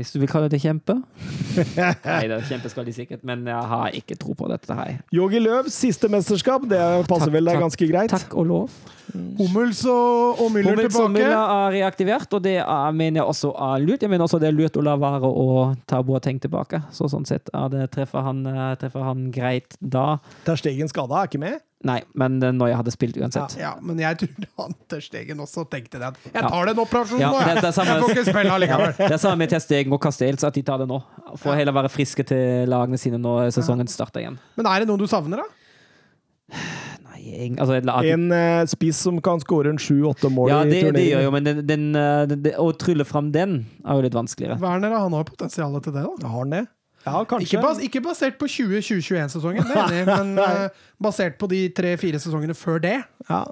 [0.00, 0.94] Hvis du vil kalle det kjempe?
[1.76, 4.94] Nei, det er kjempe skal de sikkert, men jeg har ikke tro på dette her.
[5.12, 8.14] Yogi Løvs siste mesterskap, det passer Takk, vel deg ganske greit?
[8.14, 8.78] Takk og lov.
[9.36, 11.10] Hummels og, og Müller Hummels og.
[11.12, 14.04] Müller er reaktivert, og det er, mener jeg også er lurt.
[14.06, 15.48] Jeg mener også det er lurt å la være å
[15.90, 16.80] ta Boateng tilbake.
[16.96, 20.14] Så sånn sett er det, treffer, han, eh, treffer han greit da.
[20.48, 21.60] Terstegen skada, er ikke med?
[21.82, 23.54] Nei, men eh, når jeg hadde spilt uansett.
[23.56, 26.10] Ja, men jeg tror han til Stegen også tenkte det.
[26.28, 26.48] Jeg Ja.
[26.52, 27.54] tar den operasjonen Ja, nå, jeg.
[27.56, 30.00] det det samme- Jeg får ikke spille Ja, det er samme med Ter Stegen og
[30.04, 30.98] Castells, at de tar det nå.
[31.38, 34.36] For heller være friske til lagene sine når sesongen starter igjen.
[34.56, 35.48] Men er det noen du savner, da?
[37.06, 40.94] Nei, altså, lag- En uh, spiss som kan skåre en sju-åtte mål ja, i turneringen.
[40.98, 44.02] det gjør jo, men den, den, eh, den, det- å trylle fram den er jo
[44.02, 44.58] litt vanskeligere.
[44.60, 46.04] Werner han har potensial til det.
[46.20, 46.66] da Har han det?
[47.06, 47.46] Ja, kanskje.
[47.46, 52.20] Ikke, bas ikke basert på 2020-21-sesongen, det er enig, men uh, basert på de tre-fire
[52.20, 52.98] sesongene før det.
[53.28, 53.44] Ja.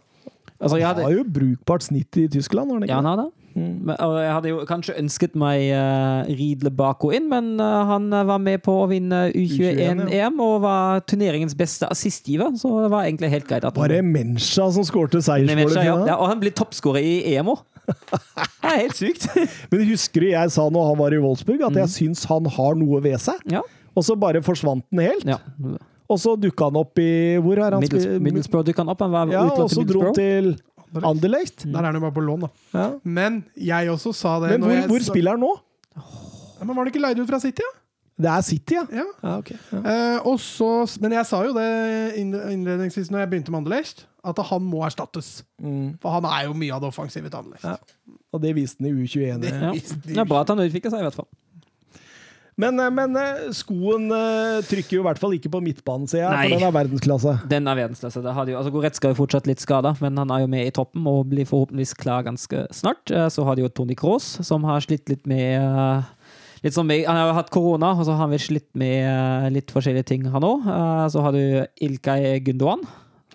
[0.59, 3.29] Altså, jeg Han har jo brukbart snitt i Tyskland, har han ja, han har det.
[3.59, 3.89] Mm.
[3.91, 8.27] og jeg hadde jo kanskje ønsket meg uh, Riedle Bako inn, men uh, han eh,
[8.29, 10.29] var med på å vinne U21-EM ja.
[10.45, 13.65] og var turneringens beste assistgiver, så det var egentlig helt greit.
[13.65, 15.81] at han- Bare Mensha som skårte seiersmålet.
[15.81, 15.97] ja.
[15.97, 16.07] Ja.
[16.13, 17.65] Ja, og han blir toppskårer i EM òg.
[18.63, 19.27] Det er helt sykt.
[19.73, 22.77] Men husker du jeg sa når han var i Wolfsburg, at jeg syns han har
[22.79, 23.41] noe ved seg?
[23.53, 23.63] Ja.
[23.97, 25.25] Og så bare forsvant den helt.
[25.29, 25.39] ja.
[26.09, 28.07] Og så dukka han opp i Hvor er han Middles.
[28.25, 29.03] Middlesbrough dukka han opp.
[29.05, 30.55] Han var Ja, og så dro han til
[31.05, 31.67] Anderlecht.
[31.67, 32.49] Der er han jo bare på lån, da.
[32.73, 32.87] Ja.
[33.05, 35.51] Men jeg også sa det Men når hvor, jeg hvor spiller han nå?
[36.63, 37.75] Men Var han ikke leid ut fra City, ja?
[38.19, 38.83] Det er City, ja.
[38.91, 39.05] ja.
[39.23, 39.79] ja, okay, ja.
[39.79, 40.69] Eh, også,
[41.05, 41.69] men jeg sa jo det
[42.19, 45.45] innledningsvis når jeg begynte med Anderlecht, at han må erstattes.
[45.63, 45.93] Mm.
[46.03, 47.65] For han er jo mye av det offensive til Anderlecht.
[47.65, 47.77] Ja.
[48.35, 49.39] Og det viste han i U21.
[49.45, 49.71] Det- Ja.
[49.73, 51.29] Det er bra at han utvikla seg, i hvert fall.
[52.59, 56.25] Men, eh, men eh, skoen eh, trykker jo i hvert fall ikke på midtbanen, ser
[56.25, 56.49] jeg, Nei.
[56.49, 57.35] for den er verdensklasse.
[57.53, 58.23] Den er verdensklasse.
[58.25, 60.67] Det hadde jo, altså Goretzka er jo fortsatt litt skada, men han er jo med
[60.67, 63.07] i toppen og blir forhåpentligvis klar ganske snart.
[63.31, 66.03] Så har de jo Tony Cross, som har slitt litt med
[66.65, 67.05] Litt som meg.
[67.07, 70.09] Han har jo hatt korona, og så har han vel slitt med eh, litt forskjellige
[70.11, 70.67] ting, han òg.
[71.13, 71.43] Så har du
[71.87, 72.83] Ilkay Gundogan,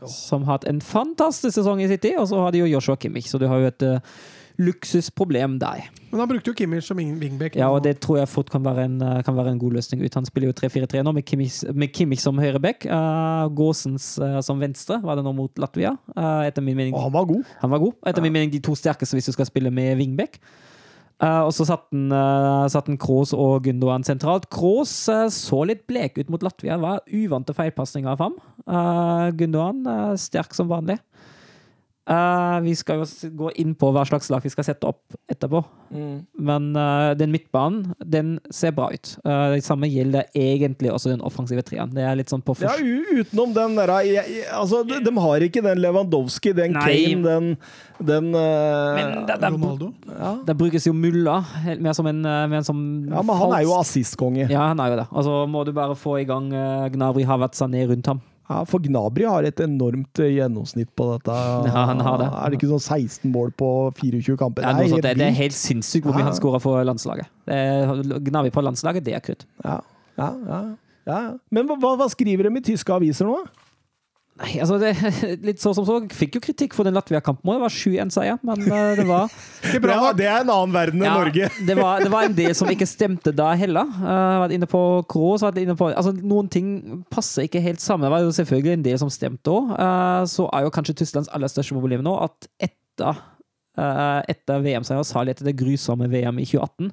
[0.09, 2.15] som har hatt en fantastisk sesong i City.
[2.19, 4.15] Og så har de jo Joshua Kimmich, så du har jo et eh,
[4.61, 5.87] luksusproblem der.
[6.11, 7.55] Men han brukte jo Kimmich som wing- wingback.
[7.55, 10.03] Ja, og det tror jeg fort kan være en, eh, kan være en god løsning
[10.03, 10.13] ut.
[10.13, 12.85] Han spiller jo 3-4-3 nå, med Kimmich, med Kimmich som høyreback.
[12.85, 15.95] Uh, Gåsens uh, som venstre, var det nå mot Latvia.
[16.15, 17.43] Uh, etter min mening Og han var god.
[17.61, 17.93] Han var god.
[18.05, 20.39] Etter min mening de to sterkeste hvis du skal spille med wingback.
[21.23, 24.49] Eh, og så satt han, uh, satt han Kroos og Gundogan sentralt.
[24.51, 26.79] Kroos uh, så litt blek ut mot Latvia.
[26.81, 28.35] Var uvante feilpasninger av ham.
[28.67, 30.99] Uh, Gundogan eh, sterk som vanlig.
[32.03, 35.61] Eh, vi skal jo gå inn på hva slags lag vi skal sette opp etterpå.
[36.43, 39.11] Men uh, den midtbanen, den ser bra ut.
[39.21, 41.93] Uh, det samme gjelder egentlig også den offensive treeren.
[41.93, 42.81] Det er litt sånn på Ja, først...
[42.81, 46.81] Ja, utenom den der jeg- Altså, de, de har ikke den Lewandowski, den Nei.
[46.89, 47.53] Kane, den,
[48.01, 49.93] den Men det, det, Ronaldo.
[50.09, 50.33] ja.
[50.49, 51.39] det brukes jo Mulla
[51.79, 54.49] mer som en, mer som ja, men han er jo assistkonge.
[54.51, 55.07] Ja, han er jo det.
[55.13, 58.21] Altså må du bare få i gang uh, Gnabry Havertz Sané rundt ham.
[58.49, 61.35] Ja, for Gnabry har et enormt eh, gjennomsnitt på dette.
[61.69, 62.27] Ja, han har det.
[62.27, 63.69] Er det ikke sånn 16 mål på
[64.01, 64.65] 24 kamper?
[64.67, 65.01] Ja, sånt.
[65.05, 66.31] det, det er helt sinnssykt hvor mye Ja.
[66.31, 67.29] han skårer for landslaget.
[68.27, 69.45] Gnabry på landslaget, det er kutt.
[69.63, 69.79] Ja,
[70.19, 70.61] ja, ja.
[71.07, 71.33] ja, ja.
[71.55, 73.39] Men hva, hva skriver de i tyske aviser nå?
[74.41, 74.91] Nei, altså det,
[75.45, 75.99] Litt så som så.
[76.09, 77.45] Fikk jo kritikk for den Latvia-kampen.
[77.51, 79.27] og Det var 7-1-seier, men eh, det var
[79.61, 80.17] Det bra er, nok.
[80.17, 81.49] det er en annen verden enn Ja, Norge.
[81.67, 83.91] det, var, det var en del som ikke stemte da heller.
[83.93, 84.81] Jeg var inne på
[85.11, 86.71] Kroos, vært inne på altså Noen ting
[87.13, 88.07] passer ikke helt sammen.
[88.07, 89.75] Det var jo selvfølgelig en del som stemte òg.
[90.31, 93.19] så er jo kanskje Tysklands aller største problem nå at etter,
[94.33, 96.89] etter VM-seier, særlig etter det grusomme VM i 2018,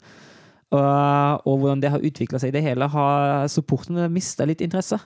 [0.76, 5.00] uh, og hvordan det har utvikla seg i det hele, har supporterne mista litt interesse.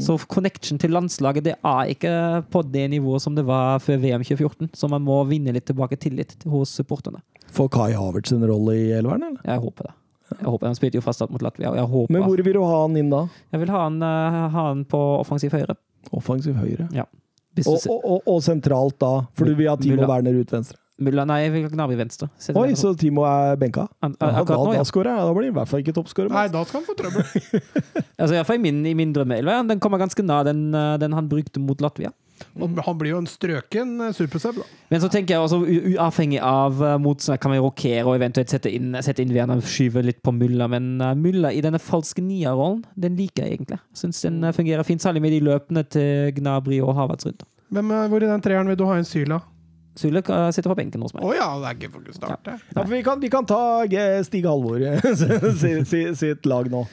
[0.00, 2.12] Så connection til landslaget det er ikke
[2.52, 4.70] på det nivået som det var før VM 2014.
[4.72, 7.20] Så man må vinne litt tilbake tillit hos supporterne.
[7.52, 9.42] Får Kai Havertz en rolle i elveren, eller?
[9.44, 9.94] Jeg håper det.
[10.32, 11.70] Jeg håper Han spilte jo fast mot Latvia,
[12.10, 13.26] Men hvor vil du ha han inn da?
[13.54, 15.76] Jeg vil ha han, eh, ha han på offensiv høyre.
[16.10, 16.88] Offensiv høyre.
[16.96, 20.80] Og, og, og, og sentralt da, for du vil ha Timo Werner ut venstre.
[20.98, 22.30] Mulla, nei, Gnabry venstre.
[22.40, 23.86] Se Oi, så Timo er benka?
[24.02, 25.26] Han- Ja, da, akkurat nå, da skårer jeg.
[25.28, 26.30] Da blir han i hvert fall ikke toppskårer.
[26.32, 27.24] Nei, da skal han få trøbbel.
[28.16, 29.68] Altså, i hvert fall i min, i min drømmeelve.
[29.68, 32.12] Den kommer ganske nær den, eh, den han brukte mot Latvia.
[32.56, 32.78] Mm.
[32.84, 34.64] han blir jo en strøken eh, supersub, da.
[34.92, 35.60] Men så tenker jeg også,
[35.96, 40.04] uavhengig av uh, motstander, kan vi rokere og eventuelt sette inn, sette inn Werner, skyve
[40.04, 40.68] litt på Mulla.
[40.72, 43.80] Men uh, Mulla i denne falske nia-rollen, den liker jeg egentlig.
[43.96, 47.44] Syns den fungerer fint, særlig med de løpene til Gnabry og Havertz rundt.
[47.72, 49.40] Hvem, hvor i den treeren vil du ha inn Syla?
[49.96, 50.20] Sule
[50.52, 51.36] sitter på benken hos Å meg.
[51.38, 52.56] ja, det er ikke for å starte.
[52.60, 53.60] Ja, for vi, kan, vi kan ta
[54.26, 54.82] Stig Halvor
[55.16, 56.86] sitt, sitt, sitt lag nå.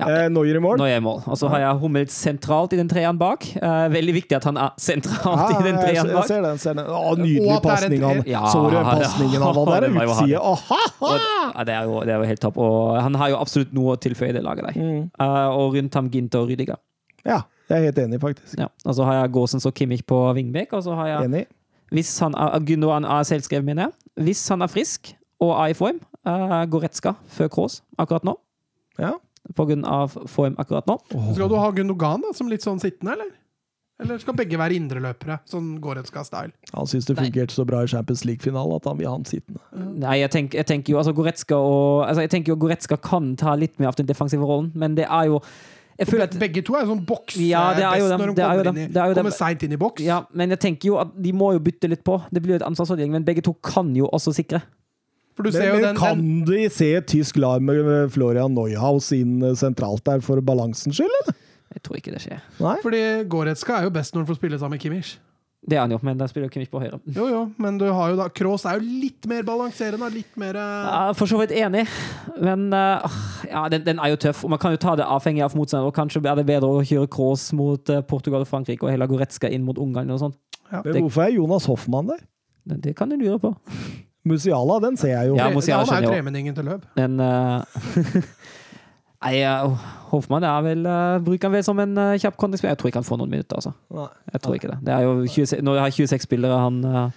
[0.00, 0.06] Ja.
[0.08, 0.78] Eh, Neuer i mål.
[0.80, 1.18] Nå er jeg i mål.
[1.30, 3.44] Og så har jeg Hummel sentralt i den treeren bak.
[3.54, 6.26] Eh, veldig viktig at han er sentralt i den jeg, treeren jeg bak.
[6.30, 6.58] ser den.
[6.62, 6.88] Ser den.
[6.88, 8.02] Å, nydelig pasning.
[8.08, 8.22] Han.
[8.26, 9.86] Ja, Så du pasningen han hadde der?
[9.86, 10.40] det var Utside.
[11.52, 12.58] Ja, det, er jo, det er jo helt topp.
[12.64, 14.80] Og han har jo absolutt noe å tilføye i det laget der.
[14.80, 15.02] Mm.
[15.12, 16.80] Eh, og rundt ham Ginter og Rydiger.
[17.28, 18.56] Ja, jeg er helt enig, faktisk.
[18.58, 18.72] Ja.
[18.88, 21.44] Og så har jeg Gåsens og Kimmich på Vingbekk, Og så har jeg, Enig.
[21.92, 24.24] Hvis han er, Gundogan er selvskrevet, mener jeg.
[24.28, 25.12] Hvis han er frisk
[25.42, 28.36] og er i form, uh, Goretzka før Kroos akkurat nå.
[29.00, 29.16] Ja.
[29.58, 30.98] På grunn av form akkurat nå.
[31.34, 33.32] Skal du ha Gundogan da, som litt sånn sittende, eller?
[34.02, 36.50] Eller skal begge være indreløpere, sånn Goretzka-style?
[36.72, 39.62] Han syns det fungerte så bra i Champions League-finalen at han vil ha han sittende.
[40.02, 43.34] Nei, jeg, tenk, jeg tenker jo altså Goretzka og altså, Jeg tenker jo Goretzka kan
[43.38, 45.38] ta litt mer av den defensive rollen, men det er jo
[46.00, 48.48] at Begge to er sånn boks Ja, det er jo dem, når de det er
[48.50, 49.24] kommer, dem, inn i, det er jo dem.
[49.26, 50.02] kommer seint inn i boks.
[50.04, 52.16] Ja, men jeg tenker jo at de må jo bytte litt på.
[52.32, 54.62] Det blir jo et ansvarsfordeling, men begge to kan jo også sikre.
[55.36, 58.52] For du Men, ser jo men den, kan den de se tysk lag med Florian
[58.52, 61.38] Neuhaus inn eh, sentralt der for balansens skyld, eller?
[61.72, 62.40] Jeg tror ikke det skjer.
[62.60, 62.74] Nei?
[62.84, 63.00] Fordi
[63.32, 65.14] Goretzka er jo best når han får spille sammen med Kimmich.
[65.62, 66.98] Det er han jo, men da spiller jo Kimmich på høyre.
[67.14, 70.58] Jo, jo, men du har jo da Kroos er jo litt mer balanserende, litt mer
[70.58, 71.84] eh, Jeg er for så vidt enig,
[72.42, 74.42] men uh, ja, den, den er jo tøff.
[74.42, 75.86] Og man kan jo ta det avhengig av motstander.
[75.86, 79.10] Og kanskje er det bedre å kjøre Kroos mot eh, Portugal og Frankrike og heller
[79.10, 80.10] Goretzka inn mot Ungarn.
[80.10, 80.40] og sånt.
[80.72, 82.24] Men hvorfor er Jonas Hoffmann der?
[82.66, 83.54] Det, det kan du lure på.
[84.26, 85.38] Musiala, den ser jeg jo.
[85.38, 86.84] Ja, Musiala han er jo tremenningen til Løv.
[86.98, 88.18] Men eh,
[89.22, 89.36] Nei,
[90.10, 92.74] Hoffmann er vel, eh, bruker han vel som en uh, kjapp kontringsspiller.
[92.74, 93.60] Jeg tror ikke han får noen minutter.
[93.60, 93.72] altså.
[93.94, 94.08] Nei.
[94.34, 94.78] Jeg tror ikke det.
[94.88, 97.12] det er jo 26, når jeg har 26 spillere, han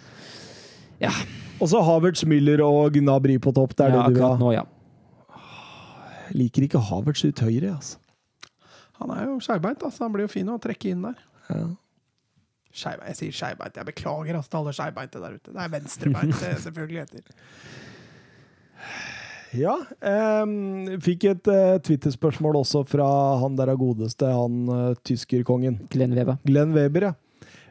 [1.01, 1.11] Ja.
[1.61, 3.77] Og så Havertz, Müller og Gnabry på topp.
[3.77, 4.35] Det er ja, det du vil ha.
[4.39, 4.63] nå, ja.
[6.35, 7.97] Liker ikke Havertz ut høyre, altså.
[8.99, 10.03] Han er jo skeivbeint, altså.
[10.05, 11.17] han blir jo fin å trekke inn der.
[11.49, 11.65] Ja.
[12.75, 13.75] Skeive- jeg sier skeivbeint.
[13.79, 15.51] Jeg beklager altså, til alle skeivbeinte der ute.
[15.51, 17.35] Det er venstrebeint det selvfølgelig heter.
[19.55, 19.75] Ja.
[20.03, 23.07] ehm, fikk et uh, Twitter-spørsmål også fra
[23.41, 25.79] han der er godeste, han uh, tyskerkongen.
[25.93, 26.39] Glenn Weber.
[26.47, 27.13] Glenn Weber, ja.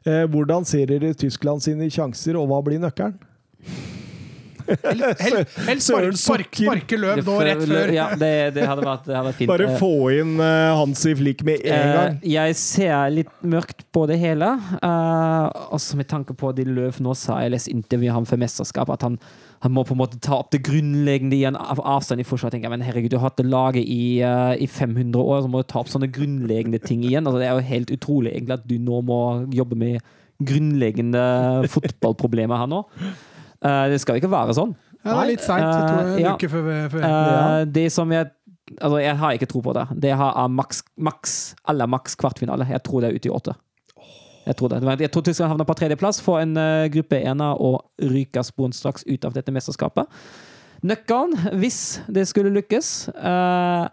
[0.05, 3.17] Eh, hvordan ser dere Tyskland sine sjanser, og hva blir nøkkelen?
[4.65, 7.95] Helst, helst, helst spark, spark, sparke løv nå rett før.
[7.95, 9.53] Ja, det, det hadde vært, det hadde vært fint.
[9.53, 12.19] Bare Eh, få inn uh, Hansi Flik med en gang.
[12.19, 14.55] Eh, jeg ser litt mørkt på det hele.
[14.83, 18.91] Uh, også med tanke på det Løv nå sa, jeg leste intervjuet ham for mesterskap,
[18.95, 19.19] at han,
[19.65, 22.57] han må på en måte ta opp det grunnleggende i en av avstand i forsvaret.
[22.57, 25.53] tenker jeg, Men herregud, du har hatt det laget i, uh, i 500 år, så
[25.53, 27.27] må du ta opp sånne grunnleggende ting igjen.
[27.27, 29.21] Altså, det er jo helt utrolig egentlig at du nå må
[29.55, 31.23] jobbe med grunnleggende
[31.71, 32.83] fotballproblemer her nå.
[33.65, 34.75] Eh, det skal ikke være sånn.
[35.05, 35.65] Ja, det er litt seint.
[35.65, 36.35] Uh, tror en Ja.
[36.35, 38.31] uke før, før Eh, Det som jeg
[38.81, 40.01] Altså, jeg har ikke tro på det.
[40.01, 42.67] Det har er maks, maks eller maks kvartfinale.
[42.67, 43.55] Jeg tror det er ute i åtte.
[44.47, 45.01] Jeg tror det.
[45.01, 49.25] Jeg tror Tyskland havner på tredjeplass, får en uh, gruppe ener og ryker sporenstraks ut
[49.25, 50.09] av dette mesterskapet.
[50.85, 53.89] Nøkkelen, hvis det skulle lykkes eh, ah,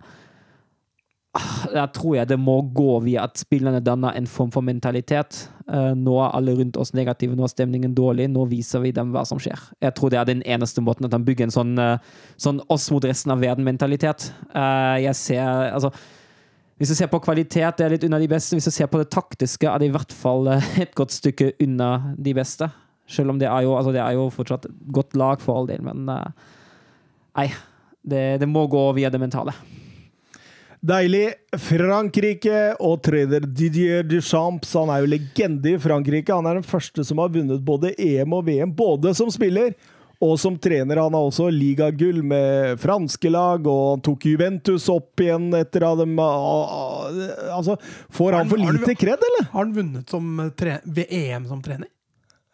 [1.72, 5.46] Der tror jeg det må gå via at spillerne danner en form for mentalitet.
[5.72, 9.14] Eh, nå er alle rundt oss negative, nå er stemningen dårlig, nå viser vi dem
[9.16, 9.62] hva som skjer.
[9.80, 12.04] Jeg tror det er den eneste måten at han bygger en sånn, eh,
[12.36, 14.28] sånn oss mot resten av verden-mentalitet.
[14.52, 15.94] Eh, jeg ser altså
[16.82, 18.58] hvis du ser på kvalitet, det er litt unna de beste.
[18.58, 20.50] Hvis du ser på det taktiske, er det i hvert fall
[20.82, 22.68] et godt stykke unna de beste.
[23.08, 25.84] Selv om det er jo, altså det er jo fortsatt godt lag for all del,
[25.86, 27.52] men nei.
[28.02, 29.54] Det, det må gå via det mentale.
[30.82, 31.28] Deilig.
[31.62, 34.74] Frankrike og trener Didier Duchamps.
[34.74, 36.34] Han er jo legende i Frankrike.
[36.34, 39.76] Han er den første som har vunnet både EM og VM, både som spiller
[40.22, 41.02] og som trener.
[41.02, 46.02] Han har også ligagull med franske lag, og han tok Juventus opp igjen etter at
[46.02, 47.78] dem Altså,
[48.14, 49.50] får han for lite kred, eller?
[49.52, 51.90] Har han vunnet som tre ved EM som trener?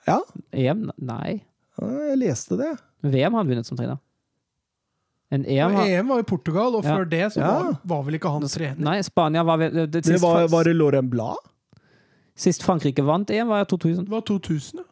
[0.08, 0.22] Ja,
[0.56, 0.88] EM?
[1.04, 1.42] Nei.
[1.80, 2.74] jeg leste det.
[3.04, 4.00] VM har han vunnet som trener.
[5.32, 6.96] En EM var, EM var i Portugal, og Ja.
[6.98, 7.48] før det så Ja.
[7.64, 8.78] var, var vel ikke han trener?
[8.80, 11.36] Nei, Spania var vel det, Det sist, var, var det Laurent Blad?
[12.38, 14.06] sist Frankrike vant EM, var i 2000.
[14.06, 14.84] Det var 2000, ja.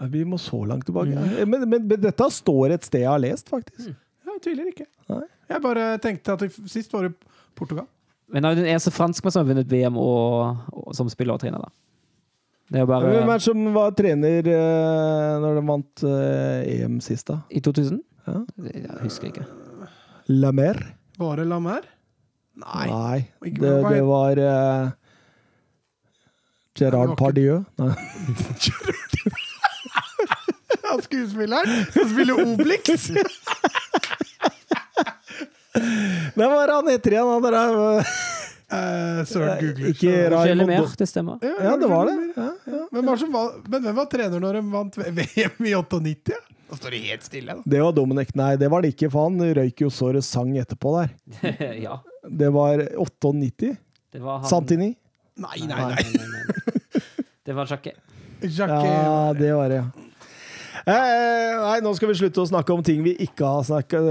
[0.00, 1.12] Ja, Vi må så langt tilbake.
[1.46, 3.88] Men, men, men dette står et sted jeg har lest, faktisk.
[3.90, 3.96] Mm.
[4.30, 4.86] jeg tviler ikke.
[5.10, 5.26] Nei.
[5.50, 7.14] Jeg bare tenkte at det, sist var det
[7.58, 7.84] Portugal.
[8.32, 11.40] Men det er den eneste franskmann som har vunnet VM og, og, som spiller og
[11.42, 11.58] trener.
[11.58, 11.68] da.
[12.70, 17.00] Det er bare Hvem er det som var trener eh, når de vant eh, EM
[17.02, 17.40] sist, da?
[17.50, 17.98] I 2000?
[18.26, 18.44] Ja.
[18.70, 19.46] Jeg husker ikke.
[20.30, 20.78] La Mer?
[21.18, 21.86] Var det Lamer?
[22.60, 22.86] Nei.
[22.90, 23.18] Nei.
[23.44, 24.90] Det, det var uh,
[26.78, 27.64] Gerard Ja, Pardieu.
[27.80, 27.94] Nei.
[30.90, 32.82] Ja, skuespilleren som spiller Obelix!
[36.34, 37.28] Hvem var han heter igjen?
[37.30, 38.02] Han der, er,
[38.70, 39.88] Eh, Søren googler.
[39.90, 41.38] ikke Raymond det stemmer.
[41.42, 42.12] Ja, det var det.
[42.36, 42.82] Ja, ja.
[42.92, 46.38] Men, hvem var, men hvem var trener når de vant VM i 98?
[46.70, 47.54] Da står det helt stille.
[47.58, 47.62] da.
[47.66, 48.28] Det var Dominic.
[48.38, 51.14] Nei, det var det ikke, for han røyk jo så det sang etterpå der.
[51.86, 51.96] ja.
[52.30, 53.72] Det var 98.
[54.12, 54.92] Det var han Santini?
[55.40, 55.94] nei, Nei, nei.
[55.96, 57.02] nei, nei.
[57.46, 57.96] Det var Jacquet.
[58.44, 60.09] Ja, det var det, ja.
[60.86, 64.06] Eh, nei, nå skal vi slutte å snakke om ting vi ikke har snakket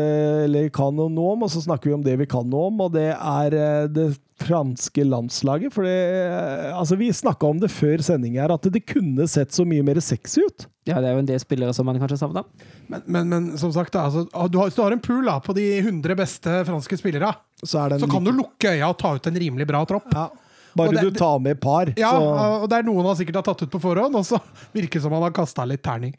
[0.46, 2.92] eller kan noe om, og så snakker vi om det vi kan noe om, og
[2.98, 5.74] det er eh, det franske landslaget.
[5.76, 9.56] For det, eh, altså, vi snakka om det før sending her, at det kunne sett
[9.56, 10.68] så mye mer sexy ut.
[10.90, 12.46] Ja, det er jo en del spillere som man kanskje savner.
[12.90, 15.40] Men, men, men som sagt, da, altså, du har, hvis du har en pool da,
[15.44, 17.34] på de 100 beste franske spillere,
[17.64, 20.14] Så, er den så kan du lukke øya og ta ut en rimelig bra tropp.
[20.14, 20.30] ja.
[20.78, 23.44] Bare det- du tar med par, Ja, så og det er noen han sikkert har
[23.48, 24.38] tatt ut på forhånd, og så
[24.72, 26.14] virker det som han har kasta litt terning.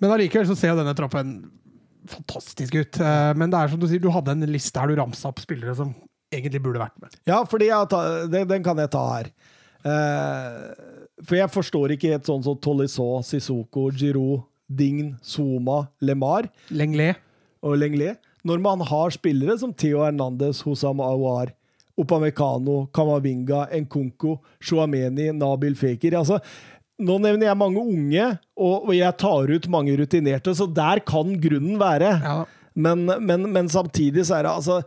[0.00, 1.30] Men allikevel så ser jo denne troppen
[2.10, 3.00] fantastisk ut.
[3.00, 5.40] Eh, Men det er som du sier, du hadde en liste her du ramsa opp
[5.42, 5.94] spillere som
[6.32, 7.14] egentlig burde vært med.
[7.28, 9.30] Ja, fordi tar, den, den kan jeg ta her.
[9.86, 10.60] Eh,
[11.24, 17.14] for jeg forstår ikke helt sånn som Tolisso, Sissoko, Giroud, Dign, Zuma, Lemar Lenglé.
[17.62, 18.16] og Lenglé.
[18.46, 21.52] Når man har spillere som Theo Hernandez, Hosam Awar,
[21.98, 26.38] Opamecano, Kamavinga, Nkunku, Shuameni, Nabil Fekir altså,
[26.96, 31.34] Nå nevner jeg mange unge, og, og jeg tar ut mange rutinerte, så der kan
[31.42, 32.14] grunnen være.
[32.24, 32.38] Ja.
[32.76, 34.80] Men, men, men samtidig så er det altså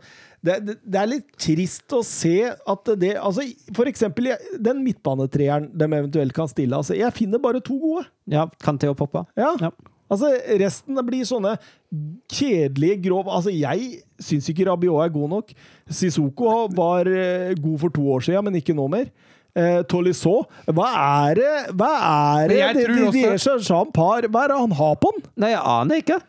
[0.46, 3.44] det, det, er litt trist å se at det altså
[3.76, 6.78] For eksempel den midtbanetreeren de eventuelt kan stille.
[6.78, 8.06] altså Jeg finner bare to gode.
[8.30, 9.26] Ja, Kanté og Poppa.
[9.36, 9.52] Ja.
[9.60, 9.74] Ja.
[10.10, 11.52] Altså, resten blir sånne
[12.32, 15.52] kjedelige, grov Altså, jeg syns ikke Rabiot er god nok.
[15.86, 19.12] Sissoko var eh, god for to år siden, men ikke nå mer.
[19.58, 20.88] Eh, Tolisso Hva
[21.28, 24.58] er det Hva er det de, de, de også- er Jean Par Hva er det
[24.60, 25.24] han har på den?
[25.42, 26.20] Nei, jeg aner ikke.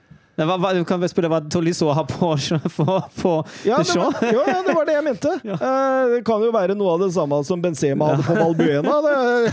[0.42, 2.32] Var, hva- du kan vel spørre hva Tolisso har på,
[2.78, 2.86] på,
[3.20, 3.34] på
[3.68, 4.08] Ja, det Show.
[4.10, 5.34] var, jo, ja, det var det jeg mente.
[5.52, 8.96] Eh, det kan jo være noe av det samme som Benzema hadde på Malbuena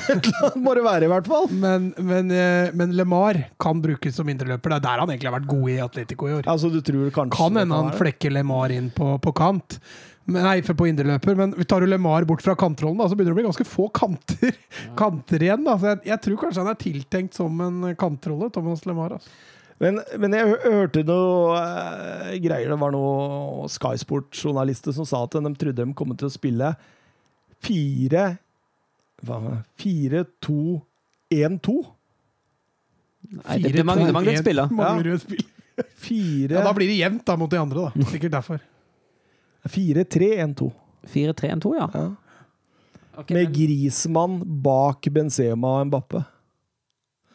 [0.08, 1.48] Det, må det være, i hvert fall.
[1.52, 4.70] Men, men, eh, men LeMar kan brukes som indreløper.
[4.72, 6.48] Det er der han egentlig har vært god i Atletico i år.
[6.48, 9.76] Altså, du tror kanskje Kan hende han flekker LeMar inn på, på kant.
[10.28, 11.36] Nei, for på indreløper.
[11.38, 13.68] Men vi tar jo LeMar bort fra kantrollen, da, så begynner det å bli ganske
[13.68, 14.56] få kanter,
[14.98, 15.62] kanter igjen.
[15.64, 15.76] Da.
[15.80, 19.16] Så jeg, jeg tror kanskje han er tiltenkt som en kantrolle, Thomas LeMar.
[19.16, 19.32] Altså.
[19.78, 22.68] Men, men jeg hørte noe uh, greier.
[22.68, 26.72] Det var noen Sky Sport-journalister som sa at de trodde de kom til å spille
[27.64, 28.26] fire
[29.26, 29.38] hva,
[29.80, 30.78] Fire, to,
[31.34, 31.80] én, to.
[33.28, 34.68] Nei, det, det mangler, det mangler et spill, da.
[34.78, 35.86] Ja.
[35.98, 38.10] Fire, Ja, da blir det jevnt da, mot de andre, da.
[38.12, 38.62] Sikkert derfor.
[39.68, 40.72] Fire tre, én, to.
[41.08, 41.86] 4-3-1-2, ja.
[41.94, 42.08] Ja.
[43.18, 46.24] Okay, Med men- Grismann bak Benzema og Mbappe.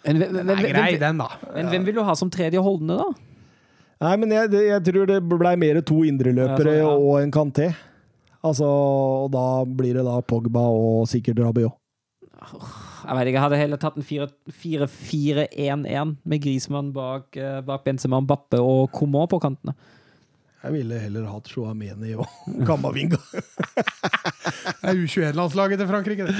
[0.06, 1.28] men, hvem- hvem- hvem- grei, den, da.
[1.56, 3.03] Men hvem vil du ha som tredje holdende, da?
[4.03, 6.98] Nei, men jeg, jeg tror det blei mer to indreløpere Ja, sånn, ja.
[6.98, 7.76] og en Kanté.
[8.44, 11.72] Altså, og da blir det da Pogba og sikkert Rabiot.
[12.44, 18.20] Jeg vet ikke, jeg hadde heller tatt en 4-4-1-1 med Grismann bak, eh, bak Benzema,
[18.26, 19.74] Bappe og Coman på kantene.
[20.64, 22.27] Jeg ville heller hatt Chouameni og
[22.67, 23.17] Kamavinga.
[23.33, 26.27] Det er U21-landslaget til Frankrike.
[26.27, 26.35] det.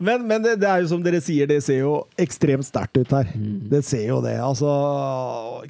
[0.00, 3.12] Men, men det, det er jo som dere sier, det ser jo ekstremt sterkt ut
[3.12, 3.28] her.
[3.70, 4.38] Det ser jo det.
[4.40, 4.70] Altså,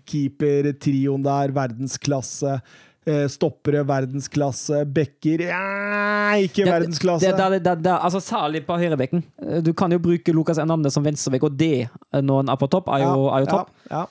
[0.07, 2.61] keeper-trioen der, verdensklasse.
[3.09, 4.85] Eh, Stoppere, verdensklasse.
[4.95, 7.35] Bekker ja, ikke Det- verdensklasse.
[7.57, 9.25] Det, det, altså Særlig på høyrebekken.
[9.65, 12.71] Du kan jo bruke Lucas Enande som venstrebekk, og det, eh, når han er på
[12.71, 13.75] topp, er jo, er jo topp.
[13.91, 14.07] Ja, ja.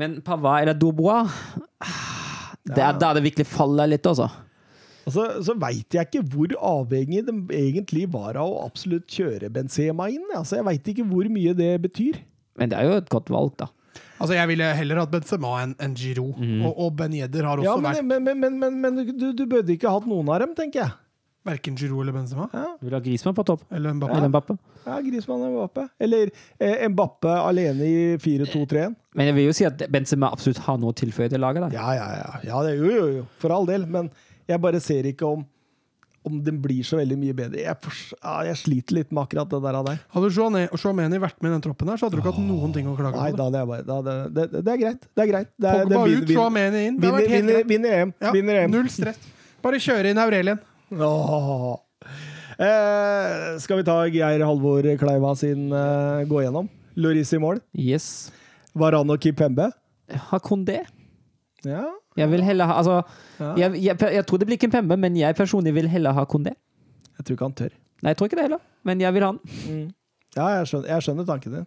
[0.00, 1.30] Men Pava eller Dubois
[2.64, 4.30] Det er der det virkelig faller litt, altså.
[5.04, 10.06] Altså, så veit jeg ikke hvor avhengig de egentlig var av å absolutt kjøre Benzema
[10.08, 10.24] inn.
[10.32, 12.22] Altså, jeg veit ikke hvor mye det betyr.
[12.56, 13.68] Men det er jo et godt valg, da.
[14.16, 16.30] Altså, Jeg ville heller hatt Benzema enn Giro.
[16.38, 16.64] Giroud.
[16.70, 19.44] Og, og Ben Yedder har også Ja, vært men, men, men, men, men du, du
[19.44, 20.96] burde ikke hatt noen av dem, tenker jeg.
[21.44, 22.48] verken Giroud eller Benzema.
[22.80, 23.66] Du vil ha Grismann på topp.
[23.76, 24.16] Eller Mbappé.
[24.16, 24.56] Eller Mbappe.
[24.86, 25.84] Ja, Griezmann og Mbappe.
[26.00, 28.96] Eller eh, Mbappe alene i 4-2-3-1.
[29.14, 31.68] Men jeg vil jo si at Benzema absolutt har noe å tilføye til laget.
[31.68, 31.68] da.
[31.76, 32.30] Ja, ja, ja.
[32.50, 33.26] ja det, jo, jo, jo.
[33.38, 33.86] For all del.
[33.86, 34.10] Men
[34.50, 35.44] jeg bare ser ikke om
[36.24, 37.58] om den blir så veldig mye bedre.
[37.60, 39.76] Jeg, for, ja, jeg sliter litt med akkurat det der.
[39.76, 39.98] av deg.
[40.14, 42.86] Hadde Joane- vært med i den troppen, her, så hadde du ikke hatt noen ting
[42.88, 43.36] å klage Nei, på.
[43.36, 45.02] da hadde jeg bare da hadde, det, det, det er greit.
[45.04, 45.50] Det er greit.
[45.60, 46.96] Det er, Pogba det ut, vinner- inn.
[47.04, 48.14] Vinner, vinner, vinner EM.
[48.24, 48.70] Ja, Vinner EM.
[48.72, 49.18] null stress.
[49.60, 50.58] Bare kjøre inn Aurelien.
[50.96, 51.66] Åh.
[52.56, 56.70] Eh, skal vi ta Geir Halvor Kleiva sin eh, gå gjennom?
[56.96, 57.60] Loris i mål.
[57.76, 58.30] Yes.
[58.74, 59.70] Varan og Kipembe.
[60.30, 60.80] Ha Kondé?
[61.64, 61.84] Ja.
[62.16, 63.02] Jeg vil heller ha Altså,
[63.40, 63.54] Ja.
[63.56, 66.52] jeg, jeg, jeg tror det blir Kimpembe, men jeg personlig vil heller ha Kondé.
[67.18, 67.72] Jeg tror ikke han tør.
[68.02, 69.40] Nei, jeg tror ikke det heller, men jeg vil ha han.
[70.36, 71.66] Ja, jeg skjønner, jeg skjønner tanken din.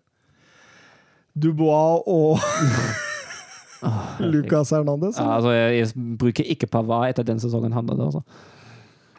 [1.37, 2.39] Dubois og
[4.33, 5.17] Lucas Hernandez.
[5.19, 5.87] Ja, altså, jeg,
[6.19, 8.03] bruker ikke Pavard etter den sesongen han hadde.
[8.09, 8.21] Altså.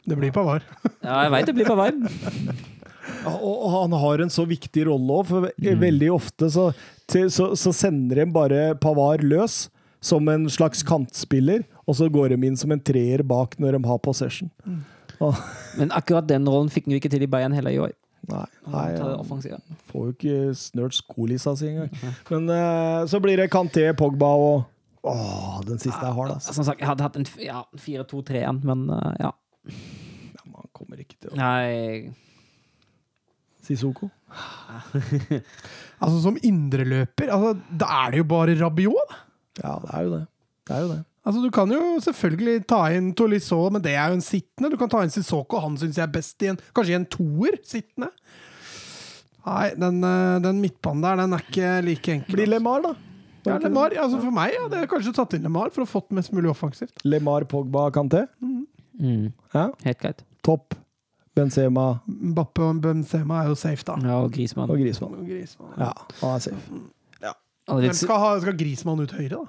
[0.09, 0.65] Det blir Pavar.
[1.03, 1.95] Ja, jeg veit det blir Pavard.
[3.25, 6.69] Ja, Og han har en så viktig rolle òg, for veldig ofte så,
[7.11, 9.67] til, så, så sender de bare Pavard løs
[10.05, 13.89] som en slags kantspiller, og så går de inn som en treer bak når de
[13.89, 14.51] har possession.
[15.19, 15.35] Og,
[15.79, 17.95] Men akkurat den rollen fikk han jo ikke til i Bayern heller i år.
[18.29, 19.25] nei, nei han
[19.89, 21.91] får jo ikke snørt skolissa si engang.
[22.31, 24.67] Men uh, så blir det Kanté, Pogba og
[25.09, 26.53] Åh, den siste er hard, altså.
[26.53, 29.31] Som sagt, jeg hadde hatt en ja, 4-2-3-en, men uh, ja.
[29.71, 32.11] Ja, Man kommer ikke til å Nei
[33.69, 34.09] Sissoko.
[35.99, 39.09] Altså Som indreløper, altså, da er det jo bare Rabiot.
[39.11, 39.17] da.
[39.65, 40.21] Ja, det er jo det.
[40.69, 40.99] Det er jo det.
[41.29, 44.71] Altså Du kan jo selvfølgelig ta inn Tolisso, men det er jo en sittende.
[44.73, 47.09] Du kan ta inn Sissoko, han syns jeg er best i en kanskje i en
[47.11, 48.09] toer sittende.
[49.49, 52.37] Nei, den, eh, den midtbanen der, den er ikke like enkel.
[52.39, 52.95] Blir Lemar, da.
[53.49, 56.13] ja, Lemar, altså For meg ja, det er kanskje tatt inn Lemar for å fått
[56.17, 57.01] mest mulig offensivt.
[57.09, 58.27] Lemar, Pogba, Kanté.
[58.45, 60.23] mm, Ja, Helt greit.
[60.47, 60.75] topp.
[61.39, 61.87] Benzema
[62.37, 63.95] Bappe og Benzema er jo safe, da.
[64.05, 64.71] Ja, og Grismann.
[64.71, 65.15] og Griezmann.
[65.29, 65.73] Griezmann.
[65.79, 65.93] Ja,
[66.23, 66.81] han er safe.
[67.23, 67.33] Ja.
[67.71, 69.47] Men skal, ha, skal Grismann ut høyre, da?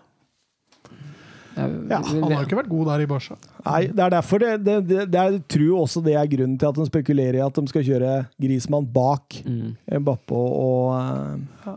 [1.59, 3.35] Ja, Han har jo ikke vært god der i Barca.
[3.65, 6.53] Nei, det er derfor det, det, det, det er, Jeg tror også det er grunnen
[6.61, 9.73] til at de spekulerer i at de skal kjøre Grismann bak Mm.
[10.05, 11.75] Mbappe og eh,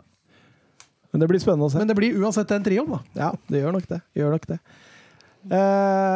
[1.11, 1.79] Men det blir spennende å se.
[1.83, 3.01] Men det blir uansett en trioen, da.
[3.19, 3.99] Ja, det gjør nok det.
[4.17, 4.59] Gjør nok det.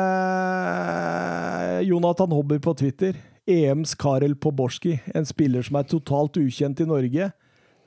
[0.07, 3.19] Eh, Jonathan Hobber på Twitter.
[3.47, 7.33] EMs Karel Poborski, en spiller som er totalt ukjent i Norge.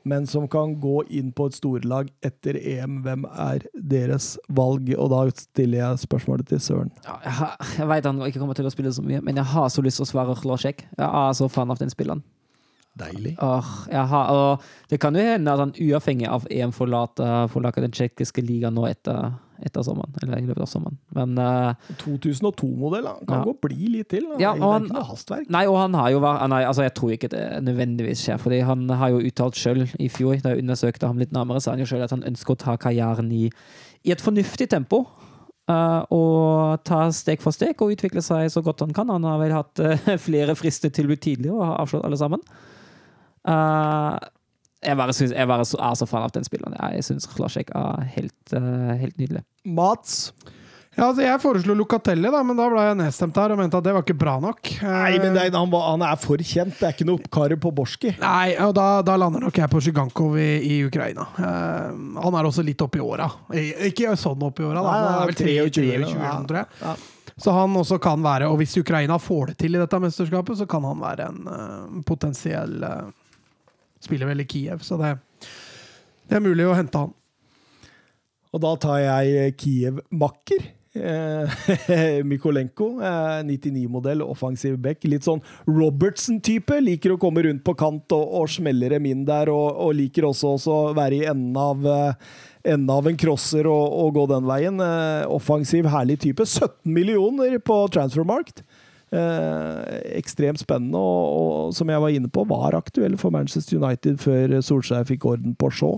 [0.03, 3.01] men som kan gå inn på et storlag etter EM.
[3.03, 4.87] Hvem er deres valg?
[4.95, 6.91] Og da stiller jeg spørsmålet til Søren.
[7.05, 9.67] Ja, jeg, jeg vet han ikke kommer til å spille så mye, men jeg har
[9.69, 10.85] så lyst til å svare Hlasek.
[10.97, 12.23] Jeg er så fan av den spilleren.
[12.99, 13.35] Deilig.
[13.43, 17.85] Åh, jeg har, og det kan jo hende at han uavhengig av EM forlater, forlater
[17.85, 20.13] den tsjekkiske ligaen nå etter, etter sommeren.
[20.23, 20.97] Eller i løpet av sommeren.
[21.15, 21.73] Men eh,
[22.03, 23.07] 2002-modell.
[23.27, 23.43] Kan Ja.
[23.45, 24.23] gå bli litt til.
[24.29, 24.37] da.
[24.39, 25.49] Ja, det er han- ikke noe hastverk.
[25.49, 28.61] Nei, og han har jo vært nei, altså Jeg tror ikke det nødvendigvis skjer, fordi
[28.63, 31.79] han har jo uttalt sjøl i fjor, da jeg undersøkte ham litt nærmere, sa han
[31.79, 33.49] jo sjøl at han ønsker å ta karrieren i,
[34.05, 35.05] i et fornuftig tempo.
[35.69, 39.07] Uh, og ta steg for steg og utvikle seg så godt han kan.
[39.13, 42.41] Han har vel hatt uh, flere frister tilbud tidligere og har avslått alle sammen.
[43.47, 44.17] Eh,
[44.85, 46.77] jeg bare, synes, jeg bare er så fan av den spilleren.
[46.93, 49.43] Jeg syns Klasjek er helt, eh, helt nydelig.
[49.65, 50.31] Mats?
[50.97, 53.85] Ja, altså Jeg foreslo Locatelli, da, men da ble jeg nedstemt her og mente at
[53.85, 54.71] det var ikke bra nok.
[54.83, 56.75] Nei, men det, er- han, han er for kjent.
[56.79, 58.11] Det er ikke noe karet på Borski.
[58.19, 61.27] Nei, og da, da lander nok jeg på Sjugankov i, i Ukraina.
[61.37, 63.29] Uh, han er også litt oppi åra.
[63.53, 64.89] Eh, Ikke sånn oppi åra, da.
[64.89, 66.43] Nei, Han er vel 23 23, eller noe, 23 eller ja.
[66.51, 66.83] tror jeg.
[66.83, 66.97] Ja.
[67.39, 70.67] Så han også kan være, og hvis Ukraina får det til i dette mesterskapet, så
[70.67, 73.05] kan han være en uh, potensiell eh,
[74.03, 75.15] Spiller vel i Kiev, så det,
[76.29, 77.15] det er mulig å hente han.
[78.49, 80.69] Og da tar jeg Kiev-makker.
[82.25, 85.05] Mikolenko, eh, 99-modell, offensiv back.
[85.07, 86.79] Litt sånn Robertson-type.
[86.81, 89.51] Liker å komme rundt på kant og, og smelle dem inn der.
[89.53, 92.33] Og, og liker også å være i enden av, eh,
[92.73, 94.81] enden av en crosser og, og gå den veien.
[94.83, 96.45] Eh, offensiv, herlig type.
[96.45, 98.63] 17 millioner på transfermarkt.
[99.09, 104.19] Eh, ekstremt spennende, og, og som jeg var inne på, var aktuell for Manchester United
[104.21, 105.97] før Solskjær fikk orden på Shaw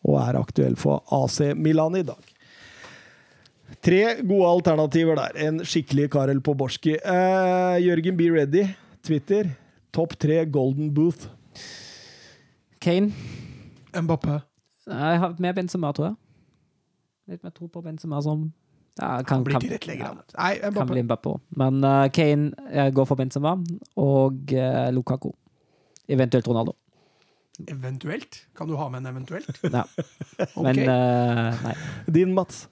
[0.00, 2.28] og er aktuell for AC Milan i dag.
[3.84, 5.36] Tre gode alternativer der.
[5.46, 6.96] En skikkelig Karel Poborski.
[6.98, 8.64] Eh, Jørgen be Ready,
[9.04, 9.52] Twitter.
[9.92, 11.28] Topp tre Golden Booth.
[12.80, 13.12] Kane.
[13.92, 14.40] Mbappé.
[14.90, 16.16] Nei, Jeg har mer Benzema, tror jeg.
[17.30, 18.48] Litt mer tro på Benzema som
[19.00, 20.20] ja, kan, Han blir kan, tilrettelegger, han.
[20.36, 21.34] Nei, kan bli Mbappé.
[21.62, 23.56] Men uh, Kane går for Benzema
[24.00, 25.32] og uh, Lukaku.
[26.10, 26.76] Eventuelt Ronaldo.
[27.68, 28.46] Eventuelt.
[28.56, 29.60] Kan du ha med en eventuelt?
[29.72, 29.84] Ja.
[30.56, 31.74] Men uh, nei.
[32.06, 32.68] Din, Mats.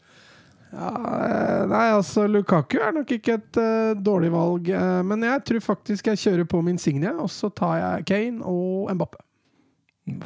[0.68, 0.88] Ja,
[1.24, 5.64] eh, nei, altså Lukaku er nok ikke et uh, dårlig valg, Uh, men jeg tror
[5.64, 9.22] faktisk jeg kjører på min Signe, og så tar jeg Kane og Mbappé.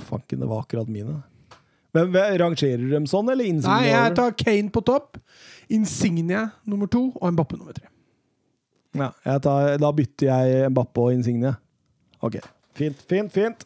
[0.08, 1.20] Fanken, det var akkurat mine.
[1.92, 5.18] Hvem- rangerer du dem sånn, eller Nei, jeg tar Kane på topp,
[5.73, 7.89] Insigne nummer to og Mbappe nummer tre.
[8.92, 11.55] Ja, jeg tar, da bytter jeg Mbappe og Insigne.
[12.23, 12.41] Ok.
[12.76, 13.65] Fint, fint, fint.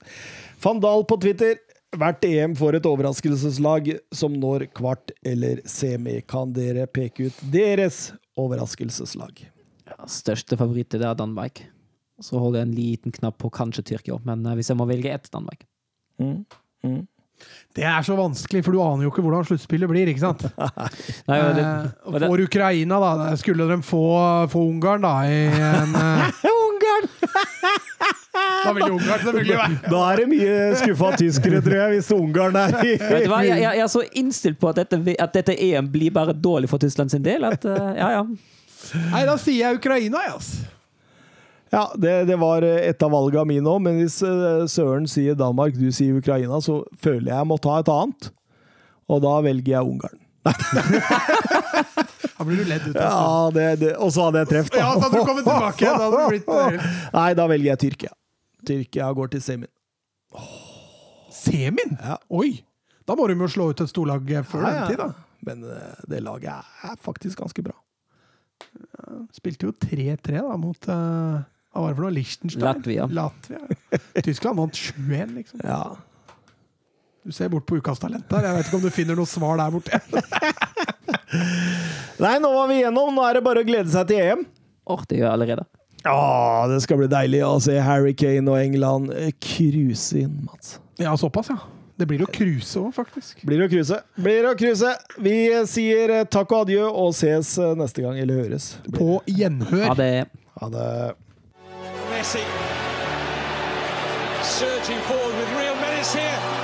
[0.62, 1.58] Van Dahl på Twitter.
[1.96, 6.18] Hvert EM får et overraskelseslag som når kvart eller semi.
[6.28, 9.46] Kan dere peke ut deres overraskelseslag?
[9.86, 11.62] Ja, største favoritt er Danmark.
[12.20, 15.12] Så holder jeg en liten knapp på kanskje Tyrkia, men eh, hvis jeg må velge
[15.12, 15.66] ett Danmark
[16.16, 16.46] Mm.
[16.80, 17.02] Mm.
[17.76, 20.46] Det er så vanskelig, for du aner jo ikke hvordan sluttspillet blir, ikke sant?
[21.28, 23.26] Nei, det, Eh, det, For Ukraina, da.
[23.36, 24.04] Skulle de få,
[24.48, 27.10] få Ungarn, da, i en eh, Ungarn!
[28.64, 32.56] Da vil Ungarn selvfølgelig være Da er det mye skuffa tyskere, tror jeg, hvis Ungarn
[32.60, 35.36] er i vet du hva, jeg, jeg jeg er så innstilt på at dette, at
[35.36, 38.24] dette EM blir bare dårlig for Tyskland sin del, at eh, ja, ja.
[39.12, 40.75] Nei, da sier jeg Ukraina, jeg, altså.
[41.76, 45.76] Ja, det, det var et av valgene mine òg, men hvis eh, Søren sier Danmark,
[45.76, 48.30] du sier Ukraina, så føler jeg jeg må ta et annet.
[49.12, 50.22] Og da velger jeg Ungarn.
[52.36, 52.96] Da blir du ledd ut.
[53.00, 55.86] Ja, Og så hadde jeg truffet, Ja, så hadde du kommet tilbake.
[55.88, 58.12] Da hadde du blitt eh, Nei, da velger jeg Tyrkia.
[58.68, 59.72] Tyrkia går til semien.
[61.32, 61.96] Semin?
[61.96, 62.18] Ja.
[62.28, 62.58] Oi!
[63.08, 65.08] Da må de jo slå ut et storlag eh, før Ja, den tid, da.
[65.46, 67.76] Men eh, det laget er, faktisk ganske bra.
[69.36, 71.44] Spilte jo 3-3 da mot eh,
[71.76, 72.14] Hva var det for noe?
[72.16, 72.62] Liechtenstein?
[72.64, 73.06] Latvia.
[73.12, 73.58] Latvia.
[74.24, 75.60] Tyskland vant 7-1, liksom.
[75.60, 75.82] Ja.
[77.26, 78.46] Du ser bort på Ukas talent der.
[78.48, 80.00] Jeg vet ikke om du finner noe svar der borte.
[82.24, 83.12] Nei, nå var vi igjennom.
[83.12, 84.46] Nå er det bare å glede seg til EM.
[84.88, 85.66] Åh, det gjør jeg allerede.
[86.06, 86.16] Ja,
[86.70, 90.78] det skal bli deilig å se Harry Kane og England eh, cruise inn, Mats.
[91.02, 91.58] Ja, såpass, ja.
[92.00, 93.44] Det blir å cruise òg, faktisk.
[93.44, 94.00] Blir det å cruise?
[94.16, 94.94] Blir det å cruise?
[95.20, 95.36] Vi
[95.68, 98.16] sier eh, takk og adjø og ses eh, neste gang.
[98.22, 98.74] Eller høres.
[98.96, 99.88] På gjenhør.
[99.90, 100.12] Ha det.
[100.62, 100.90] Ha det.
[102.26, 102.44] Messi
[104.42, 106.55] surging forward with real menace here.